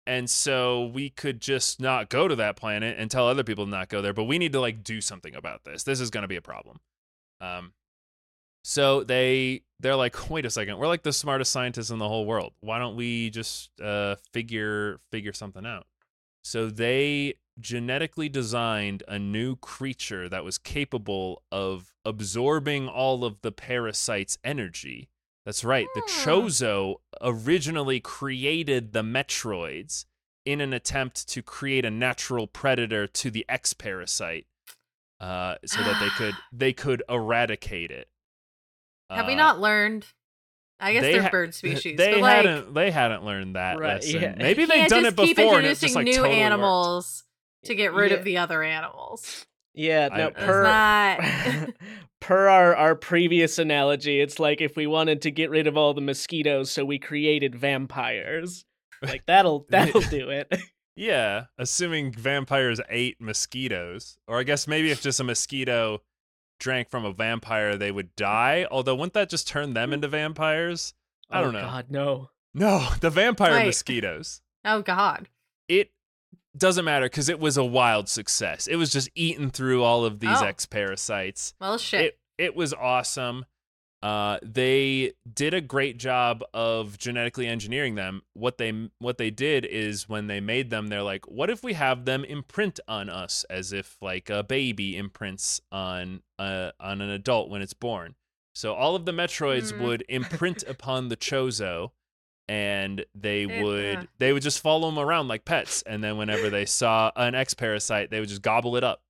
And 0.07 0.27
so 0.27 0.87
we 0.87 1.11
could 1.11 1.39
just 1.39 1.79
not 1.79 2.09
go 2.09 2.27
to 2.27 2.35
that 2.37 2.55
planet 2.55 2.97
and 2.97 3.11
tell 3.11 3.27
other 3.27 3.43
people 3.43 3.65
to 3.65 3.71
not 3.71 3.89
go 3.89 4.01
there. 4.01 4.13
But 4.13 4.23
we 4.23 4.39
need 4.39 4.53
to 4.53 4.59
like 4.59 4.83
do 4.83 5.01
something 5.01 5.35
about 5.35 5.63
this. 5.63 5.83
This 5.83 5.99
is 5.99 6.09
going 6.09 6.23
to 6.23 6.27
be 6.27 6.35
a 6.35 6.41
problem. 6.41 6.79
Um, 7.39 7.73
so 8.63 9.03
they 9.03 9.61
they're 9.79 9.95
like, 9.95 10.29
wait 10.31 10.45
a 10.45 10.49
second, 10.49 10.79
we're 10.79 10.87
like 10.87 11.03
the 11.03 11.13
smartest 11.13 11.51
scientists 11.51 11.91
in 11.91 11.99
the 11.99 12.07
whole 12.07 12.25
world. 12.25 12.53
Why 12.61 12.79
don't 12.79 12.95
we 12.95 13.29
just 13.29 13.69
uh, 13.79 14.15
figure 14.33 14.99
figure 15.11 15.33
something 15.33 15.65
out? 15.65 15.85
So 16.43 16.69
they 16.69 17.35
genetically 17.59 18.29
designed 18.29 19.03
a 19.07 19.19
new 19.19 19.55
creature 19.55 20.27
that 20.29 20.43
was 20.43 20.57
capable 20.57 21.43
of 21.51 21.93
absorbing 22.05 22.87
all 22.87 23.23
of 23.25 23.41
the 23.41 23.51
parasite's 23.51 24.37
energy. 24.43 25.09
That's 25.45 25.63
right. 25.63 25.87
The 25.95 26.01
Hmm. 26.01 26.29
Chozo 26.29 26.95
originally 27.21 27.99
created 27.99 28.93
the 28.93 29.01
Metroids 29.03 30.05
in 30.45 30.61
an 30.61 30.73
attempt 30.73 31.27
to 31.29 31.41
create 31.41 31.85
a 31.85 31.89
natural 31.91 32.47
predator 32.47 33.07
to 33.07 33.31
the 33.31 33.45
X 33.49 33.73
parasite, 33.73 34.47
uh, 35.19 35.55
so 35.65 35.81
that 35.83 35.99
they 35.99 36.09
could 36.09 36.35
they 36.51 36.73
could 36.73 37.03
eradicate 37.09 37.91
it. 37.91 38.09
Have 39.09 39.27
we 39.27 39.33
Uh, 39.33 39.37
not 39.37 39.59
learned? 39.59 40.05
I 40.81 40.93
guess 40.93 41.01
they 41.01 41.11
they're 41.13 41.23
ha- 41.23 41.29
bird 41.29 41.53
species. 41.53 41.97
They 41.97 42.13
but 42.13 42.21
like, 42.21 42.35
hadn't. 42.37 42.73
They 42.73 42.89
hadn't 42.91 43.25
learned 43.25 43.55
that 43.57 43.77
Right, 43.79 43.95
lesson. 43.95 44.21
yeah. 44.21 44.35
Maybe 44.37 44.63
they've 44.65 44.87
done 44.87 45.03
just 45.03 45.17
it 45.19 45.21
keep 45.25 45.37
before, 45.37 45.57
and 45.57 45.67
it's 45.67 45.81
just 45.81 45.95
like 45.95 46.05
new 46.05 46.13
totally 46.13 46.35
worked. 46.39 47.23
Animals 47.63 47.67
to 47.67 47.75
get 47.75 47.93
rid 47.93 48.11
Yeah. 48.11 48.17
of 48.17 48.23
the 48.23 48.37
other 48.37 48.63
animals. 48.63 49.45
Yeah, 49.73 50.07
no, 50.09 50.27
It's 50.27 50.39
per 50.39 50.63
not- 50.63 51.19
per 52.19 52.47
our, 52.49 52.75
our 52.75 52.95
previous 52.95 53.59
analogy, 53.59 54.19
it's 54.19 54.39
like 54.39 54.61
if 54.61 54.75
we 54.75 54.87
wanted 54.87 55.21
to 55.23 55.31
get 55.31 55.49
rid 55.49 55.67
of 55.67 55.77
all 55.77 55.93
the 55.93 56.01
mosquitoes, 56.01 56.71
so 56.71 56.83
we 56.83 56.99
created 56.99 57.55
vampires. 57.55 58.65
Like 59.01 59.25
that'll 59.27 59.65
that'll 59.69 60.01
do 60.01 60.29
it. 60.29 60.53
Yeah, 60.95 61.45
assuming 61.57 62.11
vampires 62.11 62.81
ate 62.89 63.21
mosquitoes, 63.21 64.17
or 64.27 64.39
I 64.39 64.43
guess 64.43 64.67
maybe 64.67 64.91
if 64.91 65.01
just 65.01 65.19
a 65.21 65.23
mosquito 65.23 66.01
drank 66.59 66.89
from 66.89 67.05
a 67.05 67.13
vampire, 67.13 67.77
they 67.77 67.91
would 67.91 68.13
die. 68.17 68.67
Although, 68.69 68.95
wouldn't 68.95 69.13
that 69.13 69.29
just 69.29 69.47
turn 69.47 69.73
them 69.73 69.93
into 69.93 70.09
vampires? 70.09 70.93
I 71.29 71.39
Oh, 71.39 71.43
don't 71.43 71.53
know. 71.53 71.61
God, 71.61 71.85
no. 71.89 72.29
No, 72.53 72.89
the 72.99 73.09
vampire 73.09 73.53
Wait. 73.53 73.67
mosquitoes. 73.67 74.41
Oh 74.65 74.81
God. 74.81 75.29
It 75.69 75.91
doesn't 76.57 76.85
matter 76.85 77.05
because 77.05 77.29
it 77.29 77.39
was 77.39 77.57
a 77.57 77.63
wild 77.63 78.09
success. 78.09 78.67
It 78.67 78.75
was 78.77 78.91
just 78.91 79.09
eating 79.15 79.49
through 79.51 79.83
all 79.83 80.05
of 80.05 80.19
these 80.19 80.41
Oh. 80.41 80.45
X 80.45 80.65
parasites. 80.65 81.53
Well, 81.59 81.77
shit. 81.77 82.01
It 82.01 82.19
it 82.37 82.55
was 82.55 82.73
awesome. 82.73 83.45
Uh, 84.01 84.39
they 84.41 85.11
did 85.33 85.53
a 85.53 85.59
great 85.59 85.97
job 85.97 86.41
of 86.53 86.97
genetically 86.97 87.45
engineering 87.47 87.95
them. 87.95 88.21
What 88.33 88.57
they 88.57 88.89
what 88.99 89.17
they 89.17 89.29
did 89.29 89.65
is 89.65 90.07
when 90.07 90.27
they 90.27 90.39
made 90.39 90.69
them, 90.69 90.87
they're 90.87 91.03
like, 91.03 91.27
what 91.27 91.49
if 91.49 91.63
we 91.63 91.73
have 91.73 92.05
them 92.05 92.23
imprint 92.23 92.79
on 92.87 93.09
us 93.09 93.43
as 93.49 93.73
if 93.73 93.97
like 94.01 94.29
a 94.29 94.41
baby 94.41 94.95
imprints 94.95 95.59
on 95.69 96.21
uh, 96.39 96.71
on 96.79 97.01
an 97.01 97.09
adult 97.09 97.49
when 97.49 97.61
it's 97.61 97.73
born? 97.73 98.15
So 98.55 98.73
all 98.73 98.95
of 98.95 99.03
the 99.05 99.11
Metroids 99.11 99.73
Mm. 99.73 99.81
would 99.81 100.05
imprint 100.07 100.63
upon 100.67 101.09
the 101.09 101.17
Chozo, 101.17 101.91
and 102.49 103.05
they 103.15 103.45
Eh, 103.45 103.61
would 103.63 103.95
uh. 103.97 104.03
they 104.17 104.33
would 104.33 104.41
just 104.43 104.59
follow 104.59 104.89
them 104.89 104.99
around 104.99 105.27
like 105.29 105.45
pets. 105.45 105.83
And 105.83 106.03
then 106.03 106.17
whenever 106.17 106.49
they 106.49 106.65
saw 106.81 107.11
an 107.15 107.35
X 107.35 107.53
parasite 107.53 108.09
they 108.09 108.19
would 108.19 108.27
just 108.27 108.41
gobble 108.41 108.75
it 108.75 108.83
up. 108.83 109.01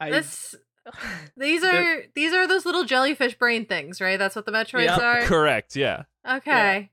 I, 0.00 0.10
This 0.10 0.54
these 1.36 1.64
are 1.64 2.04
these 2.14 2.32
are 2.32 2.46
those 2.46 2.64
little 2.64 2.84
jellyfish 2.84 3.34
brain 3.36 3.66
things, 3.66 4.00
right? 4.00 4.18
That's 4.18 4.36
what 4.36 4.46
the 4.46 4.52
Metroids 4.52 4.84
Yeah. 4.84 5.00
are. 5.00 5.22
Correct. 5.22 5.74
Yeah. 5.76 6.04
Okay. 6.26 6.90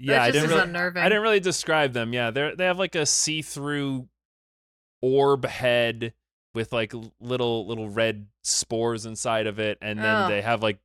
Yeah. 0.00 0.22
I 0.24 0.30
didn't 0.32 0.50
really. 0.50 0.62
unnerving. 0.62 1.02
I 1.02 1.08
didn't 1.08 1.22
really 1.22 1.40
describe 1.40 1.92
them. 1.92 2.12
Yeah, 2.12 2.30
they 2.32 2.42
are 2.42 2.56
they 2.56 2.64
have 2.66 2.78
like 2.78 2.96
a 2.96 3.06
see-through 3.06 4.08
orb 5.02 5.44
head 5.44 6.14
with 6.54 6.72
like 6.72 6.92
little 7.20 7.66
little 7.66 7.88
red 7.88 8.26
spores 8.42 9.06
inside 9.06 9.46
of 9.46 9.58
it, 9.60 9.78
and 9.80 9.98
then 9.98 10.04
Ugh. 10.06 10.30
they 10.30 10.42
have 10.42 10.62
like 10.62 10.78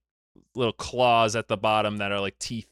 little 0.55 0.73
claws 0.73 1.35
at 1.35 1.47
the 1.47 1.57
bottom 1.57 1.97
that 1.97 2.11
are 2.11 2.19
like 2.19 2.37
teeth 2.37 2.67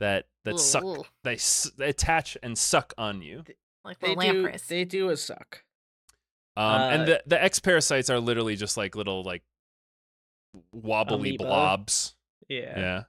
that 0.00 0.26
that 0.44 0.58
suck. 0.58 0.82
Ugh. 0.84 1.06
They, 1.24 1.34
s- 1.34 1.70
they 1.76 1.88
attach 1.90 2.36
and 2.42 2.56
suck 2.56 2.92
on 2.98 3.22
you. 3.22 3.44
like 3.84 3.98
they 4.00 4.14
little 4.14 4.32
do, 4.32 4.42
lampreys. 4.42 4.62
they 4.68 4.84
do 4.84 5.10
a 5.10 5.16
suck. 5.16 5.64
Um, 6.56 6.80
and 6.80 7.02
Uh, 7.02 7.04
the 7.06 7.22
the 7.26 7.42
X 7.42 7.60
parasites 7.60 8.10
are 8.10 8.18
literally 8.20 8.56
just 8.56 8.76
like 8.76 8.94
little 8.96 9.22
like 9.22 9.42
wobbly 10.72 11.30
Amoeba. 11.30 11.44
blobs. 11.44 12.14
Yeah. 12.48 12.78
yeah. 12.78 13.02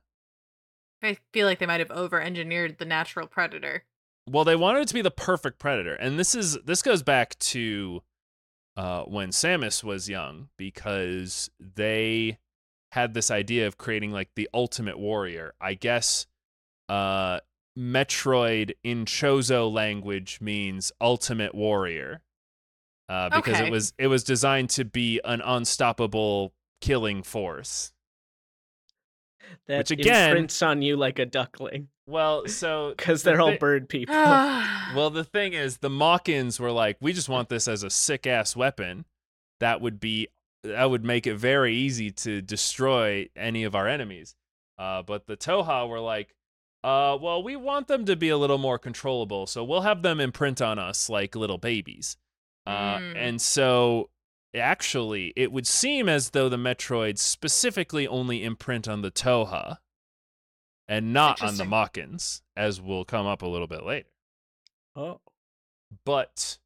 I 1.03 1.17
feel 1.33 1.47
like 1.47 1.57
they 1.59 1.65
might 1.65 1.79
have 1.79 1.89
over-engineered 1.91 2.77
the 2.77 2.85
natural 2.85 3.25
predator. 3.27 3.85
Well, 4.29 4.43
they 4.43 4.55
wanted 4.55 4.81
it 4.83 4.87
to 4.89 4.93
be 4.93 5.01
the 5.01 5.09
perfect 5.09 5.57
predator, 5.57 5.95
and 5.95 6.19
this 6.19 6.35
is 6.35 6.59
this 6.63 6.83
goes 6.83 7.01
back 7.01 7.37
to 7.39 8.03
uh, 8.77 9.03
when 9.03 9.29
Samus 9.29 9.83
was 9.83 10.07
young 10.07 10.49
because 10.57 11.49
they 11.59 12.37
had 12.91 13.15
this 13.15 13.31
idea 13.31 13.65
of 13.65 13.77
creating 13.79 14.11
like 14.11 14.29
the 14.35 14.47
ultimate 14.53 14.99
warrior. 14.99 15.53
I 15.59 15.73
guess 15.73 16.27
uh, 16.91 17.39
Metroid 17.77 18.71
in 18.83 19.05
Chozo 19.05 19.71
language 19.71 20.39
means 20.41 20.91
ultimate 20.99 21.55
warrior 21.55 22.21
uh, 23.07 23.29
because 23.29 23.55
Okay. 23.55 23.67
it 23.67 23.71
was 23.71 23.93
it 23.97 24.07
was 24.07 24.23
designed 24.23 24.69
to 24.71 24.83
be 24.85 25.19
an 25.23 25.41
unstoppable 25.41 26.53
killing 26.81 27.23
force. 27.23 27.93
That 29.67 29.79
Which 29.79 29.91
again- 29.91 30.29
imprints 30.31 30.61
on 30.61 30.81
you 30.81 30.95
like 30.97 31.19
a 31.19 31.25
duckling 31.25 31.89
Well, 32.07 32.47
so 32.47 32.93
because 32.95 33.23
they're 33.23 33.41
all 33.41 33.51
thi- 33.51 33.57
bird 33.57 33.89
people. 33.89 34.15
Well, 34.93 35.09
the 35.09 35.23
thing 35.23 35.53
is, 35.53 35.77
the 35.77 35.89
Mawkins 35.89 36.59
were 36.59 36.71
like, 36.71 36.97
we 36.99 37.13
just 37.13 37.29
want 37.29 37.47
this 37.47 37.69
as 37.69 37.81
a 37.83 37.89
sick 37.89 38.27
ass 38.27 38.57
weapon 38.57 39.05
that 39.61 39.79
would 39.79 40.01
be 40.01 40.27
that 40.65 40.89
would 40.89 41.05
make 41.05 41.25
it 41.25 41.35
very 41.35 41.73
easy 41.73 42.11
to 42.11 42.41
destroy 42.41 43.29
any 43.37 43.63
of 43.63 43.73
our 43.73 43.87
enemies. 43.87 44.35
Uh, 44.77 45.01
but 45.01 45.27
the 45.27 45.37
Thoha 45.37 45.87
were 45.87 46.01
like, 46.01 46.35
uh, 46.83 47.17
well, 47.21 47.43
we 47.43 47.55
want 47.55 47.87
them 47.87 48.05
to 48.05 48.15
be 48.15 48.29
a 48.29 48.37
little 48.37 48.57
more 48.57 48.77
controllable, 48.77 49.47
so 49.47 49.63
we'll 49.63 49.81
have 49.81 50.01
them 50.01 50.19
imprint 50.19 50.61
on 50.61 50.79
us 50.79 51.09
like 51.09 51.35
little 51.35 51.57
babies. 51.57 52.17
Uh, 52.65 52.97
Mm. 52.97 53.15
And 53.15 53.41
so, 53.41 54.09
actually, 54.55 55.33
it 55.35 55.51
would 55.51 55.65
seem 55.65 56.07
as 56.07 56.29
though 56.31 56.49
the 56.49 56.57
Metroids 56.57 57.19
specifically 57.19 58.07
only 58.07 58.43
imprint 58.43 58.87
on 58.87 59.01
the 59.01 59.11
Thoha 59.11 59.77
and 60.87 61.13
not 61.13 61.41
on 61.41 61.57
the. 61.57 61.65
Mawkins, 61.65 62.41
as 62.55 62.79
will 62.81 63.05
come 63.05 63.25
up 63.25 63.41
a 63.41 63.47
little 63.47 63.67
bit 63.67 63.83
later 63.83 64.11
oh. 64.95 65.19
but 66.05 66.57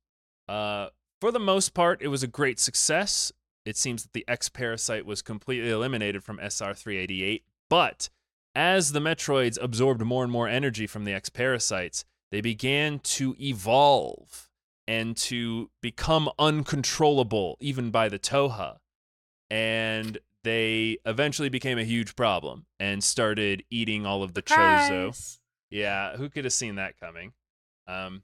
uh, 0.47 0.87
for 1.21 1.31
the 1.31 1.39
most 1.39 1.73
part, 1.73 2.01
it 2.01 2.07
was 2.07 2.23
a 2.23 2.27
great 2.27 2.59
success. 2.59 3.31
It 3.65 3.77
seems 3.77 4.03
that 4.03 4.13
the 4.13 4.25
X 4.27 4.49
parasite 4.49 5.05
was 5.05 5.21
completely 5.21 5.71
eliminated 5.71 6.23
from 6.23 6.39
SR 6.39 6.73
388. 6.73 7.43
But 7.69 8.09
as 8.55 8.91
the 8.93 8.99
Metroids 8.99 9.57
absorbed 9.61 10.01
more 10.01 10.23
and 10.23 10.31
more 10.31 10.47
energy 10.47 10.87
from 10.87 11.03
the 11.05 11.13
X 11.13 11.29
parasites, 11.29 12.05
they 12.31 12.41
began 12.41 12.99
to 12.99 13.35
evolve 13.39 14.49
and 14.87 15.17
to 15.17 15.69
become 15.81 16.29
uncontrollable, 16.39 17.57
even 17.59 17.91
by 17.91 18.07
the 18.09 18.19
Thoha. 18.19 18.77
And 19.49 20.17
they 20.43 20.97
eventually 21.05 21.49
became 21.49 21.77
a 21.77 21.83
huge 21.83 22.15
problem 22.15 22.65
and 22.79 23.03
started 23.03 23.63
eating 23.69 24.05
all 24.05 24.23
of 24.23 24.33
the 24.33 24.41
Chozo. 24.41 25.37
Yeah, 25.69 26.17
who 26.17 26.29
could 26.29 26.45
have 26.45 26.53
seen 26.53 26.75
that 26.75 26.99
coming? 26.99 27.33
Um, 27.87 28.23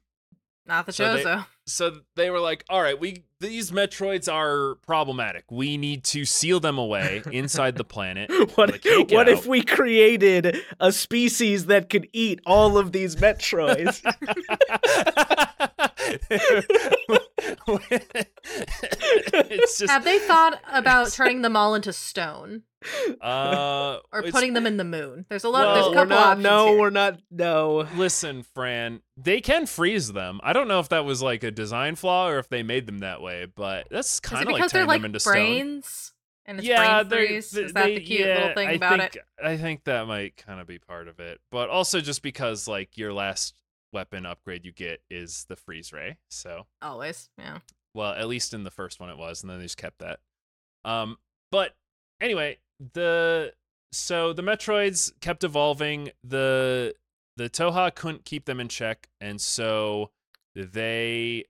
Not 0.66 0.86
the 0.86 0.92
So 0.92 1.14
they- 1.16 1.24
Chozo. 1.24 1.46
So 1.66 2.00
they 2.16 2.30
were 2.30 2.40
like, 2.40 2.64
"All 2.68 2.82
right, 2.82 2.98
we 2.98 3.24
these 3.40 3.70
Metroids 3.70 4.32
are 4.32 4.76
problematic. 4.86 5.44
We 5.50 5.76
need 5.76 6.04
to 6.04 6.24
seal 6.24 6.60
them 6.60 6.78
away 6.78 7.22
inside 7.32 7.76
the 7.76 7.84
planet." 7.84 8.30
What, 8.54 8.82
They 8.82 9.04
what 9.04 9.28
if 9.28 9.46
we 9.46 9.62
created 9.62 10.58
a 10.78 10.92
species 10.92 11.66
that 11.66 11.88
could 11.88 12.08
eat 12.12 12.40
all 12.44 12.76
of 12.76 12.92
these 12.92 13.16
Metroids? 13.16 14.02
it's 19.50 19.78
just 19.78 19.90
Have 19.90 20.04
they 20.04 20.18
thought 20.18 20.60
about 20.70 21.10
turning 21.12 21.42
them 21.42 21.56
all 21.56 21.74
into 21.74 21.92
stone 21.92 22.62
uh, 23.20 23.98
or 24.12 24.22
putting 24.30 24.52
them 24.54 24.66
in 24.66 24.76
the 24.76 24.84
moon? 24.84 25.26
There's 25.28 25.44
a 25.44 25.48
lot. 25.48 25.66
Well, 25.66 25.74
there's 25.74 25.86
a 25.86 25.94
couple 25.94 26.08
not. 26.16 26.26
options 26.26 26.42
No, 26.44 26.66
here. 26.68 26.78
we're 26.80 26.90
not. 26.90 27.20
No. 27.30 27.86
Listen, 27.96 28.42
Fran, 28.42 29.00
they 29.16 29.40
can 29.40 29.66
freeze 29.66 30.12
them. 30.12 30.40
I 30.42 30.52
don't 30.52 30.68
know 30.68 30.80
if 30.80 30.88
that 30.90 31.04
was 31.04 31.22
like 31.22 31.42
a 31.42 31.50
design 31.50 31.96
flaw 31.96 32.28
or 32.28 32.38
if 32.38 32.48
they 32.48 32.62
made 32.62 32.86
them 32.86 33.00
that 33.00 33.20
way, 33.20 33.46
but 33.54 33.86
that's 33.90 34.20
kind 34.20 34.42
of 34.42 34.52
like 34.52 34.56
because 34.56 34.72
they're 34.72 34.80
turning 34.82 34.88
like 34.88 35.00
them 35.00 35.04
into 35.06 35.20
stone. 35.20 35.32
brains 35.34 36.12
and 36.46 36.58
it's 36.58 36.66
yeah, 36.66 37.02
brain 37.02 37.08
they're- 37.08 37.26
freeze? 37.26 37.50
they- 37.52 37.62
Is 37.62 37.72
that 37.72 37.84
they- 37.86 37.94
the 37.96 38.00
cute 38.00 38.20
yeah, 38.20 38.34
little 38.38 38.54
thing 38.54 38.68
I 38.68 38.72
about 38.72 38.98
think, 39.00 39.16
it? 39.16 39.22
I 39.44 39.56
think 39.56 39.84
that 39.84 40.06
might 40.06 40.36
kind 40.36 40.60
of 40.60 40.66
be 40.66 40.78
part 40.78 41.08
of 41.08 41.20
it, 41.20 41.40
but 41.50 41.68
also 41.70 42.00
just 42.00 42.22
because 42.22 42.66
like 42.66 42.96
your 42.96 43.12
last 43.12 43.54
weapon 43.92 44.24
upgrade 44.26 44.64
you 44.64 44.72
get 44.72 45.02
is 45.10 45.44
the 45.48 45.56
freeze 45.56 45.92
ray. 45.92 46.16
So, 46.30 46.66
Always, 46.80 47.28
yeah. 47.38 47.58
well, 47.94 48.12
at 48.12 48.26
least 48.26 48.54
in 48.54 48.64
the 48.64 48.70
first 48.70 48.98
one 49.00 49.10
it 49.10 49.18
was, 49.18 49.42
and 49.42 49.50
then 49.50 49.58
they 49.58 49.64
just 49.66 49.76
kept 49.76 49.98
that. 49.98 50.18
Um, 50.84 51.18
but 51.50 51.76
anyway, 52.20 52.58
the 52.94 53.52
so 53.92 54.32
the 54.32 54.42
Metroids 54.42 55.12
kept 55.20 55.44
evolving. 55.44 56.10
The 56.24 56.94
the 57.36 57.48
Thoha 57.48 57.94
couldn't 57.94 58.24
keep 58.24 58.44
them 58.44 58.60
in 58.60 58.68
check, 58.68 59.08
and 59.20 59.40
so 59.40 60.10
they 60.54 61.44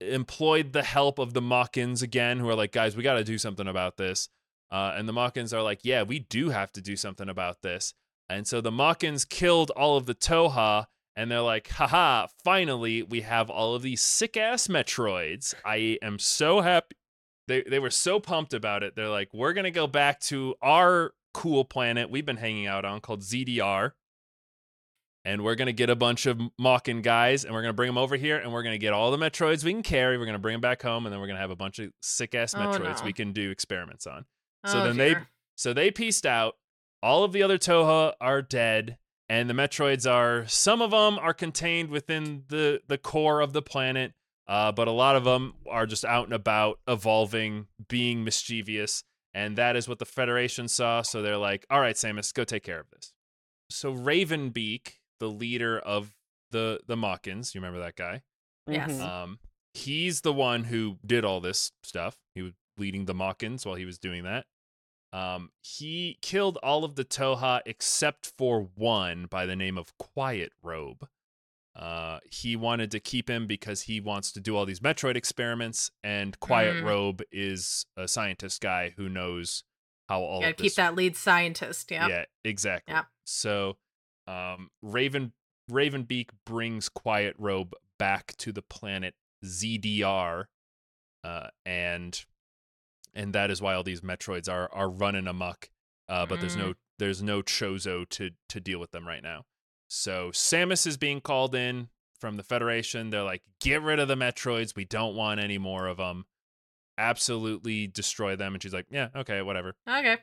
employed 0.00 0.72
the 0.72 0.82
help 0.82 1.18
of 1.18 1.32
the 1.32 1.42
Mawkins 1.42 2.02
again, 2.02 2.38
who 2.38 2.48
are 2.48 2.54
like, 2.54 2.72
guys, 2.72 2.96
we 2.96 3.02
got 3.02 3.14
to 3.14 3.24
do 3.24 3.38
something 3.38 3.68
about 3.68 3.96
this. 3.96 4.28
Uh, 4.70 4.92
and 4.96 5.08
the 5.08 5.12
Mawkins 5.12 5.52
are 5.52 5.62
like, 5.62 5.80
yeah, 5.82 6.02
we 6.02 6.18
do 6.18 6.50
have 6.50 6.72
to 6.72 6.80
do 6.80 6.96
something 6.96 7.28
about 7.28 7.62
this. 7.62 7.94
And 8.28 8.46
so 8.46 8.60
the 8.60 8.72
Mawkins 8.72 9.28
killed 9.28 9.70
all 9.70 9.96
of 9.96 10.06
the 10.06 10.14
Thoha, 10.14 10.86
and 11.14 11.30
they're 11.30 11.40
like, 11.40 11.68
haha, 11.68 12.26
finally, 12.42 13.02
we 13.02 13.20
have 13.20 13.48
all 13.48 13.74
of 13.74 13.82
these 13.82 14.02
sick 14.02 14.36
ass 14.36 14.66
Metroids. 14.66 15.54
I 15.64 15.98
am 16.02 16.18
so 16.18 16.60
happy. 16.60 16.96
They, 17.46 17.62
they 17.62 17.78
were 17.78 17.90
so 17.90 18.20
pumped 18.20 18.54
about 18.54 18.82
it. 18.82 18.96
They're 18.96 19.08
like, 19.08 19.28
we're 19.34 19.52
going 19.52 19.64
to 19.64 19.70
go 19.70 19.86
back 19.86 20.20
to 20.20 20.54
our 20.62 21.12
cool 21.34 21.64
planet 21.64 22.10
we've 22.10 22.24
been 22.24 22.36
hanging 22.36 22.66
out 22.66 22.84
on 22.84 23.00
called 23.00 23.20
ZDR. 23.20 23.92
And 25.26 25.42
we're 25.42 25.54
going 25.54 25.66
to 25.66 25.72
get 25.72 25.88
a 25.88 25.96
bunch 25.96 26.26
of 26.26 26.38
Mawkin 26.60 27.02
guys 27.02 27.44
and 27.44 27.54
we're 27.54 27.62
going 27.62 27.70
to 27.70 27.76
bring 27.76 27.88
them 27.88 27.96
over 27.96 28.14
here 28.14 28.36
and 28.36 28.52
we're 28.52 28.62
going 28.62 28.74
to 28.74 28.78
get 28.78 28.92
all 28.92 29.10
the 29.10 29.16
Metroids 29.16 29.64
we 29.64 29.72
can 29.72 29.82
carry. 29.82 30.18
We're 30.18 30.26
going 30.26 30.34
to 30.34 30.38
bring 30.38 30.52
them 30.54 30.60
back 30.60 30.82
home 30.82 31.06
and 31.06 31.12
then 31.12 31.20
we're 31.20 31.26
going 31.26 31.36
to 31.36 31.40
have 31.40 31.50
a 31.50 31.56
bunch 31.56 31.78
of 31.78 31.90
sick 32.02 32.34
ass 32.34 32.54
Oh, 32.54 32.58
Metroids 32.58 33.00
no. 33.00 33.06
we 33.06 33.14
can 33.14 33.32
do 33.32 33.50
experiments 33.50 34.06
on. 34.06 34.26
So 34.66 34.80
oh, 34.80 34.84
then 34.84 34.96
they 34.98 35.16
so 35.56 35.72
they 35.72 35.90
pieced 35.90 36.26
out. 36.26 36.56
All 37.02 37.24
of 37.24 37.32
the 37.32 37.42
other 37.42 37.58
Thoha 37.58 38.14
are 38.20 38.40
dead, 38.42 38.96
and 39.28 39.48
the 39.48 39.54
Metroids 39.54 40.10
are 40.10 40.46
some 40.46 40.80
of 40.82 40.90
them 40.90 41.18
are 41.18 41.34
contained 41.34 41.90
within 41.90 42.44
the 42.48 42.80
the 42.86 42.96
core 42.98 43.40
of 43.40 43.52
the 43.52 43.60
planet, 43.62 44.12
uh, 44.46 44.72
but 44.72 44.88
a 44.88 44.92
lot 44.92 45.16
of 45.16 45.24
them 45.24 45.54
are 45.68 45.86
just 45.86 46.04
out 46.04 46.24
and 46.24 46.34
about, 46.34 46.78
evolving, 46.86 47.66
being 47.88 48.24
mischievous, 48.24 49.02
and 49.32 49.56
that 49.56 49.76
is 49.76 49.88
what 49.88 49.98
the 49.98 50.04
Federation 50.04 50.68
saw. 50.68 51.02
So 51.02 51.22
they're 51.22 51.36
like, 51.36 51.66
"All 51.70 51.80
right, 51.80 51.96
Samus, 51.96 52.32
go 52.32 52.44
take 52.44 52.62
care 52.62 52.80
of 52.80 52.90
this." 52.90 53.12
So 53.70 53.92
Ravenbeak, 53.94 54.98
the 55.20 55.28
leader 55.28 55.78
of 55.78 56.12
the 56.50 56.80
the 56.86 56.96
Mawkins, 56.96 57.54
you 57.54 57.60
remember 57.60 57.80
that 57.80 57.96
guy? 57.96 58.22
Yes. 58.66 58.92
Mhm. 58.92 59.00
Um, 59.00 59.38
he's 59.72 60.20
the 60.20 60.32
one 60.32 60.64
who 60.64 60.98
did 61.04 61.24
all 61.24 61.40
this 61.40 61.72
stuff. 61.82 62.18
He 62.34 62.42
was 62.42 62.52
leading 62.76 63.04
the 63.06 63.14
Mawkins 63.14 63.64
while 63.66 63.74
he 63.76 63.84
was 63.84 63.98
doing 63.98 64.24
that. 64.24 64.46
Um, 65.12 65.50
he 65.62 66.18
killed 66.22 66.58
all 66.62 66.82
of 66.84 66.96
the 66.96 67.04
Thoha 67.04 67.60
except 67.66 68.32
for 68.36 68.62
one 68.74 69.26
by 69.26 69.46
the 69.46 69.54
name 69.54 69.78
of 69.78 69.96
Quiet 69.96 70.52
Robe. 70.62 71.08
Uh, 71.76 72.20
he 72.30 72.54
wanted 72.54 72.90
to 72.92 73.00
keep 73.00 73.28
him 73.28 73.46
because 73.46 73.82
he 73.82 74.00
wants 74.00 74.30
to 74.32 74.40
do 74.40 74.56
all 74.56 74.64
these 74.64 74.80
Metroid 74.80 75.16
experiments, 75.16 75.90
and 76.02 76.38
Quiet 76.38 76.76
Mm. 76.76 76.84
Robe 76.84 77.22
is 77.32 77.86
a 77.96 78.06
scientist 78.06 78.60
guy 78.60 78.94
who 78.96 79.08
knows 79.08 79.64
how 80.08 80.20
all 80.20 80.52
keep 80.52 80.74
that 80.74 80.94
lead 80.94 81.16
scientist. 81.16 81.90
Yeah. 81.90 82.08
yeah, 82.08 82.24
exactly. 82.44 82.94
Yep. 82.94 83.06
So, 83.24 83.78
um, 84.26 84.70
Raven 84.82 85.32
Ravenbeak 85.70 86.28
brings 86.46 86.88
Quiet 86.88 87.34
Robe 87.38 87.74
back 87.98 88.36
to 88.38 88.52
the 88.52 88.62
planet 88.62 89.14
ZDR, 89.44 90.44
uh, 91.24 91.48
and 91.66 92.24
and 93.14 93.32
that 93.32 93.50
is 93.50 93.60
why 93.60 93.74
all 93.74 93.82
these 93.82 94.02
Metroids 94.02 94.48
are 94.48 94.72
are 94.72 94.88
running 94.88 95.26
amok 95.26 95.70
uh, 96.08 96.26
but 96.26 96.40
there's 96.40 96.56
no 96.56 96.74
there's 96.98 97.22
no 97.22 97.42
Chozo 97.42 98.08
to 98.10 98.30
to 98.48 98.60
deal 98.60 98.78
with 98.78 98.90
them 98.90 99.06
right 99.06 99.22
now. 99.22 99.44
So 99.88 100.30
Samus 100.30 100.86
is 100.86 100.96
being 100.96 101.20
called 101.20 101.54
in 101.54 101.88
from 102.20 102.36
the 102.36 102.42
Federation. 102.42 103.10
They're 103.10 103.22
like, 103.22 103.42
get 103.60 103.82
rid 103.82 103.98
of 103.98 104.08
the 104.08 104.16
Metroids. 104.16 104.74
We 104.74 104.84
don't 104.84 105.14
want 105.14 105.40
any 105.40 105.58
more 105.58 105.86
of 105.86 105.98
them. 105.98 106.24
Absolutely 106.96 107.86
destroy 107.86 108.36
them. 108.36 108.54
And 108.54 108.62
she's 108.62 108.74
like, 108.74 108.86
yeah, 108.90 109.08
okay, 109.14 109.42
whatever. 109.42 109.76
Okay. 109.88 110.18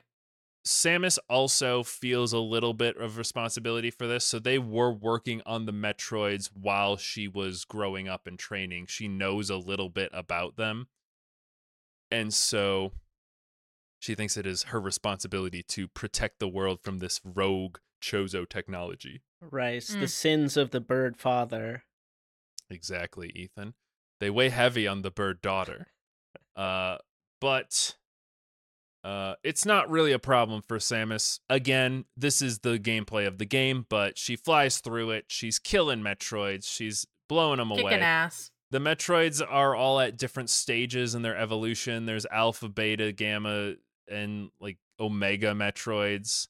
Samus 0.65 1.17
also 1.27 1.83
feels 1.83 2.33
a 2.33 2.39
little 2.39 2.73
bit 2.73 2.95
of 2.97 3.17
responsibility 3.17 3.89
for 3.89 4.07
this. 4.07 4.25
So 4.25 4.39
they 4.39 4.59
were 4.59 4.91
working 4.91 5.41
on 5.45 5.65
the 5.65 5.73
Metroids 5.73 6.49
while 6.53 6.97
she 6.97 7.27
was 7.27 7.65
growing 7.65 8.07
up 8.07 8.27
and 8.27 8.37
training. 8.37 8.85
She 8.87 9.07
knows 9.07 9.49
a 9.49 9.57
little 9.57 9.89
bit 9.89 10.11
about 10.13 10.57
them. 10.57 10.87
And 12.11 12.33
so 12.33 12.91
she 13.99 14.15
thinks 14.15 14.37
it 14.37 14.45
is 14.45 14.63
her 14.63 14.79
responsibility 14.79 15.63
to 15.63 15.87
protect 15.87 16.39
the 16.39 16.47
world 16.47 16.81
from 16.81 16.99
this 16.99 17.21
rogue 17.23 17.77
Chozo 18.01 18.47
technology. 18.47 19.21
Right. 19.41 19.81
Mm. 19.81 19.99
The 20.01 20.07
sins 20.07 20.57
of 20.57 20.71
the 20.71 20.79
bird 20.81 21.17
father. 21.17 21.83
Exactly, 22.69 23.31
Ethan. 23.35 23.73
They 24.19 24.29
weigh 24.29 24.49
heavy 24.49 24.87
on 24.87 25.01
the 25.01 25.11
bird 25.11 25.41
daughter. 25.41 25.87
Uh, 26.55 26.97
but 27.39 27.95
uh, 29.03 29.33
it's 29.43 29.65
not 29.65 29.89
really 29.89 30.11
a 30.11 30.19
problem 30.19 30.61
for 30.67 30.77
Samus. 30.77 31.39
Again, 31.49 32.05
this 32.15 32.41
is 32.41 32.59
the 32.59 32.77
gameplay 32.77 33.25
of 33.27 33.39
the 33.39 33.45
game, 33.45 33.85
but 33.89 34.17
she 34.17 34.35
flies 34.35 34.77
through 34.79 35.11
it. 35.11 35.25
She's 35.27 35.57
killing 35.59 36.01
Metroids. 36.01 36.65
She's 36.71 37.05
blowing 37.27 37.57
them 37.57 37.69
Kicking 37.69 37.85
away. 37.87 37.99
ass. 37.99 38.51
The 38.69 38.79
Metroids 38.79 39.41
are 39.45 39.75
all 39.75 39.99
at 39.99 40.17
different 40.17 40.49
stages 40.49 41.13
in 41.15 41.23
their 41.23 41.35
evolution. 41.35 42.05
There's 42.05 42.25
Alpha, 42.27 42.69
Beta, 42.69 43.11
Gamma, 43.11 43.73
and 44.07 44.49
like 44.61 44.77
Omega 44.99 45.53
Metroids. 45.53 46.47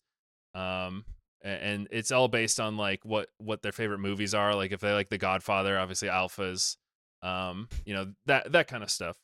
Um, 0.53 1.05
a- 1.07 1.20
and 1.43 1.87
it's 1.91 2.11
all 2.11 2.27
based 2.27 2.59
on 2.59 2.77
like 2.77 3.03
what 3.03 3.29
what 3.37 3.61
their 3.61 3.71
favorite 3.71 3.99
movies 3.99 4.33
are. 4.33 4.55
Like 4.55 4.71
if 4.71 4.79
they 4.79 4.93
like 4.93 5.09
The 5.09 5.17
Godfather, 5.17 5.77
obviously 5.77 6.07
Alphas. 6.07 6.77
Um, 7.23 7.69
you 7.85 7.93
know 7.93 8.13
that 8.25 8.51
that 8.51 8.67
kind 8.67 8.83
of 8.83 8.89
stuff. 8.89 9.17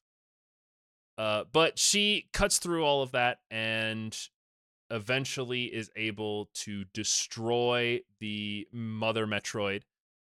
Uh, 1.18 1.46
but 1.52 1.80
she 1.80 2.30
cuts 2.32 2.60
through 2.60 2.86
all 2.86 3.02
of 3.02 3.12
that 3.12 3.40
and 3.50 4.16
eventually 4.92 5.64
is 5.66 5.90
able 5.96 6.50
to 6.54 6.86
destroy 6.94 8.00
the 8.20 8.68
mother 8.72 9.26
Metroid, 9.26 9.82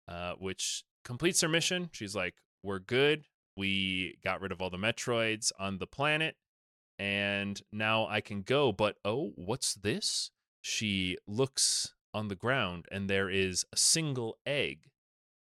uh, 0.07 0.33
which 0.39 0.83
completes 1.03 1.41
her 1.41 1.49
mission. 1.49 1.89
She's 1.91 2.15
like, 2.15 2.35
"We're 2.63 2.79
good. 2.79 3.25
We 3.57 4.17
got 4.23 4.41
rid 4.41 4.51
of 4.51 4.61
all 4.61 4.69
the 4.69 4.77
Metroids 4.77 5.51
on 5.59 5.79
the 5.79 5.87
planet, 5.87 6.35
and 6.97 7.61
now 7.71 8.07
I 8.07 8.21
can 8.21 8.41
go." 8.41 8.71
But 8.71 8.95
oh, 9.03 9.33
what's 9.35 9.73
this? 9.73 10.31
She 10.69 11.17
looks 11.27 11.93
on 12.13 12.27
the 12.27 12.35
ground, 12.35 12.85
and 12.91 13.09
there 13.09 13.29
is 13.29 13.65
a 13.73 13.77
single 13.77 14.37
egg. 14.45 14.89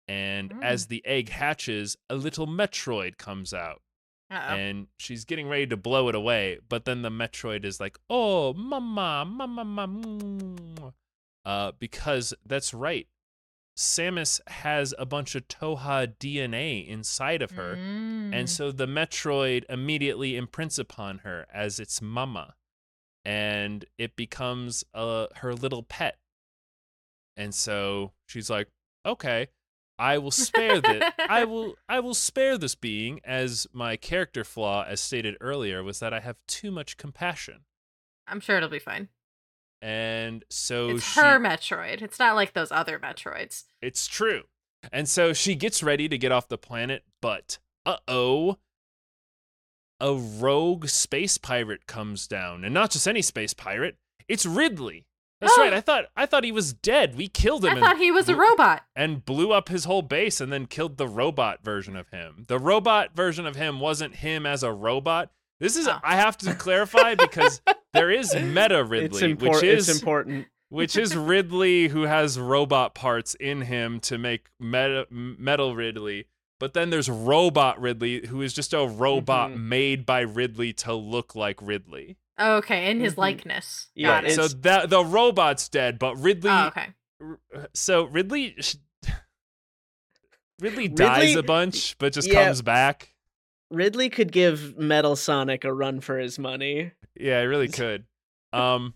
And 0.09 0.51
Mm. 0.51 0.62
as 0.65 0.89
the 0.89 1.05
egg 1.07 1.28
hatches, 1.31 1.97
a 2.11 2.16
little 2.16 2.47
Metroid 2.47 3.16
comes 3.19 3.55
out 3.55 3.82
Uh-oh. 4.31 4.55
and 4.55 4.89
she's 4.99 5.24
getting 5.24 5.47
ready 5.49 5.66
to 5.66 5.77
blow 5.77 6.09
it 6.09 6.15
away 6.15 6.59
but 6.69 6.86
then 6.86 7.03
the 7.03 7.11
metroid 7.11 7.66
is 7.66 7.78
like 7.78 7.99
oh 8.09 8.55
mama 8.55 9.27
mama 9.28 9.62
mama 9.62 10.94
uh 11.44 11.73
because 11.78 12.32
that's 12.47 12.73
right 12.73 13.09
samus 13.77 14.40
has 14.49 14.94
a 14.99 15.05
bunch 15.05 15.35
of 15.35 15.47
Thoha 15.49 16.15
dna 16.19 16.86
inside 16.89 17.43
of 17.43 17.51
her 17.53 17.77
Mm. 17.77 18.35
and 18.35 18.49
so 18.49 18.73
the 18.73 18.86
metroid 18.86 19.65
immediately 19.69 20.36
imprints 20.36 20.78
upon 20.78 21.19
her 21.19 21.47
as 21.53 21.78
its 21.78 22.01
mama 22.01 22.55
and 23.24 23.85
it 23.99 24.16
becomes 24.16 24.85
uh 24.94 25.27
her 25.36 25.55
little 25.55 25.82
pet 25.82 26.19
and 27.36 27.55
so 27.55 28.12
she's 28.27 28.51
like 28.51 28.69
okay 29.07 29.47
i 29.99 30.19
will 30.19 30.31
spare 30.31 30.81
that 30.81 31.15
i 31.28 31.44
will 31.44 31.74
i 31.89 32.01
will 32.01 32.15
spare 32.15 32.59
this 32.59 32.74
being 32.74 33.20
as 33.24 33.66
my 33.73 33.97
character 33.97 34.44
flaw 34.44 34.85
as 34.86 35.01
stated 35.01 35.36
earlier 35.40 35.82
was 35.82 36.01
that 36.01 36.12
i 36.12 36.20
have 36.20 36.36
too 36.49 36.70
much 36.70 36.97
compassion 36.97 37.61
I'm 38.27 38.40
sure 38.40 38.57
it'll 38.57 38.69
be 38.69 38.78
fine. 38.78 39.09
and 39.82 40.44
so 40.49 40.90
it's 40.90 41.05
she, 41.05 41.20
her 41.20 41.39
Metroid. 41.40 42.03
It's 42.03 42.19
not 42.19 42.36
like 42.36 42.53
those 42.53 42.70
other 42.70 42.99
Metroids. 42.99 43.65
It's 43.82 44.07
true. 44.07 44.43
And 44.93 45.09
so 45.09 45.32
she 45.32 45.55
gets 45.55 45.82
ready 45.82 46.09
to 46.09 46.16
get 46.16 46.32
off 46.32 46.49
the 46.49 46.57
planet, 46.57 47.03
but 47.20 47.59
uh 47.85 47.97
oh, 48.09 48.59
a 50.02 50.14
rogue 50.14 50.88
space 50.88 51.38
pirate 51.38 51.86
comes 51.86 52.26
down, 52.26 52.64
and 52.64 52.74
not 52.74 52.90
just 52.90 53.06
any 53.06 53.22
space 53.22 53.54
pirate. 53.54 53.96
It's 54.28 54.44
Ridley. 54.44 55.06
That's 55.40 55.56
right. 55.58 55.72
I 55.72 55.78
oh. 55.78 55.80
thought 55.80 56.04
I 56.16 56.26
thought 56.26 56.44
he 56.44 56.52
was 56.52 56.72
dead. 56.72 57.16
We 57.16 57.28
killed 57.28 57.64
him. 57.64 57.76
I 57.76 57.80
thought 57.80 57.98
he 57.98 58.10
was 58.10 58.28
a 58.28 58.36
robot. 58.36 58.82
and 58.94 59.24
blew 59.24 59.52
up 59.52 59.68
his 59.68 59.84
whole 59.84 60.02
base, 60.02 60.40
and 60.40 60.52
then 60.52 60.66
killed 60.66 60.98
the 60.98 61.08
robot 61.08 61.64
version 61.64 61.96
of 61.96 62.08
him. 62.10 62.44
The 62.48 62.58
robot 62.58 63.14
version 63.14 63.46
of 63.46 63.56
him 63.56 63.80
wasn't 63.80 64.16
him 64.16 64.44
as 64.44 64.62
a 64.62 64.72
robot. 64.72 65.30
This 65.60 65.76
is 65.76 65.86
Oh. 65.88 65.98
I 66.02 66.16
have 66.16 66.36
to 66.38 66.50
oh. 66.50 66.54
clarify 66.54 67.14
because 67.14 67.60
there 67.92 68.10
is 68.10 68.34
meta 68.34 68.84
Ridley, 68.84 69.32
it's 69.32 69.42
which 69.42 69.62
is 69.62 69.88
It's 69.88 69.98
important. 70.00 70.46
which 70.68 70.96
is 70.96 71.16
Ridley 71.16 71.88
who 71.88 72.02
has 72.02 72.38
robot 72.38 72.94
parts 72.94 73.34
in 73.34 73.62
him 73.62 74.00
to 74.00 74.18
make 74.18 74.46
meta, 74.58 75.06
metal 75.10 75.74
Ridley. 75.76 76.26
But 76.62 76.74
then 76.74 76.90
there's 76.90 77.10
robot 77.10 77.80
Ridley 77.80 78.24
who 78.28 78.40
is 78.40 78.52
just 78.52 78.72
a 78.72 78.86
robot 78.86 79.51
Mhm. 79.51 79.64
made 79.64 80.06
by 80.06 80.20
Ridley 80.20 80.72
to 80.74 80.94
look 80.94 81.34
like 81.34 81.60
Ridley. 81.60 82.18
Okay, 82.39 82.89
in 82.89 83.01
his 83.01 83.14
Mhm. 83.14 83.18
likeness. 83.18 83.89
Yeah, 83.97 84.20
it. 84.20 84.36
So 84.36 84.44
it's- 84.44 84.55
that 84.60 84.89
the 84.89 85.05
robot's 85.05 85.68
dead, 85.68 85.98
but 85.98 86.14
Ridley 86.18 86.51
Oh, 86.52 86.68
okay. 86.68 86.90
so 87.74 88.05
Ridley 88.05 88.56
Ridley 90.60 90.86
dies 90.86 91.30
Ridley- 91.30 91.40
a 91.40 91.43
bunch 91.43 91.98
but 91.98 92.12
just 92.12 92.28
yeah. 92.28 92.44
comes 92.44 92.62
back. 92.62 93.12
Ridley 93.68 94.09
could 94.09 94.30
give 94.30 94.78
Metal 94.78 95.16
Sonic 95.16 95.64
a 95.64 95.74
run 95.74 96.01
for 96.01 96.16
his 96.16 96.39
money. 96.39 96.93
Yeah, 97.18 97.40
he 97.40 97.47
really 97.48 97.70
could. 97.70 98.05
Um 98.52 98.94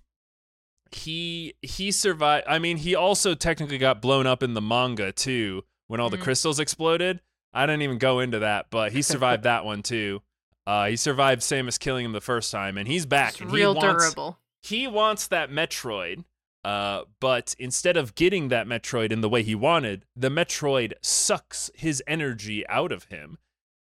he 0.93 1.55
he 1.63 1.91
survived 1.91 2.47
I 2.47 2.61
mean 2.61 2.77
he 2.77 2.95
also 2.95 3.35
technically 3.35 3.79
got 3.79 4.01
blown 4.01 4.25
up 4.25 4.45
in 4.45 4.55
the 4.55 4.63
manga 4.63 5.11
too 5.11 5.65
when 5.89 5.99
all 5.99 6.11
the 6.11 6.17
Mhm. 6.19 6.23
crystals 6.23 6.61
exploded. 6.61 7.23
I 7.57 7.67
didn't 7.67 7.83
even 7.83 7.99
go 7.99 8.21
into 8.21 8.41
that, 8.41 8.67
but 8.71 8.93
he 8.93 9.03
survived 9.03 9.43
that 9.45 9.65
one 9.65 9.83
too. 9.83 10.23
Uh 10.67 10.87
he 10.89 10.97
survived 10.97 11.43
Samus 11.43 11.79
killing 11.79 12.05
him 12.05 12.13
the 12.13 12.21
first 12.21 12.51
time 12.51 12.77
and 12.79 12.87
he's 12.89 13.07
back 13.07 13.33
It's 13.33 13.41
and 13.41 13.53
real 13.53 13.73
he 13.75 13.79
wants 13.87 14.05
durable. 14.05 14.39
he 14.63 14.87
wants 14.87 15.27
that 15.29 15.51
Metroid. 15.51 16.25
Uh, 16.65 17.03
but 17.21 17.55
instead 17.61 17.97
of 17.97 18.17
getting 18.17 18.49
that 18.49 18.67
Metroid 18.67 19.13
in 19.13 19.21
the 19.21 19.29
way 19.29 19.45
he 19.45 19.55
wanted, 19.55 20.05
the 20.17 20.29
Metroid 20.29 20.95
sucks 21.01 21.71
his 21.77 22.03
energy 22.09 22.67
out 22.69 22.91
of 22.91 23.05
him 23.05 23.39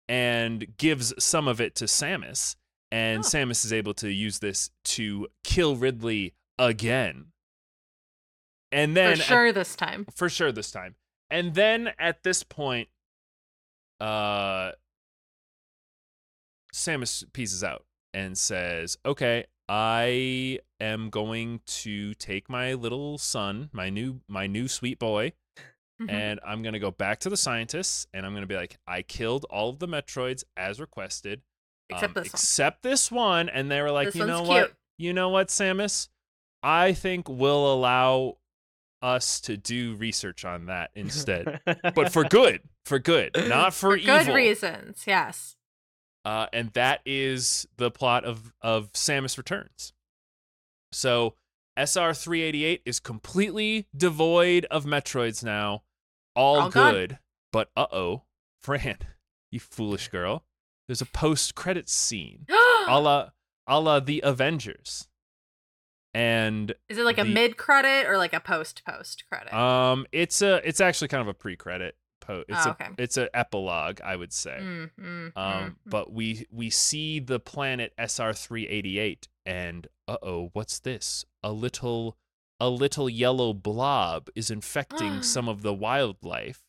and 0.06 0.76
gives 0.76 1.14
some 1.18 1.48
of 1.48 1.62
it 1.62 1.74
to 1.76 1.86
Samus. 1.86 2.56
And 2.92 3.20
Oh. 3.20 3.22
Samus 3.22 3.64
is 3.64 3.72
able 3.72 3.94
to 3.94 4.12
use 4.12 4.40
this 4.40 4.68
to 4.84 5.28
kill 5.44 5.76
Ridley 5.76 6.34
again. 6.58 7.28
And 8.70 8.94
then 8.96 9.16
For 9.16 9.22
at- 9.22 9.26
sure 9.28 9.52
this 9.52 9.76
time. 9.76 10.06
for 10.14 10.28
sure 10.28 10.52
this 10.52 10.70
time. 10.70 10.96
And 11.30 11.54
then 11.54 11.92
at 11.98 12.22
this 12.22 12.42
point, 12.42 12.88
uh, 14.04 14.72
Samus 16.72 17.24
pieces 17.32 17.62
out 17.62 17.84
and 18.12 18.36
says, 18.36 18.96
"Okay, 19.06 19.44
I 19.68 20.58
am 20.80 21.10
going 21.10 21.60
to 21.66 22.14
take 22.14 22.48
my 22.50 22.74
little 22.74 23.18
son, 23.18 23.70
my 23.72 23.90
new 23.90 24.20
my 24.28 24.46
new 24.46 24.66
sweet 24.68 24.98
boy, 24.98 25.32
Mhm. 26.00 26.10
and 26.10 26.40
I'm 26.44 26.62
gonna 26.62 26.80
go 26.80 26.90
back 26.90 27.20
to 27.20 27.30
the 27.30 27.36
scientists, 27.36 28.06
and 28.12 28.26
I'm 28.26 28.34
gonna 28.34 28.46
be 28.46 28.56
like, 28.56 28.76
I 28.86 29.02
killed 29.02 29.46
all 29.50 29.70
of 29.70 29.78
the 29.78 29.86
Metroids 29.88 30.42
as 30.56 30.80
requested, 30.80 31.42
Except 31.88 32.16
um, 32.16 32.22
this 32.24 32.32
one. 32.32 32.38
except 32.40 32.82
this 32.82 33.10
one." 33.12 33.48
And 33.48 33.70
they 33.70 33.80
were 33.80 33.92
like, 33.92 34.08
This 34.08 34.16
"You 34.16 34.26
know 34.26 34.38
one's 34.42 34.48
what? 34.48 34.74
You 34.98 35.12
know 35.12 35.28
what, 35.28 35.48
Samus? 35.48 36.08
I 36.62 36.92
think 36.92 37.28
we'll 37.28 37.72
allow 37.72 38.38
us 39.04 39.40
to 39.42 39.56
do 39.56 39.94
research 39.94 40.44
on 40.44 40.66
that 40.66 40.90
instead." 40.96 41.60
but 41.94 42.12
for 42.12 42.24
good, 42.24 42.62
for 42.84 42.98
good, 42.98 43.30
not 43.48 43.72
for, 43.74 43.98
For 43.98 44.04
good 44.04 44.28
reasons, 44.28 45.04
yes. 45.06 45.56
Uh, 46.24 46.46
and 46.54 46.70
that 46.72 47.00
is 47.04 47.66
the 47.76 47.90
plot 47.90 48.24
of 48.24 48.52
of 48.62 48.90
Samus 48.92 49.36
Returns. 49.36 49.92
So 50.92 51.34
SR 51.76 52.14
three 52.14 52.42
eighty 52.42 52.64
eight 52.64 52.82
is 52.86 52.98
completely 53.00 53.86
devoid 53.96 54.64
of 54.70 54.84
Metroids 54.84 55.44
now, 55.44 55.82
all, 56.34 56.62
All 56.62 56.70
gone. 56.70 56.92
good. 56.94 57.18
But 57.52 57.68
uh 57.76 57.86
oh, 57.92 58.22
Fran, 58.62 58.98
you 59.52 59.60
foolish 59.60 60.08
girl. 60.08 60.44
There's 60.88 61.02
a 61.02 61.06
post 61.06 61.54
credits 61.54 61.92
scene, 61.92 62.46
a 62.50 63.00
la 63.00 63.30
a 63.66 63.80
la 63.80 64.00
the 64.00 64.20
Avengers, 64.24 65.08
and 66.14 66.72
Is 66.88 66.98
it 66.98 67.04
like 67.04 67.18
a 67.18 67.24
mid 67.24 67.56
credit 67.56 68.06
or 68.06 68.16
like 68.16 68.32
a 68.32 68.40
post 68.40 68.82
post 68.86 69.24
credit? 69.30 69.52
um, 69.52 70.06
it's 70.12 70.40
a 70.42 70.66
it's 70.66 70.80
actually 70.80 71.08
kind 71.08 71.20
of 71.22 71.28
a 71.28 71.34
pre 71.34 71.56
credit 71.56 71.96
post. 72.20 72.46
It's 72.48 72.66
Oh, 72.66 72.70
a 72.70 72.72
okay. 72.72 72.88
it's 72.98 73.16
a 73.16 73.28
epilogue, 73.36 74.00
I 74.02 74.16
would 74.16 74.32
say. 74.32 74.58
Mm, 74.60 74.90
mm, 74.98 75.36
Um, 75.36 75.64
mm, 75.70 75.74
but 75.86 76.12
we 76.12 76.46
we 76.50 76.70
see 76.70 77.18
the 77.18 77.40
planet 77.40 77.92
SR 77.98 78.32
three 78.32 78.66
eighty 78.68 78.98
eight, 78.98 79.28
and 79.44 79.88
uh 80.08 80.16
oh, 80.22 80.50
what's 80.52 80.78
this? 80.78 81.24
A 81.42 81.52
little 81.52 82.16
a 82.60 82.70
little 82.70 83.10
yellow 83.10 83.52
blob 83.52 84.28
is 84.34 84.50
infecting 84.50 85.22
some 85.34 85.48
of 85.48 85.62
the 85.62 85.74
wildlife 85.74 86.62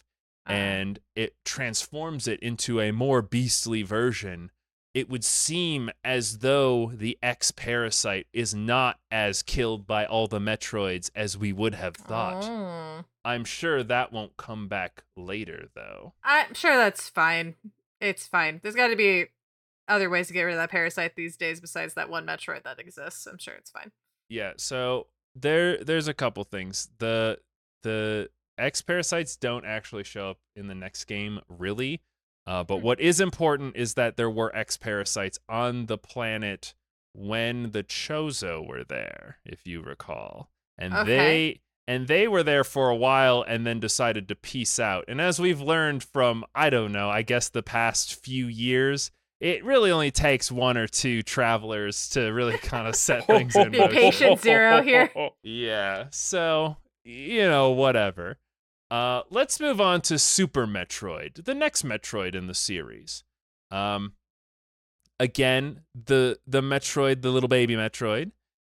Uh, 0.49 0.53
and 0.53 0.99
it 1.15 1.35
transforms 1.45 2.27
it 2.27 2.39
into 2.41 2.79
a 2.81 2.91
more 2.91 3.21
beastly 3.21 3.83
version. 3.83 4.51
It 4.95 5.09
would 5.09 5.25
seem 5.25 5.91
as 6.05 6.37
though 6.37 6.93
the 6.95 7.19
X 7.21 7.51
parasite 7.51 8.27
is 8.31 8.55
not 8.55 8.97
as 9.11 9.43
killed 9.43 9.85
by 9.85 10.05
all 10.05 10.27
the 10.27 10.39
Metroids 10.39 11.11
as 11.13 11.37
we 11.37 11.51
would 11.51 11.75
have 11.75 11.97
thought. 11.97 12.45
oh. 12.45 13.03
I'm 13.25 13.43
sure 13.43 13.83
that 13.83 14.13
won't 14.13 14.37
come 14.37 14.69
back 14.69 15.03
later, 15.17 15.67
though. 15.75 16.13
I'm 16.23 16.53
sure 16.53 16.77
that's 16.77 17.09
fine. 17.09 17.55
It's 17.99 18.25
fine. 18.25 18.61
There's 18.63 18.75
got 18.75 18.87
to 18.87 18.95
be 18.95 19.25
other 19.89 20.09
ways 20.09 20.27
to 20.27 20.33
get 20.33 20.43
rid 20.43 20.53
of 20.53 20.59
that 20.59 20.71
parasite 20.71 21.15
these 21.17 21.35
days 21.35 21.59
besides 21.59 21.95
that 21.95 22.09
one 22.09 22.25
Metroid 22.25 22.63
that 22.63 22.79
exists. 22.79 23.27
I'm 23.27 23.37
sure 23.37 23.55
it's 23.55 23.71
fine. 23.71 23.91
Yeah, 24.29 24.53
so 24.55 25.07
there 25.35 25.83
there's 25.83 26.07
a 26.07 26.13
couple 26.13 26.45
things. 26.45 26.87
The 26.99 27.39
the 27.83 28.29
X 28.57 28.81
parasites 28.81 29.35
don't 29.35 29.65
actually 29.65 30.05
show 30.05 30.29
up 30.29 30.37
in 30.55 30.67
the 30.67 30.75
next 30.75 31.03
game 31.03 31.41
really. 31.49 32.01
Uh, 32.47 32.63
but 32.63 32.77
Hmm. 32.79 32.83
what 32.83 32.99
is 32.99 33.19
important 33.19 33.75
is 33.75 33.95
that 33.95 34.17
there 34.17 34.29
were 34.29 34.55
X 34.55 34.77
parasites 34.77 35.39
on 35.49 35.87
the 35.87 35.97
planet 35.97 36.73
when 37.13 37.71
the 37.71 37.83
Chozo 37.83 38.65
were 38.65 38.83
there, 38.83 39.37
if 39.45 39.65
you 39.65 39.81
recall. 39.81 40.49
And 40.77 40.93
Okay. 40.93 41.05
they 41.05 41.61
and 41.87 42.07
they 42.07 42.27
were 42.27 42.41
there 42.41 42.63
for 42.63 42.89
a 42.89 42.95
while 42.95 43.43
and 43.47 43.65
then 43.65 43.79
decided 43.79 44.27
to 44.27 44.35
peace 44.35 44.79
out. 44.79 45.05
And 45.07 45.21
as 45.21 45.39
we've 45.39 45.61
learned 45.61 46.03
from 46.03 46.43
I 46.55 46.69
don't 46.71 46.91
know, 46.91 47.09
I 47.09 47.21
guess 47.21 47.47
the 47.49 47.61
past 47.63 48.15
few 48.23 48.47
years, 48.47 49.11
it 49.39 49.63
really 49.63 49.91
only 49.91 50.09
takes 50.11 50.51
one 50.51 50.77
or 50.77 50.87
two 50.87 51.21
travelers 51.21 52.09
to 52.09 52.31
really 52.31 52.57
kind 52.63 52.87
of 52.87 52.95
set 52.95 53.27
things 53.27 53.55
in 53.55 53.69
Be 53.71 53.77
motion. 53.79 53.95
patient 53.95 54.41
zero 54.41 54.81
here. 54.81 55.11
Yeah. 55.43 56.05
So, 56.11 56.77
you 57.03 57.43
know, 57.47 57.69
whatever. 57.71 58.37
Uh 58.91 59.23
let's 59.29 59.59
move 59.59 59.81
on 59.81 60.01
to 60.01 60.19
Super 60.19 60.67
Metroid, 60.67 61.45
the 61.45 61.55
next 61.55 61.83
Metroid 61.83 62.35
in 62.35 62.47
the 62.47 62.53
series. 62.53 63.23
Um 63.71 64.13
again, 65.19 65.81
the 65.93 66.39
the 66.45 66.61
Metroid, 66.61 67.21
the 67.21 67.29
little 67.29 67.49
baby 67.49 67.75
Metroid, 67.75 68.31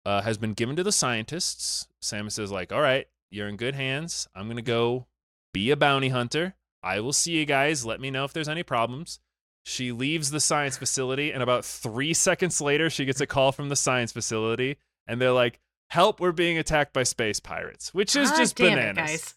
uh, 0.05 0.23
has 0.23 0.39
been 0.39 0.55
given 0.55 0.77
to 0.77 0.83
the 0.83 0.93
scientists. 0.93 1.89
Samus 2.03 2.39
is 2.39 2.51
like, 2.51 2.73
"All 2.73 2.81
right, 2.81 3.07
you're 3.31 3.49
in 3.49 3.57
good 3.57 3.75
hands. 3.75 4.29
I'm 4.35 4.47
going 4.47 4.57
to 4.57 4.63
go 4.63 5.07
be 5.53 5.71
a 5.71 5.77
bounty 5.77 6.09
hunter. 6.09 6.55
I 6.83 7.01
will 7.01 7.13
see 7.13 7.33
you 7.33 7.45
guys. 7.45 7.85
Let 7.85 8.01
me 8.01 8.11
know 8.11 8.25
if 8.25 8.33
there's 8.33 8.49
any 8.49 8.63
problems." 8.63 9.21
She 9.65 9.93
leaves 9.93 10.31
the 10.31 10.41
science 10.41 10.79
facility, 10.79 11.31
and 11.31 11.43
about 11.43 11.65
three 11.65 12.15
seconds 12.15 12.59
later, 12.61 12.89
she 12.89 13.05
gets 13.05 13.21
a 13.21 13.27
call 13.27 13.53
from 13.53 13.69
the 13.69 13.77
science 13.77 14.13
facility, 14.13 14.79
and 15.07 15.21
they're 15.21 15.33
like, 15.33 15.61
"Help! 15.91 16.21
We're 16.21 16.33
being 16.33 16.57
attacked 16.57 16.95
by 16.95 17.03
space 17.03 17.39
pirates," 17.39 17.93
which 17.93 18.17
is 18.17 18.31
God 18.31 18.39
just 18.39 18.57
bananas 18.57 18.89
it, 18.89 18.97
guys. 18.97 19.35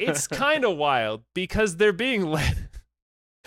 It's 0.00 0.26
kind 0.26 0.64
of 0.64 0.76
wild 0.76 1.22
because 1.34 1.76
they're 1.76 1.92
being 1.92 2.26
led 2.26 2.68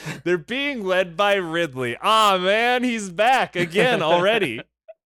they're 0.24 0.38
being 0.38 0.84
led 0.84 1.18
by 1.18 1.36
Ridley. 1.36 1.98
Ah 2.02 2.38
man, 2.38 2.84
he's 2.84 3.10
back 3.10 3.56
again 3.56 4.02
already. 4.02 4.62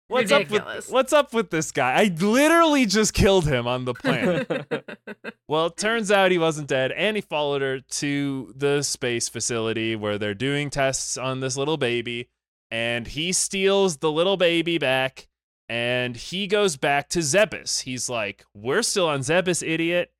What's 0.09 0.32
up 0.32 0.40
Ridiculous. 0.40 0.86
with 0.86 0.93
What's 0.93 1.12
up 1.12 1.32
with 1.32 1.51
this 1.51 1.70
guy? 1.70 1.93
I 1.93 2.05
literally 2.18 2.85
just 2.85 3.14
killed 3.14 3.47
him 3.47 3.68
on 3.68 3.85
the 3.85 3.94
planet. 3.94 4.66
well, 5.48 5.66
it 5.66 5.77
turns 5.77 6.10
out 6.10 6.32
he 6.32 6.39
wasn't 6.39 6.66
dead 6.66 6.90
and 6.93 7.16
he 7.16 7.20
followed 7.20 7.62
her 7.62 7.78
to 7.78 8.52
the 8.56 8.82
space 8.82 9.28
facility 9.28 9.94
where 9.94 10.18
they're 10.18 10.35
doing 10.35 10.68
tests 10.68 11.16
on 11.16 11.39
this 11.39 11.56
little 11.56 11.77
baby 11.77 12.28
and 12.72 13.06
he 13.06 13.32
steals 13.32 13.98
the 13.98 14.10
little 14.10 14.36
baby 14.36 14.78
back 14.78 15.28
and 15.68 16.16
he 16.16 16.48
goes 16.48 16.77
back 16.77 17.09
to 17.10 17.20
Zebes. 17.20 17.82
He's 17.82 18.09
like, 18.09 18.44
"We're 18.52 18.82
still 18.82 19.06
on 19.06 19.20
Zebes, 19.20 19.64
idiot." 19.64 20.10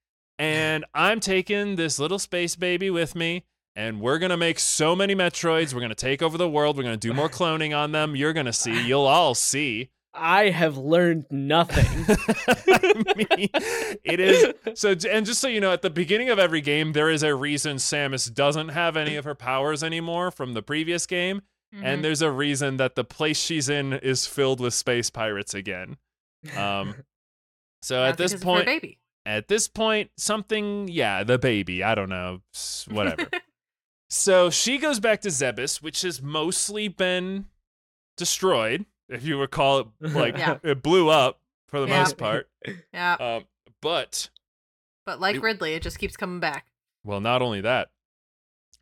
And 0.41 0.87
I'm 0.95 1.21
taking 1.21 1.77
this 1.77 1.99
little 1.99 2.19
space 2.19 2.57
baby 2.57 2.89
with 2.89 3.15
me, 3.15 3.45
and 3.77 4.01
we're 4.01 4.19
gonna 4.19 4.39
make 4.39 4.59
so 4.59 4.97
many 4.97 5.15
Metroids. 5.15 5.75
We're 5.75 5.83
gonna 5.83 5.95
take 5.95 6.23
over 6.23 6.39
the 6.39 6.49
world. 6.49 6.79
We're 6.79 6.83
gonna 6.85 6.97
do 6.97 7.13
more 7.13 7.29
cloning 7.29 7.77
on 7.77 7.93
them. 7.93 8.17
You're 8.17 8.33
gonna 8.33 8.53
see. 8.55 8.87
You'll 8.87 9.07
all 9.07 9.35
see. 9.35 9.91
I 10.15 10.49
have 10.49 10.79
learned 10.79 11.27
nothing. 11.31 11.85
I 12.69 13.15
mean, 13.17 13.49
it 14.03 14.19
is 14.19 14.55
so. 14.75 14.95
And 15.11 15.27
just 15.27 15.41
so 15.41 15.47
you 15.47 15.61
know, 15.61 15.73
at 15.73 15.83
the 15.83 15.91
beginning 15.91 16.31
of 16.31 16.39
every 16.39 16.63
game, 16.63 16.95
there 16.95 17.11
is 17.11 17.23
a 17.23 17.35
reason 17.35 17.77
Samus 17.77 18.33
doesn't 18.33 18.71
have 18.71 18.97
any 18.97 19.17
of 19.17 19.25
her 19.27 19.35
powers 19.35 19.85
anymore 19.85 20.31
from 20.31 20.55
the 20.55 20.63
previous 20.63 21.07
game, 21.07 21.43
Mhm. 21.75 21.85
and 21.85 22.03
there's 22.05 22.23
a 22.23 22.31
reason 22.31 22.79
that 22.79 22.95
the 22.95 23.05
place 23.05 23.39
she's 23.39 23.69
in 23.69 23.93
is 23.93 24.27
filled 24.27 24.59
with 24.59 24.73
space 24.73 25.11
pirates 25.11 25.53
again. 25.53 25.99
Um, 26.57 26.95
so 27.83 28.03
at 28.03 28.17
this 28.17 28.33
because 28.33 28.43
of 28.43 28.49
her 28.49 28.55
point, 28.55 28.67
baby. 28.67 28.99
At 29.27 29.49
this 29.49 29.69
point, 29.69 30.11
something, 30.17 30.89
yeah, 30.89 31.23
the 31.25 31.39
baby, 31.39 31.83
I 31.83 31.95
don't 31.95 32.09
know, 32.09 32.41
whatever. 32.91 33.29
so 34.09 34.51
she 34.51 34.79
goes 34.79 34.99
back 34.99 35.21
to 35.23 35.29
Zebes, 35.29 35.83
which 35.83 36.03
has 36.03 36.23
mostly 36.23 36.89
been 36.89 37.47
destroyed. 38.17 38.87
If 39.09 39.25
you 39.25 39.39
recall, 39.39 39.81
it 39.81 39.87
like 40.01 40.37
Yeah. 40.39 40.59
it 40.63 40.83
blew 40.83 41.09
up 41.11 41.41
for 41.69 41.81
the 41.81 41.87
Yeah. 41.89 41.99
most 41.99 42.17
part. 42.17 42.49
yeah, 42.95 43.15
Um, 43.21 43.45
but 43.83 44.31
but 45.05 45.21
like 45.21 45.37
it- 45.37 45.43
Ridley, 45.43 45.75
it 45.75 45.83
just 45.83 45.99
keeps 45.99 46.17
coming 46.17 46.41
back. 46.41 46.67
well, 47.05 47.21
not 47.21 47.43
only 47.43 47.61
that, 47.61 47.91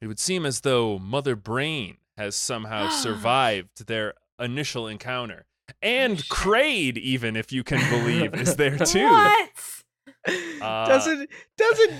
it 0.01 0.07
would 0.07 0.19
seem 0.21 0.47
as 0.47 0.61
though 0.61 0.99
Mother 0.99 1.35
Brain 1.37 1.97
has 2.17 2.37
somehow 2.37 2.89
survived 2.91 3.87
their 3.87 4.15
initial 4.39 4.87
encounter, 4.87 5.47
and 5.83 6.19
shit. 6.19 6.29
Kraid, 6.29 6.97
even 6.97 7.35
if 7.37 7.53
you 7.53 7.65
can 7.65 7.81
believe, 7.91 8.35
is 8.35 8.55
there 8.57 8.79
too. 8.79 9.05
What? 9.05 9.51
Uh, 10.61 10.87
doesn't 10.89 11.29
doesn't 11.57 11.93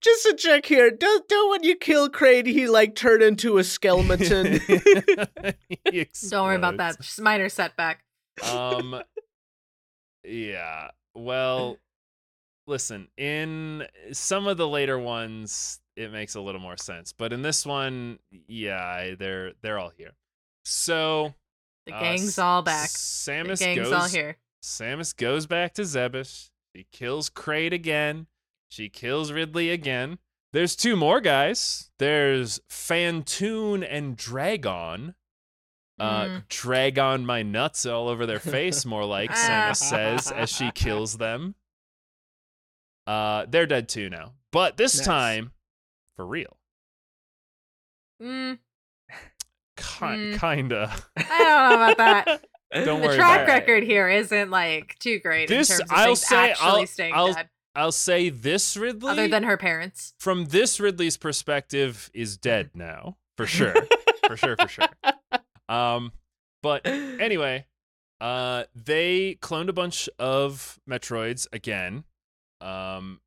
just 0.00 0.26
a 0.26 0.34
check 0.36 0.66
here. 0.66 0.90
Don't 0.90 1.26
don't 1.28 1.50
when 1.50 1.62
you 1.64 1.74
kill 1.76 2.08
Kraid, 2.08 2.46
he 2.46 2.66
like 2.68 2.94
turn 2.94 3.22
into 3.22 3.58
a 3.58 3.64
skeleton. 3.64 4.60
Don't 6.30 6.44
worry 6.44 6.56
about 6.56 6.76
that. 6.78 7.00
Just 7.00 7.20
minor 7.20 7.48
setback. 7.48 8.04
um 8.42 9.00
yeah 10.24 10.88
well 11.14 11.76
listen 12.66 13.08
in 13.16 13.86
some 14.12 14.46
of 14.46 14.56
the 14.56 14.66
later 14.66 14.98
ones 14.98 15.80
it 15.96 16.10
makes 16.10 16.34
a 16.34 16.40
little 16.40 16.60
more 16.60 16.76
sense 16.76 17.12
but 17.12 17.32
in 17.32 17.42
this 17.42 17.66
one 17.66 18.18
yeah 18.48 19.14
they're 19.18 19.52
they're 19.62 19.78
all 19.78 19.92
here 19.96 20.12
so 20.64 21.34
The 21.86 21.94
uh, 21.94 22.00
gang's 22.00 22.28
S- 22.28 22.38
all 22.38 22.62
back. 22.62 22.88
samus 22.88 23.58
the 23.58 23.64
gang's 23.66 23.78
goes 23.88 23.92
all 23.92 24.08
here. 24.08 24.36
samus 24.62 25.14
goes 25.14 25.46
back 25.46 25.74
to 25.74 25.82
Zebes 25.82 26.50
she 26.74 26.86
kills 26.92 27.30
Kraid 27.30 27.72
again 27.72 28.26
she 28.68 28.88
kills 28.88 29.30
ridley 29.32 29.70
again 29.70 30.18
there's 30.52 30.74
two 30.76 30.96
more 30.96 31.20
guys 31.20 31.90
there's 31.98 32.60
Phantoon 32.68 33.82
and 33.84 34.16
Draygon 34.16 35.14
uh, 36.00 36.24
Mm. 36.24 36.48
drag 36.48 36.98
on 36.98 37.24
my 37.24 37.44
nuts 37.44 37.86
all 37.86 38.08
over 38.08 38.26
their 38.26 38.40
face, 38.40 38.84
more 38.84 39.04
like 39.04 39.30
Ah. 39.32 39.70
Says 39.74 40.32
as 40.32 40.50
she 40.50 40.72
kills 40.72 41.18
them. 41.18 41.54
Uh, 43.06 43.46
they're 43.48 43.64
dead 43.66 43.88
too 43.88 44.10
now, 44.10 44.32
but 44.50 44.76
this 44.76 44.96
Nice. 44.96 45.06
time 45.06 45.52
for 46.16 46.26
real. 46.26 46.56
Mm, 48.20 48.58
Ki- 49.76 49.84
Mm. 49.84 50.40
Kinda. 50.40 50.96
I 51.16 51.22
don't 51.22 51.70
know 51.70 51.84
about 51.84 51.96
that. 51.98 52.44
Don't 52.72 53.00
the 53.00 53.06
worry 53.08 53.16
track 53.16 53.42
about 53.44 53.48
it. 53.48 53.52
record 53.60 53.82
here 53.84 54.08
isn't 54.08 54.50
like 54.50 54.96
too 54.98 55.18
great 55.20 55.48
This- 55.48 55.70
in 55.70 55.78
terms 55.78 55.90
of 55.90 55.96
I'll 55.96 56.16
say- 56.16 56.50
actually 56.50 56.66
I'll- 56.80 56.86
staying 56.86 57.14
I'll- 57.14 57.32
dead, 57.34 57.48
I'll 57.76 57.92
say 57.92 58.28
this 58.30 58.76
Ridley, 58.76 59.10
other 59.10 59.26
than 59.28 59.42
her 59.42 59.56
parents. 59.56 60.14
from 60.20 60.46
this 60.46 60.78
Ridley's 60.78 61.16
perspective, 61.16 62.10
is 62.14 62.36
dead 62.36 62.70
now 62.74 63.16
for 63.36 63.46
sure, 63.46 63.74
for 64.26 64.36
sure, 64.36 64.56
for 64.56 64.68
sure. 64.68 64.88
Um, 65.68 66.12
but 66.62 66.86
anyway, 66.86 67.66
uh, 68.20 68.64
they 68.76 69.36
cloned 69.40 69.68
a 69.68 69.72
bunch 69.72 70.08
of 70.20 70.78
Metroids 70.88 71.46
again. 71.52 72.04
Um, 72.60 73.20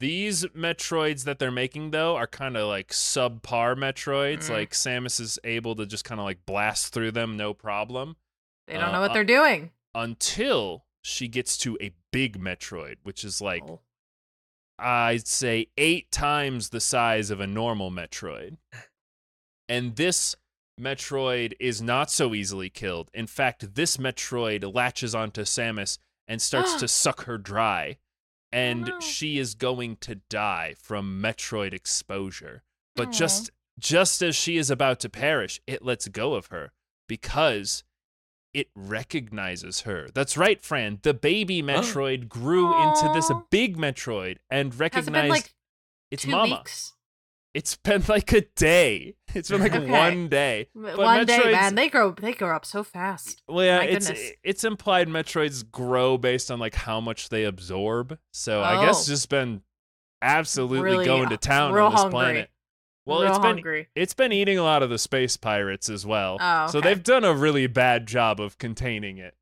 these 0.00 0.44
Metroids 0.46 1.24
that 1.24 1.38
they're 1.38 1.50
making 1.50 1.90
though 1.90 2.16
are 2.16 2.26
kind 2.26 2.56
of 2.56 2.66
like 2.68 2.88
subpar 2.88 3.76
Metroids. 3.76 4.46
Mm. 4.46 4.50
Like 4.50 4.70
Samus 4.72 5.20
is 5.20 5.38
able 5.44 5.76
to 5.76 5.84
just 5.86 6.04
kind 6.04 6.20
of 6.20 6.24
like 6.24 6.46
blast 6.46 6.92
through 6.94 7.10
them, 7.12 7.36
no 7.36 7.52
problem, 7.54 8.16
They 8.66 8.74
don't 8.74 8.84
Uh, 8.84 8.92
know 8.92 9.00
what 9.00 9.10
uh, 9.10 9.14
they're 9.14 9.24
doing. 9.24 9.70
until 9.94 10.84
she 11.02 11.28
gets 11.28 11.56
to 11.58 11.76
a 11.80 11.92
big 12.12 12.38
Metroid, 12.40 12.96
which 13.02 13.24
is 13.24 13.40
like 13.40 13.62
Oh. 13.64 13.80
I'd 14.78 15.26
say 15.28 15.68
eight 15.76 16.10
times 16.10 16.70
the 16.70 16.80
size 16.80 17.30
of 17.30 17.40
a 17.40 17.46
normal 17.46 17.90
Metroid. 17.90 18.56
And 19.68 19.96
this 19.96 20.34
Metroid 20.80 21.52
is 21.60 21.80
not 21.80 22.10
so 22.10 22.34
easily 22.34 22.68
killed. 22.70 23.10
In 23.14 23.26
fact, 23.26 23.74
this 23.74 23.96
Metroid 23.98 24.74
latches 24.74 25.14
onto 25.14 25.42
Samus 25.42 25.98
and 26.26 26.42
starts 26.42 26.74
to 26.76 26.88
suck 26.88 27.24
her 27.24 27.38
dry. 27.38 27.98
And 28.50 28.86
no. 28.86 29.00
she 29.00 29.38
is 29.38 29.54
going 29.54 29.96
to 29.98 30.16
die 30.30 30.74
from 30.78 31.20
Metroid 31.22 31.72
exposure. 31.72 32.62
But 32.96 33.10
just 33.10 33.50
just 33.78 34.22
as 34.22 34.36
she 34.36 34.56
is 34.56 34.70
about 34.70 35.00
to 35.00 35.08
perish, 35.08 35.60
it 35.66 35.84
lets 35.84 36.06
go 36.08 36.34
of 36.34 36.46
her 36.46 36.72
because 37.08 37.82
it 38.54 38.68
recognizes 38.74 39.82
her. 39.82 40.08
That's 40.14 40.36
right, 40.36 40.62
Fran. 40.62 41.00
The 41.02 41.12
baby 41.14 41.62
Metroid 41.70 42.28
grew 42.28 42.66
into 42.82 43.10
this 43.12 43.30
Aw. 43.30 43.42
big 43.50 43.76
Metroid 43.76 44.36
and 44.50 44.68
Has 44.72 44.76
it 44.76 44.80
recognized 44.80 45.12
been 45.22 45.28
like 45.28 45.54
its 46.10 46.22
two 46.22 46.30
mama. 46.30 46.56
weeks? 46.58 46.92
It's 47.52 47.76
been 47.76 48.02
like 48.08 48.32
a 48.32 48.40
day. 48.56 49.14
It's 49.34 49.48
been 49.50 49.60
like 49.60 49.74
Okay. 49.74 49.90
one 49.90 50.28
day. 50.28 50.68
But 50.74 50.96
One 50.98 51.24
day, 51.26 51.52
man, 51.52 51.74
they 51.74 51.88
grow 51.88 52.12
they 52.12 52.32
grow 52.32 52.54
up 52.56 52.64
so 52.64 52.82
fast. 52.82 53.42
Well, 53.48 53.64
yeah, 53.64 53.78
My 53.78 53.84
it's 53.84 54.08
goodness. 54.08 54.30
it's 54.42 54.64
implied 54.64 55.08
Metroids 55.08 55.68
grow 55.70 56.16
based 56.18 56.50
on 56.50 56.58
like 56.58 56.74
how 56.74 57.00
much 57.00 57.28
they 57.28 57.44
absorb. 57.44 58.18
So 58.32 58.62
I 58.62 58.84
guess 58.84 59.06
Oh. 59.08 59.12
just 59.12 59.28
been 59.28 59.62
absolutely 60.22 60.80
Really, 60.80 61.04
going 61.04 61.28
to 61.28 61.36
town 61.36 61.72
real 61.72 61.84
on 61.86 61.92
this 61.92 62.00
hungry. 62.00 62.12
planet. 62.18 62.50
Well, 63.06 63.20
Real 63.20 63.30
it's 63.30 63.38
been 63.38 63.46
hungry. 63.46 63.88
it's 63.94 64.14
been 64.14 64.32
eating 64.32 64.58
a 64.58 64.62
lot 64.62 64.82
of 64.82 64.88
the 64.90 64.98
space 64.98 65.36
pirates 65.36 65.88
as 65.90 66.06
well. 66.06 66.38
Oh, 66.40 66.66
So 66.68 66.80
they've 66.80 67.02
done 67.02 67.22
a 67.24 67.34
really 67.34 67.66
bad 67.66 68.06
job 68.06 68.40
of 68.40 68.56
containing 68.58 69.18
it. 69.18 69.34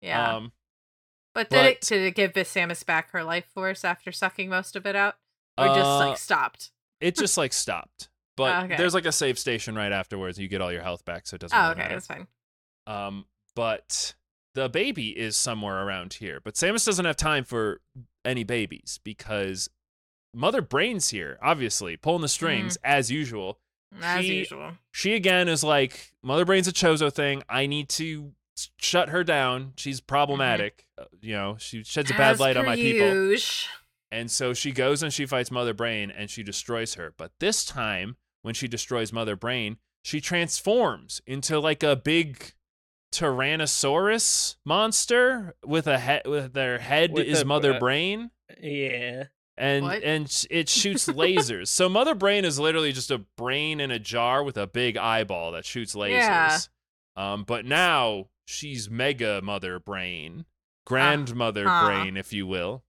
Yeah. 0.00 0.36
Um, 0.36 0.52
but 1.34 1.50
did 1.50 1.64
it 1.66 1.80
but- 1.80 1.88
did 1.88 2.02
it 2.02 2.14
give 2.14 2.32
Samus 2.32 2.84
back 2.86 3.10
her 3.10 3.24
life 3.24 3.46
force 3.52 3.84
after 3.84 4.12
sucking 4.12 4.48
most 4.48 4.76
of 4.76 4.86
it 4.86 4.94
out? 4.96 5.16
Or 5.58 5.66
just 5.66 5.80
uh, 5.80 5.98
like 5.98 6.18
stopped? 6.18 6.70
it 7.00 7.16
just 7.16 7.36
like 7.36 7.52
stopped. 7.52 8.08
But 8.36 8.54
Oh, 8.54 8.64
okay. 8.66 8.76
there's 8.76 8.94
like 8.94 9.04
a 9.06 9.12
save 9.12 9.38
station 9.38 9.74
right 9.74 9.92
afterwards. 9.92 10.38
You 10.38 10.48
get 10.48 10.60
all 10.62 10.72
your 10.72 10.82
health 10.82 11.04
back, 11.04 11.26
so 11.26 11.34
it 11.34 11.40
doesn't 11.40 11.56
Oh, 11.58 11.60
really 11.62 11.72
okay, 11.72 11.80
matter. 11.82 11.94
that's 11.94 12.06
fine. 12.06 12.26
Um, 12.86 13.24
but 13.54 14.14
the 14.54 14.68
baby 14.68 15.10
is 15.10 15.36
somewhere 15.36 15.84
around 15.84 16.14
here. 16.14 16.40
But 16.42 16.54
Samus 16.54 16.86
doesn't 16.86 17.04
have 17.04 17.16
time 17.16 17.44
for 17.44 17.80
any 18.24 18.44
babies 18.44 18.98
because 19.04 19.68
Mother 20.34 20.62
Brain's 20.62 21.10
here, 21.10 21.38
obviously, 21.42 21.96
pulling 21.96 22.22
the 22.22 22.28
strings 22.28 22.76
as 22.84 23.10
usual. 23.10 23.58
As 24.00 24.24
She- 24.24 24.38
usual. 24.38 24.72
She 24.92 25.14
again 25.14 25.48
is 25.48 25.64
like, 25.64 26.12
Mother 26.22 26.44
Brain's 26.44 26.68
a 26.68 26.72
Chozo 26.72 27.12
thing. 27.12 27.42
I 27.48 27.66
need 27.66 27.88
to 27.90 28.32
shut 28.78 29.08
her 29.08 29.24
down. 29.24 29.72
She's 29.76 30.00
problematic. 30.00 30.86
Uh, 30.98 31.04
you 31.20 31.32
know, 31.34 31.56
she 31.58 31.82
sheds 31.82 32.10
a 32.10 32.14
bad 32.14 32.32
As 32.32 32.40
light 32.40 32.56
on 32.56 32.64
per 32.64 32.70
my 32.70 32.76
people. 32.76 33.06
usual. 33.08 33.70
And 34.12 34.30
so 34.30 34.52
she 34.54 34.72
goes 34.72 35.02
and 35.02 35.12
she 35.12 35.24
fights 35.26 35.50
Mother 35.50 35.72
Brain 35.74 36.10
and 36.10 36.28
she 36.30 36.42
destroys 36.42 36.94
her. 36.94 37.14
But 37.16 37.32
this 37.40 37.64
time, 37.64 38.16
when 38.42 38.54
she 38.54 38.68
destroys 38.68 39.12
Mother 39.12 39.36
Brain, 39.36 39.78
she 40.02 40.20
transforms 40.20 41.20
into 41.26 41.58
like 41.60 41.82
a 41.82 41.94
big 41.96 42.52
Tyrannosaurus 43.12 44.56
monster 44.64 45.54
with 45.64 45.86
a 45.86 45.98
head 45.98 46.22
with 46.26 46.52
their 46.52 46.78
head 46.78 47.12
With 47.12 47.26
is 47.26 47.42
a- 47.42 47.44
Mother 47.44 47.74
uh, 47.74 47.78
Brain 47.78 48.30
Yeah. 48.60 49.24
And 49.60 49.84
What? 49.84 50.02
and 50.02 50.46
it 50.50 50.68
shoots 50.80 51.06
lasers. 51.06 51.68
so 51.68 51.88
Mother 51.88 52.14
Brain 52.14 52.44
is 52.44 52.58
literally 52.58 52.92
just 52.92 53.10
a 53.10 53.18
brain 53.36 53.78
in 53.80 53.90
a 53.90 53.98
jar 53.98 54.42
with 54.42 54.56
a 54.56 54.66
big 54.66 54.96
eyeball 54.96 55.52
that 55.52 55.64
shoots 55.64 55.94
lasers. 55.94 56.10
Yeah. 56.10 56.58
Um 57.16 57.44
but 57.44 57.64
now 57.66 58.28
she's 58.46 58.88
Mega 58.90 59.40
Mother 59.42 59.78
Brain, 59.78 60.46
Grandmother 60.86 61.66
Uh-huh. 61.68 61.86
Brain 61.86 62.16
if 62.16 62.32
you 62.32 62.46
will. 62.46 62.82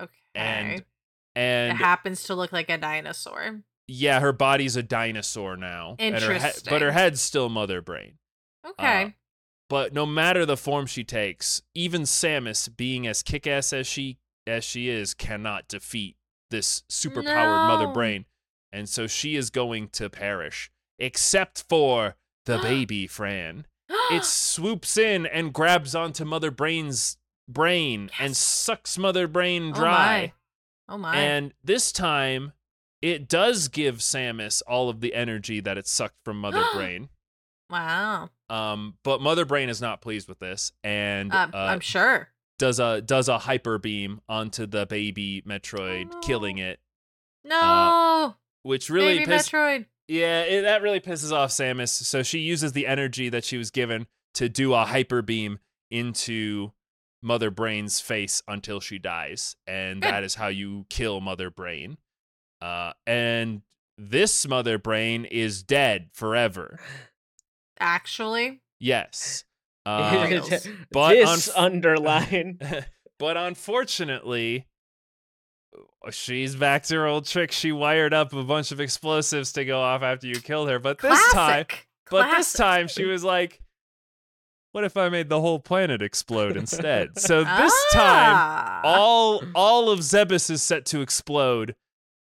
Okay. 0.00 0.12
And 0.34 0.72
it 0.80 0.86
and 1.34 1.78
happens 1.78 2.24
to 2.24 2.34
look 2.34 2.52
like 2.52 2.70
a 2.70 2.78
dinosaur. 2.78 3.62
Yeah, 3.88 4.20
her 4.20 4.32
body's 4.32 4.76
a 4.76 4.82
dinosaur 4.82 5.56
now. 5.56 5.96
and 5.98 6.14
her 6.16 6.34
he- 6.34 6.50
but 6.70 6.80
her 6.82 6.92
head's 6.92 7.20
still 7.20 7.48
Mother 7.48 7.80
Brain. 7.82 8.18
Okay. 8.66 9.14
But 9.68 9.92
no 9.94 10.04
matter 10.06 10.44
the 10.46 10.56
form 10.56 10.86
she 10.86 11.04
takes, 11.04 11.62
even 11.74 12.02
Samus, 12.02 12.68
being 12.76 13.06
as 13.06 13.22
kick-ass 13.22 13.72
as 13.72 13.86
she 13.86 14.18
as 14.46 14.64
she 14.64 14.88
is, 14.88 15.14
cannot 15.14 15.68
defeat 15.68 16.16
this 16.50 16.82
superpowered 16.90 17.66
Mother 17.68 17.88
Brain, 17.88 18.26
and 18.72 18.88
so 18.88 19.06
she 19.06 19.36
is 19.36 19.50
going 19.50 19.88
to 19.90 20.08
perish, 20.10 20.70
except 20.98 21.64
for 21.68 22.16
the 22.46 22.58
baby 22.62 23.06
Fran. 23.06 23.66
It 24.10 24.24
swoops 24.24 24.96
in 24.96 25.24
and 25.26 25.52
grabs 25.52 25.94
onto 25.94 26.24
Mother 26.24 26.50
Brain's 26.50 27.16
brain 27.48 28.10
and 28.18 28.36
sucks 28.36 28.96
Mother 28.98 29.26
Brain 29.26 29.72
dry. 29.72 29.74
Oh 29.76 29.82
dry. 29.82 30.32
my. 30.88 30.94
Oh 30.94 30.98
my. 30.98 31.16
And 31.16 31.54
this 31.62 31.90
time, 31.92 32.52
it 33.02 33.28
does 33.28 33.68
give 33.68 33.98
Samus 33.98 34.62
all 34.66 34.88
of 34.90 35.00
the 35.00 35.14
energy 35.14 35.60
that 35.60 35.78
it 35.78 35.86
sucked 35.86 36.18
from 36.24 36.38
Mother 36.40 36.64
Brain. 36.74 37.08
wow. 37.70 38.28
Um, 38.50 38.96
but 39.04 39.20
Mother 39.22 39.44
Brain 39.46 39.68
is 39.70 39.80
not 39.80 40.00
pleased 40.02 40.28
with 40.28 40.38
this, 40.38 40.72
and 40.82 41.32
Um, 41.34 41.50
uh, 41.54 41.58
I'm 41.58 41.80
sure. 41.80 42.28
Does 42.58 42.78
a 42.80 43.00
does 43.00 43.28
a 43.28 43.38
hyper 43.38 43.78
beam 43.78 44.20
onto 44.28 44.66
the 44.66 44.86
baby 44.86 45.42
Metroid, 45.46 46.12
no. 46.12 46.20
killing 46.20 46.58
it. 46.58 46.78
No. 47.44 48.34
Which 48.62 48.90
uh, 48.90 48.94
really 48.94 49.18
Baby 49.18 49.26
piss- 49.26 49.48
Metroid. 49.50 49.86
yeah, 50.08 50.42
it, 50.42 50.62
that 50.62 50.82
really 50.82 51.00
pisses 51.00 51.32
off 51.32 51.50
Samus. 51.50 51.90
So 51.90 52.22
she 52.22 52.38
uses 52.38 52.72
the 52.72 52.86
energy 52.86 53.28
that 53.28 53.44
she 53.44 53.58
was 53.58 53.70
given 53.70 54.06
to 54.34 54.48
do 54.48 54.72
a 54.74 54.84
hyper 54.84 55.20
beam 55.22 55.58
into 55.90 56.72
Mother 57.22 57.50
Brain's 57.50 58.00
face 58.00 58.42
until 58.48 58.80
she 58.80 58.98
dies, 58.98 59.56
and 59.66 60.00
Good. 60.02 60.10
that 60.10 60.24
is 60.24 60.34
how 60.36 60.48
you 60.48 60.86
kill 60.90 61.20
Mother 61.20 61.50
Brain. 61.50 61.98
Uh, 62.60 62.92
and 63.06 63.62
this 63.98 64.46
Mother 64.48 64.78
Brain 64.78 65.24
is 65.26 65.62
dead 65.62 66.08
forever. 66.12 66.78
Actually. 67.80 68.60
Yes. 68.80 69.44
Uh, 69.86 70.40
but 70.92 71.10
this 71.14 71.48
unf- 71.48 71.52
underline. 71.56 72.58
but 73.18 73.36
unfortunately, 73.36 74.66
she's 76.10 76.56
back 76.56 76.84
to 76.84 76.94
her 76.96 77.06
old 77.06 77.26
trick. 77.26 77.52
She 77.52 77.72
wired 77.72 78.14
up 78.14 78.32
a 78.32 78.42
bunch 78.44 78.72
of 78.72 78.80
explosives 78.80 79.52
to 79.52 79.64
go 79.64 79.80
off 79.80 80.02
after 80.02 80.26
you 80.26 80.40
killed 80.40 80.68
her. 80.70 80.78
But 80.78 80.98
this 80.98 81.18
time, 81.32 81.66
Classic. 81.66 81.86
but 82.10 82.30
this 82.36 82.52
time 82.52 82.88
she 82.88 83.04
was 83.04 83.24
like, 83.24 83.60
"What 84.72 84.84
if 84.84 84.96
I 84.96 85.08
made 85.08 85.28
the 85.28 85.40
whole 85.40 85.58
planet 85.58 86.02
explode 86.02 86.56
instead?" 86.56 87.10
So 87.18 87.40
this 87.44 87.84
time, 87.92 88.34
Ah. 88.36 88.80
all 88.84 89.42
all 89.54 89.90
of 89.90 90.00
Zebes 90.00 90.50
is 90.50 90.62
set 90.62 90.86
to 90.86 91.00
explode 91.00 91.74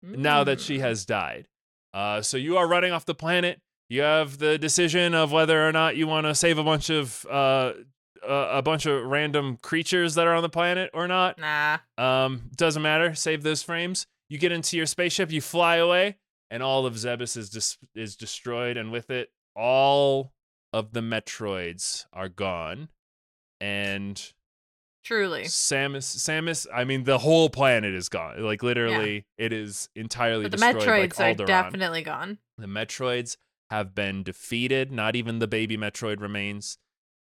now 0.03 0.43
that 0.43 0.59
she 0.59 0.77
Mm. 0.77 0.81
has 0.81 1.05
died. 1.05 1.47
Uh, 1.93 2.21
so 2.21 2.37
you 2.37 2.57
are 2.57 2.67
running 2.67 2.91
off 2.91 3.05
the 3.05 3.15
planet. 3.15 3.59
You 3.89 4.01
have 4.01 4.37
the 4.37 4.57
decision 4.57 5.13
of 5.13 5.31
whether 5.31 5.67
or 5.67 5.71
not 5.71 5.95
you 5.95 6.07
want 6.07 6.25
to 6.27 6.35
save 6.35 6.57
a 6.57 6.63
bunch 6.63 6.89
of 6.89 7.25
uh, 7.29 7.73
uh, 8.27 8.49
a 8.51 8.61
bunch 8.61 8.85
of 8.85 9.05
random 9.05 9.57
creatures 9.61 10.15
that 10.15 10.27
are 10.27 10.33
on 10.33 10.41
the 10.41 10.49
planet 10.49 10.89
or 10.93 11.07
not. 11.07 11.39
Nah. 11.39 11.77
Um, 11.97 12.49
doesn't 12.55 12.81
matter. 12.81 13.15
Save 13.15 13.43
those 13.43 13.63
frames. 13.63 14.05
You 14.29 14.37
get 14.37 14.51
into 14.51 14.75
your 14.75 14.85
spaceship. 14.85 15.31
You 15.31 15.39
fly 15.39 15.77
away, 15.77 16.17
and 16.49 16.61
all 16.61 16.85
of 16.85 16.95
Zebes 16.95 17.37
is 17.37 17.49
dis- 17.49 17.77
is 17.95 18.15
destroyed, 18.15 18.75
and 18.75 18.91
with 18.91 19.09
it, 19.09 19.29
all 19.55 20.33
of 20.73 20.91
the 20.91 21.01
Metroids 21.01 22.05
are 22.11 22.29
gone, 22.29 22.89
and 23.61 24.33
Truly. 25.07 25.43
Samus, 25.43 26.17
Samus. 26.17 26.67
I 26.73 26.83
mean, 26.83 27.05
the 27.05 27.19
whole 27.19 27.49
planet 27.49 27.93
is 27.93 28.09
gone. 28.09 28.43
Like 28.43 28.61
literally, 28.61 29.25
it 29.37 29.53
is 29.53 29.87
entirely 29.95 30.43
But 30.43 30.51
the 30.51 30.57
destroyed. 30.57 30.83
Metroids 30.83 31.19
like 31.19 31.39
are 31.39 31.45
definitely 31.45 32.01
gone. 32.01 32.39
The 32.57 32.67
Metroids 32.67 33.37
have 33.69 33.93
been 33.95 34.23
defeated. 34.23 34.91
Not 34.91 35.15
even 35.15 35.39
the 35.39 35.47
baby 35.47 35.77
Metroid 35.77 36.21
remains. 36.21 36.77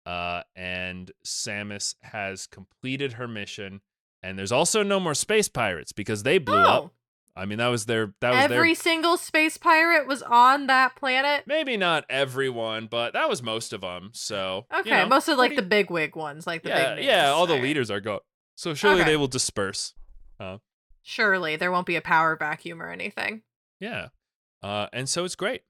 Uh, 0.05 0.41
and 0.55 1.11
Samus 1.25 1.95
has 2.01 2.45
completed 2.47 3.13
her 3.13 3.27
mission. 3.27 3.81
And 4.21 4.37
there's 4.37 4.51
also 4.51 4.83
no 4.83 4.99
more 4.99 5.13
space 5.13 5.47
pirates 5.47 5.91
because 5.91 6.23
they 6.23 6.37
blew 6.37 6.55
up. 6.57 6.83
Oh, 6.85 6.91
I 7.35 7.45
mean, 7.45 7.57
that 7.57 7.67
was 7.69 7.85
their 7.87 8.13
that 8.21 8.31
was 8.31 8.43
every 8.43 8.69
their 8.69 8.75
single 8.75 9.17
space 9.17 9.57
pirate 9.57 10.07
was 10.07 10.21
on 10.21 10.67
that 10.67 10.95
planet. 10.95 11.45
maybe 11.47 11.77
not 11.77 12.05
everyone, 12.09 12.85
but 12.87 13.13
that 13.13 13.27
was 13.27 13.41
most 13.41 13.73
of 13.73 13.81
them. 13.81 14.11
So 14.13 14.65
you 14.71 14.79
Okay, 14.81 14.89
know, 14.91 15.07
most 15.07 15.27
of 15.29 15.37
like 15.37 15.49
pretty- 15.49 15.61
the 15.63 15.67
big 15.67 15.89
wig 15.89 16.15
ones, 16.15 16.45
like 16.45 16.63
the 16.63 16.69
yeah 16.69 16.95
big 16.95 17.05
yeah 17.05 17.29
all 17.29 17.47
the 17.47 17.55
leaders 17.55 17.89
are 17.89 17.99
gone. 17.99 18.19
So 18.55 18.73
surely 18.75 19.01
Okay. 19.01 19.09
they 19.11 19.17
will 19.17 19.27
disperse. 19.27 19.93
Surely 21.01 21.55
there 21.55 21.71
won't 21.71 21.85
be 21.87 21.95
a 21.95 22.01
power 22.01 22.35
vacuum 22.37 22.81
or 22.81 22.89
anything. 22.89 23.41
Yeah. 23.79 24.09
Uh, 24.61 24.87
and 24.93 25.09
so 25.09 25.25
it's 25.25 25.35
great. 25.35 25.63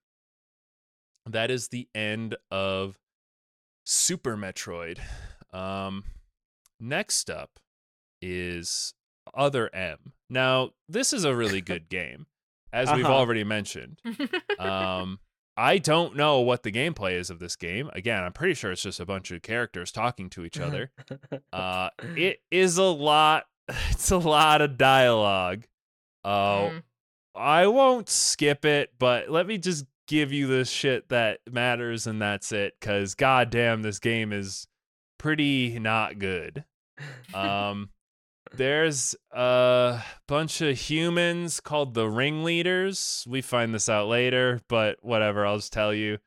That 1.25 1.49
is 1.51 1.69
the 1.69 1.87
end 1.95 2.35
of 2.51 2.97
Super 3.85 4.35
Metroid. 4.35 4.99
Um, 5.53 6.03
next 6.79 7.29
up 7.29 7.59
is 8.21 8.93
Other 9.33 9.73
M. 9.73 10.13
Now, 10.29 10.71
this 10.89 11.13
is 11.13 11.23
a 11.23 11.35
really 11.35 11.61
good 11.71 11.89
game, 11.89 12.27
as 12.71 12.91
we've 12.91 13.05
Uh-huh. 13.05 13.13
already 13.13 13.43
mentioned. 13.43 13.99
Um, 14.59 15.19
I 15.55 15.77
don't 15.77 16.15
know 16.15 16.39
what 16.39 16.63
the 16.63 16.71
gameplay 16.71 17.13
is 17.19 17.29
of 17.29 17.39
this 17.39 17.55
game. 17.55 17.89
Again, 17.93 18.23
I'm 18.23 18.33
pretty 18.33 18.55
sure 18.55 18.71
it's 18.71 18.81
just 18.81 18.99
a 18.99 19.05
bunch 19.05 19.29
of 19.31 19.41
characters 19.43 19.91
talking 19.91 20.29
to 20.31 20.43
each 20.45 20.59
other. 20.59 20.91
Uh, 21.53 21.89
it 22.15 22.39
is 22.51 22.77
a 22.77 22.83
lot. 22.83 23.45
It's 23.91 24.11
a 24.11 24.17
lot 24.17 24.61
of 24.61 24.77
dialogue. 24.77 25.65
Oh, 26.25 26.71
Mm. 26.73 26.83
I 27.35 27.67
won't 27.67 28.09
skip 28.09 28.63
it, 28.65 28.93
but 28.99 29.29
let 29.29 29.47
me 29.47 29.57
just 29.57 29.85
give 30.07 30.31
you 30.31 30.47
the 30.47 30.65
shit 30.65 31.09
that 31.09 31.39
matters, 31.49 32.07
and 32.07 32.21
that's 32.21 32.51
it. 32.51 32.73
Cause 32.81 33.15
goddamn, 33.15 33.81
this 33.81 33.99
game 33.99 34.31
is 34.33 34.67
pretty 35.17 35.79
not 35.79 36.19
good. 36.19 36.65
Um, 37.33 37.89
there's 38.53 39.15
a 39.31 40.01
bunch 40.27 40.61
of 40.61 40.77
humans 40.77 41.59
called 41.59 41.93
the 41.93 42.09
ringleaders. 42.09 43.25
We 43.27 43.41
find 43.41 43.73
this 43.73 43.89
out 43.89 44.07
later, 44.07 44.61
but 44.69 44.97
whatever. 45.01 45.45
I'll 45.45 45.57
just 45.57 45.73
tell 45.73 45.93
you. 45.93 46.19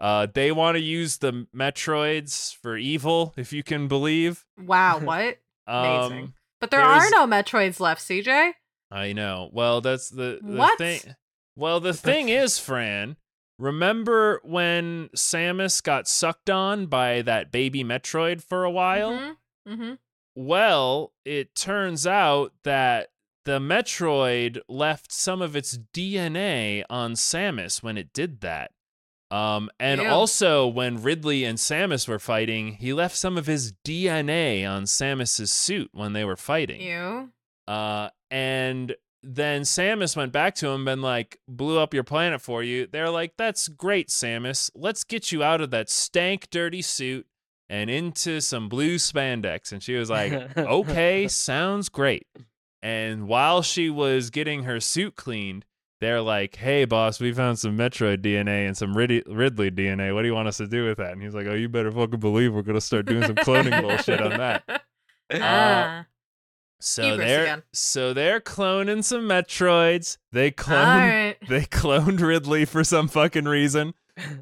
Uh, 0.00 0.26
they 0.32 0.50
want 0.52 0.74
to 0.76 0.80
use 0.82 1.18
the 1.18 1.46
Metroids 1.54 2.54
for 2.56 2.76
evil, 2.76 3.32
if 3.36 3.52
you 3.52 3.62
can 3.62 3.88
believe. 3.88 4.44
Wow, 4.58 4.98
what? 5.02 5.38
Amazing. 5.66 6.22
Um, 6.24 6.34
But 6.60 6.70
there 6.70 6.82
are 6.82 7.08
no 7.10 7.26
Metroids 7.26 7.80
left, 7.80 8.02
CJ. 8.02 8.52
I 8.90 9.12
know. 9.12 9.50
Well, 9.52 9.80
that's 9.80 10.08
the, 10.10 10.40
the 10.42 10.56
What? 10.56 10.78
thing. 10.78 11.00
Well, 11.56 11.80
the 11.80 11.94
thing 11.94 12.28
is, 12.28 12.58
Fran, 12.58 13.16
remember 13.58 14.40
when 14.44 15.10
Samus 15.16 15.82
got 15.82 16.08
sucked 16.08 16.50
on 16.50 16.86
by 16.86 17.22
that 17.22 17.52
baby 17.52 17.84
Metroid 17.84 18.42
for 18.42 18.64
a 18.64 18.70
while? 18.70 19.12
Mm-hmm. 19.12 19.72
mm-hmm. 19.72 19.92
Well, 20.36 21.12
it 21.24 21.54
turns 21.54 22.08
out 22.08 22.52
that 22.64 23.10
the 23.44 23.60
Metroid 23.60 24.60
left 24.68 25.12
some 25.12 25.40
of 25.40 25.54
its 25.54 25.78
DNA 25.92 26.82
on 26.90 27.12
Samus 27.12 27.82
when 27.82 27.96
it 27.96 28.12
did 28.12 28.40
that. 28.40 28.72
Um, 29.30 29.70
and 29.80 30.00
Ew. 30.00 30.08
also 30.08 30.66
when 30.66 31.02
Ridley 31.02 31.44
and 31.44 31.58
Samus 31.58 32.08
were 32.08 32.18
fighting, 32.18 32.74
he 32.74 32.92
left 32.92 33.16
some 33.16 33.36
of 33.36 33.46
his 33.46 33.72
DNA 33.84 34.68
on 34.68 34.84
Samus's 34.84 35.50
suit 35.50 35.90
when 35.92 36.12
they 36.12 36.24
were 36.24 36.36
fighting. 36.36 36.80
You. 36.80 37.30
Uh, 37.66 38.10
and 38.30 38.94
then 39.26 39.62
Samus 39.62 40.16
went 40.16 40.32
back 40.32 40.54
to 40.56 40.68
him 40.68 40.86
and 40.86 41.00
like 41.02 41.38
blew 41.48 41.78
up 41.78 41.94
your 41.94 42.04
planet 42.04 42.40
for 42.40 42.62
you. 42.62 42.86
They're 42.86 43.10
like, 43.10 43.36
"That's 43.36 43.68
great, 43.68 44.08
Samus. 44.08 44.70
Let's 44.74 45.04
get 45.04 45.32
you 45.32 45.42
out 45.42 45.60
of 45.60 45.70
that 45.70 45.88
stank, 45.90 46.48
dirty 46.50 46.82
suit 46.82 47.26
and 47.68 47.88
into 47.88 48.40
some 48.40 48.68
blue 48.68 48.96
spandex." 48.96 49.72
And 49.72 49.82
she 49.82 49.94
was 49.94 50.10
like, 50.10 50.32
"Okay, 50.56 51.26
sounds 51.28 51.88
great." 51.88 52.26
And 52.82 53.26
while 53.28 53.62
she 53.62 53.88
was 53.88 54.28
getting 54.30 54.64
her 54.64 54.78
suit 54.78 55.16
cleaned, 55.16 55.64
they're 56.00 56.20
like, 56.20 56.56
"Hey, 56.56 56.84
boss, 56.84 57.18
we 57.18 57.32
found 57.32 57.58
some 57.58 57.78
Metroid 57.78 58.18
DNA 58.18 58.66
and 58.66 58.76
some 58.76 58.94
Rid- 58.94 59.26
Ridley 59.26 59.70
DNA. 59.70 60.14
What 60.14 60.20
do 60.22 60.28
you 60.28 60.34
want 60.34 60.48
us 60.48 60.58
to 60.58 60.66
do 60.66 60.84
with 60.84 60.98
that?" 60.98 61.12
And 61.12 61.22
he's 61.22 61.34
like, 61.34 61.46
"Oh, 61.46 61.54
you 61.54 61.68
better 61.70 61.90
fucking 61.90 62.20
believe 62.20 62.52
we're 62.52 62.60
gonna 62.62 62.80
start 62.80 63.06
doing 63.06 63.24
some 63.24 63.36
cloning 63.36 63.80
bullshit 63.82 64.20
on 64.20 64.30
that." 64.38 64.82
Ah. 65.32 66.04
So 66.86 67.02
Hubris 67.02 67.26
they're 67.26 67.42
again. 67.44 67.62
so 67.72 68.12
they're 68.12 68.40
cloning 68.40 69.02
some 69.02 69.22
Metroids. 69.22 70.18
They 70.32 70.46
All 70.46 70.50
cloned 70.52 71.08
right. 71.08 71.36
they 71.48 71.62
cloned 71.62 72.20
Ridley 72.20 72.64
for 72.66 72.84
some 72.84 73.08
fucking 73.08 73.46
reason. 73.46 73.94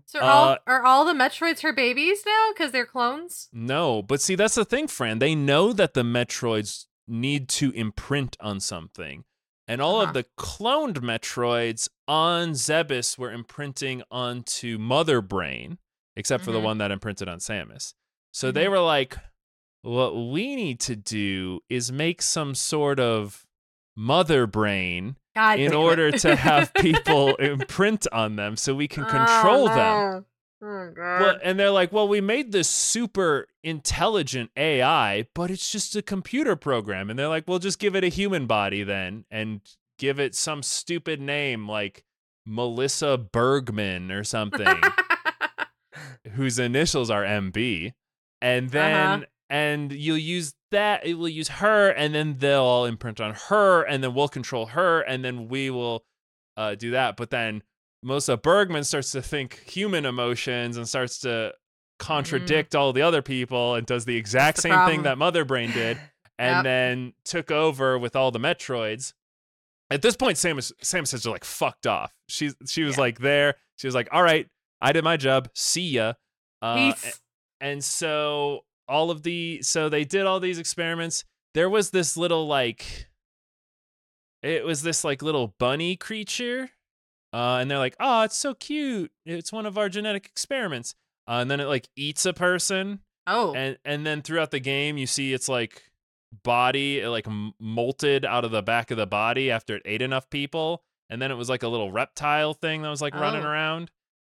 So 0.06 0.19
are 0.19 0.23
all 0.24 0.48
uh, 0.48 0.56
are 0.66 0.82
all 0.85 1.05
the 1.05 1.12
Metroids 1.12 1.60
her 1.60 1.73
babies 1.73 2.24
now 2.27 2.48
because 2.52 2.73
they're 2.73 2.85
clones? 2.85 3.48
No, 3.52 4.02
but 4.02 4.20
see 4.20 4.35
that's 4.35 4.56
the 4.56 4.64
thing, 4.64 4.89
Fran. 4.89 5.19
They 5.20 5.35
know 5.36 5.73
that 5.73 5.94
the 5.94 6.02
Metroids 6.02 6.86
need 7.06 7.48
to 7.51 7.70
imprint 7.73 8.36
on 8.40 8.59
something. 8.60 9.24
And 9.69 9.81
all 9.81 10.01
Uh-huh. 10.01 10.09
of 10.09 10.14
the 10.14 10.24
cloned 10.36 10.97
Metroids 10.98 11.89
on 12.09 12.51
Zebes 12.55 13.16
were 13.16 13.31
imprinting 13.31 14.02
onto 14.10 14.78
Mother 14.78 15.20
Brain, 15.20 15.78
except 16.16 16.44
for 16.44 16.51
the 16.51 16.59
Mhm. 16.59 16.64
one 16.64 16.78
that 16.78 16.90
imprinted 16.90 17.28
on 17.28 17.39
Samus. 17.39 17.94
So 18.32 18.51
they 18.51 18.66
were 18.69 18.81
like, 18.81 19.16
what 19.83 20.15
we 20.15 20.55
need 20.57 20.81
to 20.81 20.97
do 20.97 21.61
is 21.69 21.93
make 21.93 22.23
some 22.23 22.55
sort 22.55 22.99
of 23.01 23.47
Mother 23.97 24.47
Brain 24.47 25.17
God 25.35 25.59
in 25.59 25.73
it. 25.73 25.75
order 25.75 26.11
to 26.13 26.37
have 26.37 26.73
people 26.75 27.35
imprint 27.37 28.07
on 28.13 28.37
them 28.37 28.57
so 28.57 28.75
we 28.75 28.89
can 28.89 29.05
control 29.05 29.69
oh, 29.69 29.75
them. 29.75 30.25
Oh. 30.65 30.93
Well, 30.97 31.39
and 31.43 31.59
they're 31.59 31.71
like, 31.73 31.93
well, 31.93 32.07
we 32.07 32.21
made 32.21 32.53
this 32.53 32.69
super 32.69 33.49
intelligent 33.65 34.51
AI, 34.57 35.27
but 35.35 35.51
it's 35.51 35.73
just 35.73 35.97
a 35.97 36.03
computer 36.03 36.55
program. 36.55 37.11
And 37.11 37.19
they're 37.19 37.27
like, 37.29 37.49
well, 37.49 37.59
just 37.59 37.81
give 37.81 37.97
it 37.97 38.05
a 38.05 38.09
human 38.09 38.47
body 38.47 38.85
then 38.85 39.25
and 39.29 39.61
give 39.99 40.21
it 40.21 40.37
some 40.37 40.63
stupid 40.63 41.21
name 41.21 41.69
like 41.69 42.05
Melissa 42.47 43.19
Bergman 43.19 44.13
or 44.13 44.23
something, 44.23 44.81
whose 46.35 46.59
initials 46.61 47.11
are 47.11 47.25
MB. 47.25 47.93
And 48.41 48.71
then, 48.71 48.95
Uh-huh. 48.95 49.25
And 49.53 49.93
you'll 49.93 50.16
use 50.19 50.55
that, 50.70 51.05
it 51.07 51.15
will 51.15 51.29
use 51.29 51.49
her, 51.49 51.91
and 51.91 52.15
then 52.15 52.37
they'll 52.39 52.62
all 52.62 52.87
imprint 52.87 53.20
on 53.20 53.35
her, 53.49 53.83
and 53.83 54.03
then 54.03 54.15
we'll 54.15 54.27
control 54.29 54.66
her, 54.66 55.03
and 55.03 55.23
then 55.24 55.47
we 55.49 55.69
will 55.70 56.05
uh, 56.57 56.74
do 56.74 56.93
that. 56.93 57.16
But 57.16 57.29
then 57.31 57.62
Melissa 58.03 58.37
Bergman 58.39 58.83
starts 58.85 59.12
to 59.12 59.20
think 59.23 59.61
human 59.65 60.07
emotions 60.07 60.77
and 60.79 60.89
starts 60.89 61.19
to 61.20 61.53
contradict 61.99 62.74
all 62.74 62.93
the 62.93 63.03
other 63.03 63.23
people 63.23 63.74
and 63.74 63.87
does 63.87 64.07
the 64.07 64.16
exact 64.16 64.57
the 64.57 64.62
same 64.62 64.87
thing 64.89 65.03
that 65.03 65.19
Mother 65.19 65.45
Brain 65.45 65.70
did, 65.70 65.99
and 66.39 66.57
Yep. 66.57 66.65
then 66.65 67.12
took 67.24 67.51
over 67.51 67.99
with 67.99 68.16
all 68.16 68.31
the 68.31 68.41
Metroids. 68.41 69.12
At 69.91 70.01
this 70.01 70.16
point, 70.16 70.39
Samus 70.39 70.73
Samus 70.83 71.12
is 71.12 71.27
like 71.27 71.45
fucked 71.45 71.87
off. 71.87 72.12
She's 72.29 72.55
she 72.66 72.83
was 72.83 72.97
Yeah. 72.97 73.01
like 73.03 73.19
there. 73.19 73.57
She 73.77 73.87
was 73.87 73.95
like, 73.95 74.09
"All 74.11 74.23
right, 74.23 74.49
I 74.81 74.93
did 74.93 75.05
my 75.05 75.19
job. 75.19 75.51
See 75.55 75.91
ya." 75.91 76.15
Uh, 76.62 76.93
Peace. 76.95 77.20
and 77.61 77.85
so 77.85 78.65
all 78.93 79.10
of 79.10 79.23
the 79.23 79.60
so 79.62 79.89
they 79.89 80.05
did 80.05 80.27
all 80.27 80.39
these 80.40 80.59
experiments. 80.59 81.24
There 81.55 81.70
was 81.70 81.90
this 81.90 82.16
little 82.16 82.47
like 82.47 83.09
it 84.43 84.64
was 84.64 84.82
this 84.82 85.05
like 85.05 85.23
little 85.23 85.55
bunny 85.59 85.97
creature 85.97 86.70
uh, 87.32 87.59
and 87.60 87.70
they're 87.70 87.78
like 87.78 87.97
oh 88.01 88.23
it's 88.23 88.36
so 88.36 88.55
cute. 88.55 89.10
It's 89.24 89.52
one 89.52 89.66
of 89.66 89.78
our 89.78 89.89
genetic 89.89 90.27
experiments. 90.27 90.94
Uh, 91.28 91.39
and 91.43 91.51
then 91.51 91.60
it 91.60 91.66
like 91.66 91.89
eats 91.97 92.27
a 92.27 92.32
person. 92.32 93.01
Oh. 93.27 93.55
and 93.55 93.78
and 93.85 94.05
then 94.05 94.20
throughout 94.23 94.51
the 94.51 94.59
game 94.60 94.98
you 94.98 95.06
see 95.06 95.32
its 95.32 95.48
like 95.48 95.82
body 96.43 96.98
it 97.01 97.09
like 97.09 97.27
m- 97.28 97.52
molted 97.62 98.24
out 98.24 98.44
of 98.44 98.51
the 98.51 98.62
back 98.62 98.90
of 98.90 98.97
the 98.97 99.06
body 99.06 99.51
after 99.51 99.77
it 99.77 99.82
ate 99.85 100.02
enough 100.02 100.28
people. 100.31 100.82
And 101.10 101.20
then 101.20 101.31
it 101.31 101.35
was 101.36 101.48
like 101.51 101.62
a 101.62 101.69
little 101.69 101.93
reptile 101.93 102.55
thing 102.55 102.82
that 102.82 102.89
was 102.89 103.02
like 103.02 103.14
running 103.14 103.44
Oh. 103.44 103.48
around 103.48 103.90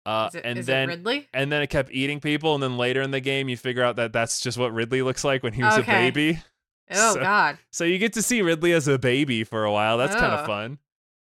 uh, 0.06 0.27
is 0.30 0.36
it, 0.36 0.41
and 0.45 0.60
is 0.60 0.65
then 0.65 0.90
it 0.90 0.94
Ridley? 0.98 1.27
and 1.34 1.52
then 1.52 1.61
it 1.61 1.68
kept 1.68 1.91
eating 1.91 2.19
people 2.19 2.53
and 2.53 2.61
then 2.64 2.77
later 2.77 3.02
in 3.02 3.11
the 3.11 3.19
game 3.19 3.49
you 3.49 3.57
figure 3.57 3.84
out 3.84 3.95
that 3.95 4.14
that's 4.14 4.40
just 4.40 4.57
what 4.57 4.73
ridley 4.73 5.02
looks 5.02 5.23
like 5.23 5.41
when 5.44 5.53
he 5.53 5.64
was 5.64 5.77
Okay. 5.80 5.91
a 6.07 6.11
baby 6.11 6.40
Oh 6.91 7.14
so- 7.15 7.19
god. 7.22 7.57
so 7.72 7.84
you 7.84 7.98
get 7.98 8.14
to 8.14 8.22
see 8.22 8.41
ridley 8.41 8.72
as 8.73 8.88
a 8.88 8.99
baby 8.99 9.44
for 9.44 9.64
a 9.65 9.72
while 9.72 9.98
that's 9.98 10.15
kind 10.15 10.34
of 10.34 10.45
fun 10.45 10.77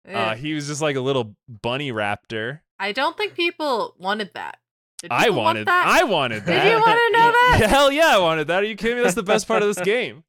uh, 0.07 0.35
he 0.35 0.53
was 0.53 0.67
just 0.67 0.81
like 0.81 0.95
a 0.95 1.01
little 1.01 1.35
bunny 1.47 1.91
raptor 1.91 2.61
I 2.79 2.93
don't 2.93 3.17
think 3.17 3.33
people 3.35 3.93
wanted 3.99 4.31
that. 4.35 4.57
Did 5.01 5.11
i 5.11 5.23
people 5.25 5.37
want 5.37 5.45
wanted 5.45 5.67
that. 5.67 5.85
i 5.87 6.03
wanted 6.03 6.45
Did 6.45 6.53
that 6.55 6.65
you 6.67 6.73
want 6.79 6.85
to 7.13 7.19
know 7.19 7.31
that? 7.31 7.57
Yeah, 7.61 7.67
hell 7.67 7.91
yeah 7.91 8.15
i 8.15 8.17
wanted 8.19 8.47
that 8.47 8.63
are 8.63 8.65
you 8.67 8.75
kidding 8.75 8.97
me 8.97 9.03
that's 9.03 9.15
the 9.15 9.23
best 9.23 9.47
part 9.47 9.61
of 9.63 9.67
this 9.73 9.83
game 9.85 10.23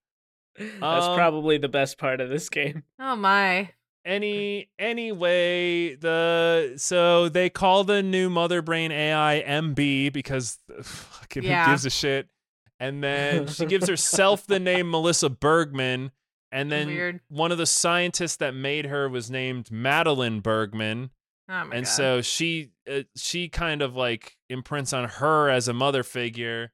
That's 0.58 0.82
Um, 1.06 1.16
probably 1.16 1.58
the 1.58 1.68
best 1.68 1.96
part 1.98 2.20
of 2.20 2.28
this 2.28 2.48
game. 2.50 2.82
Oh 2.98 3.16
my. 3.16 3.70
Any 4.04 4.68
anyway 4.78 5.94
the 5.94 6.74
so 6.76 7.28
they 7.28 7.50
call 7.50 7.84
the 7.84 8.02
new 8.02 8.30
mother 8.30 8.62
brain 8.62 8.90
ai 8.92 9.42
mb 9.46 10.12
because 10.12 10.58
fucking 10.82 11.42
Yeah. 11.42 11.66
who 11.66 11.72
gives 11.72 11.86
a 11.86 11.90
shit 11.90 12.28
and 12.78 13.02
then 13.04 13.46
she 13.46 13.66
gives 13.66 13.88
herself 13.90 14.46
the 14.46 14.58
name 14.60 14.90
melissa 14.90 15.28
bergman 15.28 16.12
and 16.52 16.70
then 16.72 16.86
Weird. 16.88 17.20
one 17.28 17.52
of 17.52 17.58
the 17.58 17.66
scientists 17.66 18.36
that 18.36 18.54
made 18.54 18.86
her 18.86 19.08
was 19.08 19.30
named 19.30 19.70
madeline 19.70 20.40
bergman 20.40 21.10
Oh 21.48 21.68
and 21.72 21.84
god. 21.84 21.88
so 21.88 22.22
she 22.22 22.70
uh, 22.90 23.00
she 23.16 23.48
kind 23.48 23.82
of 23.82 23.96
like 23.96 24.36
imprints 24.48 24.92
on 24.92 25.08
her 25.08 25.50
as 25.50 25.66
a 25.68 25.72
mother 25.72 26.02
figure 26.04 26.70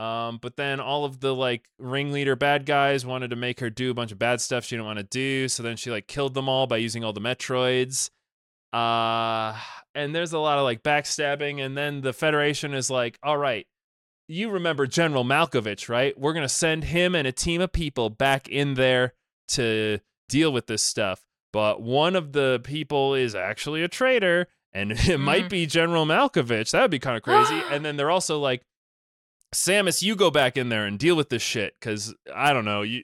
um 0.00 0.38
but 0.40 0.56
then 0.56 0.80
all 0.80 1.04
of 1.04 1.20
the 1.20 1.34
like 1.34 1.68
ringleader 1.78 2.34
bad 2.36 2.64
guys 2.64 3.04
wanted 3.04 3.28
to 3.30 3.36
make 3.36 3.60
her 3.60 3.68
do 3.68 3.90
a 3.90 3.94
bunch 3.94 4.10
of 4.12 4.18
bad 4.18 4.40
stuff 4.40 4.64
she 4.64 4.74
didn't 4.76 4.86
want 4.86 4.98
to 4.98 5.04
do 5.04 5.46
so 5.48 5.62
then 5.62 5.76
she 5.76 5.90
like 5.90 6.06
killed 6.06 6.32
them 6.34 6.48
all 6.48 6.66
by 6.66 6.76
using 6.78 7.04
all 7.04 7.12
the 7.12 7.20
metroids. 7.20 8.08
Uh 8.72 9.56
and 9.94 10.14
there's 10.14 10.32
a 10.32 10.38
lot 10.38 10.58
of 10.58 10.64
like 10.64 10.82
backstabbing 10.84 11.60
and 11.64 11.76
then 11.76 12.00
the 12.02 12.12
federation 12.12 12.72
is 12.72 12.88
like 12.90 13.18
all 13.22 13.36
right 13.36 13.66
you 14.28 14.48
remember 14.48 14.86
general 14.86 15.24
malkovich 15.24 15.88
right? 15.88 16.16
We're 16.18 16.32
going 16.32 16.44
to 16.44 16.48
send 16.48 16.84
him 16.84 17.16
and 17.16 17.26
a 17.26 17.32
team 17.32 17.60
of 17.60 17.72
people 17.72 18.10
back 18.10 18.48
in 18.48 18.74
there 18.74 19.14
to 19.48 19.98
deal 20.28 20.52
with 20.52 20.68
this 20.68 20.84
stuff 20.84 21.22
but 21.52 21.82
one 21.82 22.14
of 22.14 22.30
the 22.32 22.60
people 22.62 23.14
is 23.14 23.34
actually 23.34 23.82
a 23.82 23.88
traitor 23.88 24.46
and 24.72 24.92
it 25.08 25.18
might 25.18 25.46
Mhm. 25.46 25.50
be 25.50 25.66
general 25.66 26.06
malkovich. 26.06 26.70
That 26.70 26.82
would 26.82 26.92
be 26.92 27.00
kind 27.00 27.16
of 27.16 27.24
crazy. 27.24 27.60
And 27.72 27.84
then 27.84 27.96
they're 27.96 28.10
also 28.12 28.38
like 28.38 28.62
samus 29.54 30.02
you 30.02 30.14
go 30.14 30.30
back 30.30 30.56
in 30.56 30.68
there 30.68 30.86
and 30.86 30.98
deal 30.98 31.16
with 31.16 31.28
this 31.28 31.42
shit 31.42 31.74
because 31.78 32.14
i 32.34 32.52
don't 32.52 32.64
know 32.64 32.82
you 32.82 33.02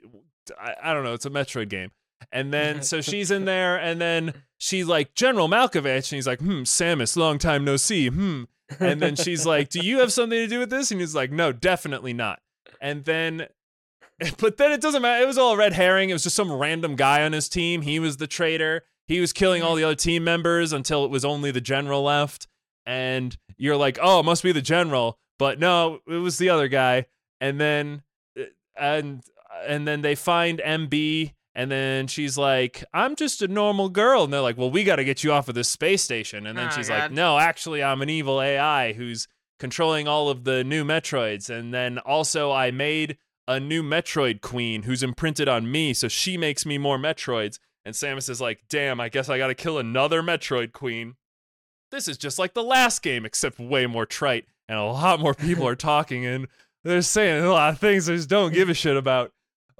I, 0.58 0.74
I 0.82 0.94
don't 0.94 1.04
know 1.04 1.14
it's 1.14 1.26
a 1.26 1.30
metroid 1.30 1.68
game. 1.68 1.90
And 2.32 2.52
then 2.52 2.82
so 2.82 3.00
she's 3.00 3.30
in 3.30 3.44
there 3.44 3.76
and 3.76 4.00
then 4.00 4.34
she's 4.58 4.86
like 4.86 5.14
general 5.14 5.48
malkovich 5.48 6.10
and 6.10 6.16
he's 6.16 6.26
like 6.26 6.40
hmm 6.40 6.62
samus 6.62 7.16
long 7.16 7.38
time 7.38 7.64
no 7.64 7.76
see 7.76 8.08
hmm. 8.08 8.44
And 8.80 9.00
then 9.00 9.14
she's 9.14 9.46
like 9.46 9.68
do 9.68 9.80
you 9.80 10.00
have 10.00 10.12
something 10.12 10.38
to 10.38 10.46
do 10.46 10.58
with 10.58 10.70
this? 10.70 10.90
And 10.90 11.00
he's 11.00 11.14
like 11.14 11.30
no 11.30 11.52
definitely 11.52 12.12
not. 12.12 12.40
And 12.80 13.04
then 13.04 13.46
but 14.38 14.56
then 14.56 14.72
it 14.72 14.80
doesn't 14.80 15.02
matter 15.02 15.22
it 15.22 15.26
was 15.26 15.38
all 15.38 15.56
red 15.56 15.74
herring 15.74 16.10
it 16.10 16.14
was 16.14 16.22
just 16.22 16.36
some 16.36 16.52
random 16.52 16.96
guy 16.96 17.22
on 17.22 17.32
his 17.32 17.50
team 17.50 17.82
he 17.82 17.98
was 18.00 18.16
the 18.16 18.26
traitor 18.26 18.84
he 19.06 19.20
was 19.20 19.32
killing 19.32 19.62
all 19.62 19.74
the 19.74 19.84
other 19.84 19.94
team 19.94 20.24
members 20.24 20.72
until 20.72 21.04
it 21.04 21.10
was 21.10 21.24
only 21.24 21.50
the 21.50 21.60
general 21.60 22.02
left. 22.02 22.48
And 22.84 23.36
you're 23.56 23.76
like 23.76 23.98
oh 24.02 24.20
it 24.20 24.24
must 24.24 24.42
be 24.42 24.52
the 24.52 24.62
general 24.62 25.18
but 25.38 25.58
no 25.58 26.00
it 26.06 26.16
was 26.16 26.38
the 26.38 26.48
other 26.48 26.68
guy 26.68 27.06
and 27.40 27.60
then 27.60 28.02
uh, 28.38 28.44
and 28.78 29.22
and 29.66 29.86
then 29.86 30.02
they 30.02 30.14
find 30.14 30.60
mb 30.64 31.32
And 31.54 31.70
then 31.70 32.06
she's 32.06 32.36
like, 32.36 32.84
I'm 32.92 33.16
just 33.16 33.40
a 33.40 33.48
normal 33.48 33.88
girl. 33.88 34.24
And 34.24 34.30
they're 34.32 34.42
like, 34.42 34.58
Well, 34.58 34.70
we 34.70 34.84
got 34.84 34.96
to 34.96 35.04
get 35.04 35.24
you 35.24 35.32
off 35.32 35.48
of 35.48 35.54
this 35.54 35.70
space 35.70 36.02
station. 36.02 36.46
And 36.46 36.58
then 36.58 36.68
Oh, 36.68 36.70
she's 36.76 36.90
like, 36.90 37.10
No, 37.12 37.38
actually, 37.38 37.82
I'm 37.82 38.02
an 38.02 38.10
evil 38.10 38.42
AI 38.42 38.92
who's 38.92 39.26
controlling 39.58 40.06
all 40.06 40.28
of 40.28 40.44
the 40.44 40.62
new 40.64 40.84
Metroids. 40.84 41.48
And 41.48 41.72
then 41.72 41.96
also, 41.98 42.52
I 42.52 42.70
made 42.72 43.16
a 43.48 43.58
new 43.58 43.82
Metroid 43.82 44.42
queen 44.42 44.82
who's 44.82 45.02
imprinted 45.02 45.48
on 45.48 45.70
me. 45.72 45.94
So 45.94 46.08
she 46.08 46.36
makes 46.36 46.66
me 46.66 46.76
more 46.76 46.98
Metroids. 46.98 47.58
And 47.86 47.94
Samus 47.94 48.28
is 48.28 48.40
like, 48.42 48.60
Damn, 48.68 49.00
I 49.00 49.08
guess 49.08 49.30
I 49.30 49.38
got 49.38 49.46
to 49.46 49.54
kill 49.54 49.78
another 49.78 50.22
Metroid 50.22 50.72
queen. 50.72 51.14
This 51.90 52.06
is 52.06 52.18
just 52.18 52.38
like 52.38 52.52
the 52.52 52.62
last 52.62 53.00
game, 53.02 53.24
except 53.24 53.58
way 53.58 53.86
more 53.86 54.04
trite. 54.04 54.44
And 54.68 54.78
a 54.78 54.84
lot 54.84 55.20
more 55.20 55.34
people 55.34 55.66
are 55.66 55.76
talking 55.76 56.26
and 56.26 56.48
they're 56.86 57.02
saying 57.02 57.44
a 57.44 57.50
lot 57.50 57.72
of 57.72 57.78
things 57.78 58.08
I 58.08 58.14
just 58.14 58.28
don't 58.28 58.54
give 58.54 58.68
a 58.68 58.74
shit 58.74 58.96
about. 58.96 59.32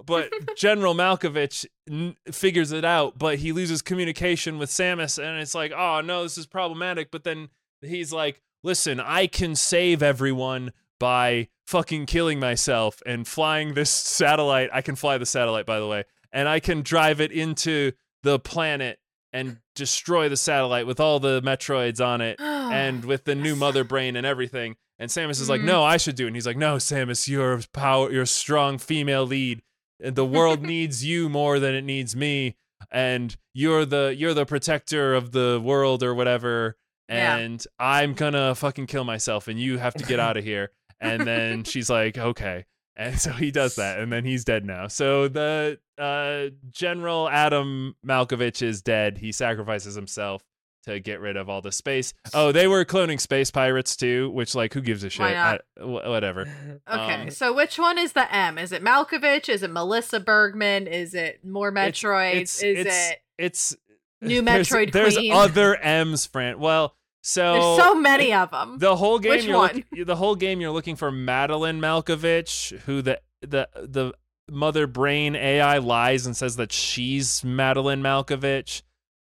But 0.04 0.32
General 0.56 0.94
Malkovich 0.94 1.64
n- 1.88 2.16
figures 2.30 2.72
it 2.72 2.84
out, 2.84 3.18
but 3.18 3.38
he 3.38 3.52
loses 3.52 3.80
communication 3.82 4.58
with 4.58 4.70
Samus, 4.70 5.22
and 5.22 5.40
it's 5.40 5.54
like, 5.54 5.72
oh 5.72 6.00
no, 6.02 6.22
this 6.22 6.36
is 6.36 6.46
problematic. 6.46 7.10
But 7.10 7.24
then 7.24 7.48
he's 7.80 8.12
like, 8.12 8.42
listen, 8.62 9.00
I 9.00 9.26
can 9.26 9.54
save 9.54 10.02
everyone 10.02 10.72
by 10.98 11.48
fucking 11.66 12.06
killing 12.06 12.40
myself 12.40 13.02
and 13.06 13.26
flying 13.26 13.74
this 13.74 13.90
satellite. 13.90 14.70
I 14.72 14.82
can 14.82 14.96
fly 14.96 15.18
the 15.18 15.26
satellite, 15.26 15.66
by 15.66 15.78
the 15.78 15.86
way, 15.86 16.04
and 16.32 16.48
I 16.48 16.60
can 16.60 16.82
drive 16.82 17.20
it 17.20 17.32
into 17.32 17.92
the 18.22 18.38
planet 18.38 18.98
and 19.36 19.58
destroy 19.74 20.28
the 20.28 20.36
satellite 20.36 20.86
with 20.86 20.98
all 21.00 21.20
the 21.20 21.40
Metroids 21.42 22.04
on 22.04 22.20
it 22.20 22.36
and 22.40 23.04
with 23.04 23.24
the 23.24 23.34
new 23.34 23.54
mother 23.56 23.84
brain 23.84 24.16
and 24.16 24.26
everything. 24.26 24.76
And 24.98 25.10
Samus 25.10 25.40
is 25.42 25.48
like, 25.48 25.60
Mhm. 25.60 25.64
"No, 25.66 25.84
I 25.84 25.98
should 25.98 26.16
do 26.16 26.24
it." 26.24 26.28
And 26.28 26.36
he's 26.36 26.46
like, 26.46 26.56
"No, 26.56 26.76
Samus, 26.76 27.28
you're 27.28 27.52
a 27.54 27.62
power, 27.72 28.10
you're 28.10 28.22
a 28.22 28.26
strong 28.26 28.78
female 28.78 29.26
lead. 29.26 29.62
The 30.00 30.24
world 30.24 30.62
needs 30.74 31.04
you 31.04 31.28
more 31.28 31.58
than 31.58 31.74
it 31.74 31.82
needs 31.84 32.16
me. 32.16 32.56
And 32.90 33.36
you're 33.54 33.84
the 33.84 34.14
you're 34.16 34.34
the 34.34 34.46
protector 34.46 35.14
of 35.14 35.32
the 35.32 35.60
world 35.62 36.02
or 36.02 36.14
whatever. 36.14 36.76
Yeah. 37.08 37.36
And 37.36 37.64
I'm 37.78 38.14
gonna 38.14 38.54
fucking 38.54 38.86
kill 38.86 39.04
myself, 39.04 39.48
and 39.48 39.60
you 39.60 39.78
have 39.78 39.94
to 39.94 40.04
get 40.04 40.18
out 40.18 40.36
of 40.36 40.44
here." 40.44 40.70
And 41.00 41.26
then 41.26 41.64
she's 41.64 41.90
like, 41.90 42.16
"Okay." 42.18 42.64
And 42.96 43.20
so 43.20 43.30
he 43.32 43.50
does 43.50 43.76
that, 43.76 43.98
and 43.98 44.10
then 44.10 44.24
he's 44.24 44.44
dead 44.44 44.64
now. 44.64 44.88
So 44.88 45.28
the 45.28 45.78
uh, 45.98 46.54
General 46.70 47.28
Adam 47.28 47.94
Malkovich 48.06 48.62
is 48.62 48.80
dead. 48.80 49.18
He 49.18 49.32
sacrifices 49.32 49.94
himself 49.94 50.42
to 50.86 50.98
get 51.00 51.20
rid 51.20 51.36
of 51.36 51.50
all 51.50 51.60
the 51.60 51.72
space. 51.72 52.14
Oh, 52.32 52.52
they 52.52 52.66
were 52.68 52.84
cloning 52.86 53.20
space 53.20 53.50
pirates 53.50 53.96
too, 53.96 54.30
which 54.30 54.54
like 54.54 54.72
who 54.72 54.80
gives 54.80 55.04
a 55.04 55.10
shit? 55.10 55.26
I- 55.26 55.58
whatever. 55.80 56.46
Okay, 56.88 57.14
Um, 57.24 57.30
so 57.30 57.52
which 57.52 57.78
one 57.78 57.98
is 57.98 58.12
the 58.12 58.32
M? 58.34 58.56
Is 58.56 58.70
it 58.72 58.82
Malkovich? 58.84 59.48
Is 59.48 59.62
it 59.64 59.70
Melissa 59.72 60.20
Bergman? 60.20 60.86
Is 60.86 61.12
it 61.12 61.44
more 61.44 61.68
It's- 61.68 62.00
Metroids? 62.00 62.34
It's, 62.36 62.62
is 62.62 62.86
it's, 62.86 63.10
it? 63.10 63.18
it's 63.36 63.76
New 64.22 64.40
Metroid 64.44 64.92
There's 64.92 65.16
Queen? 65.16 65.32
other 65.32 65.76
M's, 65.76 66.24
Fran. 66.26 66.58
Well, 66.60 66.94
so 67.28 67.52
There's 67.54 67.78
so 67.88 67.94
many 67.96 68.32
of 68.32 68.52
them. 68.52 68.78
the 68.78 68.94
whole 68.94 69.18
game 69.18 69.30
Which 69.32 69.44
you're 69.46 69.56
one? 69.56 69.84
look- 69.92 70.06
the 70.06 70.14
whole 70.16 70.36
game 70.36 70.60
you're 70.60 70.70
looking 70.70 70.94
for 70.94 71.10
Madeline 71.10 71.80
Malkovich, 71.80 72.78
who 72.82 73.02
the 73.02 73.20
the 73.42 73.68
the 73.74 74.12
mother 74.48 74.86
brain 74.86 75.34
AI 75.34 75.78
lies 75.78 76.24
and 76.24 76.36
says 76.36 76.54
that 76.54 76.70
she's 76.70 77.42
Madeline 77.42 78.00
Malkovich, 78.00 78.82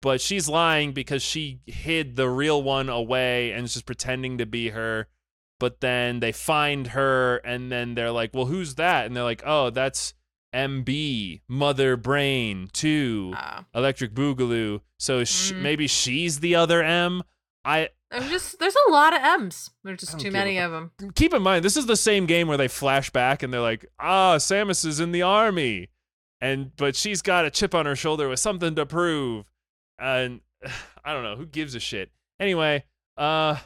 but 0.00 0.22
she's 0.22 0.48
lying 0.48 0.92
because 0.92 1.22
she 1.22 1.60
hid 1.66 2.16
the 2.16 2.30
real 2.30 2.62
one 2.62 2.88
away 2.88 3.52
and 3.52 3.66
is 3.66 3.74
just 3.74 3.84
pretending 3.84 4.38
to 4.38 4.46
be 4.46 4.70
her. 4.70 5.06
But 5.60 5.80
then 5.80 6.20
they 6.20 6.32
find 6.32 6.88
her 6.88 7.36
and 7.44 7.70
then 7.70 7.94
they're 7.94 8.10
like, 8.10 8.30
"Well, 8.32 8.46
who's 8.46 8.76
that?" 8.76 9.04
And 9.04 9.14
they're 9.14 9.22
like, 9.22 9.42
"Oh, 9.44 9.68
that's 9.68 10.14
MB, 10.54 11.40
Mother 11.48 11.96
Brain 11.96 12.68
2, 12.72 13.34
Uh, 13.36 13.62
Electric 13.74 14.14
Boogaloo." 14.14 14.80
So 14.98 15.24
sh- 15.24 15.52
Mm. 15.52 15.60
maybe 15.62 15.86
she's 15.86 16.40
the 16.40 16.54
other 16.54 16.82
M. 16.82 17.22
I 17.64 17.90
there's 18.10 18.28
just 18.28 18.58
there's 18.58 18.76
a 18.88 18.90
lot 18.90 19.14
of 19.14 19.22
M's. 19.22 19.70
There's 19.84 20.00
just 20.00 20.18
too 20.18 20.30
many 20.30 20.58
of 20.58 20.70
them. 20.72 20.90
keep 21.14 21.32
in 21.32 21.42
mind 21.42 21.64
this 21.64 21.76
is 21.76 21.86
the 21.86 21.96
same 21.96 22.26
game 22.26 22.48
where 22.48 22.56
they 22.58 22.68
flash 22.68 23.10
back 23.10 23.42
and 23.42 23.52
they're 23.52 23.60
like 23.60 23.86
ah 23.98 24.36
samus 24.36 24.84
is 24.84 25.00
in 25.00 25.12
the 25.12 25.22
army. 25.22 25.88
And 26.40 26.74
but 26.76 26.96
she's 26.96 27.22
got 27.22 27.44
a 27.44 27.50
chip 27.50 27.72
on 27.74 27.86
her 27.86 27.94
shoulder 27.94 28.28
with 28.28 28.40
something 28.40 28.74
to 28.74 28.84
prove. 28.86 29.46
And 29.98 30.40
i 31.04 31.12
don't 31.12 31.22
know 31.24 31.36
who 31.36 31.46
gives 31.46 31.74
a 31.74 31.80
shit? 31.80 32.10
Anyway 32.40 32.84
uh 33.16 33.56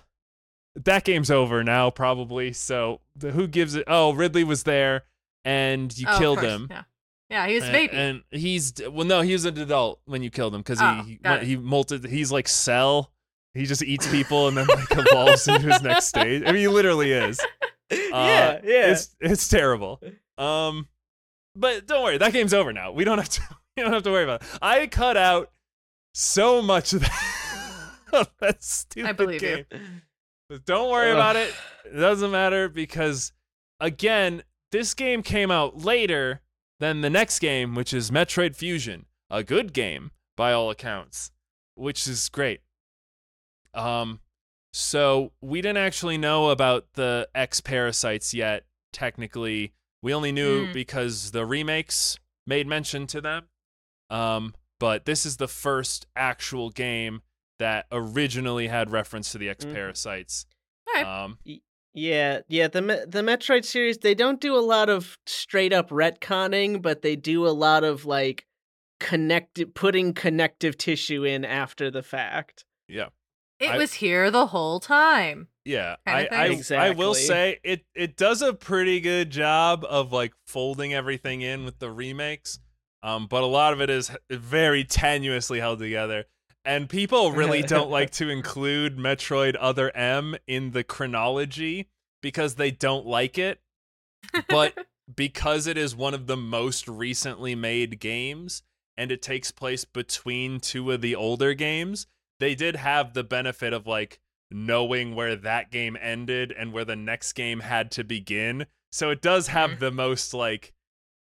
that 0.84 1.04
game's 1.04 1.30
over 1.30 1.64
now 1.64 1.88
probably. 1.90 2.52
So 2.52 3.00
the, 3.16 3.32
who 3.32 3.46
gives 3.48 3.74
it 3.74 3.84
oh 3.86 4.12
ridley 4.12 4.44
was 4.44 4.64
there 4.64 5.04
and 5.44 5.96
you 5.96 6.06
Oh, 6.08 6.18
killed 6.18 6.40
him. 6.42 6.66
Yeah, 6.70 6.82
yeah, 7.30 7.46
he 7.48 7.54
was 7.54 7.64
a 7.64 7.72
baby. 7.72 7.96
and 7.96 8.22
he's 8.30 8.74
well 8.90 9.06
no 9.06 9.22
he 9.22 9.32
was 9.32 9.44
an 9.46 9.56
adult 9.58 10.00
when 10.04 10.22
you 10.22 10.28
killed 10.30 10.54
him 10.54 10.60
because 10.60 10.80
Oh, 10.82 11.02
he 11.04 11.18
he, 11.24 11.44
he 11.46 11.56
molted 11.56 12.06
he's 12.06 12.30
like 12.30 12.46
cell 12.46 13.10
he 13.56 13.66
just 13.66 13.82
eats 13.82 14.06
people 14.08 14.48
and 14.48 14.56
then 14.56 14.66
like 14.66 14.86
evolves 14.90 15.48
into 15.48 15.66
his 15.66 15.82
next 15.82 16.06
stage 16.06 16.42
i 16.46 16.52
mean 16.52 16.60
he 16.60 16.68
literally 16.68 17.12
is 17.12 17.40
yeah, 17.90 18.60
yeah. 18.64 18.90
it's 18.90 19.14
it's 19.20 19.48
terrible. 19.48 20.00
Um, 20.38 20.88
but 21.54 21.86
don't 21.86 22.02
worry, 22.02 22.18
that 22.18 22.32
game's 22.32 22.52
over 22.52 22.72
now. 22.72 22.92
We 22.92 23.04
don't 23.04 23.18
have 23.18 23.28
to. 23.30 23.42
We 23.76 23.82
don't 23.82 23.92
have 23.92 24.04
to 24.04 24.10
worry 24.10 24.24
about 24.24 24.40
it. 24.40 24.48
I 24.62 24.86
cut 24.86 25.18
out 25.18 25.50
so 26.14 26.62
much 26.62 26.94
of 26.94 27.02
that, 27.02 27.90
of 28.14 28.30
that 28.40 28.64
stupid 28.64 29.06
I 29.10 29.12
believe 29.12 29.40
game. 29.42 29.66
you. 29.70 29.78
But 30.48 30.64
don't 30.64 30.90
worry 30.90 31.10
Ugh. 31.10 31.16
about 31.18 31.36
it. 31.36 31.54
It 31.84 31.98
doesn't 31.98 32.30
matter 32.30 32.70
because, 32.70 33.34
again, 33.78 34.44
this 34.72 34.94
game 34.94 35.22
came 35.22 35.50
out 35.50 35.84
later 35.84 36.40
than 36.80 37.02
the 37.02 37.10
next 37.10 37.38
game, 37.38 37.74
which 37.74 37.92
is 37.92 38.10
Metroid 38.10 38.56
Fusion, 38.56 39.04
a 39.28 39.44
good 39.44 39.74
game 39.74 40.10
by 40.38 40.54
all 40.54 40.70
accounts, 40.70 41.30
which 41.74 42.08
is 42.08 42.30
great. 42.30 42.60
Um, 43.76 44.20
so 44.72 45.32
we 45.40 45.60
didn't 45.62 45.78
actually 45.78 46.18
know 46.18 46.50
about 46.50 46.86
the 46.94 47.28
X 47.34 47.60
parasites 47.60 48.34
yet. 48.34 48.64
Technically, 48.92 49.72
we 50.02 50.12
only 50.14 50.32
knew 50.32 50.66
Mm. 50.66 50.72
because 50.72 51.30
the 51.32 51.44
remakes 51.46 52.18
made 52.46 52.66
mention 52.66 53.06
to 53.08 53.20
them. 53.20 53.48
Um, 54.10 54.54
but 54.78 55.04
this 55.04 55.24
is 55.26 55.38
the 55.38 55.48
first 55.48 56.06
actual 56.14 56.70
game 56.70 57.22
that 57.58 57.86
originally 57.90 58.68
had 58.68 58.90
reference 58.90 59.32
to 59.32 59.38
the 59.38 59.48
X 59.48 59.64
Mhm. 59.64 59.72
parasites. 59.74 60.46
All 60.88 60.94
right. 60.94 61.06
Um, 61.24 61.38
Yeah, 61.94 62.42
yeah. 62.48 62.68
The 62.68 62.82
the 63.08 63.22
Metroid 63.22 63.64
series 63.64 63.98
they 63.98 64.14
don't 64.14 64.38
do 64.40 64.54
a 64.54 64.60
lot 64.60 64.90
of 64.90 65.16
straight 65.26 65.72
up 65.72 65.88
retconning, 65.88 66.82
but 66.82 67.00
they 67.00 67.16
do 67.16 67.46
a 67.46 67.50
lot 67.56 67.84
of 67.84 68.04
like 68.04 68.44
connected 69.00 69.74
putting 69.74 70.12
connective 70.12 70.76
tissue 70.76 71.24
in 71.24 71.44
after 71.44 71.90
the 71.90 72.02
fact. 72.02 72.64
yeah. 72.88 73.08
It 73.60 73.70
I- 73.70 73.78
was 73.78 73.94
here 73.94 74.30
the 74.30 74.46
whole 74.46 74.80
time. 74.80 75.48
Yeah, 75.64 75.96
I, 76.06 76.28
I, 76.30 76.54
thing. 76.56 76.78
I 76.78 76.90
will 76.90 77.12
say 77.12 77.58
it 77.64 77.84
it 77.92 78.16
does 78.16 78.40
a 78.40 78.52
pretty 78.52 79.00
good 79.00 79.30
job 79.30 79.84
of 79.88 80.12
like 80.12 80.32
folding 80.46 80.94
everything 80.94 81.42
in 81.42 81.64
with 81.64 81.80
the 81.80 81.90
remakes. 81.90 82.60
Um, 83.02 83.26
but 83.26 83.42
a 83.42 83.46
lot 83.46 83.72
of 83.72 83.80
it 83.80 83.90
is 83.90 84.10
very 84.30 84.84
tenuously 84.84 85.58
held 85.58 85.80
together. 85.80 86.26
And 86.64 86.88
people 86.88 87.32
really 87.32 87.62
don't 87.64 87.90
like 87.90 88.10
to 88.12 88.28
include 88.28 88.96
Metroid 88.96 89.56
Other 89.58 89.94
M 89.96 90.36
in 90.46 90.70
the 90.70 90.84
chronology 90.84 91.88
because 92.22 92.54
they 92.54 92.70
don't 92.70 93.06
like 93.06 93.38
it. 93.38 93.60
But 94.48 94.86
because 95.14 95.66
it 95.66 95.76
is 95.76 95.94
one 95.94 96.14
of 96.14 96.26
the 96.26 96.36
most 96.36 96.88
recently 96.88 97.54
made 97.54 98.00
games 98.00 98.62
and 98.96 99.12
it 99.12 99.22
takes 99.22 99.50
place 99.50 99.84
between 99.84 100.58
two 100.58 100.90
of 100.90 101.00
the 101.00 101.14
older 101.14 101.54
games, 101.54 102.06
they 102.40 102.54
did 102.54 102.76
have 102.76 103.14
the 103.14 103.24
benefit 103.24 103.72
of 103.72 103.86
like 103.86 104.20
knowing 104.50 105.14
where 105.14 105.34
that 105.36 105.70
game 105.70 105.96
ended 106.00 106.52
and 106.56 106.72
where 106.72 106.84
the 106.84 106.96
next 106.96 107.32
game 107.32 107.60
had 107.60 107.90
to 107.92 108.04
begin. 108.04 108.66
So 108.92 109.10
it 109.10 109.20
does 109.20 109.48
have 109.48 109.72
Mhm. 109.72 109.78
the 109.80 109.90
most 109.90 110.32
like 110.34 110.72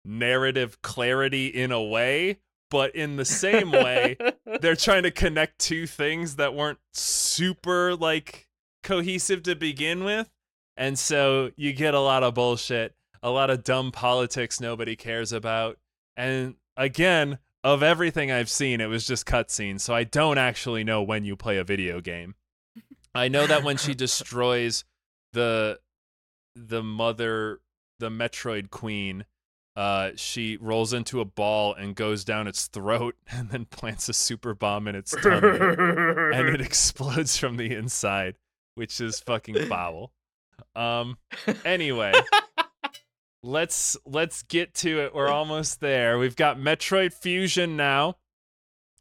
narrative 0.05 0.81
clarity 0.83 1.47
in 1.47 1.73
a 1.73 1.83
way, 1.83 2.39
but 2.71 2.95
in 2.95 3.17
the 3.17 3.25
same 3.25 3.71
way, 3.71 4.17
they're 4.61 4.77
trying 4.77 5.05
to 5.05 5.11
connect 5.11 5.59
two 5.59 5.87
things 5.87 6.37
that 6.37 6.55
weren't 6.55 6.79
super 6.93 7.95
like 7.95 8.49
cohesive 8.83 9.43
to 9.45 9.55
begin 9.55 10.05
with. 10.05 10.31
And 10.77 10.99
so 10.99 11.53
you 11.57 11.73
get 11.73 11.95
a 11.95 12.01
lot 12.01 12.23
of 12.23 12.35
bullshit, 12.35 12.95
a 13.23 13.31
lot 13.31 13.49
of 13.51 13.63
dumb 13.65 13.93
politics 13.93 14.61
nobody 14.61 14.97
cares 14.97 15.33
about. 15.33 15.79
And 16.17 16.57
again, 16.77 17.39
of 17.65 17.82
everything 17.82 18.31
I've 18.31 18.51
seen, 18.51 18.81
it 18.82 18.86
was 18.86 19.07
just 19.07 19.27
cutscenes. 19.27 19.81
So 19.81 19.95
I 19.95 20.05
don't 20.05 20.36
actually 20.39 20.85
know 20.85 21.03
when 21.03 21.24
you 21.24 21.35
play 21.35 21.57
a 21.57 21.65
video 21.65 22.01
game. 22.01 22.35
I 23.15 23.28
know 23.28 23.47
that 23.47 23.65
when 23.65 23.78
she 23.78 23.95
destroys 23.95 24.85
the 25.32 25.81
the 26.55 26.82
mother 26.82 27.61
the 27.99 28.11
Metroid 28.11 28.70
Queen, 28.70 29.24
uh, 29.77 30.11
she 30.15 30.57
rolls 30.59 30.93
into 30.93 31.20
a 31.20 31.24
ball 31.24 31.74
and 31.74 31.97
goes 31.97 32.23
down 32.24 32.47
its 32.47 32.66
throat 32.66 33.16
and 33.28 33.51
then 33.51 33.65
plants 33.65 34.09
a 34.09 34.12
super 34.12 34.55
bomb 34.55 34.86
in 34.86 34.95
its 34.95 35.12
tummy 35.23 35.49
and 35.49 36.49
it 36.49 36.61
explodes 36.61 37.36
from 37.36 37.57
the 37.57 37.74
inside, 37.74 38.36
which 38.74 39.01
is 39.01 39.19
fucking 39.20 39.66
foul. 39.66 40.12
Um 40.77 41.19
anyway, 41.65 42.12
let's 43.45 43.97
let's 44.07 44.43
get 44.43 44.75
to 44.75 45.01
it. 45.01 45.15
We're 45.15 45.29
almost 45.29 45.81
there. 45.81 46.19
We've 46.19 46.37
got 46.37 46.59
Metroid 46.59 47.12
Fusion 47.12 47.77
now. 47.77 48.16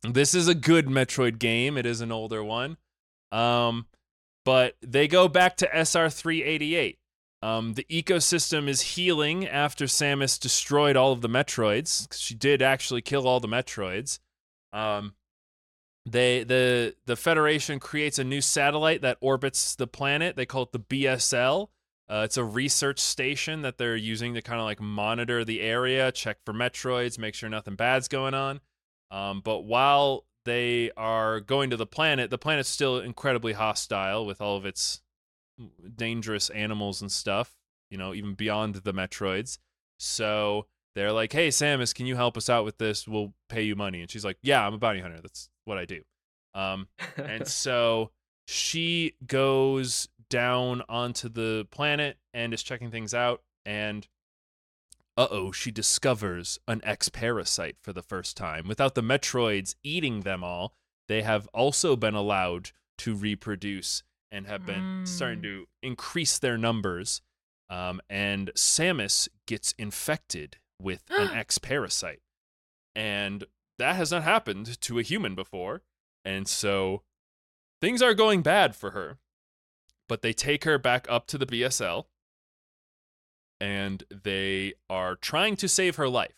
This 0.03 0.35
is 0.35 0.47
a 0.47 0.55
good 0.55 0.87
Metroid 0.87 1.39
game. 1.39 1.77
It 1.77 1.85
is 1.85 2.01
an 2.01 2.11
older 2.11 2.43
one. 2.43 2.77
Um, 3.31 3.87
but 4.43 4.75
they 4.81 5.07
go 5.07 5.27
back 5.29 5.55
to 5.57 5.67
SR388. 5.67 6.97
Um, 7.41 7.73
the 7.73 7.85
ecosystem 7.89 8.67
is 8.67 8.81
healing 8.81 9.47
after 9.47 9.85
Samus 9.85 10.39
destroyed 10.39 10.95
all 10.95 11.13
of 11.13 11.21
the 11.21 11.29
Metroids. 11.29 12.07
She 12.13 12.35
did 12.35 12.61
actually 12.61 13.01
kill 13.01 13.27
all 13.27 13.39
the 13.39 13.47
Metroids. 13.47 14.19
Um, 14.73 15.15
they 16.05 16.43
the 16.43 16.95
the 17.05 17.15
Federation 17.15 17.79
creates 17.79 18.19
a 18.19 18.23
new 18.25 18.41
satellite 18.41 19.01
that 19.01 19.17
orbits 19.21 19.75
the 19.75 19.87
planet. 19.87 20.35
They 20.35 20.45
call 20.45 20.63
it 20.63 20.73
the 20.73 20.79
BSL. 20.79 21.69
Uh, 22.09 22.23
it's 22.25 22.37
a 22.37 22.43
research 22.43 22.99
station 22.99 23.61
that 23.61 23.77
they're 23.77 23.95
using 23.95 24.33
to 24.33 24.41
kind 24.41 24.59
of 24.59 24.65
like 24.65 24.81
monitor 24.81 25.45
the 25.45 25.61
area, 25.61 26.11
check 26.11 26.37
for 26.45 26.53
Metroids, 26.53 27.17
make 27.17 27.33
sure 27.33 27.49
nothing 27.49 27.75
bad's 27.75 28.07
going 28.07 28.33
on. 28.33 28.59
Um, 29.09 29.41
but 29.43 29.61
while 29.61 30.25
they 30.45 30.91
are 30.97 31.39
going 31.39 31.69
to 31.69 31.77
the 31.77 31.85
planet, 31.85 32.29
the 32.29 32.37
planet's 32.37 32.69
still 32.69 32.99
incredibly 32.99 33.53
hostile 33.53 34.25
with 34.25 34.41
all 34.41 34.57
of 34.57 34.65
its 34.65 35.01
dangerous 35.95 36.49
animals 36.49 37.01
and 37.01 37.11
stuff, 37.11 37.55
you 37.89 37.97
know, 37.97 38.13
even 38.13 38.33
beyond 38.33 38.75
the 38.75 38.93
Metroids. 38.93 39.57
So 39.97 40.67
they're 40.95 41.11
like, 41.11 41.31
hey, 41.31 41.49
Samus, 41.49 41.95
can 41.95 42.05
you 42.05 42.15
help 42.15 42.37
us 42.37 42.49
out 42.49 42.65
with 42.65 42.77
this? 42.77 43.07
We'll 43.07 43.33
pay 43.49 43.63
you 43.63 43.75
money. 43.75 44.01
And 44.01 44.11
she's 44.11 44.25
like, 44.25 44.37
yeah, 44.41 44.65
I'm 44.65 44.73
a 44.73 44.77
bounty 44.77 44.99
hunter. 44.99 45.21
That's 45.21 45.49
what 45.65 45.77
I 45.77 45.85
do. 45.85 46.01
Um, 46.53 46.87
and 47.17 47.47
so 47.47 48.11
she 48.45 49.15
goes 49.25 50.09
down 50.33 50.81
onto 50.89 51.29
the 51.29 51.67
planet 51.69 52.17
and 52.33 52.53
is 52.55 52.63
checking 52.63 52.89
things 52.89 53.13
out. 53.13 53.43
And 53.65 54.07
uh 55.15 55.27
oh, 55.29 55.51
she 55.51 55.69
discovers 55.69 56.57
an 56.67 56.81
X 56.83 57.07
parasite 57.09 57.75
for 57.83 57.93
the 57.93 58.01
first 58.01 58.35
time. 58.35 58.67
Without 58.67 58.95
the 58.95 59.03
Metroids 59.03 59.75
eating 59.83 60.21
them 60.21 60.43
all, 60.43 60.73
they 61.07 61.21
have 61.21 61.47
also 61.53 61.95
been 61.95 62.15
allowed 62.15 62.71
to 62.97 63.13
reproduce 63.15 64.01
and 64.31 64.47
have 64.47 64.65
been 64.65 65.05
starting 65.05 65.39
Mm. 65.39 65.43
to 65.43 65.65
increase 65.83 66.39
their 66.39 66.57
numbers. 66.57 67.21
Um, 67.69 68.01
and 68.09 68.51
Samus 68.55 69.27
gets 69.45 69.73
infected 69.77 70.57
with 70.81 71.03
an 71.11 71.29
X 71.45 71.59
parasite. 71.59 72.21
And 72.95 73.45
that 73.77 73.95
has 73.95 74.11
not 74.11 74.23
happened 74.23 74.81
to 74.81 74.97
a 74.97 75.03
human 75.03 75.35
before. 75.35 75.83
And 76.25 76.47
so 76.47 77.03
things 77.81 78.01
are 78.01 78.13
going 78.15 78.41
bad 78.41 78.75
for 78.75 78.91
her. 78.91 79.19
But 80.09 80.21
they 80.21 80.33
take 80.33 80.63
her 80.65 80.77
back 80.77 81.07
up 81.09 81.27
to 81.27 81.37
the 81.37 81.45
BSL 81.45 82.05
and 83.59 84.03
they 84.23 84.73
are 84.89 85.15
trying 85.15 85.55
to 85.57 85.67
save 85.67 85.95
her 85.95 86.09
life. 86.09 86.35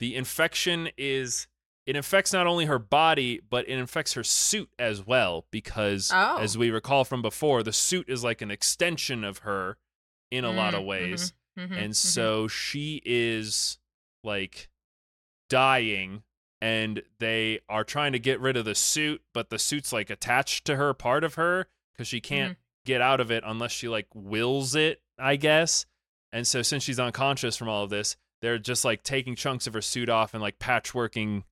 The 0.00 0.16
infection 0.16 0.88
is 0.96 1.46
it 1.86 1.96
infects 1.96 2.32
not 2.32 2.46
only 2.46 2.64
her 2.64 2.78
body, 2.78 3.40
but 3.48 3.68
it 3.68 3.78
infects 3.78 4.14
her 4.14 4.24
suit 4.24 4.70
as 4.78 5.06
well 5.06 5.46
because 5.50 6.10
Oh. 6.12 6.38
as 6.38 6.56
we 6.56 6.70
recall 6.70 7.04
from 7.04 7.20
before, 7.20 7.62
the 7.62 7.74
suit 7.74 8.08
is 8.08 8.24
like 8.24 8.40
an 8.40 8.50
extension 8.50 9.22
of 9.22 9.38
her 9.38 9.76
in 10.30 10.44
a 10.44 10.50
lot 10.50 10.74
of 10.74 10.80
Mm, 10.82 10.86
ways 10.86 11.32
mhm, 11.58 11.68
mhm, 11.68 11.76
and 11.76 11.92
mhm. 11.92 11.96
so 11.96 12.48
she 12.48 13.02
is 13.04 13.78
like 14.24 14.70
dying 15.50 16.22
and 16.62 17.02
they 17.18 17.60
are 17.68 17.84
trying 17.84 18.12
to 18.12 18.18
get 18.18 18.40
rid 18.40 18.56
of 18.56 18.64
the 18.64 18.74
suit 18.74 19.22
but 19.34 19.50
the 19.50 19.58
suit's 19.58 19.92
like 19.92 20.08
attached 20.08 20.64
to 20.64 20.76
her 20.76 20.94
part 20.94 21.22
of 21.22 21.34
her 21.34 21.68
because 21.92 22.08
she 22.08 22.20
can't 22.20 22.56
get 22.84 23.00
out 23.00 23.20
of 23.20 23.30
it 23.30 23.42
unless 23.46 23.72
she 23.72 23.88
like 23.88 24.06
wills 24.14 24.74
it 24.74 25.00
i 25.18 25.36
guess 25.36 25.86
and 26.32 26.46
so 26.46 26.62
since 26.62 26.82
she's 26.82 27.00
unconscious 27.00 27.56
from 27.56 27.68
all 27.68 27.84
of 27.84 27.90
this 27.90 28.16
they're 28.42 28.58
just 28.58 28.84
like 28.84 29.02
taking 29.02 29.34
chunks 29.34 29.66
of 29.66 29.74
her 29.74 29.80
suit 29.80 30.08
off 30.08 30.34
and 30.34 30.42
like 30.42 30.58
patchworking 30.58 31.44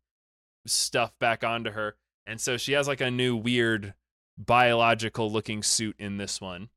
stuff 0.66 1.12
back 1.18 1.42
onto 1.42 1.70
her 1.70 1.96
and 2.26 2.40
so 2.40 2.56
she 2.56 2.72
has 2.72 2.86
like 2.86 3.00
a 3.00 3.10
new 3.10 3.36
weird 3.36 3.94
biological 4.38 5.30
looking 5.30 5.62
suit 5.62 5.96
in 5.98 6.16
this 6.16 6.40
one 6.40 6.68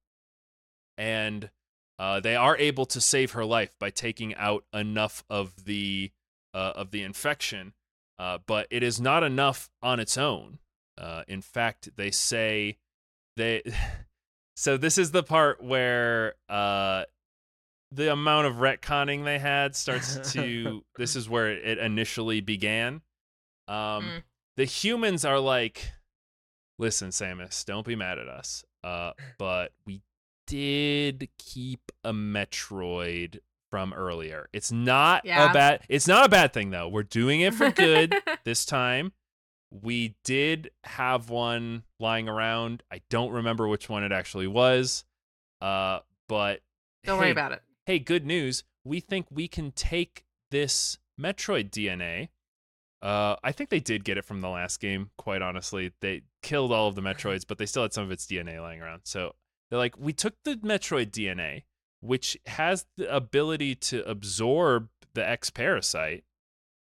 and 0.98 1.50
uh, 1.98 2.20
they 2.20 2.36
are 2.36 2.58
able 2.58 2.86
to 2.86 3.00
save 3.00 3.32
her 3.32 3.46
life 3.46 3.74
by 3.80 3.90
taking 3.90 4.36
out 4.36 4.66
enough 4.74 5.24
of 5.30 5.66
the 5.66 6.12
uh, 6.54 6.74
of 6.76 6.92
the 6.92 7.04
infection, 7.04 7.74
uh, 8.20 8.38
but 8.46 8.68
it 8.70 8.84
is 8.84 9.00
not 9.00 9.24
enough 9.24 9.70
on 9.82 10.00
its 10.00 10.18
own. 10.18 10.60
Uh, 10.98 11.24
in 11.28 11.42
fact, 11.42 11.90
they 11.96 12.12
say 12.12 12.78
they. 13.36 13.62
so 14.56 14.78
this 14.78 14.98
is 14.98 15.12
the 15.12 15.24
part 15.24 15.64
where 15.64 16.36
uh, 16.50 17.04
the 17.92 18.12
amount 18.12 18.48
of 18.48 18.56
retconning 18.56 19.24
they 19.26 19.40
had 19.40 19.76
starts 19.76 20.32
to. 20.34 20.84
this 20.98 21.16
is 21.16 21.30
where 21.30 21.50
it 21.52 21.78
initially 21.78 22.42
began. 22.42 23.02
Um, 23.68 23.76
Mm. 24.06 24.24
The 24.58 24.66
humans 24.66 25.26
are 25.26 25.40
like, 25.40 25.92
listen, 26.80 27.10
Samus, 27.10 27.66
don't 27.66 27.86
be 27.86 27.96
mad 27.98 28.20
at 28.20 28.30
us. 28.30 28.64
Uh, 28.86 29.12
but 29.38 29.74
we 29.86 30.02
did 30.48 31.28
keep 31.38 31.92
a 32.06 32.14
Metroid 32.14 33.40
from 33.72 33.94
earlier. 33.94 34.48
It's 34.54 34.72
not 34.72 35.26
Yeah. 35.26 35.50
a 35.50 35.54
bad 35.54 35.82
it's 35.90 36.08
not 36.08 36.26
a 36.26 36.30
bad 36.30 36.54
thing 36.54 36.70
though. 36.70 36.88
We're 36.88 37.04
doing 37.04 37.42
it 37.42 37.54
for 37.54 37.70
good 37.72 38.16
this 38.46 38.64
time. 38.66 39.12
We 39.82 40.16
did 40.24 40.72
have 40.84 41.30
one 41.30 41.84
lying 42.00 42.30
around. 42.30 42.84
I 42.92 43.02
don't 43.10 43.32
remember 43.32 43.68
which 43.68 43.90
one 43.90 44.04
it 44.04 44.12
actually 44.12 44.48
was. 44.48 45.04
Uh 45.62 46.00
but 46.28 46.62
Don't 47.04 47.20
worry 47.20 47.32
about 47.32 47.52
it. 47.52 47.62
hey, 47.86 48.00
good 48.00 48.26
news. 48.26 48.64
We 48.84 49.00
think 49.00 49.28
we 49.32 49.48
can 49.48 49.72
take 49.72 50.26
this 50.52 50.98
Metroid 51.20 51.70
DNA. 51.72 52.30
Uh, 53.02 53.36
I 53.44 53.52
think 53.52 53.70
they 53.70 53.80
did 53.80 54.04
get 54.04 54.18
it 54.18 54.26
from 54.26 54.42
the 54.42 54.50
last 54.50 54.80
game, 54.80 55.12
quite 55.18 55.42
honestly. 55.42 55.92
They 56.02 56.24
killed 56.42 56.72
all 56.72 56.88
of 56.88 56.96
the 56.96 57.02
Metroids, 57.10 57.44
but 57.48 57.58
they 57.58 57.66
still 57.66 57.84
had 57.84 57.94
some 57.94 58.04
of 58.04 58.12
its 58.12 58.26
DNA 58.26 58.60
lying 58.62 58.82
around. 58.82 59.02
So 59.04 59.36
they're 59.70 59.80
like, 59.80 59.98
we 60.00 60.14
took 60.14 60.36
the 60.44 60.56
Metroid 60.56 61.12
DNA, 61.12 61.64
which 62.02 62.38
has 62.48 62.86
the 62.98 63.14
ability 63.14 63.76
to 63.76 64.08
absorb 64.10 64.90
the 65.14 65.28
X 65.28 65.50
parasite. 65.50 66.24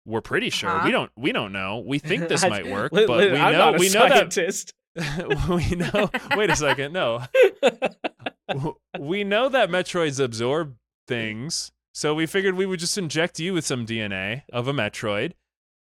We're 0.10 0.22
pretty 0.22 0.49
sure. 0.49 0.69
Uh-huh. 0.72 0.86
We 0.86 0.91
don't 0.91 1.11
we 1.15 1.31
don't 1.31 1.52
know. 1.53 1.84
We 1.86 1.99
think 1.99 2.27
this 2.27 2.44
might 2.49 2.68
work, 2.68 2.91
but 2.91 3.07
we 3.07 3.38
I'm 3.38 3.53
know 3.53 3.72
we 3.77 3.90
know 3.90 4.10
that 4.10 4.34
scientist. 4.34 4.73
we 5.49 5.76
know 5.76 6.10
wait 6.36 6.49
a 6.49 6.56
second, 6.56 6.94
no. 6.94 7.23
We 8.99 9.23
know 9.23 9.48
that 9.49 9.69
Metroids 9.69 10.19
absorb 10.19 10.76
things, 11.07 11.72
so 11.94 12.15
we 12.15 12.26
figured 12.26 12.56
we 12.56 12.65
would 12.65 12.80
just 12.80 12.98
inject 12.98 13.40
you 13.40 13.53
with 13.53 13.64
some 13.65 13.86
DNA 13.86 14.41
of 14.52 14.68
a 14.68 14.73
Metroid, 14.73 15.34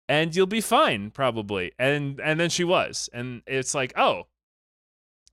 and 0.07 0.37
you'll 0.37 0.47
be 0.47 0.61
fine, 0.61 1.11
probably. 1.11 1.73
And 1.79 2.21
and 2.21 2.39
then 2.39 2.51
she 2.51 2.65
was, 2.65 3.09
and 3.15 3.41
it's 3.47 3.75
like, 3.75 3.95
oh, 3.97 4.27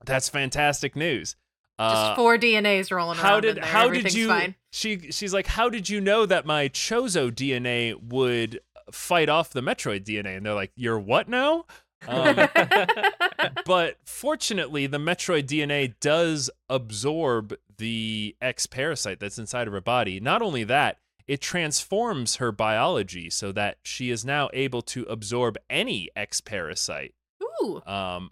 that's 0.06 0.30
fantastic 0.30 0.96
news. 0.96 1.36
Just 1.78 1.94
Uh, 1.94 2.16
four 2.16 2.38
DNAs 2.38 2.90
rolling 2.90 3.18
how 3.18 3.34
around 3.34 3.42
did 3.42 3.48
in 3.50 3.54
there. 3.56 3.64
how 3.70 3.90
did 3.90 4.14
you? 4.14 4.28
Fine. 4.28 4.54
She 4.72 5.10
she's 5.10 5.34
like, 5.34 5.46
how 5.46 5.68
did 5.68 5.90
you 5.90 6.00
know 6.00 6.24
that 6.24 6.46
my 6.46 6.70
Chozo 6.70 7.30
DNA 7.30 7.94
would 8.02 8.60
fight 8.90 9.28
off 9.28 9.50
the 9.50 9.60
Metroid 9.60 10.04
DNA? 10.04 10.36
And 10.36 10.46
they're 10.46 10.54
like, 10.54 10.72
you're 10.76 10.98
what 10.98 11.28
now? 11.28 11.64
Um, 12.06 12.36
but 13.64 13.96
fortunately, 14.04 14.86
the 14.86 14.98
Metroid 14.98 15.46
DNA 15.46 15.94
does 16.00 16.50
absorb 16.68 17.54
the 17.78 18.36
X 18.40 18.66
parasite 18.66 19.20
that's 19.20 19.38
inside 19.38 19.66
of 19.66 19.72
her 19.72 19.80
body. 19.80 20.20
Not 20.20 20.42
only 20.42 20.64
that, 20.64 20.98
it 21.26 21.40
transforms 21.40 22.36
her 22.36 22.52
biology 22.52 23.30
so 23.30 23.52
that 23.52 23.78
she 23.82 24.10
is 24.10 24.24
now 24.24 24.48
able 24.52 24.82
to 24.82 25.02
absorb 25.04 25.56
any 25.68 26.08
X 26.14 26.40
parasite. 26.40 27.14
Ooh. 27.42 27.82
Um, 27.84 28.30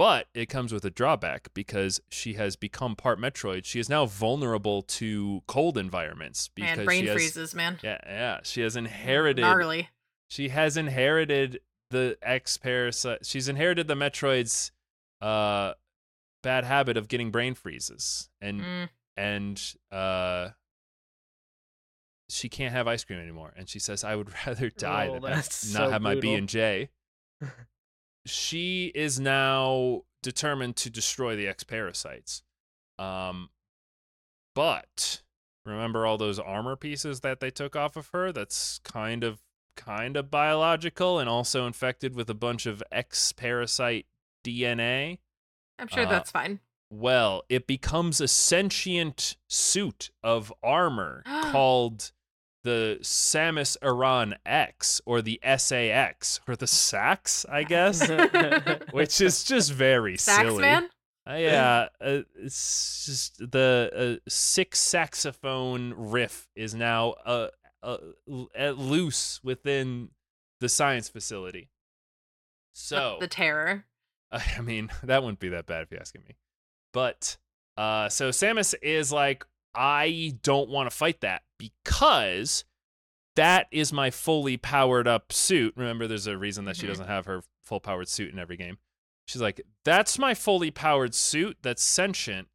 but 0.00 0.28
it 0.32 0.46
comes 0.48 0.72
with 0.72 0.82
a 0.86 0.90
drawback 0.90 1.52
because 1.52 2.00
she 2.08 2.32
has 2.34 2.56
become 2.56 2.96
part 2.96 3.18
Metroid. 3.20 3.66
She 3.66 3.78
is 3.78 3.90
now 3.90 4.06
vulnerable 4.06 4.80
to 4.82 5.42
cold 5.46 5.76
environments 5.76 6.48
because 6.48 6.76
Man, 6.78 6.86
brain 6.86 7.02
she 7.02 7.06
has, 7.08 7.14
freezes, 7.16 7.54
man. 7.54 7.78
Yeah, 7.82 7.98
yeah, 8.06 8.40
she 8.42 8.62
has 8.62 8.76
inherited 8.76 9.42
Gnarly. 9.42 9.90
she 10.28 10.48
has 10.48 10.78
inherited 10.78 11.60
the 11.90 12.16
X 12.22 12.56
parasite. 12.56 13.26
She's 13.26 13.46
inherited 13.46 13.88
the 13.88 13.94
Metroid's 13.94 14.72
uh 15.20 15.74
bad 16.42 16.64
habit 16.64 16.96
of 16.96 17.06
getting 17.08 17.30
brain 17.30 17.52
freezes, 17.54 18.30
and 18.40 18.60
Mm. 18.62 18.88
and 19.18 19.74
uh 19.92 20.48
she 22.30 22.48
can't 22.48 22.72
have 22.72 22.86
ice 22.88 23.04
cream 23.04 23.18
anymore. 23.18 23.52
And 23.56 23.68
she 23.68 23.78
says, 23.78 24.02
"I 24.04 24.16
would 24.16 24.32
rather 24.46 24.70
die 24.70 25.08
Oh, 25.08 25.14
than 25.20 25.22
not 25.22 25.44
so 25.44 25.90
have 25.90 26.00
my 26.00 26.14
B 26.14 26.32
and 26.32 26.48
J." 26.48 26.88
She 28.26 28.92
is 28.94 29.18
now 29.18 30.02
determined 30.22 30.76
to 30.76 30.90
destroy 30.90 31.36
the 31.36 31.46
X 31.48 31.64
parasites. 31.64 32.42
Um, 32.98 33.50
but 34.54 35.22
remember 35.64 36.06
all 36.06 36.18
those 36.18 36.38
armor 36.38 36.76
pieces 36.76 37.20
that 37.20 37.40
they 37.40 37.50
took 37.50 37.76
off 37.76 37.96
of 37.96 38.08
her? 38.12 38.32
That's 38.32 38.78
kind 38.80 39.24
of 39.24 39.40
kind 39.76 40.16
of 40.16 40.30
biological 40.30 41.18
and 41.18 41.28
also 41.28 41.66
infected 41.66 42.14
with 42.14 42.28
a 42.28 42.34
bunch 42.34 42.66
of 42.66 42.82
X 42.92 43.32
parasite 43.32 44.06
DNA. 44.44 45.18
I'm 45.78 45.88
sure 45.88 46.06
Uh, 46.06 46.10
that's 46.10 46.30
fine. 46.30 46.60
Well, 46.90 47.44
it 47.48 47.66
becomes 47.66 48.20
a 48.20 48.28
sentient 48.28 49.36
suit 49.48 50.10
of 50.22 50.52
armor 50.62 51.22
called 51.52 52.12
the 52.62 52.98
Samus 53.02 53.76
Aran 53.82 54.36
X 54.44 55.00
or 55.06 55.22
the 55.22 55.40
SAX 55.56 56.40
or 56.46 56.56
the 56.56 56.66
Sax, 56.66 57.46
I 57.50 57.62
guess, 57.62 58.08
which 58.92 59.20
is 59.20 59.44
just 59.44 59.72
very 59.72 60.16
Sax 60.16 60.40
silly. 60.40 60.60
man? 60.62 60.88
Uh, 61.28 61.34
yeah, 61.34 61.88
uh, 62.00 62.20
it's 62.34 63.04
just 63.06 63.38
the 63.50 64.18
uh, 64.20 64.28
six 64.28 64.78
saxophone 64.80 65.94
riff 65.96 66.48
is 66.56 66.74
now 66.74 67.14
uh, 67.24 67.48
uh, 67.82 67.98
uh, 68.58 68.70
loose 68.70 69.40
within 69.44 70.10
the 70.60 70.68
science 70.68 71.08
facility. 71.08 71.68
So 72.72 73.18
the 73.20 73.28
terror. 73.28 73.84
I 74.32 74.60
mean, 74.60 74.90
that 75.02 75.22
wouldn't 75.22 75.40
be 75.40 75.50
that 75.50 75.66
bad 75.66 75.82
if 75.82 75.90
you're 75.90 76.00
asking 76.00 76.22
me. 76.28 76.36
But 76.92 77.36
uh 77.76 78.08
so 78.08 78.30
Samus 78.30 78.74
is 78.82 79.12
like, 79.12 79.44
I 79.74 80.34
don't 80.42 80.68
want 80.70 80.90
to 80.90 80.96
fight 80.96 81.20
that 81.20 81.42
because 81.58 82.64
that 83.36 83.66
is 83.70 83.92
my 83.92 84.10
fully 84.10 84.56
powered 84.56 85.06
up 85.06 85.32
suit. 85.32 85.74
Remember, 85.76 86.06
there's 86.06 86.26
a 86.26 86.36
reason 86.36 86.64
that 86.64 86.76
she 86.76 86.84
Mhm. 86.84 86.88
doesn't 86.88 87.06
have 87.06 87.26
her 87.26 87.42
full 87.62 87.80
powered 87.80 88.08
suit 88.08 88.32
in 88.32 88.38
every 88.38 88.56
game. 88.56 88.78
She's 89.26 89.40
like, 89.40 89.60
that's 89.84 90.18
my 90.18 90.34
fully 90.34 90.70
powered 90.72 91.14
suit 91.14 91.58
that's 91.62 91.82
sentient, 91.84 92.48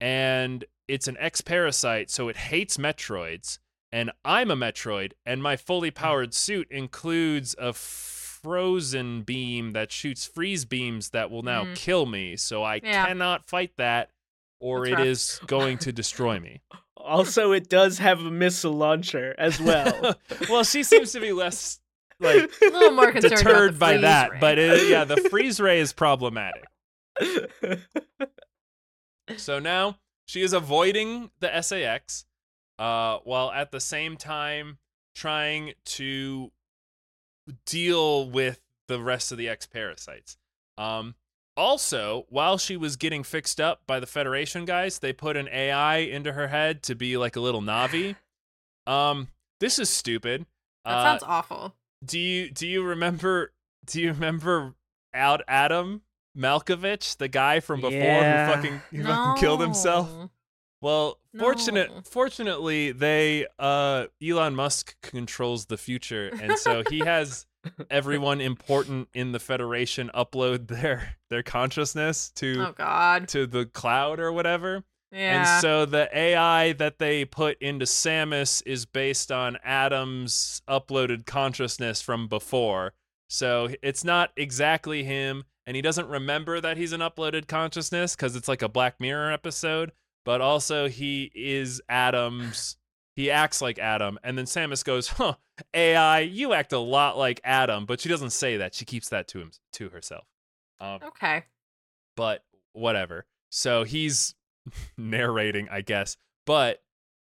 and 0.00 0.64
it's 0.86 1.06
an 1.08 1.18
X 1.18 1.42
parasite, 1.42 2.10
so 2.10 2.28
it 2.28 2.36
hates 2.36 2.78
Metroids, 2.78 3.58
and 3.92 4.10
I'm 4.24 4.50
a 4.50 4.56
Metroid, 4.56 5.12
and 5.26 5.42
my 5.42 5.56
fully 5.56 5.90
powered 5.90 6.32
suit 6.32 6.66
includes 6.70 7.54
a 7.58 7.74
frozen 7.74 9.22
beam 9.22 9.72
that 9.74 9.92
shoots 9.92 10.24
freeze 10.24 10.64
beams 10.64 11.10
that 11.10 11.30
will 11.30 11.42
now 11.42 11.64
Mhm. 11.64 11.76
kill 11.76 12.06
me, 12.06 12.36
so 12.36 12.62
I 12.62 12.76
Yeah. 12.76 13.06
cannot 13.06 13.46
fight 13.46 13.76
that, 13.76 14.10
or 14.60 14.86
That's 14.86 14.90
it 14.90 14.94
rough. 14.96 15.06
is 15.06 15.40
going 15.46 15.78
to 15.78 15.92
destroy 15.92 16.40
me. 16.40 16.60
also, 16.96 17.52
it 17.52 17.68
does 17.68 17.98
have 17.98 18.20
a 18.20 18.30
missile 18.30 18.72
launcher 18.72 19.34
as 19.38 19.60
well. 19.60 20.16
well, 20.48 20.64
she 20.64 20.82
seems 20.82 21.12
to 21.12 21.20
be 21.20 21.32
less 21.32 21.80
like 22.20 22.50
A 22.62 22.70
little 22.70 22.92
more 22.92 23.12
deterred 23.12 23.78
by 23.78 23.98
that, 23.98 24.32
ray. 24.32 24.38
but 24.40 24.58
it, 24.58 24.88
yeah, 24.88 25.04
the 25.04 25.16
freeze 25.16 25.60
ray 25.60 25.78
is 25.78 25.92
problematic. 25.92 26.64
So 29.36 29.58
now 29.58 29.98
she 30.26 30.42
is 30.42 30.52
avoiding 30.52 31.30
the 31.40 31.60
SAX, 31.62 32.24
uh, 32.78 33.18
while 33.24 33.50
at 33.52 33.70
the 33.70 33.80
same 33.80 34.16
time 34.16 34.78
trying 35.14 35.74
to 35.84 36.50
deal 37.66 38.28
with 38.28 38.60
the 38.88 39.00
rest 39.00 39.32
of 39.32 39.38
the 39.38 39.48
X 39.48 39.66
parasites. 39.66 40.36
Um, 40.76 41.14
also, 41.58 42.24
while 42.30 42.56
she 42.56 42.76
was 42.76 42.96
getting 42.96 43.22
fixed 43.24 43.60
up 43.60 43.82
by 43.86 44.00
the 44.00 44.06
Federation 44.06 44.64
guys, 44.64 45.00
they 45.00 45.12
put 45.12 45.36
an 45.36 45.48
AI 45.52 45.96
into 45.98 46.32
her 46.32 46.48
head 46.48 46.82
to 46.84 46.94
be 46.94 47.16
like 47.18 47.36
a 47.36 47.40
little 47.40 47.60
Navi. 47.62 48.16
Um, 48.86 49.28
this 49.60 49.78
is 49.78 49.90
stupid. 49.90 50.46
that 50.86 50.90
Uh, 50.96 51.02
sounds 51.04 51.22
awful. 51.26 51.74
do 52.02 52.18
you 52.18 52.48
do 52.50 52.66
you 52.66 52.82
remember 52.82 53.52
do 53.84 54.00
you 54.00 54.12
remember 54.12 54.74
out 55.12 55.42
Adam 55.46 56.00
Malkovich, 56.34 57.16
the 57.18 57.28
guy 57.28 57.60
from 57.60 57.80
before 57.82 57.98
Yeah. 57.98 58.46
who 58.46 58.52
fucking 58.54 58.82
who 58.92 59.04
fucking 59.04 59.40
killed 59.40 59.60
himself? 59.60 60.08
No. 60.10 60.30
Well, 60.80 61.18
fortunate 61.38 62.06
fortunately 62.06 62.92
they 62.92 63.46
uh 63.58 64.06
Elon 64.26 64.54
Musk 64.54 64.96
controls 65.02 65.66
the 65.66 65.76
future 65.76 66.30
and 66.40 66.56
so 66.58 66.82
he 66.88 67.00
has 67.00 67.44
everyone 67.90 68.40
important 68.40 69.08
in 69.14 69.32
the 69.32 69.38
Federation 69.38 70.10
upload 70.14 70.68
their 70.68 71.16
their 71.30 71.42
consciousness 71.42 72.30
to 72.36 72.66
Oh 72.68 72.72
God. 72.72 73.28
to 73.28 73.46
the 73.46 73.66
cloud 73.66 74.20
or 74.20 74.32
whatever. 74.32 74.84
Yeah. 75.10 75.56
And 75.56 75.62
so 75.62 75.86
the 75.86 76.08
AI 76.16 76.72
that 76.74 76.98
they 76.98 77.24
put 77.24 77.56
into 77.62 77.86
Samus 77.86 78.62
is 78.66 78.84
based 78.84 79.32
on 79.32 79.56
Adam's 79.64 80.60
uploaded 80.68 81.24
consciousness 81.24 82.02
from 82.02 82.28
before. 82.28 82.92
So 83.30 83.68
it's 83.82 84.04
not 84.04 84.30
exactly 84.36 85.04
him, 85.04 85.44
and 85.66 85.76
he 85.76 85.82
doesn't 85.82 86.08
remember 86.08 86.60
that 86.60 86.76
he's 86.76 86.92
an 86.92 87.00
uploaded 87.00 87.46
consciousness 87.48 88.14
because 88.16 88.36
it's 88.36 88.48
like 88.48 88.62
a 88.62 88.68
Black 88.68 89.00
Mirror 89.00 89.32
episode. 89.32 89.92
But 90.24 90.40
also, 90.42 90.88
he 90.88 91.30
is 91.34 91.80
Adam's. 91.88 92.76
He 93.18 93.32
acts 93.32 93.60
like 93.60 93.80
Adam, 93.80 94.16
and 94.22 94.38
then 94.38 94.44
Samus 94.44 94.84
goes, 94.84 95.08
"Huh, 95.08 95.34
AI, 95.74 96.20
you 96.20 96.52
act 96.52 96.72
a 96.72 96.78
lot 96.78 97.18
like 97.18 97.40
Adam," 97.42 97.84
but 97.84 98.00
she 98.00 98.08
doesn't 98.08 98.30
say 98.30 98.58
that. 98.58 98.76
She 98.76 98.84
keeps 98.84 99.08
that 99.08 99.26
to 99.28 99.40
him 99.40 99.50
to 99.72 99.88
herself. 99.88 100.24
Um, 100.78 101.00
okay. 101.02 101.46
but 102.14 102.44
whatever. 102.74 103.26
So 103.50 103.82
he's 103.82 104.36
narrating, 104.96 105.68
I 105.68 105.80
guess. 105.80 106.16
But 106.46 106.84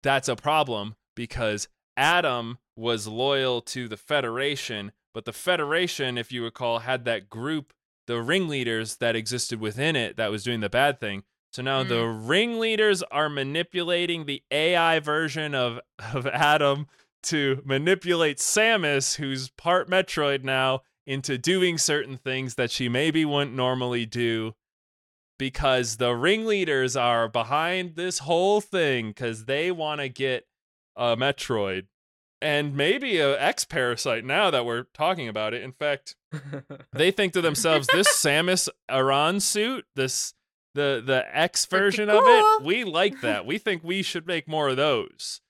that's 0.03 0.27
a 0.27 0.35
problem 0.35 0.97
because 1.15 1.69
Adam 1.95 2.57
was 2.75 3.07
loyal 3.07 3.61
to 3.61 3.87
the 3.87 3.95
Federation, 3.95 4.91
but 5.13 5.23
the 5.23 5.31
Federation, 5.31 6.17
if 6.17 6.33
you 6.33 6.43
recall, 6.43 6.79
had 6.79 7.05
that 7.05 7.29
group, 7.29 7.71
the 8.07 8.21
ringleaders 8.21 8.97
that 8.97 9.15
existed 9.15 9.61
within 9.61 9.95
it 9.95 10.17
that 10.17 10.31
was 10.31 10.43
doing 10.43 10.59
the 10.59 10.69
bad 10.69 10.99
thing. 10.99 11.23
So 11.51 11.61
now 11.61 11.83
the 11.83 11.95
mm. 11.95 12.27
ringleaders 12.27 13.03
are 13.03 13.29
manipulating 13.29 14.25
the 14.25 14.43
AI 14.51 14.99
version 14.99 15.55
of, 15.55 15.79
of 16.13 16.27
Adam 16.27 16.87
to 17.23 17.61
manipulate 17.65 18.37
Samus, 18.37 19.15
who's 19.15 19.49
part 19.49 19.89
Metroid 19.89 20.43
now, 20.43 20.81
into 21.05 21.37
doing 21.37 21.77
certain 21.77 22.17
things 22.17 22.55
that 22.55 22.69
she 22.69 22.89
maybe 22.89 23.23
wouldn't 23.23 23.55
normally 23.55 24.05
do 24.05 24.53
because 25.39 25.97
the 25.97 26.13
ringleaders 26.13 26.95
are 26.95 27.27
behind 27.29 27.95
this 27.95 28.19
whole 28.19 28.59
thing 28.59 29.09
because 29.09 29.45
they 29.45 29.71
want 29.71 30.01
to 30.01 30.09
get 30.09 30.45
a 30.95 31.15
Metroid 31.15 31.85
and 32.41 32.75
maybe 32.75 33.17
a 33.17 33.39
X 33.39 33.65
Parasite 33.65 34.25
now 34.25 34.51
that 34.51 34.65
we're 34.65 34.83
talking 34.93 35.27
about 35.27 35.53
it. 35.53 35.63
In 35.63 35.71
fact, 35.71 36.15
they 36.93 37.11
think 37.11 37.33
to 37.33 37.41
themselves, 37.41 37.87
this 37.87 38.07
Samus 38.07 38.69
Aran 38.89 39.39
suit, 39.39 39.85
this 39.95 40.33
the 40.77 41.03
the 41.05 41.25
X 41.37 41.65
version 41.65 42.09
of 42.09 42.21
it, 42.23 42.63
we 42.63 42.83
like 42.85 43.21
that. 43.21 43.45
We 43.45 43.57
think 43.57 43.83
we 43.83 44.01
should 44.01 44.25
make 44.25 44.47
more 44.47 44.69
of 44.69 44.77
those. 44.77 45.41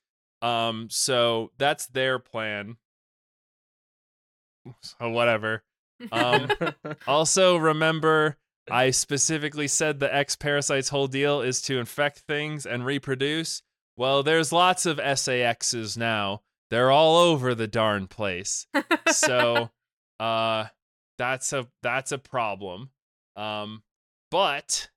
Um, 0.42 0.88
so 0.90 1.52
that's 1.58 1.86
their 1.86 2.18
plan. 2.18 2.78
So 4.82 5.10
whatever. 5.10 5.64
Um, 6.12 6.50
also, 7.08 7.58
remember, 7.58 8.38
I 8.70 8.92
specifically 8.92 9.68
said 9.68 10.00
the 10.00 10.14
X 10.14 10.36
parasite's 10.36 10.90
whole 10.90 11.08
deal 11.08 11.42
is 11.42 11.62
to 11.64 11.80
infect 11.80 12.20
things 12.20 12.66
and 12.66 12.86
reproduce. 12.86 13.62
Well, 13.96 14.24
there's 14.24 14.52
lots 14.52 14.86
of 14.86 14.98
SAXs 14.98 15.98
now. 15.98 16.42
They're 16.70 16.92
all 16.92 17.18
over 17.18 17.56
the 17.56 17.68
darn 17.68 18.08
place. 18.08 18.68
So, 19.12 19.72
uh, 20.20 20.66
that's 21.18 21.52
a 21.54 21.68
that's 21.82 22.12
a 22.12 22.18
problem. 22.18 22.92
Um, 23.36 23.84
but 24.30 24.90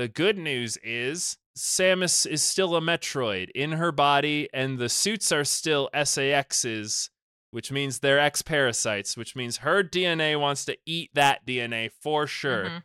the 0.00 0.08
good 0.08 0.38
news 0.38 0.78
is 0.82 1.36
Samus 1.56 2.26
is 2.26 2.42
still 2.42 2.74
a 2.76 2.80
Metroid 2.80 3.50
in 3.54 3.72
her 3.72 3.92
body, 3.92 4.48
and 4.52 4.78
the 4.78 4.88
suits 4.88 5.30
are 5.32 5.44
still 5.44 5.90
SAXs 5.94 7.10
which 7.50 7.72
means 7.72 7.98
they're 7.98 8.18
X 8.18 8.42
parasites, 8.42 9.16
which 9.16 9.34
means 9.34 9.58
her 9.58 9.82
DNA 9.82 10.38
wants 10.38 10.64
to 10.66 10.76
eat 10.86 11.10
that 11.14 11.44
DNA 11.44 11.90
for 12.00 12.26
sure. 12.26 12.82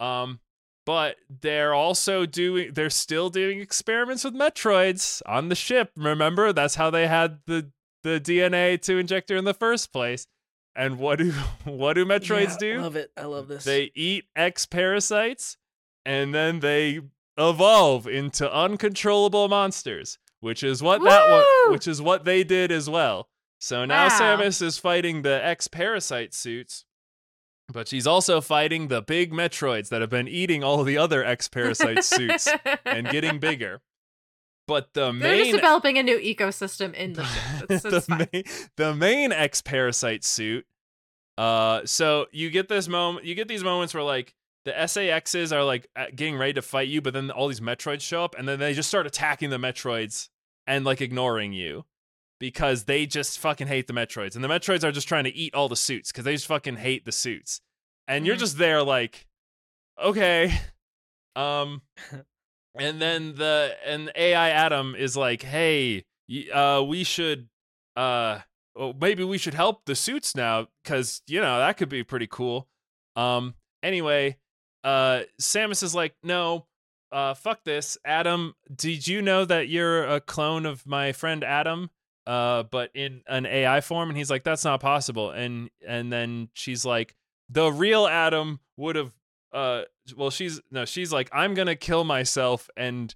Mhm. 0.00 0.04
Um, 0.04 0.40
but 0.84 1.16
they're 1.30 1.74
also 1.74 2.26
doing, 2.26 2.72
they're 2.72 2.90
still 2.90 3.30
doing 3.30 3.60
experiments 3.60 4.24
with 4.24 4.34
Metroids 4.34 5.22
on 5.26 5.48
the 5.48 5.54
ship. 5.54 5.92
Remember, 5.96 6.52
that's 6.52 6.74
how 6.74 6.90
they 6.90 7.06
had 7.06 7.40
the 7.46 7.70
the 8.02 8.18
DNA 8.20 8.76
to 8.82 8.98
inject 8.98 9.28
her 9.30 9.36
in 9.36 9.44
the 9.44 9.54
first 9.54 9.92
place. 9.92 10.26
And 10.74 10.98
what 10.98 11.20
do 11.20 11.30
what 11.64 11.92
do 11.92 12.04
Metroids 12.04 12.54
Yeah, 12.60 12.74
do? 12.74 12.80
Love 12.80 12.96
it. 12.96 13.12
I 13.16 13.26
love 13.26 13.46
this. 13.46 13.62
They 13.62 13.92
eat 13.94 14.24
X 14.34 14.66
parasites, 14.66 15.56
and 16.04 16.34
then 16.34 16.60
they 16.60 17.00
evolve 17.38 18.06
into 18.06 18.52
uncontrollable 18.52 19.48
monsters, 19.48 20.18
which 20.40 20.62
is 20.62 20.82
what 20.82 21.02
that 21.02 21.30
one, 21.30 21.72
which 21.72 21.86
is 21.88 22.00
what 22.02 22.24
they 22.24 22.44
did 22.44 22.70
as 22.72 22.88
well. 22.88 23.28
So 23.58 23.84
now 23.84 24.08
Wow. 24.08 24.18
Samus 24.38 24.60
is 24.60 24.78
fighting 24.78 25.22
the 25.22 25.44
X 25.44 25.68
parasite 25.68 26.34
suits, 26.34 26.84
but 27.72 27.86
she's 27.88 28.06
also 28.06 28.40
fighting 28.40 28.88
the 28.88 29.00
big 29.02 29.32
Metroids 29.32 29.88
that 29.90 30.00
have 30.00 30.10
been 30.10 30.28
eating 30.28 30.64
all 30.64 30.82
the 30.82 30.98
other 30.98 31.24
X 31.24 31.48
parasite 31.48 32.04
suits 32.04 32.48
and 32.84 33.08
getting 33.08 33.38
bigger. 33.40 33.80
But 34.68 34.94
the 34.94 35.12
They're 35.12 35.36
just 35.36 35.46
main 35.50 35.54
developing 35.54 35.98
a 35.98 36.02
new 36.02 36.18
ecosystem 36.18 36.94
in 36.94 37.14
the 37.14 37.24
ship. 37.24 37.66
It's, 37.70 37.84
it's 37.84 38.06
the, 38.06 38.28
main, 38.32 38.44
the 38.76 38.94
main 38.94 39.32
X 39.32 39.60
parasite 39.62 40.24
suit. 40.24 40.66
Uh, 41.38 41.82
so 41.84 42.26
you 42.32 42.50
get 42.50 42.68
this 42.68 42.88
moment, 42.88 43.24
you 43.24 43.34
get 43.34 43.48
these 43.48 43.64
moments 43.64 43.94
where 43.94 44.02
like 44.02 44.34
the 44.64 44.72
SAXs 44.72 45.52
are 45.52 45.64
like 45.64 45.88
getting 46.14 46.36
ready 46.36 46.52
to 46.54 46.62
fight 46.62 46.88
you, 46.88 47.00
but 47.00 47.12
then 47.14 47.30
all 47.30 47.48
these 47.48 47.60
Metroids 47.60 48.02
show 48.02 48.22
up, 48.24 48.34
and 48.38 48.48
then 48.48 48.58
they 48.58 48.74
just 48.74 48.88
start 48.88 49.06
attacking 49.06 49.50
the 49.50 49.58
Metroids 49.58 50.28
and 50.66 50.84
like 50.84 51.00
ignoring 51.00 51.52
you 51.52 51.84
because 52.38 52.84
they 52.84 53.06
just 53.06 53.38
fucking 53.38 53.66
hate 53.68 53.86
the 53.86 53.92
Metroids, 53.92 54.34
and 54.34 54.42
the 54.44 54.48
Metroids 54.48 54.84
are 54.84 54.92
just 54.92 55.08
trying 55.08 55.24
to 55.24 55.34
eat 55.34 55.54
all 55.54 55.68
the 55.68 55.76
suits 55.76 56.10
because 56.12 56.24
they 56.24 56.34
just 56.34 56.46
fucking 56.46 56.76
hate 56.76 57.04
the 57.04 57.12
suits, 57.12 57.60
and 58.08 58.26
you're 58.26 58.36
Mhm. 58.36 58.40
just 58.40 58.58
there 58.58 58.82
like, 58.82 59.26
okay, 60.00 60.52
um, 61.36 61.82
and 62.78 63.00
then 63.00 63.34
the 63.34 63.76
and 63.84 64.10
AI 64.14 64.50
Adam 64.50 64.94
is 64.94 65.16
like, 65.16 65.42
hey, 65.42 66.04
uh, 66.52 66.82
we 66.86 67.04
should 67.04 67.48
uh, 67.96 68.40
well, 68.74 68.94
maybe 68.98 69.22
we 69.24 69.36
should 69.38 69.54
help 69.54 69.84
the 69.84 69.94
suits 69.94 70.34
now 70.34 70.66
because 70.82 71.22
you 71.26 71.40
know 71.40 71.58
that 71.58 71.76
could 71.76 71.88
be 71.88 72.02
pretty 72.02 72.26
cool. 72.26 72.68
Um, 73.16 73.54
anyway, 73.82 74.38
uh, 74.84 75.20
Samus 75.40 75.82
is 75.82 75.94
like, 75.94 76.14
no, 76.22 76.66
uh, 77.10 77.34
fuck 77.34 77.64
this, 77.64 77.98
Adam. 78.04 78.54
Did 78.74 79.06
you 79.06 79.22
know 79.22 79.44
that 79.44 79.68
you're 79.68 80.04
a 80.04 80.20
clone 80.20 80.66
of 80.66 80.86
my 80.86 81.12
friend 81.12 81.44
Adam? 81.44 81.90
Uh, 82.26 82.62
but 82.62 82.90
in 82.94 83.22
an 83.26 83.46
AI 83.46 83.80
form, 83.80 84.08
and 84.08 84.16
he's 84.16 84.30
like, 84.30 84.44
that's 84.44 84.64
not 84.64 84.80
possible. 84.80 85.30
And 85.30 85.70
and 85.86 86.12
then 86.12 86.48
she's 86.54 86.84
like, 86.84 87.14
the 87.48 87.70
real 87.72 88.06
Adam 88.06 88.60
would 88.76 88.96
have. 88.96 89.12
Uh, 89.52 89.82
well, 90.16 90.30
she's 90.30 90.60
no, 90.70 90.84
she's 90.84 91.12
like, 91.12 91.28
I'm 91.32 91.54
gonna 91.54 91.76
kill 91.76 92.04
myself 92.04 92.70
and 92.76 93.14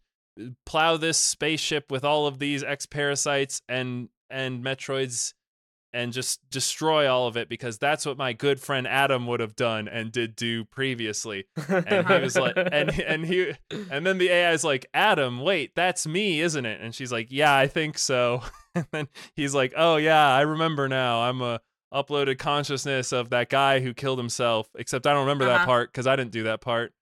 plow 0.66 0.96
this 0.96 1.18
spaceship 1.18 1.90
with 1.90 2.04
all 2.04 2.26
of 2.26 2.38
these 2.38 2.62
X 2.62 2.84
parasites 2.84 3.62
and 3.68 4.08
and 4.28 4.62
Metroids 4.62 5.34
and 5.92 6.12
just 6.12 6.48
destroy 6.50 7.10
all 7.10 7.26
of 7.26 7.36
it 7.36 7.48
because 7.48 7.78
that's 7.78 8.04
what 8.04 8.18
my 8.18 8.32
good 8.32 8.60
friend 8.60 8.86
Adam 8.86 9.26
would 9.26 9.40
have 9.40 9.56
done 9.56 9.88
and 9.88 10.12
did 10.12 10.36
do 10.36 10.64
previously. 10.64 11.46
And 11.68 12.06
he 12.06 12.18
was 12.20 12.36
like 12.36 12.54
and 12.56 12.90
and 13.00 13.24
he 13.24 13.52
and 13.90 14.04
then 14.06 14.18
the 14.18 14.28
AI 14.28 14.52
is 14.52 14.64
like, 14.64 14.86
"Adam, 14.92 15.40
wait, 15.40 15.74
that's 15.74 16.06
me, 16.06 16.40
isn't 16.40 16.66
it?" 16.66 16.80
And 16.80 16.94
she's 16.94 17.10
like, 17.12 17.28
"Yeah, 17.30 17.54
I 17.56 17.66
think 17.66 17.98
so." 17.98 18.42
And 18.76 18.86
then 18.92 19.08
he's 19.34 19.54
like, 19.54 19.72
"Oh 19.74 19.96
yeah, 19.96 20.28
I 20.34 20.42
remember 20.42 20.86
now. 20.86 21.22
I'm 21.22 21.40
a 21.40 21.60
uploaded 21.94 22.38
consciousness 22.38 23.10
of 23.10 23.30
that 23.30 23.48
guy 23.48 23.80
who 23.80 23.94
killed 23.94 24.18
himself, 24.18 24.68
except 24.76 25.06
I 25.06 25.12
don't 25.14 25.20
remember 25.24 25.46
that 25.46 25.54
Uh-huh. 25.62 25.64
part 25.66 25.92
cuz 25.94 26.06
I 26.06 26.14
didn't 26.14 26.32
do 26.32 26.42
that 26.42 26.60
part." 26.60 26.92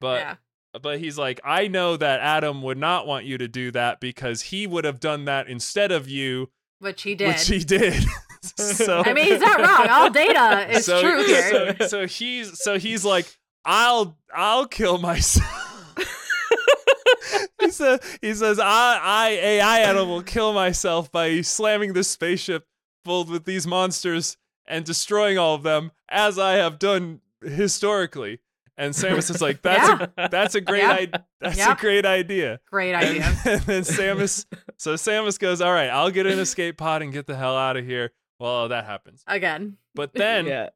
But 0.00 0.18
yeah. 0.20 0.34
but 0.82 0.98
he's 0.98 1.16
like, 1.18 1.40
I 1.44 1.68
know 1.68 1.96
that 1.96 2.18
Adam 2.18 2.62
would 2.62 2.78
not 2.78 3.06
want 3.06 3.26
you 3.26 3.38
to 3.38 3.46
do 3.46 3.70
that 3.70 4.00
because 4.00 4.42
he 4.42 4.66
would 4.66 4.84
have 4.84 4.98
done 4.98 5.24
that 5.26 5.46
instead 5.46 5.92
of 5.92 6.08
you, 6.08 6.50
Which 6.80 7.02
he 7.02 7.14
did. 7.14 7.28
which 7.28 7.46
he 7.46 7.60
did. 7.60 8.02
so 8.56 9.02
I 9.04 9.12
mean, 9.12 9.26
he's 9.26 9.40
not 9.40 9.60
wrong. 9.78 9.88
All 9.88 10.10
data 10.10 10.66
is 10.70 10.86
so, 10.86 11.00
true 11.00 11.24
here. 11.24 11.76
So, 11.80 11.86
so 11.86 12.06
he's 12.06 12.62
so 12.62 12.78
he's 12.78 13.04
like, 13.04 13.26
I'll 13.64 14.16
I'll 14.34 14.66
kill 14.66 14.98
myself. 14.98 15.94
he 17.60 17.70
says 17.70 18.00
he 18.22 18.34
says 18.34 18.58
I 18.58 18.98
I 19.02 19.28
AI 19.30 19.92
will 20.02 20.22
kill 20.22 20.52
myself 20.52 21.12
by 21.12 21.40
slamming 21.42 21.92
this 21.92 22.08
spaceship 22.08 22.66
filled 23.04 23.30
with 23.30 23.44
these 23.44 23.66
monsters 23.66 24.36
and 24.66 24.84
destroying 24.84 25.38
all 25.38 25.54
of 25.54 25.62
them 25.62 25.90
as 26.08 26.38
I 26.38 26.52
have 26.52 26.78
done 26.78 27.20
historically. 27.42 28.40
And 28.76 28.94
Samus 28.94 29.28
is 29.30 29.42
like, 29.42 29.60
that's 29.60 29.88
a 29.90 30.28
that's 30.30 30.54
a 30.54 30.60
great 30.62 30.78
Yeah. 30.82 30.92
idea. 30.92 31.26
That's 31.40 31.58
Yeah. 31.58 31.72
a 31.72 31.76
great 31.76 32.06
idea. 32.06 32.60
Great 32.70 32.94
And, 32.94 33.04
idea. 33.04 33.24
and 33.44 33.60
then 33.62 33.82
Samus, 33.82 34.46
so 34.78 34.94
Samus 34.94 35.38
goes, 35.38 35.60
all 35.60 35.72
right, 35.72 35.88
I'll 35.90 36.10
get 36.10 36.24
an 36.26 36.38
escape 36.38 36.78
pod 36.78 37.02
and 37.02 37.12
get 37.12 37.26
the 37.26 37.36
hell 37.36 37.58
out 37.58 37.76
of 37.76 37.84
here. 37.84 38.12
Well, 38.40 38.68
that 38.68 38.86
happens. 38.86 39.22
Again. 39.26 39.76
But 39.94 40.14
then 40.14 40.46
yeah. 40.46 40.70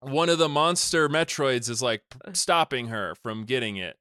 one 0.00 0.28
of 0.28 0.38
the 0.38 0.48
monster 0.48 1.08
Metroids 1.08 1.70
is 1.70 1.80
like 1.80 2.02
stopping 2.32 2.88
her 2.88 3.14
from 3.22 3.44
getting 3.44 3.76
it, 3.76 3.96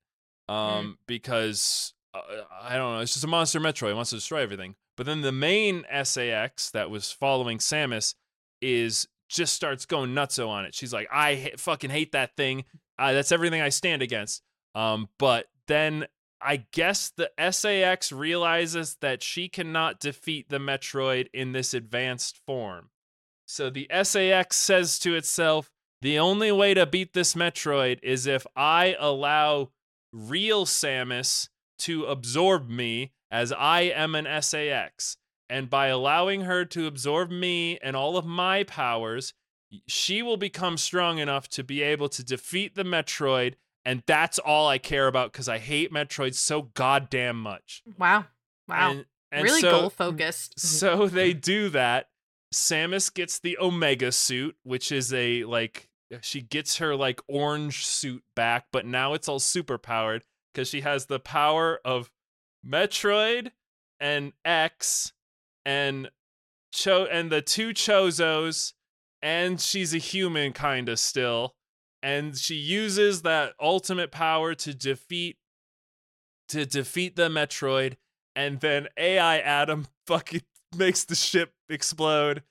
um, 0.50 0.98
because 1.08 1.94
uh, 2.14 2.22
I 2.62 2.76
don't 2.76 2.96
know, 2.96 3.02
it's 3.02 3.14
just 3.14 3.24
a 3.24 3.28
monster 3.28 3.60
Metroid 3.60 3.92
it 3.92 3.96
wants 3.96 4.10
to 4.10 4.18
destroy 4.18 4.42
everything. 4.42 4.76
But 4.98 5.06
then 5.06 5.22
the 5.22 5.32
main 5.32 5.86
SAX 6.04 6.72
that 6.72 6.90
was 6.90 7.12
following 7.12 7.60
Samus 7.60 8.16
is 8.62 9.08
just 9.30 9.54
starts 9.54 9.86
going 9.86 10.16
nutso 10.16 10.50
on 10.50 10.66
it. 10.66 10.74
She's 10.74 10.92
like, 10.92 11.08
I 11.12 11.36
ha- 11.36 11.58
fucking 11.58 11.92
hate 11.92 12.14
that 12.14 12.36
thing. 12.36 12.66
Uh, 12.98 13.14
that's 13.14 13.32
everything 13.32 13.62
I 13.62 13.70
stand 13.70 14.02
against. 14.02 14.42
Um, 14.74 15.10
but 15.20 15.46
then 15.68 16.08
I 16.42 16.66
guess 16.72 17.10
the 17.10 17.32
SAX 17.52 18.12
realizes 18.12 18.98
that 19.02 19.24
she 19.24 19.50
cannot 19.50 20.00
defeat 20.00 20.50
the 20.50 20.60
Metroid 20.60 21.28
in 21.34 21.52
this 21.52 21.74
advanced 21.74 22.40
form. 22.46 22.90
So 23.46 23.70
the 23.70 23.90
SAX 24.04 24.58
says 24.58 25.00
to 25.00 25.16
itself, 25.16 25.72
the 26.02 26.20
only 26.20 26.52
way 26.52 26.74
to 26.74 26.86
beat 26.86 27.14
this 27.14 27.34
Metroid 27.34 28.00
is 28.04 28.28
if 28.28 28.46
I 28.56 28.96
allow 29.00 29.72
real 30.14 30.66
Samus 30.66 31.50
to 31.80 32.06
absorb 32.06 32.70
me 32.70 33.14
as 33.32 33.52
I 33.52 33.82
am 33.82 34.16
an 34.16 34.28
SAX. 34.42 35.18
And 35.50 35.70
by 35.70 35.88
allowing 35.88 36.42
her 36.42 36.66
to 36.66 36.88
absorb 36.88 37.32
me 37.32 37.80
and 37.82 37.96
all 37.96 38.18
of 38.18 38.26
my 38.26 38.64
powers, 38.64 39.34
she 39.88 40.22
will 40.22 40.38
become 40.38 40.78
strong 40.78 41.20
enough 41.20 41.48
to 41.50 41.64
be 41.64 41.82
able 41.82 42.10
to 42.10 42.24
defeat 42.24 42.76
the 42.76 42.84
Metroid. 42.84 43.56
And 43.88 44.04
that's 44.06 44.38
all 44.38 44.68
I 44.68 44.80
care 44.80 45.08
about 45.08 45.32
because 45.32 45.48
I 45.48 45.60
hate 45.60 45.94
Metroid 45.94 46.36
so 46.36 46.64
goddamn 46.74 47.42
much. 47.42 47.84
Wow. 47.98 48.26
Wow. 48.68 48.92
And, 48.92 49.06
and 49.32 49.44
really 49.46 49.62
so, 49.62 49.72
goal 49.72 49.90
focused. 49.90 50.60
so 50.60 51.08
they 51.08 51.32
do 51.32 51.70
that. 51.70 52.10
Samus 52.54 53.14
gets 53.14 53.40
the 53.40 53.58
Omega 53.58 54.12
suit, 54.12 54.58
which 54.64 54.92
is 54.92 55.14
a 55.14 55.46
like 55.46 55.88
she 56.20 56.42
gets 56.42 56.78
her 56.78 56.98
like 56.98 57.22
orange 57.30 57.86
suit 57.86 58.24
back, 58.36 58.66
but 58.74 58.86
now 58.86 59.14
it's 59.14 59.30
all 59.30 59.40
super 59.40 59.78
powered 59.78 60.26
because 60.54 60.68
she 60.68 60.82
has 60.82 61.06
the 61.06 61.20
power 61.20 61.80
of 61.86 62.12
Metroid 62.68 63.52
and 64.02 64.34
X 64.44 65.14
and 65.66 66.10
Cho 66.74 67.06
and 67.06 67.32
the 67.32 67.42
two 67.42 67.70
Chozos, 67.70 68.74
and 69.22 69.62
she's 69.62 69.94
a 69.94 69.98
human 69.98 70.52
kind 70.52 70.90
of 70.90 71.00
still. 71.00 71.56
And 72.08 72.38
she 72.38 72.56
uses 72.56 73.24
that 73.24 73.52
ultimate 73.60 74.12
power 74.12 74.56
to 74.56 74.74
defeat 74.74 75.36
to 76.48 76.66
defeat 76.66 77.18
the 77.18 77.28
Metroid, 77.28 77.98
and 78.34 78.62
then 78.62 78.88
AI 78.96 79.40
Adam 79.40 79.88
fucking 80.08 80.44
makes 80.78 81.04
the 81.04 81.16
ship 81.16 81.52
explode. 81.68 82.44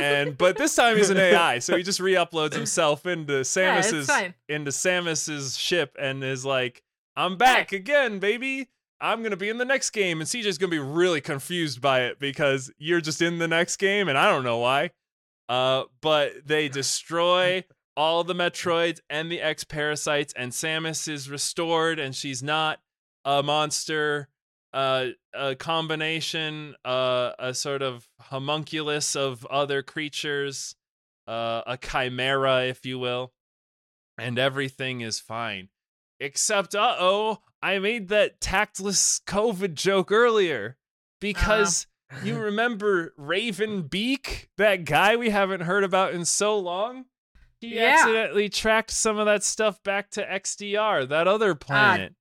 And 0.00 0.36
but 0.36 0.58
this 0.58 0.74
time 0.74 0.96
he's 0.96 1.10
an 1.10 1.18
AI, 1.18 1.60
so 1.60 1.76
he 1.76 1.84
just 1.84 2.00
re-uploads 2.00 2.54
himself 2.54 3.06
into 3.06 3.32
Samus's 3.44 4.08
fine. 4.08 4.34
into 4.48 4.72
Samus's 4.72 5.56
ship 5.56 5.96
and 5.96 6.24
is 6.24 6.44
like, 6.44 6.82
"I'm 7.14 7.36
back 7.36 7.70
again, 7.70 8.18
baby. 8.18 8.68
I'm 9.00 9.22
gonna 9.22 9.36
be 9.36 9.48
in 9.48 9.58
the 9.58 9.64
next 9.64 9.90
game." 9.90 10.20
And 10.20 10.28
CJ's 10.28 10.58
gonna 10.58 10.70
be 10.72 10.78
really 10.80 11.20
confused 11.20 11.80
by 11.80 12.00
it 12.02 12.18
because 12.18 12.72
you're 12.78 13.00
just 13.00 13.22
in 13.22 13.38
the 13.38 13.46
next 13.46 13.76
game, 13.76 14.08
and 14.08 14.18
I 14.18 14.28
don't 14.28 14.42
know 14.42 14.58
why. 14.58 14.90
Uh, 15.48 15.84
but 16.00 16.32
they 16.44 16.68
destroy 16.80 17.62
all 17.96 18.24
the 18.24 18.34
Metroids 18.34 19.00
and 19.08 19.30
the 19.30 19.40
X 19.40 19.64
parasites, 19.64 20.32
and 20.36 20.52
Samus 20.52 21.08
is 21.08 21.30
restored, 21.30 21.98
and 21.98 22.14
she's 22.14 22.42
not 22.42 22.80
a 23.24 23.42
monster. 23.42 24.28
Uh, 24.72 25.10
a 25.32 25.54
combination, 25.54 26.74
uh, 26.84 27.30
a 27.38 27.54
sort 27.54 27.80
of 27.80 28.08
homunculus 28.20 29.14
of 29.14 29.46
other 29.46 29.84
creatures, 29.84 30.74
uh, 31.28 31.62
a 31.64 31.76
chimera, 31.76 32.64
if 32.64 32.84
you 32.84 32.98
will, 32.98 33.32
and 34.18 34.36
everything 34.36 35.00
is 35.00 35.20
fine. 35.20 35.68
Except, 36.18 36.74
uh 36.74 36.96
oh, 36.98 37.38
I 37.62 37.78
made 37.78 38.08
that 38.08 38.40
tactless 38.40 39.20
COVID 39.26 39.74
joke 39.74 40.10
earlier 40.10 40.76
because 41.20 41.86
you 42.24 42.36
remember 42.40 43.14
Raven 43.16 43.82
Beak, 43.82 44.50
that 44.56 44.84
guy 44.84 45.16
we 45.16 45.30
haven't 45.30 45.62
heard 45.62 45.84
about 45.84 46.14
in 46.14 46.24
so 46.24 46.58
long? 46.58 47.06
He 47.60 47.76
Yeah. 47.76 47.96
accidentally 48.00 48.48
tracked 48.48 48.90
some 48.90 49.18
of 49.18 49.26
that 49.26 49.42
stuff 49.42 49.82
back 49.82 50.10
to 50.10 50.22
ZDR, 50.24 51.08
that 51.08 51.26
other 51.28 51.52
ah, 51.52 51.54
planet 51.54 52.14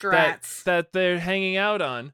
that, 0.00 0.42
that 0.64 0.92
they're 0.92 1.18
hanging 1.18 1.56
out 1.56 1.82
on. 1.82 2.12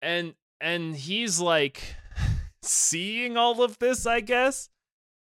And 0.00 0.34
and 0.60 0.96
he's 0.96 1.38
like 1.40 1.82
seeing 2.62 3.36
all 3.36 3.62
of 3.62 3.78
this, 3.78 4.06
I 4.06 4.20
guess. 4.20 4.68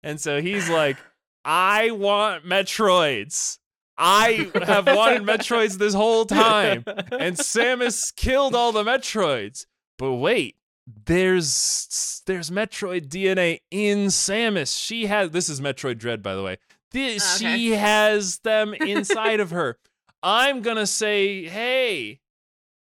And 0.04 0.20
so 0.20 0.42
he's 0.42 0.70
like, 0.70 0.98
I 1.44 1.92
want 1.92 2.46
Metroids. 2.46 3.60
I 3.98 4.52
have 4.64 4.88
wanted 4.88 5.24
Metroids 5.24 5.78
this 5.78 5.94
whole 5.94 6.26
time. 6.26 6.84
And 6.86 7.38
Samus 7.38 8.16
killed 8.16 8.54
all 8.54 8.72
the 8.72 8.84
Metroids. 8.84 9.66
But 9.98 10.16
wait, 10.16 10.58
there's 10.88 12.22
there's 12.26 12.50
Metroid 12.52 13.08
DNA 13.08 13.60
in 13.72 14.08
Samus. 14.08 14.80
She 14.80 15.08
has 15.08 15.32
this 15.32 15.50
is 15.50 15.62
Metroid 15.62 15.98
Dread, 15.98 16.22
by 16.22 16.36
the 16.36 16.44
way. 16.44 16.58
This, 16.92 17.42
Okay. 17.42 17.56
She 17.58 17.72
has 17.72 18.40
them 18.40 18.74
inside 18.74 19.40
of 19.40 19.52
her. 19.52 19.78
I'm 20.24 20.62
gonna 20.62 20.88
say, 20.88 21.46
hey, 21.46 22.20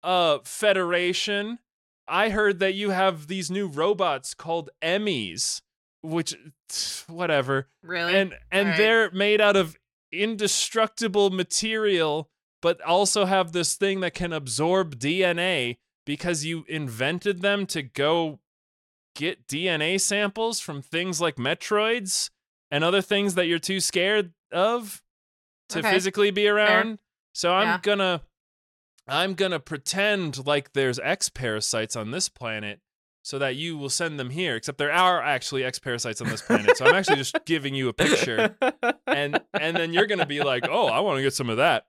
uh, 0.02 0.38
Federation, 0.44 1.58
I 2.06 2.28
heard 2.30 2.58
that 2.60 2.74
you 2.74 2.90
have 2.90 3.26
these 3.26 3.50
new 3.50 3.66
robots 3.66 4.34
called 4.34 4.70
EMMIs, 4.82 5.62
which 6.02 6.36
whatever 7.08 7.68
really? 7.82 8.14
and 8.16 8.34
and 8.50 8.66
Alright. 8.68 8.78
they're 8.78 9.10
made 9.12 9.40
out 9.40 9.56
of 9.56 9.76
indestructible 10.12 11.30
material 11.30 12.28
but 12.62 12.80
also 12.80 13.26
have 13.26 13.52
this 13.52 13.74
thing 13.74 14.00
that 14.00 14.14
can 14.14 14.32
absorb 14.32 14.98
DNA 14.98 15.76
because 16.06 16.44
you 16.46 16.64
invented 16.68 17.42
them 17.42 17.66
to 17.66 17.82
go 17.82 18.40
get 19.14 19.46
DNA 19.46 20.00
samples 20.00 20.60
from 20.60 20.80
things 20.80 21.20
like 21.20 21.36
Metroids 21.36 22.30
and 22.70 22.82
other 22.82 23.02
things 23.02 23.34
that 23.34 23.46
you're 23.46 23.58
too 23.58 23.80
scared 23.80 24.32
of 24.50 25.02
to 25.68 25.80
Okay. 25.80 25.90
physically 25.90 26.30
be 26.30 26.48
around. 26.48 26.98
So 27.34 27.52
I'm 27.52 27.68
Yeah. 27.68 27.78
gonna 27.82 28.22
I'm 29.08 29.34
gonna 29.34 29.60
pretend 29.60 30.46
like 30.46 30.72
there's 30.72 30.98
X 30.98 31.28
parasites 31.28 31.94
on 31.96 32.10
this 32.10 32.28
planet 32.28 32.80
so 33.22 33.38
that 33.38 33.54
you 33.56 33.76
will 33.78 33.88
send 33.90 34.18
them 34.18 34.30
here. 34.30 34.56
Except 34.56 34.78
there 34.78 34.92
are 34.92 35.22
actually 35.22 35.64
X 35.64 35.78
parasites 35.78 36.20
on 36.20 36.28
this 36.28 36.42
planet, 36.42 36.76
so 36.76 36.84
I'm 36.86 36.92
actually 36.92 37.16
just 37.16 37.44
giving 37.44 37.74
you 37.74 37.88
a 37.88 37.92
picture, 37.92 38.56
and 39.06 39.40
and 39.58 39.78
then 39.78 39.92
you're 39.92 40.06
gonna 40.06 40.26
be 40.26 40.40
like, 40.42 40.66
oh, 40.68 40.88
I 40.88 41.00
want 41.00 41.18
to 41.18 41.22
get 41.22 41.34
some 41.34 41.48
of 41.50 41.56
that. 41.58 41.86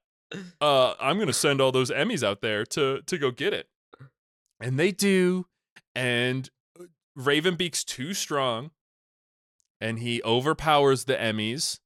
Uh, 0.61 0.94
I'm 0.99 1.18
gonna 1.19 1.34
send 1.34 1.60
all 1.61 1.72
those 1.72 1.89
EMMIs 1.91 2.23
out 2.23 2.41
there 2.41 2.65
to 2.65 3.02
to 3.02 3.18
go 3.18 3.31
get 3.31 3.52
it, 3.53 3.68
and 4.60 4.80
they 4.80 4.92
do, 4.92 5.46
and 5.96 6.50
uh, 6.80 6.84
Ravenbeak's 7.18 7.84
too 7.84 8.14
strong, 8.14 8.72
and 9.80 10.00
he 10.00 10.22
overpowers 10.24 11.06
the 11.06 11.16
EMMIs 11.16 11.80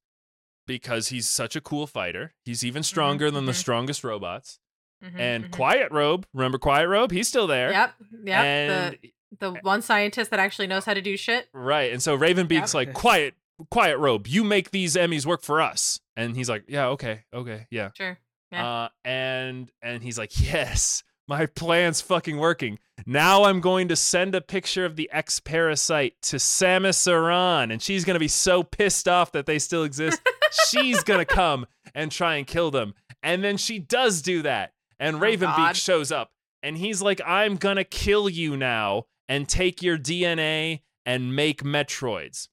because 0.66 1.08
he's 1.08 1.28
such 1.28 1.56
a 1.56 1.60
cool 1.60 1.86
fighter. 1.86 2.34
He's 2.44 2.64
even 2.64 2.82
stronger 2.82 3.30
than 3.30 3.46
the 3.46 3.52
mhm. 3.52 3.56
strongest 3.56 4.04
robots. 4.04 4.58
Mhm, 5.04 5.18
And 5.18 5.44
mhm. 5.46 5.50
Quiet 5.50 5.90
Robe, 5.90 6.26
remember 6.32 6.58
Quiet 6.58 6.88
Robe? 6.88 7.10
He's 7.10 7.26
still 7.28 7.46
there. 7.48 7.72
Yep. 7.72 7.94
Yep. 8.24 8.44
And 8.44 8.98
the 9.00 9.12
the 9.38 9.52
one 9.62 9.82
scientist 9.82 10.30
that 10.30 10.38
actually 10.40 10.66
knows 10.68 10.84
how 10.84 10.94
to 10.94 11.00
do 11.02 11.16
shit. 11.16 11.48
right, 11.54 11.90
and 11.92 12.02
so 12.02 12.16
Ravenbeak's 12.16 12.74
Yep. 12.74 12.74
like, 12.74 12.92
"Quiet, 12.92 13.34
Quiet 13.70 13.96
Robe, 13.98 14.26
you 14.26 14.44
make 14.44 14.70
these 14.70 14.94
EMMIs 14.94 15.24
work 15.26 15.42
for 15.42 15.60
us." 15.62 15.98
And 16.16 16.36
he's 16.36 16.50
like, 16.50 16.64
"Yeah, 16.68 16.88
okay, 16.88 17.24
okay, 17.32 17.66
yeah." 17.70 17.90
Sure. 17.96 18.18
Yeah. 18.52 18.66
Uh, 18.84 18.88
and 19.04 19.72
and 19.80 20.02
he's 20.02 20.18
like, 20.18 20.38
"Yes, 20.38 21.02
my 21.32 21.46
plan's 21.46 22.02
fucking 22.02 22.36
working. 22.36 22.78
Now 23.06 23.44
I'm 23.44 23.60
going 23.62 23.88
to 23.88 23.96
send 23.96 24.34
a 24.34 24.42
picture 24.42 24.84
of 24.84 24.96
the 24.96 25.10
X 25.10 25.40
parasite 25.40 26.14
to 26.24 26.36
Samus 26.36 27.08
Aran, 27.10 27.70
and 27.70 27.80
she's 27.80 28.04
gonna 28.04 28.18
be 28.18 28.28
so 28.28 28.62
pissed 28.62 29.08
off 29.08 29.32
that 29.32 29.46
they 29.46 29.58
still 29.58 29.82
exist. 29.82 30.20
she's 30.68 31.02
gonna 31.02 31.24
come 31.24 31.64
and 31.94 32.12
try 32.12 32.34
and 32.36 32.46
kill 32.46 32.70
them. 32.70 32.92
And 33.22 33.42
then 33.42 33.56
she 33.56 33.78
does 33.78 34.20
do 34.20 34.42
that, 34.42 34.74
and 35.00 35.16
Oh, 35.16 35.20
Ravenbeak 35.20 35.74
shows 35.74 36.12
up, 36.12 36.32
and 36.62 36.76
he's 36.76 37.00
like, 37.00 37.20
"I'm 37.24 37.56
gonna 37.56 37.84
kill 37.84 38.28
you 38.28 38.56
now 38.58 39.06
and 39.26 39.48
take 39.48 39.82
your 39.82 39.96
DNA 39.96 40.82
and 41.06 41.34
make 41.34 41.62
Metroids." 41.62 42.48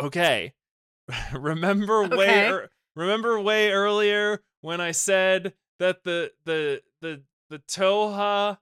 Okay, 0.00 0.54
remember 1.34 2.02
way 2.04 2.14
Okay. 2.16 2.48
ear- 2.48 2.70
remember 2.94 3.38
way 3.40 3.70
earlier 3.72 4.42
when 4.62 4.80
I 4.80 4.92
said 4.92 5.52
that 5.78 6.04
the 6.04 6.32
the 6.46 6.82
the 7.00 7.22
the 7.50 7.58
Thoha 7.60 8.58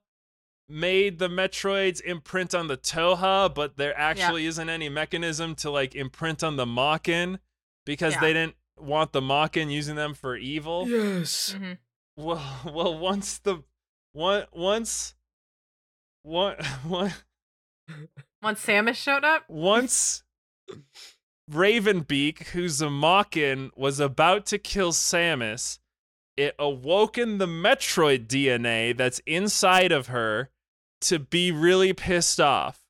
made 0.68 1.18
the 1.18 1.28
Metroids 1.28 2.00
imprint 2.02 2.54
on 2.54 2.68
the 2.68 2.76
Thoha, 2.76 3.52
but 3.54 3.76
there 3.76 3.96
actually 3.98 4.46
isn't 4.46 4.68
any 4.68 4.88
mechanism 4.88 5.54
to 5.56 5.70
like 5.70 5.94
imprint 5.94 6.42
on 6.42 6.56
the 6.56 6.64
Mawkin 6.66 7.38
because 7.84 8.14
Yeah. 8.14 8.20
they 8.20 8.32
didn't 8.32 8.56
want 8.76 9.12
the 9.12 9.20
Mawkin 9.20 9.70
using 9.70 9.94
them 9.96 10.14
for 10.14 10.36
evil. 10.36 10.88
yes. 10.88 11.54
Mhm. 11.56 11.78
Well, 12.16 12.60
well, 12.74 12.98
once 12.98 13.38
the 13.38 13.62
one 14.12 14.46
once 14.52 15.14
one 16.22 16.56
one 16.86 17.12
Once 18.42 18.64
Samus 18.64 18.96
showed 18.96 19.24
up. 19.24 19.44
once 19.48 20.22
Ravenbeak, 21.50 22.48
who's 22.48 22.80
a 22.80 22.86
Mawkin, 22.86 23.70
was 23.76 24.00
about 24.00 24.46
to 24.46 24.58
kill 24.58 24.92
Samus, 24.92 25.78
it 26.36 26.54
awoken 26.58 27.38
the 27.38 27.46
Metroid 27.46 28.26
DNA 28.26 28.96
that's 28.96 29.20
inside 29.26 29.92
of 29.92 30.08
her 30.08 30.50
to 31.02 31.18
be 31.18 31.52
really 31.52 31.92
pissed 31.92 32.40
off 32.40 32.80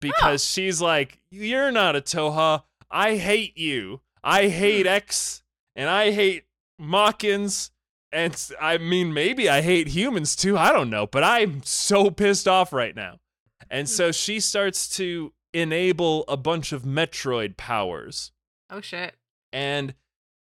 because 0.00 0.42
oh. 0.44 0.46
she's 0.46 0.80
like, 0.80 1.20
You're 1.30 1.70
not 1.70 1.96
a 1.96 2.00
Thoha. 2.00 2.62
I 2.90 3.16
hate 3.16 3.56
you. 3.58 4.00
I 4.22 4.48
hate 4.48 4.86
hmm. 4.86 4.92
X 4.92 5.42
and 5.74 5.88
I 5.88 6.12
hate 6.12 6.44
Mawkins. 6.80 7.70
And 8.12 8.50
I 8.60 8.78
mean, 8.78 9.12
maybe 9.12 9.48
I 9.48 9.60
hate 9.60 9.88
humans 9.88 10.36
too. 10.36 10.56
I 10.56 10.72
don't 10.72 10.90
know. 10.90 11.06
But 11.06 11.24
I'm 11.24 11.62
so 11.64 12.10
pissed 12.10 12.48
off 12.48 12.72
right 12.72 12.94
now. 12.94 13.18
And 13.70 13.88
so 13.88 14.06
hmm. 14.06 14.12
she 14.12 14.40
starts 14.40 14.88
to 14.96 15.32
enable 15.52 16.24
a 16.28 16.36
bunch 16.36 16.72
of 16.72 16.82
Metroid 16.82 17.56
powers. 17.56 18.32
Oh 18.70 18.80
shit. 18.80 19.14
And 19.52 19.94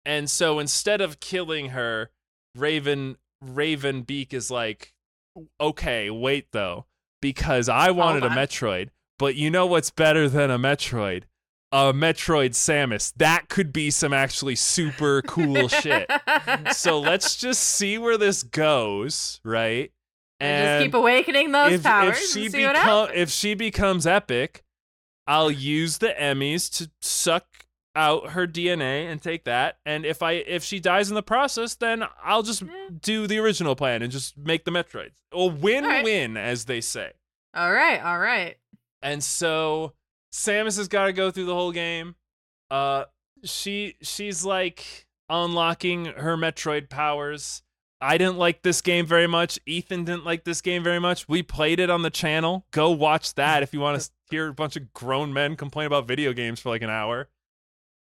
and 0.05 0.31
so 0.31 0.59
instead 0.59 1.01
of 1.01 1.21
killing 1.21 1.71
her, 1.71 2.11
Raven 2.57 3.17
Raven 3.41 4.03
Beak 4.03 4.33
is 4.35 4.51
like, 4.51 4.95
okay, 5.61 6.11
wait 6.11 6.49
though, 6.53 6.87
because 7.21 7.69
I 7.69 7.91
wanted 7.91 8.23
a. 8.23 8.27
Oh, 8.27 8.31
Metroid, 8.31 8.91
but 9.19 9.35
you 9.35 9.51
know 9.51 9.67
what's 9.67 9.91
better 9.91 10.29
than 10.29 10.51
a 10.51 10.59
Metroid? 10.59 11.25
A 11.73 11.93
Metroid 11.93 12.51
Samus. 12.51 13.13
That 13.17 13.49
could 13.49 13.73
be 13.73 13.91
some 13.91 14.13
actually 14.13 14.55
super 14.55 15.21
cool 15.23 15.69
shit. 15.69 16.11
So 16.73 17.01
let's 17.01 17.37
just 17.37 17.63
see 17.63 17.99
where 17.99 18.17
this 18.17 18.43
goes, 18.43 19.41
right? 19.45 19.91
and, 20.41 20.83
just 20.83 20.87
keep 20.87 20.95
awakening 20.95 21.53
those 21.53 21.73
if, 21.73 21.83
powers 21.83 22.19
if 22.19 22.31
she 22.31 22.45
and 22.45 22.53
see 22.53 22.65
what 22.67 23.17
if 23.17 23.31
she 23.31 23.55
becomes 23.55 24.07
epic, 24.07 24.65
I'll 25.27 25.51
use 25.51 25.99
the 25.99 26.15
EMMIs 26.19 26.71
to 26.79 26.91
suck 27.01 27.47
out 27.97 28.31
her 28.31 28.47
DNA 28.47 29.11
and 29.11 29.21
take 29.21 29.45
that. 29.45 29.79
And 29.85 30.05
if 30.07 30.23
I 30.23 30.33
if 30.33 30.63
she 30.63 30.79
dies 30.79 31.09
in 31.09 31.15
the 31.17 31.23
process, 31.23 31.75
then 31.75 32.05
I'll 32.23 32.43
just 32.45 32.63
Eh. 32.63 32.67
do 33.01 33.27
the 33.27 33.39
original 33.39 33.75
plan 33.75 34.03
and 34.03 34.13
just 34.13 34.37
make 34.39 34.65
the 34.65 34.71
Metroids. 34.71 35.13
Or 35.33 35.51
win 35.51 35.85
All 35.85 35.91
right. 35.91 36.05
win, 36.05 36.37
as 36.37 36.67
they 36.67 36.81
say. 36.81 37.13
All 37.55 37.73
right. 37.73 38.01
All 38.05 38.19
right. 38.19 38.57
And 39.03 39.25
so 39.25 39.95
Samus 40.33 40.77
has 40.77 40.89
got 40.89 41.07
to 41.07 41.13
go 41.13 41.31
through 41.31 41.47
the 41.47 41.55
whole 41.55 41.73
game. 41.73 42.15
Uh, 42.71 43.05
she 43.45 43.95
she's 44.03 44.45
like 44.45 45.07
unlocking 45.29 46.07
her 46.07 46.37
Metroid 46.37 46.89
powers. 46.89 47.63
I 48.01 48.19
didn't 48.19 48.37
like 48.37 48.61
this 48.63 48.83
game 48.83 49.07
very 49.07 49.27
much. 49.27 49.59
Ethan 49.65 50.05
didn't 50.05 50.25
like 50.27 50.45
this 50.45 50.61
game 50.61 50.83
very 50.83 50.99
much. 50.99 51.29
We 51.29 51.43
played 51.43 51.81
it 51.81 51.89
on 51.89 52.03
the 52.03 52.11
channel. 52.11 52.67
Go 52.71 52.91
watch 52.91 53.35
that 53.35 53.63
if 53.63 53.73
you 53.73 53.81
want 53.81 54.01
to 54.01 54.11
hear 54.31 54.49
a 54.49 54.53
bunch 54.55 54.77
of 54.77 54.93
grown 54.93 55.33
men 55.33 55.57
complain 55.57 55.87
about 55.87 56.07
video 56.07 56.33
games 56.35 56.61
for 56.61 56.69
like 56.69 56.83
an 56.83 56.91
hour. 56.91 57.29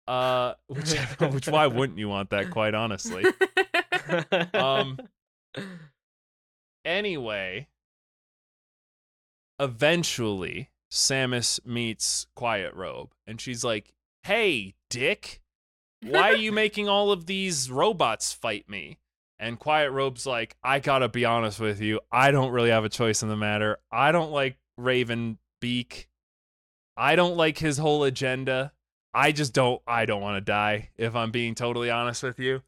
Uh, 0.06 0.54
which 0.68 0.92
which 1.32 1.48
why 1.48 1.66
wouldn't 1.66 1.98
you 1.98 2.08
want 2.08 2.30
that? 2.30 2.50
Quite 2.50 2.74
honestly. 2.74 3.24
Um, 4.52 4.98
Anyway, 6.84 7.68
eventually 9.58 10.70
Samus 10.92 11.64
meets 11.64 12.26
Quiet 12.36 12.74
Robe, 12.74 13.12
and 13.26 13.40
she's 13.40 13.64
like, 13.64 13.94
"Hey, 14.22 14.74
Dick, 14.90 15.40
why 16.02 16.32
are 16.32 16.36
you 16.36 16.52
making 16.62 16.88
all 16.88 17.10
of 17.10 17.24
these 17.26 17.70
robots 17.70 18.32
fight 18.34 18.68
me?" 18.68 18.98
And 19.38 19.58
Quiet 19.58 19.92
Robe's 19.92 20.26
like, 20.26 20.56
"I 20.62 20.78
gotta 20.78 21.08
be 21.08 21.24
honest 21.24 21.58
with 21.58 21.80
you. 21.80 22.00
I 22.12 22.30
don't 22.30 22.52
really 22.52 22.70
have 22.70 22.84
a 22.84 22.90
choice 22.90 23.22
in 23.22 23.30
the 23.30 23.36
matter. 23.36 23.78
I 23.90 24.12
don't 24.12 24.30
like 24.30 24.58
Raven 24.76 25.38
Beak. 25.62 26.08
I 26.98 27.16
don't 27.16 27.36
like 27.36 27.58
his 27.58 27.78
whole 27.78 28.04
agenda. 28.04 28.72
I 29.14 29.32
just 29.32 29.52
don't. 29.52 29.80
I 29.86 30.06
don't 30.06 30.20
want 30.20 30.36
to 30.36 30.40
die. 30.40 30.90
If 30.96 31.14
I'm 31.14 31.30
being 31.30 31.54
totally 31.54 31.90
honest 31.90 32.22
with 32.22 32.38
you." 32.38 32.62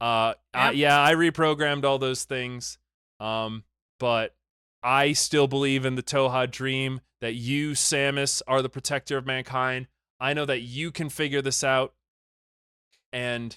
Uh, 0.00 0.34
I- 0.52 0.72
yeah, 0.72 1.00
I 1.00 1.14
reprogrammed 1.14 1.84
all 1.84 1.98
those 1.98 2.24
things. 2.24 2.78
Um, 3.20 3.62
but 4.00 4.34
I 4.82 5.12
still 5.12 5.46
believe 5.46 5.84
in 5.86 5.94
the 5.94 6.02
Thoha 6.02 6.50
dream 6.50 7.00
that 7.20 7.34
you, 7.34 7.70
Samus, 7.70 8.42
are 8.48 8.62
the 8.62 8.68
protector 8.68 9.16
of 9.16 9.24
mankind. 9.26 9.86
I 10.18 10.34
know 10.34 10.44
that 10.44 10.62
you 10.62 10.90
can 10.90 11.08
figure 11.08 11.40
this 11.40 11.62
out, 11.62 11.94
and 13.12 13.56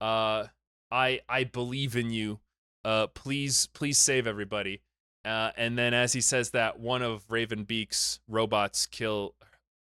uh, 0.00 0.46
I 0.90 1.20
I 1.28 1.44
believe 1.44 1.96
in 1.96 2.10
you. 2.10 2.40
Uh, 2.84 3.08
please 3.08 3.66
please 3.66 3.98
save 3.98 4.26
everybody. 4.26 4.80
Uh, 5.24 5.50
and 5.56 5.76
then 5.76 5.92
as 5.92 6.12
he 6.12 6.20
says 6.20 6.50
that, 6.50 6.78
one 6.80 7.02
of 7.02 7.30
Raven 7.30 7.64
Beak's 7.64 8.20
robots 8.28 8.86
kill 8.86 9.34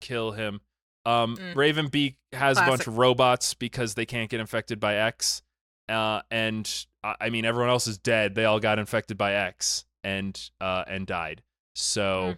kill 0.01 0.31
him. 0.31 0.61
Um, 1.07 1.37
Mm. 1.37 1.53
Ravenbeak 1.55 2.15
has 2.33 2.57
a 2.57 2.65
bunch 2.65 2.85
of 2.87 2.97
robots 2.97 3.53
because 3.53 3.93
they 3.93 4.05
can't 4.05 4.29
get 4.29 4.39
infected 4.39 4.79
by 4.79 4.95
X. 4.95 5.41
Uh, 5.87 6.21
and 6.29 6.85
I 7.03 7.29
mean, 7.29 7.45
everyone 7.45 7.69
else 7.69 7.87
is 7.87 7.97
dead. 7.97 8.35
They 8.35 8.43
all 8.45 8.59
got 8.59 8.77
infected 8.77 9.17
by 9.17 9.33
X 9.33 9.85
and 10.03 10.37
uh, 10.59 10.83
and 10.85 11.07
died. 11.07 11.43
So, 11.75 12.35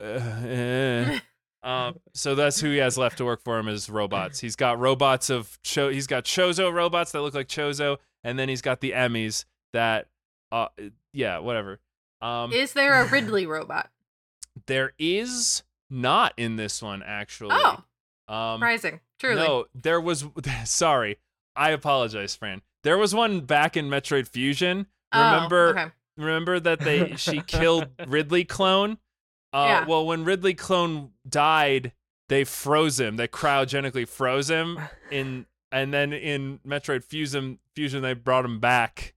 uh, 0.00 0.04
eh. 0.04 1.18
um, 1.62 1.98
so 2.14 2.34
that's 2.34 2.60
who 2.60 2.70
he 2.70 2.78
has 2.78 2.96
left 2.96 3.18
to 3.18 3.24
work 3.24 3.42
for 3.42 3.58
him 3.58 3.68
is 3.68 3.90
robots. 3.90 4.40
He's 4.40 4.56
got 4.56 4.78
robots 4.78 5.28
of 5.28 5.58
Cho. 5.62 5.90
He's 5.90 6.06
got 6.06 6.24
Chozo 6.24 6.72
robots 6.72 7.12
that 7.12 7.20
look 7.20 7.34
like 7.34 7.48
Chozo, 7.48 7.98
and 8.24 8.38
then 8.38 8.48
he's 8.48 8.62
got 8.62 8.80
the 8.80 8.92
EMMIs 8.92 9.44
that, 9.74 10.08
uh, 10.50 10.68
yeah, 11.12 11.38
whatever. 11.38 11.80
Um, 12.22 12.52
Is 12.52 12.72
there 12.72 13.02
a 13.02 13.06
Ridley 13.10 13.46
robot? 13.46 13.90
there 14.66 14.92
is 14.98 15.62
not 15.92 16.32
in 16.36 16.56
this 16.56 16.80
one 16.82 17.02
actually. 17.04 17.50
Oh, 17.52 17.84
um, 18.34 18.58
surprising. 18.58 19.00
Truly. 19.20 19.36
no, 19.36 19.66
there 19.74 20.00
was. 20.00 20.24
Sorry, 20.64 21.18
I 21.54 21.70
apologize, 21.70 22.34
Fran. 22.34 22.62
There 22.82 22.98
was 22.98 23.14
one 23.14 23.40
back 23.42 23.76
in 23.76 23.88
Metroid 23.88 24.26
Fusion. 24.26 24.86
Oh, 25.12 25.22
Remember, 25.34 25.68
okay. 25.78 25.86
remember 26.16 26.58
that 26.58 26.80
they 26.80 27.14
she 27.16 27.40
killed 27.46 27.88
Ridley 28.06 28.44
Clone. 28.44 28.98
Uh, 29.52 29.66
Yeah. 29.68 29.84
Well, 29.86 30.06
when 30.06 30.24
Ridley 30.24 30.54
Clone 30.54 31.10
died, 31.28 31.92
they 32.28 32.44
froze 32.44 32.98
him. 32.98 33.16
They 33.16 33.28
cryogenically 33.28 34.08
froze 34.08 34.48
him 34.50 34.80
in, 35.10 35.46
and 35.70 35.92
then 35.92 36.12
in 36.12 36.58
Metroid 36.66 37.04
Fusion, 37.04 37.58
Fusion 37.76 38.02
they 38.02 38.14
brought 38.14 38.44
him 38.46 38.58
back, 38.58 39.14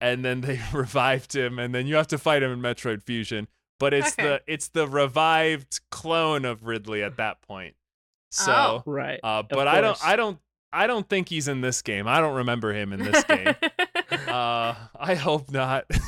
and 0.00 0.24
then 0.24 0.40
they 0.40 0.58
revived 0.72 1.36
him, 1.36 1.58
and 1.58 1.74
then 1.74 1.86
you 1.86 1.96
have 1.96 2.08
to 2.08 2.18
fight 2.18 2.42
him 2.42 2.50
in 2.50 2.60
Metroid 2.60 3.02
Fusion. 3.02 3.46
But 3.78 3.94
it's 3.94 4.12
Okay. 4.12 4.22
the 4.24 4.42
it's 4.46 4.68
the 4.68 4.86
revived 4.88 5.80
clone 5.90 6.44
of 6.44 6.64
Ridley 6.64 7.02
at 7.02 7.16
that 7.16 7.40
point. 7.42 7.74
So, 8.30 8.52
Oh. 8.52 8.82
Right. 8.90 9.20
uh, 9.22 9.42
but 9.42 9.66
I 9.68 9.80
don't. 9.80 9.98
I 10.04 10.16
don't 10.16 10.38
I 10.72 10.86
don't 10.86 11.08
think 11.08 11.28
he's 11.30 11.48
in 11.48 11.62
this 11.62 11.80
game. 11.80 12.06
I 12.06 12.20
don't 12.20 12.34
remember 12.36 12.74
him 12.74 12.92
in 12.92 13.02
this 13.02 13.24
game. 13.24 13.54
uh, 14.28 14.74
I 14.98 15.14
hope 15.14 15.50
not. 15.50 15.86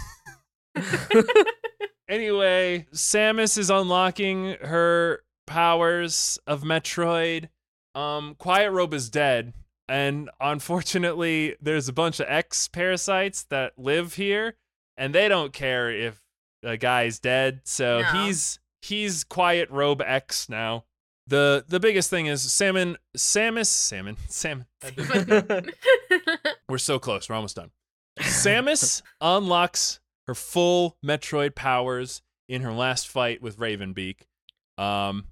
anyway, 2.09 2.87
Samus 2.93 3.59
is 3.59 3.71
unlocking 3.71 4.57
her 4.63 5.23
powers 5.47 6.39
of 6.47 6.63
Metroid. 6.63 7.49
Um, 7.95 8.35
Quiet 8.39 8.71
Robe 8.71 8.95
is 8.95 9.11
dead, 9.11 9.53
and 9.89 10.31
unfortunately, 10.41 11.57
there's 11.61 11.89
a 11.89 11.93
bunch 11.93 12.21
of 12.21 12.27
X 12.29 12.69
parasites 12.69 13.45
that 13.45 13.73
live 13.79 14.15
here, 14.15 14.57
and 14.97 15.15
they 15.15 15.29
don't 15.29 15.53
care 15.53 15.91
if 15.91 16.21
the 16.63 16.77
guy's 16.77 17.19
dead. 17.19 17.61
So 17.65 18.01
No. 18.03 18.25
he's 18.25 18.59
he's 18.83 19.25
Quiet 19.25 19.71
Robe 19.71 20.03
X 20.05 20.49
now. 20.49 20.85
The 21.27 21.65
the 21.69 21.79
biggest 21.81 22.11
thing 22.11 22.27
is 22.27 22.41
Salmon 22.53 22.97
Samus 23.17 23.67
Salmon 23.67 24.17
Salmon. 24.29 24.67
We're 26.69 26.79
so 26.79 26.99
close. 26.99 27.29
We're 27.29 27.37
almost 27.37 27.57
done. 27.57 27.71
Samus 28.21 29.03
unlocks 29.21 30.01
her 30.27 30.35
full 30.35 30.97
Metroid 31.05 31.55
powers 31.55 32.23
in 32.49 32.63
her 32.63 32.73
last 32.73 33.09
fight 33.09 33.41
with 33.43 33.59
Ravenbeak. 33.59 34.23
Um, 34.79 35.27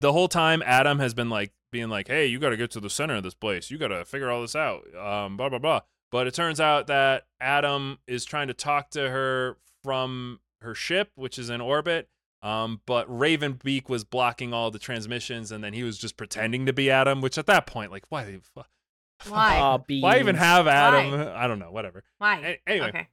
the 0.00 0.12
whole 0.12 0.28
time, 0.28 0.62
Adam 0.64 0.98
has 0.98 1.14
been 1.14 1.28
like 1.30 1.52
being 1.70 1.88
like, 1.88 2.08
"Hey, 2.08 2.26
you 2.26 2.38
got 2.38 2.50
to 2.50 2.56
get 2.56 2.70
to 2.72 2.80
the 2.80 2.90
center 2.90 3.16
of 3.16 3.22
this 3.22 3.34
place. 3.34 3.70
You 3.70 3.78
got 3.78 3.88
to 3.88 4.04
figure 4.04 4.30
all 4.30 4.40
this 4.40 4.56
out." 4.56 4.82
Um, 4.94 5.36
blah 5.36 5.48
blah 5.48 5.58
blah. 5.58 5.80
But 6.10 6.26
it 6.26 6.34
turns 6.34 6.60
out 6.60 6.88
that 6.88 7.24
Adam 7.40 7.98
is 8.06 8.24
trying 8.24 8.48
to 8.48 8.54
talk 8.54 8.90
to 8.90 9.08
her 9.10 9.56
from 9.82 10.40
her 10.62 10.74
ship, 10.74 11.10
which 11.14 11.38
is 11.38 11.50
in 11.50 11.60
orbit. 11.60 12.08
Um, 12.42 12.80
but 12.86 13.08
Ravenbeak 13.08 13.88
was 13.88 14.02
blocking 14.02 14.52
all 14.52 14.70
the 14.72 14.78
transmissions, 14.80 15.52
and 15.52 15.62
then 15.62 15.72
he 15.74 15.84
was 15.84 15.96
just 15.96 16.16
pretending 16.16 16.66
to 16.66 16.72
be 16.72 16.90
Adam. 16.90 17.20
Which 17.20 17.38
at 17.38 17.46
that 17.46 17.66
point, 17.66 17.92
like, 17.92 18.04
why? 18.08 18.24
the 18.24 18.40
fu- 18.54 19.30
Why? 19.30 19.58
Aw, 19.58 19.78
Why 20.00 20.18
even 20.18 20.34
have 20.34 20.66
Adam? 20.66 21.14
I 21.36 21.46
don't 21.46 21.60
know. 21.60 21.70
Whatever. 21.70 22.02
Why? 22.18 22.38
A- 22.66 22.70
anyway. 22.70 22.88
Okay. 22.88 23.08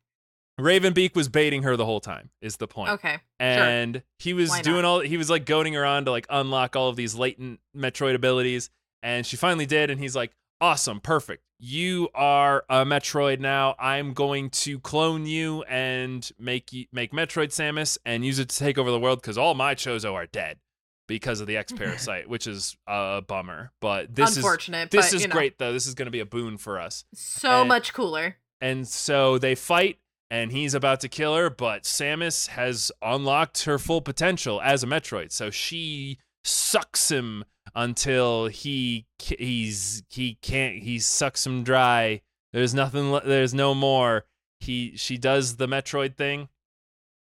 Ravenbeak 0.59 1.15
was 1.15 1.29
baiting 1.29 1.63
her 1.63 1.77
the 1.77 1.85
whole 1.85 2.01
time. 2.01 2.31
Is 2.41 2.57
the 2.57 2.67
point? 2.67 2.91
Okay. 2.93 3.11
sure. 3.13 3.19
And 3.39 4.03
he 4.17 4.33
was 4.33 4.49
Why 4.49 4.57
not? 4.57 4.63
doing 4.65 4.85
all. 4.85 4.99
He 4.99 5.15
was 5.15 5.29
like 5.29 5.45
goading 5.45 5.73
her 5.73 5.85
on 5.85 6.05
to 6.05 6.11
like 6.11 6.25
unlock 6.29 6.75
all 6.75 6.89
of 6.89 6.95
these 6.95 7.15
latent 7.15 7.59
Metroid 7.77 8.15
abilities, 8.15 8.69
and 9.01 9.25
she 9.25 9.37
finally 9.37 9.65
did. 9.65 9.89
And 9.89 10.01
he's 10.01 10.15
like, 10.15 10.31
"Awesome, 10.59 10.99
perfect. 10.99 11.43
You 11.61 12.07
are 12.15 12.63
a 12.69 12.85
Metroid 12.85 13.39
now. 13.41 13.75
I'm 13.77 14.13
going 14.13 14.49
to 14.51 14.79
clone 14.79 15.25
you 15.25 15.63
and 15.63 16.27
make 16.39 16.71
you 16.71 16.85
make 16.93 17.11
Metroid 17.11 17.49
Samus 17.49 17.97
and 18.05 18.25
use 18.25 18.39
it 18.39 18.47
to 18.49 18.57
take 18.57 18.77
over 18.77 18.89
the 18.91 18.99
world 18.99 19.21
because 19.21 19.37
all 19.37 19.53
my 19.55 19.75
Chozo 19.75 20.13
are 20.13 20.25
dead 20.25 20.59
because 21.07 21.41
of 21.41 21.47
the 21.47 21.57
X 21.57 21.73
parasite, 21.73 22.29
which 22.29 22.47
is 22.47 22.77
a 22.87 23.21
bummer. 23.27 23.71
But 23.81 24.15
this 24.15 24.31
is 24.31 24.37
Unfortunate. 24.37 24.89
this 24.89 25.11
but, 25.11 25.15
is 25.21 25.27
know, 25.27 25.33
great 25.33 25.57
though. 25.57 25.73
This 25.73 25.85
is 25.85 25.95
going 25.95 26.05
to 26.05 26.11
be 26.11 26.21
a 26.21 26.25
boon 26.25 26.57
for 26.57 26.79
us. 26.79 27.03
So 27.13 27.61
And- 27.61 27.67
much 27.67 27.93
cooler. 27.93 28.37
And 28.61 28.87
so 28.87 29.37
they 29.37 29.55
fight, 29.55 29.99
and 30.29 30.51
he's 30.51 30.73
about 30.73 30.99
to 31.01 31.07
kill 31.09 31.33
her, 31.35 31.49
but 31.49 31.83
Samus 31.83 32.47
has 32.47 32.91
unlocked 33.01 33.63
her 33.63 33.77
full 33.79 34.01
potential 34.01 34.61
as 34.61 34.83
a 34.83 34.87
Metroid. 34.87 35.31
So 35.31 35.49
she 35.49 36.19
sucks 36.43 37.09
him 37.11 37.43
until 37.75 38.47
he 38.47 39.05
he's 39.19 40.03
he 40.09 40.37
can't 40.41 40.77
he 40.83 40.99
sucks 40.99 41.45
him 41.45 41.63
dry. 41.63 42.21
There's 42.53 42.73
nothing. 42.73 43.11
There's 43.25 43.53
no 43.53 43.75
more. 43.75 44.25
He 44.59 44.97
she 44.97 45.17
does 45.17 45.57
the 45.57 45.67
Metroid 45.67 46.15
thing, 46.15 46.49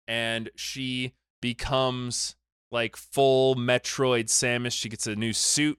and 0.07 0.49
she 0.55 1.13
becomes 1.41 2.35
like 2.71 2.95
full 2.95 3.55
Metroid 3.55 4.25
Samus. 4.25 4.71
She 4.73 4.89
gets 4.89 5.05
a 5.07 5.15
new 5.15 5.33
suit 5.33 5.77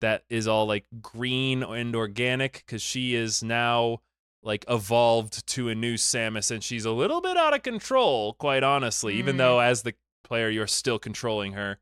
that 0.00 0.22
is 0.30 0.46
all 0.46 0.66
like 0.66 0.86
green 1.02 1.62
and 1.64 1.96
organic 1.96 2.62
because 2.64 2.80
she 2.82 3.14
is 3.16 3.42
now 3.42 4.00
like 4.44 4.64
evolved 4.68 5.44
to 5.48 5.68
a 5.68 5.74
new 5.74 5.94
Samus 5.94 6.52
and 6.52 6.62
she's 6.62 6.84
a 6.84 6.92
little 6.92 7.20
bit 7.20 7.36
out 7.36 7.52
of 7.54 7.64
control, 7.64 8.34
quite 8.34 8.62
honestly, 8.62 9.14
even 9.14 9.34
Mm. 9.34 9.38
though 9.38 9.58
as 9.58 9.82
the 9.82 9.94
player 10.22 10.48
you're 10.48 10.68
still 10.68 10.98
controlling 11.00 11.52
her. 11.54 11.80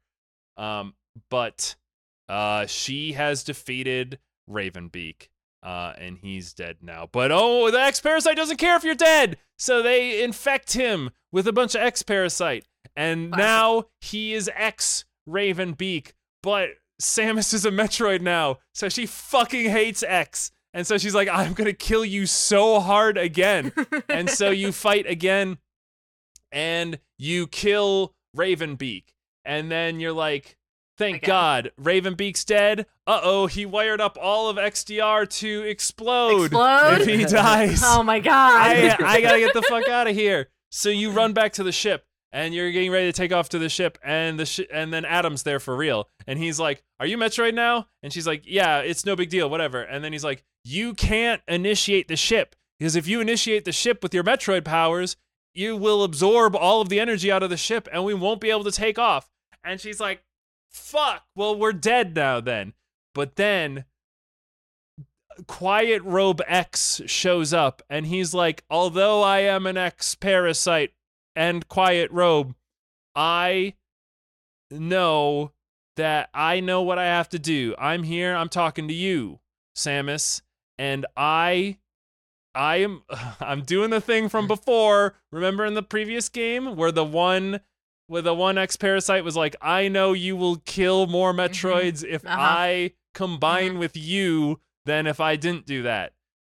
Um, 0.56 0.94
but 1.30 1.76
uh, 2.28 2.66
she 2.66 3.12
has 3.12 3.44
defeated 3.44 4.18
Ravenbeak. 4.48 5.28
Uh, 5.62 5.92
and 5.98 6.18
he's 6.18 6.52
dead 6.52 6.76
now. 6.80 7.08
But 7.10 7.32
oh, 7.32 7.72
the 7.72 7.80
X 7.80 8.00
Parasite 8.00 8.36
doesn't 8.36 8.58
care 8.58 8.76
if 8.76 8.84
you're 8.84 8.94
dead. 8.94 9.36
So 9.58 9.82
they 9.82 10.22
infect 10.22 10.74
him 10.74 11.10
with 11.32 11.48
a 11.48 11.52
bunch 11.52 11.74
of 11.74 11.80
X 11.80 12.02
Parasite. 12.02 12.66
And 12.94 13.30
now 13.30 13.86
he 14.00 14.32
is 14.32 14.48
X 14.54 15.04
Ravenbeak. 15.28 16.12
But 16.42 16.70
Samus 17.02 17.52
is 17.52 17.64
a 17.66 17.70
Metroid 17.70 18.20
now. 18.20 18.58
So 18.74 18.88
she 18.88 19.06
fucking 19.06 19.68
hates 19.70 20.04
X. 20.04 20.52
And 20.72 20.86
so 20.86 20.98
she's 20.98 21.14
like, 21.14 21.28
I'm 21.28 21.54
going 21.54 21.66
to 21.66 21.72
kill 21.72 22.04
you 22.04 22.26
so 22.26 22.78
hard 22.80 23.18
again. 23.18 23.72
and 24.08 24.30
so 24.30 24.50
you 24.50 24.70
fight 24.72 25.06
again 25.08 25.58
and 26.52 26.98
you 27.18 27.46
kill 27.46 28.14
Ravenbeak. 28.36 29.04
And 29.46 29.70
then 29.70 30.00
you're 30.00 30.12
like, 30.12 30.56
thank. 30.98 31.22
God, 31.22 31.70
Ravenbeak's 31.80 32.44
dead. 32.44 32.86
Uh 33.06 33.20
oh, 33.22 33.46
he 33.46 33.64
wired 33.64 34.00
up 34.00 34.18
all 34.20 34.48
of 34.48 34.56
ZDR 34.56 35.28
to 35.38 35.62
explode, 35.62 36.46
Explode? 36.46 37.00
if 37.00 37.06
he 37.06 37.24
dies. 37.24 37.80
oh 37.84 38.02
my 38.02 38.18
god. 38.18 38.60
I, 38.60 38.96
I 39.00 39.20
gotta 39.20 39.38
get 39.38 39.54
the 39.54 39.62
fuck 39.62 39.88
out 39.88 40.08
of 40.08 40.14
here. 40.14 40.48
So 40.70 40.88
you 40.88 41.12
run 41.12 41.32
back 41.32 41.52
to 41.54 41.62
the 41.62 41.72
ship 41.72 42.04
and 42.32 42.52
you're 42.52 42.72
getting 42.72 42.90
ready 42.90 43.06
to 43.06 43.12
take 43.12 43.32
off 43.32 43.48
to 43.50 43.58
the 43.58 43.68
ship 43.68 43.98
and 44.02 44.38
the 44.38 44.46
sh- 44.46 44.60
and 44.72 44.92
then 44.92 45.04
Adam's 45.04 45.44
there 45.44 45.60
for 45.60 45.76
real 45.76 46.08
and 46.26 46.38
he's 46.38 46.58
like, 46.58 46.82
"Are 46.98 47.06
you 47.06 47.16
Metroid 47.16 47.54
now?" 47.54 47.86
And 48.02 48.12
she's 48.12 48.26
like, 48.26 48.42
"Yeah, 48.44 48.80
it's 48.80 49.06
no 49.06 49.14
big 49.14 49.30
deal, 49.30 49.48
whatever." 49.48 49.82
And 49.82 50.02
then 50.04 50.12
he's 50.12 50.24
like, 50.24 50.42
"You 50.64 50.92
can't 50.92 51.40
initiate 51.46 52.08
the 52.08 52.16
ship 52.16 52.56
because 52.78 52.96
if 52.96 53.06
you 53.06 53.20
initiate 53.20 53.64
the 53.64 53.72
ship 53.72 54.02
with 54.02 54.12
your 54.12 54.24
Metroid 54.24 54.64
powers, 54.64 55.16
you 55.54 55.76
will 55.76 56.02
absorb 56.02 56.54
all 56.56 56.80
of 56.80 56.88
the 56.88 57.00
energy 57.00 57.30
out 57.30 57.42
of 57.42 57.48
the 57.48 57.56
ship 57.56 57.88
and 57.92 58.04
we 58.04 58.12
won't 58.12 58.40
be 58.40 58.50
able 58.50 58.64
to 58.64 58.72
take 58.72 58.98
off." 58.98 59.30
And 59.66 59.80
she's 59.80 60.00
like, 60.00 60.22
"Fuck. 60.70 61.24
Well, 61.34 61.58
we're 61.58 61.72
dead 61.72 62.14
now 62.14 62.40
then." 62.40 62.72
But 63.14 63.36
then 63.36 63.86
Quiet 65.46 66.02
Robe 66.02 66.40
X 66.46 67.02
shows 67.06 67.52
up 67.52 67.82
and 67.90 68.06
he's 68.06 68.32
like, 68.32 68.64
Although 68.70 69.22
I 69.22 69.40
am 69.40 69.66
an 69.66 69.76
X 69.76 70.14
parasite 70.14 70.92
and 71.34 71.68
Quiet 71.68 72.10
Robe, 72.10 72.54
I 73.14 73.74
know 74.70 75.52
that 75.96 76.30
I 76.34 76.60
know 76.60 76.82
what 76.82 76.98
I 76.98 77.06
have 77.06 77.28
to 77.30 77.38
do. 77.38 77.74
I'm 77.78 78.02
here, 78.02 78.34
I'm 78.34 78.48
talking 78.48 78.88
to 78.88 78.94
you, 78.94 79.40
Samus, 79.76 80.42
and 80.78 81.06
I 81.16 81.78
I 82.54 82.76
am 82.76 83.02
I'm 83.40 83.62
doing 83.62 83.90
the 83.90 84.00
thing 84.00 84.28
from 84.28 84.46
before. 84.46 85.14
Remember 85.30 85.64
in 85.64 85.74
the 85.74 85.82
previous 85.82 86.28
game 86.28 86.76
where 86.76 86.92
the 86.92 87.04
one 87.04 87.60
where 88.08 88.22
the 88.22 88.34
one 88.34 88.56
X 88.58 88.76
parasite 88.76 89.24
was 89.24 89.36
like, 89.36 89.56
I 89.60 89.88
know 89.88 90.12
you 90.12 90.36
will 90.36 90.56
kill 90.64 91.06
more 91.06 91.32
Metroids 91.32 92.04
if 92.04 92.24
Uh-huh. 92.24 92.36
I 92.38 92.92
combine 93.14 93.74
Mhm. 93.74 93.78
with 93.78 93.96
you 93.96 94.60
than 94.84 95.06
if 95.06 95.20
I 95.20 95.36
didn't 95.36 95.66
do 95.66 95.82
that. 95.82 96.12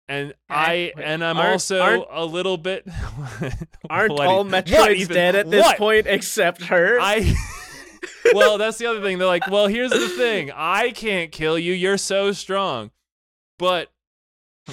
And 0.09 0.33
I 0.49 0.91
and 1.01 1.23
I'm 1.23 1.37
aren't- 1.37 1.51
also 1.53 1.79
aren't- 1.79 2.05
a 2.11 2.25
little 2.25 2.57
bit 2.57 2.85
Aren't 3.89 4.13
What 4.13 4.27
all 4.27 4.43
Metroids 4.43 5.07
dead 5.07 5.35
at 5.35 5.49
this 5.49 5.63
What? 5.63 5.77
point 5.77 6.07
except 6.07 6.63
her? 6.65 6.99
I 6.99 7.33
Well, 8.33 8.57
that's 8.57 8.77
the 8.77 8.85
other 8.87 9.01
thing. 9.01 9.17
They're 9.17 9.27
like, 9.27 9.47
"Well, 9.49 9.67
here's 9.67 9.91
the 9.91 10.09
thing. 10.09 10.51
I 10.53 10.91
can't 10.91 11.31
kill 11.31 11.57
you. 11.57 11.71
You're 11.73 11.97
so 11.97 12.31
strong." 12.33 12.91
But 13.59 13.91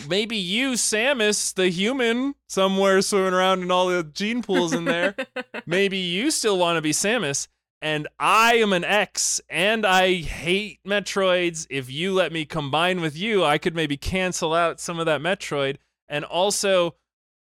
maybe 0.08 0.36
you, 0.36 0.72
Samus, 0.72 1.54
the 1.54 1.68
human 1.68 2.34
somewhere 2.48 3.02
swimming 3.02 3.32
around 3.34 3.62
in 3.62 3.70
all 3.70 3.88
the 3.88 4.02
gene 4.04 4.42
pools 4.42 4.72
in 4.72 4.84
there, 4.84 5.14
maybe 5.66 5.98
you 5.98 6.30
still 6.30 6.58
want 6.58 6.76
to 6.76 6.82
be 6.82 6.92
Samus, 6.92 7.48
and 7.82 8.06
I 8.18 8.56
am 8.56 8.72
an 8.72 8.84
X, 8.84 9.40
and 9.48 9.86
I 9.86 10.16
hate 10.16 10.80
Metroids. 10.86 11.66
If 11.70 11.90
you 11.90 12.12
let 12.12 12.32
me 12.32 12.44
combine 12.44 13.00
with 13.00 13.16
you, 13.16 13.44
I 13.44 13.58
could 13.58 13.74
maybe 13.74 13.96
cancel 13.96 14.52
out 14.52 14.80
some 14.80 14.98
of 14.98 15.06
that 15.06 15.20
Metroid. 15.20 15.76
And 16.08 16.24
also, 16.24 16.96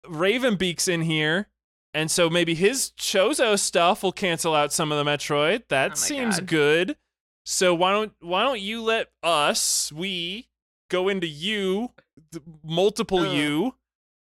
Ravenbeak's 0.06 0.88
in 0.88 1.02
here, 1.02 1.48
and 1.92 2.10
so 2.10 2.28
maybe 2.30 2.54
his 2.54 2.92
Chozo 2.98 3.58
stuff 3.58 4.02
will 4.02 4.12
cancel 4.12 4.54
out 4.54 4.72
some 4.72 4.92
of 4.92 5.04
the 5.04 5.10
Metroid. 5.10 5.64
That 5.68 5.92
Oh 5.92 5.94
seems 5.96 6.38
God. 6.40 6.48
good. 6.48 6.96
So 7.44 7.74
why 7.74 7.92
don't 7.92 8.12
why 8.20 8.42
don't 8.42 8.60
you 8.60 8.82
let 8.82 9.08
us 9.22 9.92
we 9.92 10.48
go 10.90 11.08
into 11.08 11.26
you, 11.26 11.90
multiple 12.62 13.20
Ugh. 13.20 13.34
you, 13.34 13.74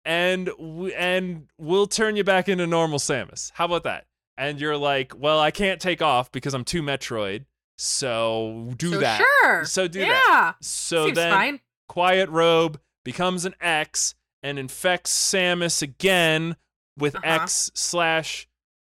and 0.04 0.46
w- 0.46 0.94
and 0.94 1.46
we'll 1.58 1.86
turn 1.86 2.16
you 2.16 2.24
back 2.24 2.48
into 2.48 2.66
normal 2.66 2.98
Samus. 2.98 3.50
How 3.54 3.64
about 3.66 3.84
that? 3.84 4.06
And 4.38 4.60
you're 4.60 4.76
like, 4.76 5.12
well, 5.18 5.40
I 5.40 5.50
can't 5.50 5.80
take 5.80 6.02
off 6.02 6.30
because 6.30 6.54
I'm 6.54 6.64
too 6.64 6.82
Metroid. 6.82 7.46
So 7.78 8.72
do 8.76 8.92
so 8.92 9.00
that. 9.00 9.18
Sure. 9.42 9.64
So 9.64 9.88
do 9.88 10.00
yeah. 10.00 10.08
that. 10.08 10.54
So 10.62 11.06
Seems 11.06 11.16
then 11.16 11.32
fine. 11.32 11.60
Quiet 11.88 12.28
Robe 12.30 12.80
becomes 13.04 13.44
an 13.44 13.54
X 13.60 14.14
and 14.42 14.58
infects 14.58 15.12
Samus 15.12 15.82
again 15.82 16.56
with 16.98 17.16
Uh-huh. 17.16 17.42
X 17.42 17.70
slash 17.74 18.48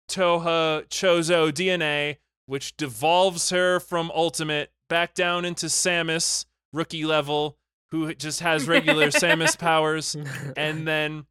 Thoha 0.09 0.87
Chozo 0.87 1.51
DNA, 1.51 2.17
which 2.45 2.77
devolves 2.77 3.49
her 3.49 3.79
from 3.79 4.11
Ultimate 4.13 4.71
back 4.89 5.13
down 5.15 5.45
into 5.45 5.65
Samus, 5.65 6.45
rookie 6.73 7.05
level, 7.05 7.57
who 7.91 8.13
just 8.15 8.39
has 8.41 8.67
regular 8.67 9.07
Samus 9.07 9.57
powers, 9.59 10.15
and 10.57 10.87
then 10.87 11.25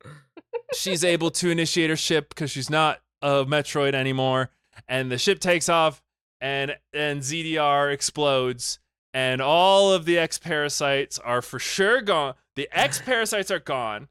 she's 0.75 1.05
able 1.05 1.31
to 1.33 1.51
initiate 1.51 1.91
her 1.91 1.97
ship 1.97 2.29
because 2.31 2.51
she's 2.51 2.71
not 2.71 3.01
a 3.23 3.45
Metroid 3.45 3.95
anymore, 3.95 4.51
and 4.89 5.11
the 5.11 5.19
ship 5.19 5.41
takes 5.41 5.69
off, 5.69 6.03
and 6.41 6.77
and 6.93 7.21
ZDR 7.23 7.93
explodes, 7.93 8.79
and 9.13 9.41
all 9.41 9.93
of 9.93 10.05
the 10.05 10.19
X 10.19 10.39
parasites 10.39 11.19
are 11.19 11.43
for 11.43 11.59
sure 11.59 12.01
gone. 12.01 12.35
The 12.57 12.69
X 12.73 13.01
parasites 13.05 13.51
are 13.51 13.59
gone. 13.61 14.09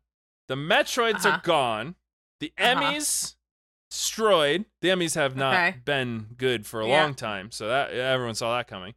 The 0.48 0.56
Metroids 0.56 1.26
Uh-huh. 1.26 1.30
are 1.38 1.42
gone. 1.44 1.96
The 2.40 2.52
Uh-huh. 2.60 2.82
EMMIs 2.82 3.36
destroyed. 3.90 4.66
The 4.82 4.90
EMMIs 4.90 5.16
have 5.16 5.36
not 5.36 5.54
Okay. 5.54 5.78
been 5.86 6.28
good 6.38 6.66
for 6.66 6.82
a 6.82 6.88
Yeah. 6.88 7.04
long 7.04 7.14
time, 7.16 7.52
so 7.52 7.68
that 7.70 7.92
everyone 7.92 8.36
saw 8.36 8.58
that 8.58 8.68
coming. 8.68 8.96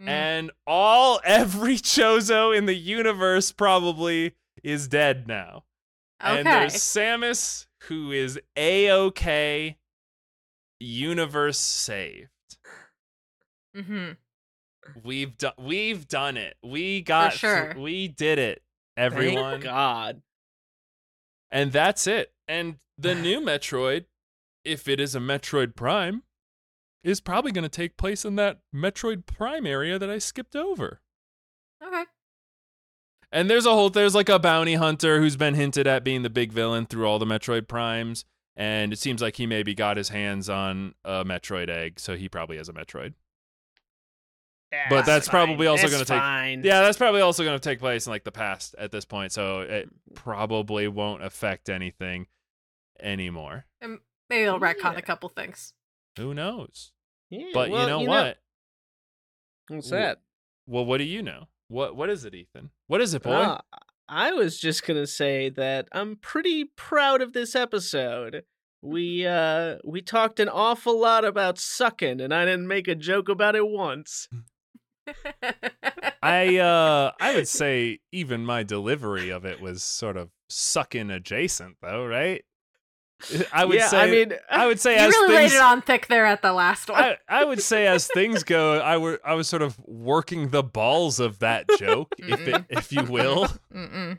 Mm. 0.00 0.08
And 0.08 0.50
all 0.66 1.20
every 1.24 1.76
Chozo 1.76 2.56
in 2.56 2.66
the 2.66 2.74
universe 2.74 3.52
probably 3.52 4.34
is 4.62 4.88
dead 4.88 5.26
now. 5.28 5.64
Okay. 6.22 6.38
And 6.38 6.46
there's 6.46 6.74
Samus 6.74 7.66
who 7.84 8.12
is 8.12 8.38
a 8.56 8.90
okay. 8.90 9.78
Universe 10.78 11.58
saved. 11.58 12.28
hmm 13.74 14.10
We've 15.04 15.36
done. 15.36 15.52
We've 15.58 16.08
done 16.08 16.36
it. 16.36 16.56
We 16.64 17.02
got. 17.02 17.32
thr- 17.34 17.38
sure. 17.38 17.74
we 17.78 18.08
did 18.08 18.38
it. 18.38 18.62
Everyone. 18.96 19.52
Thank 19.52 19.64
God. 19.64 20.22
And 21.50 21.70
that's 21.70 22.06
it. 22.06 22.32
And 22.48 22.76
the 22.98 23.14
new 23.22 23.40
Metroid, 23.40 24.06
if 24.64 24.88
it 24.88 24.98
is 25.00 25.14
a 25.14 25.20
Metroid 25.20 25.76
Prime, 25.76 26.22
is 27.02 27.20
probably 27.20 27.52
going 27.52 27.62
to 27.62 27.68
take 27.68 27.96
place 27.96 28.24
in 28.24 28.36
that 28.36 28.58
Metroid 28.74 29.26
Prime 29.26 29.66
area 29.66 29.98
that 29.98 30.10
I 30.10 30.18
skipped 30.18 30.54
over. 30.54 31.00
Okay. 31.82 32.04
And 33.32 33.48
there's 33.48 33.66
a 33.66 33.70
whole 33.70 33.90
there's 33.90 34.14
like 34.14 34.28
a 34.28 34.38
bounty 34.38 34.74
hunter 34.74 35.20
who's 35.20 35.36
been 35.36 35.54
hinted 35.54 35.86
at 35.86 36.04
being 36.04 36.22
the 36.22 36.30
big 36.30 36.52
villain 36.52 36.86
through 36.86 37.06
all 37.06 37.18
the 37.18 37.26
Metroid 37.26 37.68
Primes, 37.68 38.24
and 38.56 38.92
it 38.92 38.98
seems 38.98 39.22
like 39.22 39.36
he 39.36 39.46
maybe 39.46 39.74
got 39.74 39.96
his 39.96 40.08
hands 40.08 40.48
on 40.48 40.94
a 41.04 41.24
Metroid 41.24 41.68
egg, 41.68 42.00
so 42.00 42.16
he 42.16 42.28
probably 42.28 42.56
has 42.56 42.68
a 42.68 42.72
Metroid. 42.72 43.14
But 44.88 45.04
that's 45.04 45.26
fine. 45.26 45.46
probably 45.46 45.66
also 45.66 45.88
gonna 45.88 46.04
take- 46.04 46.18
fine. 46.18 46.62
Yeah, 46.64 46.80
that's 46.80 46.98
probably 46.98 47.20
also 47.20 47.42
going 47.42 47.58
to 47.58 47.68
take 47.68 47.80
place 47.80 48.06
in 48.06 48.10
like 48.10 48.24
the 48.24 48.32
past 48.32 48.74
at 48.78 48.92
this 48.92 49.04
point, 49.04 49.32
so 49.32 49.60
it 49.60 49.86
mm-hmm. 49.86 50.14
probably 50.14 50.86
won't 50.88 51.22
affect 51.24 51.68
anything 51.68 52.26
anymbe 53.04 53.64
Maybe 53.80 54.44
they'll 54.44 54.54
oh, 54.54 54.60
retcon 54.60 54.92
Yeah. 54.92 54.98
a 54.98 55.02
couple 55.02 55.28
things. 55.30 55.72
Who 56.16 56.34
knows? 56.34 56.92
Yeah, 57.30 57.46
But 57.54 57.70
well, 57.70 57.80
you 57.82 57.86
know 57.86 58.00
what? 58.00 58.38
What's 59.68 59.90
that? 59.90 60.18
Well, 60.66 60.84
what 60.84 60.98
do 60.98 61.04
you 61.04 61.22
know? 61.22 61.48
What 61.68 61.94
what 61.94 62.10
is 62.10 62.24
it, 62.24 62.34
Ethan? 62.34 62.70
What 62.88 63.00
is 63.00 63.14
it, 63.14 63.22
boy? 63.22 63.32
Uh, 63.32 63.60
I 64.08 64.32
was 64.32 64.58
just 64.58 64.84
gonna 64.84 65.06
say 65.06 65.48
that 65.50 65.88
I'm 65.92 66.16
pretty 66.16 66.64
proud 66.64 67.22
of 67.22 67.32
this 67.32 67.54
episode. 67.54 68.42
We 68.82 69.26
uh 69.26 69.76
we 69.84 70.00
talked 70.00 70.40
an 70.40 70.48
awful 70.48 70.98
lot 70.98 71.24
about 71.24 71.58
sucking, 71.58 72.20
and 72.20 72.34
I 72.34 72.44
didn't 72.44 72.66
make 72.66 72.88
a 72.88 72.96
joke 72.96 73.28
about 73.28 73.54
it 73.54 73.68
once. 73.68 74.28
I 76.22 76.56
uh 76.56 77.12
I 77.20 77.34
would 77.34 77.48
say 77.48 78.00
even 78.10 78.44
my 78.44 78.62
delivery 78.64 79.30
of 79.30 79.44
it 79.44 79.60
was 79.60 79.84
sort 79.84 80.16
of 80.16 80.30
sucking 80.48 81.10
adjacent 81.10 81.76
though, 81.80 82.04
right? 82.04 82.44
I 83.52 83.64
would 83.64 83.76
yeah, 83.76 83.88
say 83.88 84.00
I 84.00 84.10
mean, 84.10 84.32
I 84.50 84.66
would 84.66 84.80
say 84.80 84.94
you 84.94 85.08
as 85.08 85.12
really 85.12 85.36
things 85.36 85.52
laid 85.52 85.56
it 85.58 85.62
on 85.62 85.82
thick 85.82 86.06
there 86.06 86.26
at 86.26 86.42
the 86.42 86.52
last 86.52 86.88
one. 86.88 87.02
I, 87.02 87.16
I 87.28 87.44
would 87.44 87.62
say 87.62 87.86
as 87.86 88.06
things 88.06 88.44
go, 88.44 88.80
I 88.80 88.96
were 88.96 89.20
I 89.24 89.34
was 89.34 89.48
sort 89.48 89.62
of 89.62 89.78
working 89.86 90.50
the 90.50 90.62
balls 90.62 91.20
of 91.20 91.38
that 91.40 91.66
joke, 91.78 92.14
if 92.18 92.46
it, 92.46 92.64
if 92.68 92.92
you 92.92 93.04
will, 93.04 93.48
Mm-mm. 93.74 94.18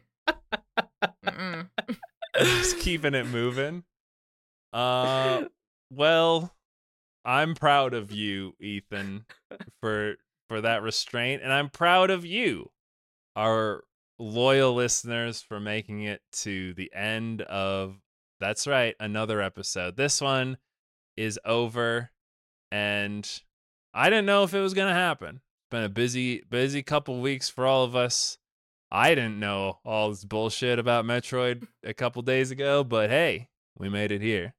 Mm-mm. 1.26 1.70
just 2.38 2.80
keeping 2.80 3.14
it 3.14 3.28
moving. 3.28 3.84
Uh, 4.74 5.46
well, 5.92 6.54
I'm 7.26 7.56
proud 7.56 7.94
of 7.94 8.12
you, 8.12 8.54
Ethan, 8.60 9.26
for 9.82 10.16
for 10.48 10.62
that 10.62 10.82
restraint, 10.84 11.42
and 11.44 11.52
I'm 11.52 11.70
proud 11.70 12.10
of 12.10 12.26
you, 12.26 12.72
our 13.36 13.84
loyal 14.20 14.74
listeners, 14.74 15.42
for 15.42 15.60
making 15.60 16.04
it 16.04 16.22
to 16.34 16.74
the 16.74 16.92
end 16.94 17.42
of. 17.42 17.98
That's 18.42 18.66
right, 18.66 18.96
another 19.00 19.40
episode. 19.42 19.96
This 19.98 20.20
one 20.20 20.58
is 21.16 21.40
over, 21.46 22.10
and 22.72 23.30
I 23.94 24.10
didn't 24.10 24.26
know 24.26 24.44
if 24.44 24.54
it 24.56 24.60
was 24.62 24.74
gonna 24.74 24.94
happen. 24.96 25.42
Been 25.70 25.84
a 25.84 25.90
busy, 25.90 26.42
busy 26.50 26.82
couple 26.82 27.22
weeks 27.22 27.50
for 27.50 27.68
all 27.68 27.84
of 27.84 27.96
us. 27.96 28.40
I 28.90 29.10
didn't 29.16 29.40
know 29.40 29.80
all 29.86 30.10
this 30.10 30.26
bullshit 30.26 30.80
about 30.80 31.06
Metroid 31.06 31.68
a 31.84 31.94
couple 31.94 32.24
days 32.24 32.50
ago, 32.52 32.84
but 32.84 33.10
hey, 33.12 33.50
we 33.78 33.90
made 33.90 34.12
it 34.12 34.22
here. 34.22 34.56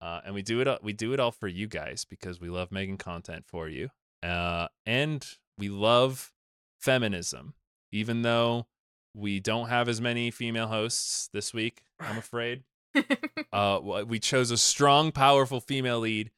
Uh, 0.00 0.20
and 0.26 0.34
we 0.34 0.42
do 0.42 0.60
it. 0.60 0.66
all- 0.68 0.80
We 0.82 0.92
do 0.92 1.12
it 1.14 1.20
all 1.20 1.30
for 1.32 1.46
you 1.48 1.68
guys 1.68 2.04
because 2.04 2.40
we 2.40 2.50
love 2.50 2.72
making 2.72 2.98
content 2.98 3.44
for 3.46 3.68
you, 3.68 3.90
uh, 4.24 4.66
and 4.84 5.24
we 5.58 5.68
love 5.68 6.32
feminism. 6.80 7.54
Even 7.92 8.22
though 8.22 8.66
we 9.14 9.38
don't 9.38 9.68
have 9.68 9.88
as 9.88 10.00
many 10.00 10.32
female 10.32 10.66
hosts 10.66 11.28
this 11.32 11.54
week, 11.54 11.82
I'm 12.00 12.18
afraid. 12.26 12.64
Uh, 13.52 14.04
we 14.06 14.18
chose 14.18 14.50
a 14.50 14.56
strong, 14.58 15.10
powerful 15.12 15.60
female 15.60 16.00
lead 16.00 16.30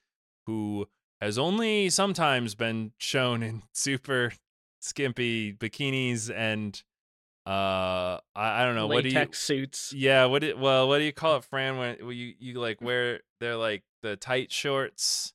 who 0.47 0.87
has 1.21 1.37
only 1.39 1.91
sometimes 1.91 2.55
been 2.55 2.93
shown 2.99 3.43
in 3.43 3.63
super 3.73 4.33
skimpy 4.81 5.53
bikinis 5.53 6.31
and 6.33 6.83
uh, 7.47 8.21
I, 8.37 8.63
I 8.63 8.65
don't 8.65 8.75
know 8.75 8.87
what 8.87 9.05
do 9.05 9.11
you 9.11 9.27
suits. 9.33 9.93
yeah, 9.93 10.27
what 10.27 10.43
do, 10.43 10.55
well, 10.57 10.87
what 10.87 10.99
do 10.99 11.05
you 11.05 11.13
call 11.13 11.37
it, 11.37 11.45
Fran? 11.45 11.79
When 11.79 11.97
you 12.15 12.35
you 12.39 12.61
like 12.61 12.81
wear 12.81 13.21
they're 13.41 13.57
like 13.57 13.83
the 14.03 14.17
tight 14.17 14.53
shorts 14.53 15.33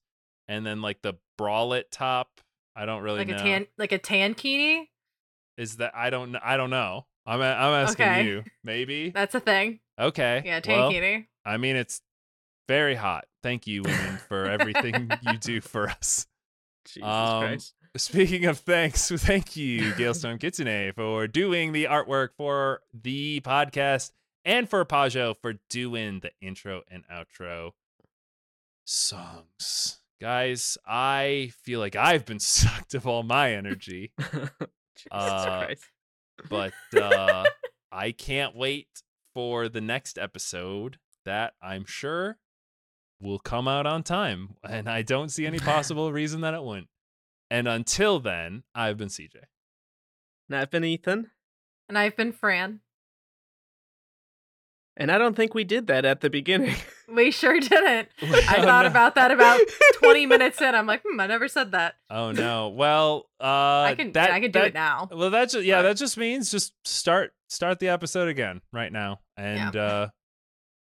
and 0.47 0.65
then 0.65 0.81
like 0.81 1.01
the 1.01 1.15
bralette 1.39 1.89
top. 1.91 2.29
I 2.75 2.85
don't 2.85 3.01
really 3.01 3.19
like 3.19 3.27
know. 3.29 3.35
a 3.35 3.39
tan, 3.39 3.67
like 3.77 3.91
a 3.91 3.99
tankini. 3.99 4.87
Is 5.57 5.77
that 5.77 5.93
I 5.95 6.09
don't 6.11 6.35
I 6.35 6.55
don't 6.55 6.69
know. 6.69 7.07
I'm 7.25 7.41
I'm 7.41 7.73
asking 7.73 8.05
Okay. 8.05 8.25
you. 8.25 8.43
Maybe. 8.63 9.09
That's 9.13 9.33
a 9.35 9.39
thing. 9.39 9.79
Okay. 9.99 10.41
Yeah, 10.45 10.59
well, 10.67 10.91
tankini. 10.91 11.27
I 11.45 11.57
mean, 11.57 11.75
it's 11.75 12.01
very 12.67 12.95
hot. 12.95 13.25
Thank 13.41 13.67
you, 13.67 13.83
women, 13.83 14.19
for 14.27 14.45
everything 14.45 15.11
you 15.21 15.37
do 15.37 15.61
for 15.61 15.89
us. 15.89 16.25
Jesus 16.85 17.03
Um, 17.07 17.41
Christ. 17.41 17.73
Speaking 17.95 18.45
of 18.45 18.57
thanks, 18.57 19.09
thank 19.15 19.55
you, 19.55 19.91
Gailstone 19.93 20.39
Kitsune, 20.39 20.93
for 20.95 21.27
doing 21.27 21.73
the 21.73 21.83
artwork 21.85 22.29
for 22.37 22.81
the 22.93 23.39
podcast 23.41 24.11
and 24.43 24.67
for 24.67 24.83
Pajo 24.83 25.35
for 25.41 25.53
doing 25.69 26.21
the 26.21 26.31
intro 26.41 26.81
and 26.89 27.03
outro 27.07 27.71
songs. 28.85 29.99
Guys, 30.19 30.77
I 30.87 31.51
feel 31.63 31.79
like 31.79 31.95
I've 31.95 32.25
been 32.25 32.39
sucked 32.39 32.93
of 32.93 33.05
all 33.05 33.23
my 33.23 33.53
energy, 33.53 34.11
Jesus 34.17 35.07
uh, 35.11 35.65
Christ. 35.65 35.83
but 36.49 36.73
uh, 36.99 37.43
I 37.91 38.11
can't 38.11 38.55
wait 38.55 38.87
for 39.33 39.67
the 39.69 39.81
next 39.81 40.17
episode 40.17 40.97
that 41.25 41.53
I'm 41.61 41.85
sure 41.85 42.37
will 43.21 43.39
come 43.39 43.67
out 43.67 43.85
on 43.85 44.03
time. 44.03 44.55
And 44.69 44.89
I 44.89 45.01
don't 45.01 45.29
see 45.29 45.45
any 45.45 45.59
possible 45.73 46.11
reason 46.11 46.41
that 46.41 46.53
it 46.53 46.63
wouldn't. 46.63 46.87
And 47.49 47.67
until 47.67 48.19
then, 48.19 48.63
I've 48.73 48.97
been 48.97 49.09
CJ. 49.09 49.35
And 50.49 50.57
I've 50.57 50.69
been 50.71 50.83
Ethan, 50.83 51.31
And 51.87 51.97
I've 51.97 52.15
been 52.17 52.31
Fran. 52.33 52.79
and 54.95 55.11
I 55.11 55.17
don't 55.17 55.35
think 55.35 55.53
we 55.55 55.63
did 55.63 55.87
that 55.87 56.05
at 56.05 56.21
the 56.21 56.29
beginning. 56.29 56.75
We 57.13 57.31
sure 57.31 57.59
didn't. 57.59 58.07
I 58.21 58.55
Oh, 58.57 58.63
thought 58.63 58.83
no. 58.85 58.87
about 58.87 59.15
that 59.15 59.29
about 59.29 59.59
20 60.01 60.25
minutes 60.25 60.59
in. 60.61 60.73
I'm 60.73 60.87
like, 60.87 61.03
hmm, 61.07 61.19
I 61.19 61.27
never 61.27 61.47
said 61.49 61.73
that. 61.73 61.95
Oh 62.09 62.31
no. 62.31 62.69
Well, 62.69 63.29
uh 63.39 63.43
I 63.91 63.95
can 63.95 64.13
that, 64.13 64.31
I 64.31 64.39
can 64.39 64.49
do 64.51 64.59
that- 64.59 64.67
it 64.69 64.73
now. 64.73 65.09
Well, 65.11 65.29
that 65.29 65.49
just 65.49 65.63
yeah, 65.65 65.79
But- 65.79 65.89
that 65.89 65.97
just 65.97 66.17
means 66.17 66.49
just 66.49 66.73
start 66.85 67.33
start 67.49 67.79
the 67.79 67.89
episode 67.89 68.29
again 68.29 68.61
right 68.71 68.91
now, 68.91 69.19
and 69.37 69.75
uh 69.75 70.09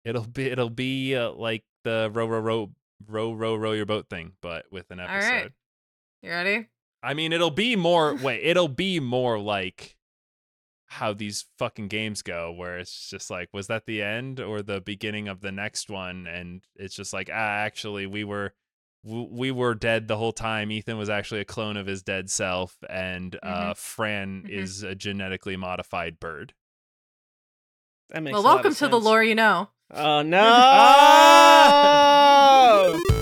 it'll 0.05 0.27
be 0.27 0.45
it'll 0.47 0.69
be 0.69 1.15
uh, 1.15 1.31
like 1.31 1.63
the 1.83 2.09
row 2.13 2.25
row 2.27 2.39
row 2.39 2.71
row 3.07 3.33
row 3.33 3.55
row 3.55 3.71
your 3.71 3.85
boat 3.85 4.07
thing, 4.09 4.33
but 4.41 4.65
with 4.71 4.89
an 4.91 4.99
episode. 4.99 5.31
right. 5.31 5.51
You 6.21 6.29
ready? 6.31 6.67
I 7.03 7.13
mean, 7.15 7.33
it'll 7.33 7.49
be 7.51 7.75
more 7.75 8.15
wait, 8.15 8.41
it'll 8.43 8.67
be 8.67 8.99
more 8.99 9.39
like 9.39 9.97
how 10.87 11.13
these 11.13 11.45
fucking 11.57 11.87
games 11.87 12.21
go, 12.21 12.51
where 12.51 12.77
it's 12.77 13.09
just 13.09 13.29
like, 13.31 13.47
was 13.53 13.67
that 13.67 13.85
the 13.85 14.01
end 14.03 14.39
or 14.41 14.61
the 14.61 14.81
beginning 14.81 15.29
of 15.29 15.39
the 15.39 15.51
next 15.51 15.89
one? 15.89 16.27
And 16.27 16.63
it's 16.75 16.93
just 16.95 17.13
like, 17.13 17.29
ah, 17.31 17.35
actually, 17.63 18.05
we 18.05 18.23
were 18.23 18.53
we 19.03 19.49
were 19.51 19.73
dead 19.73 20.07
the 20.07 20.17
whole 20.17 20.33
time. 20.33 20.71
Ethan 20.71 20.97
was 20.97 21.09
actually 21.09 21.39
a 21.39 21.45
clone 21.45 21.75
of 21.77 21.87
his 21.87 22.03
dead 22.03 22.29
self, 22.29 22.77
and 22.89 23.39
uh, 23.41 23.73
Fran 23.73 24.43
Mhm. 24.43 24.49
is 24.49 24.83
a 24.83 24.93
genetically 24.93 25.55
modified 25.57 26.19
bird. 26.19 26.53
That 28.11 28.23
makes 28.23 28.33
well. 28.33 28.43
Welcome 28.43 28.71
to 28.71 28.77
sense. 28.77 28.91
the 28.91 28.99
lore 28.99 29.23
you 29.23 29.35
know. 29.35 29.69
Oh 29.93 30.21
no! 30.23 30.41
oh! 33.03 33.20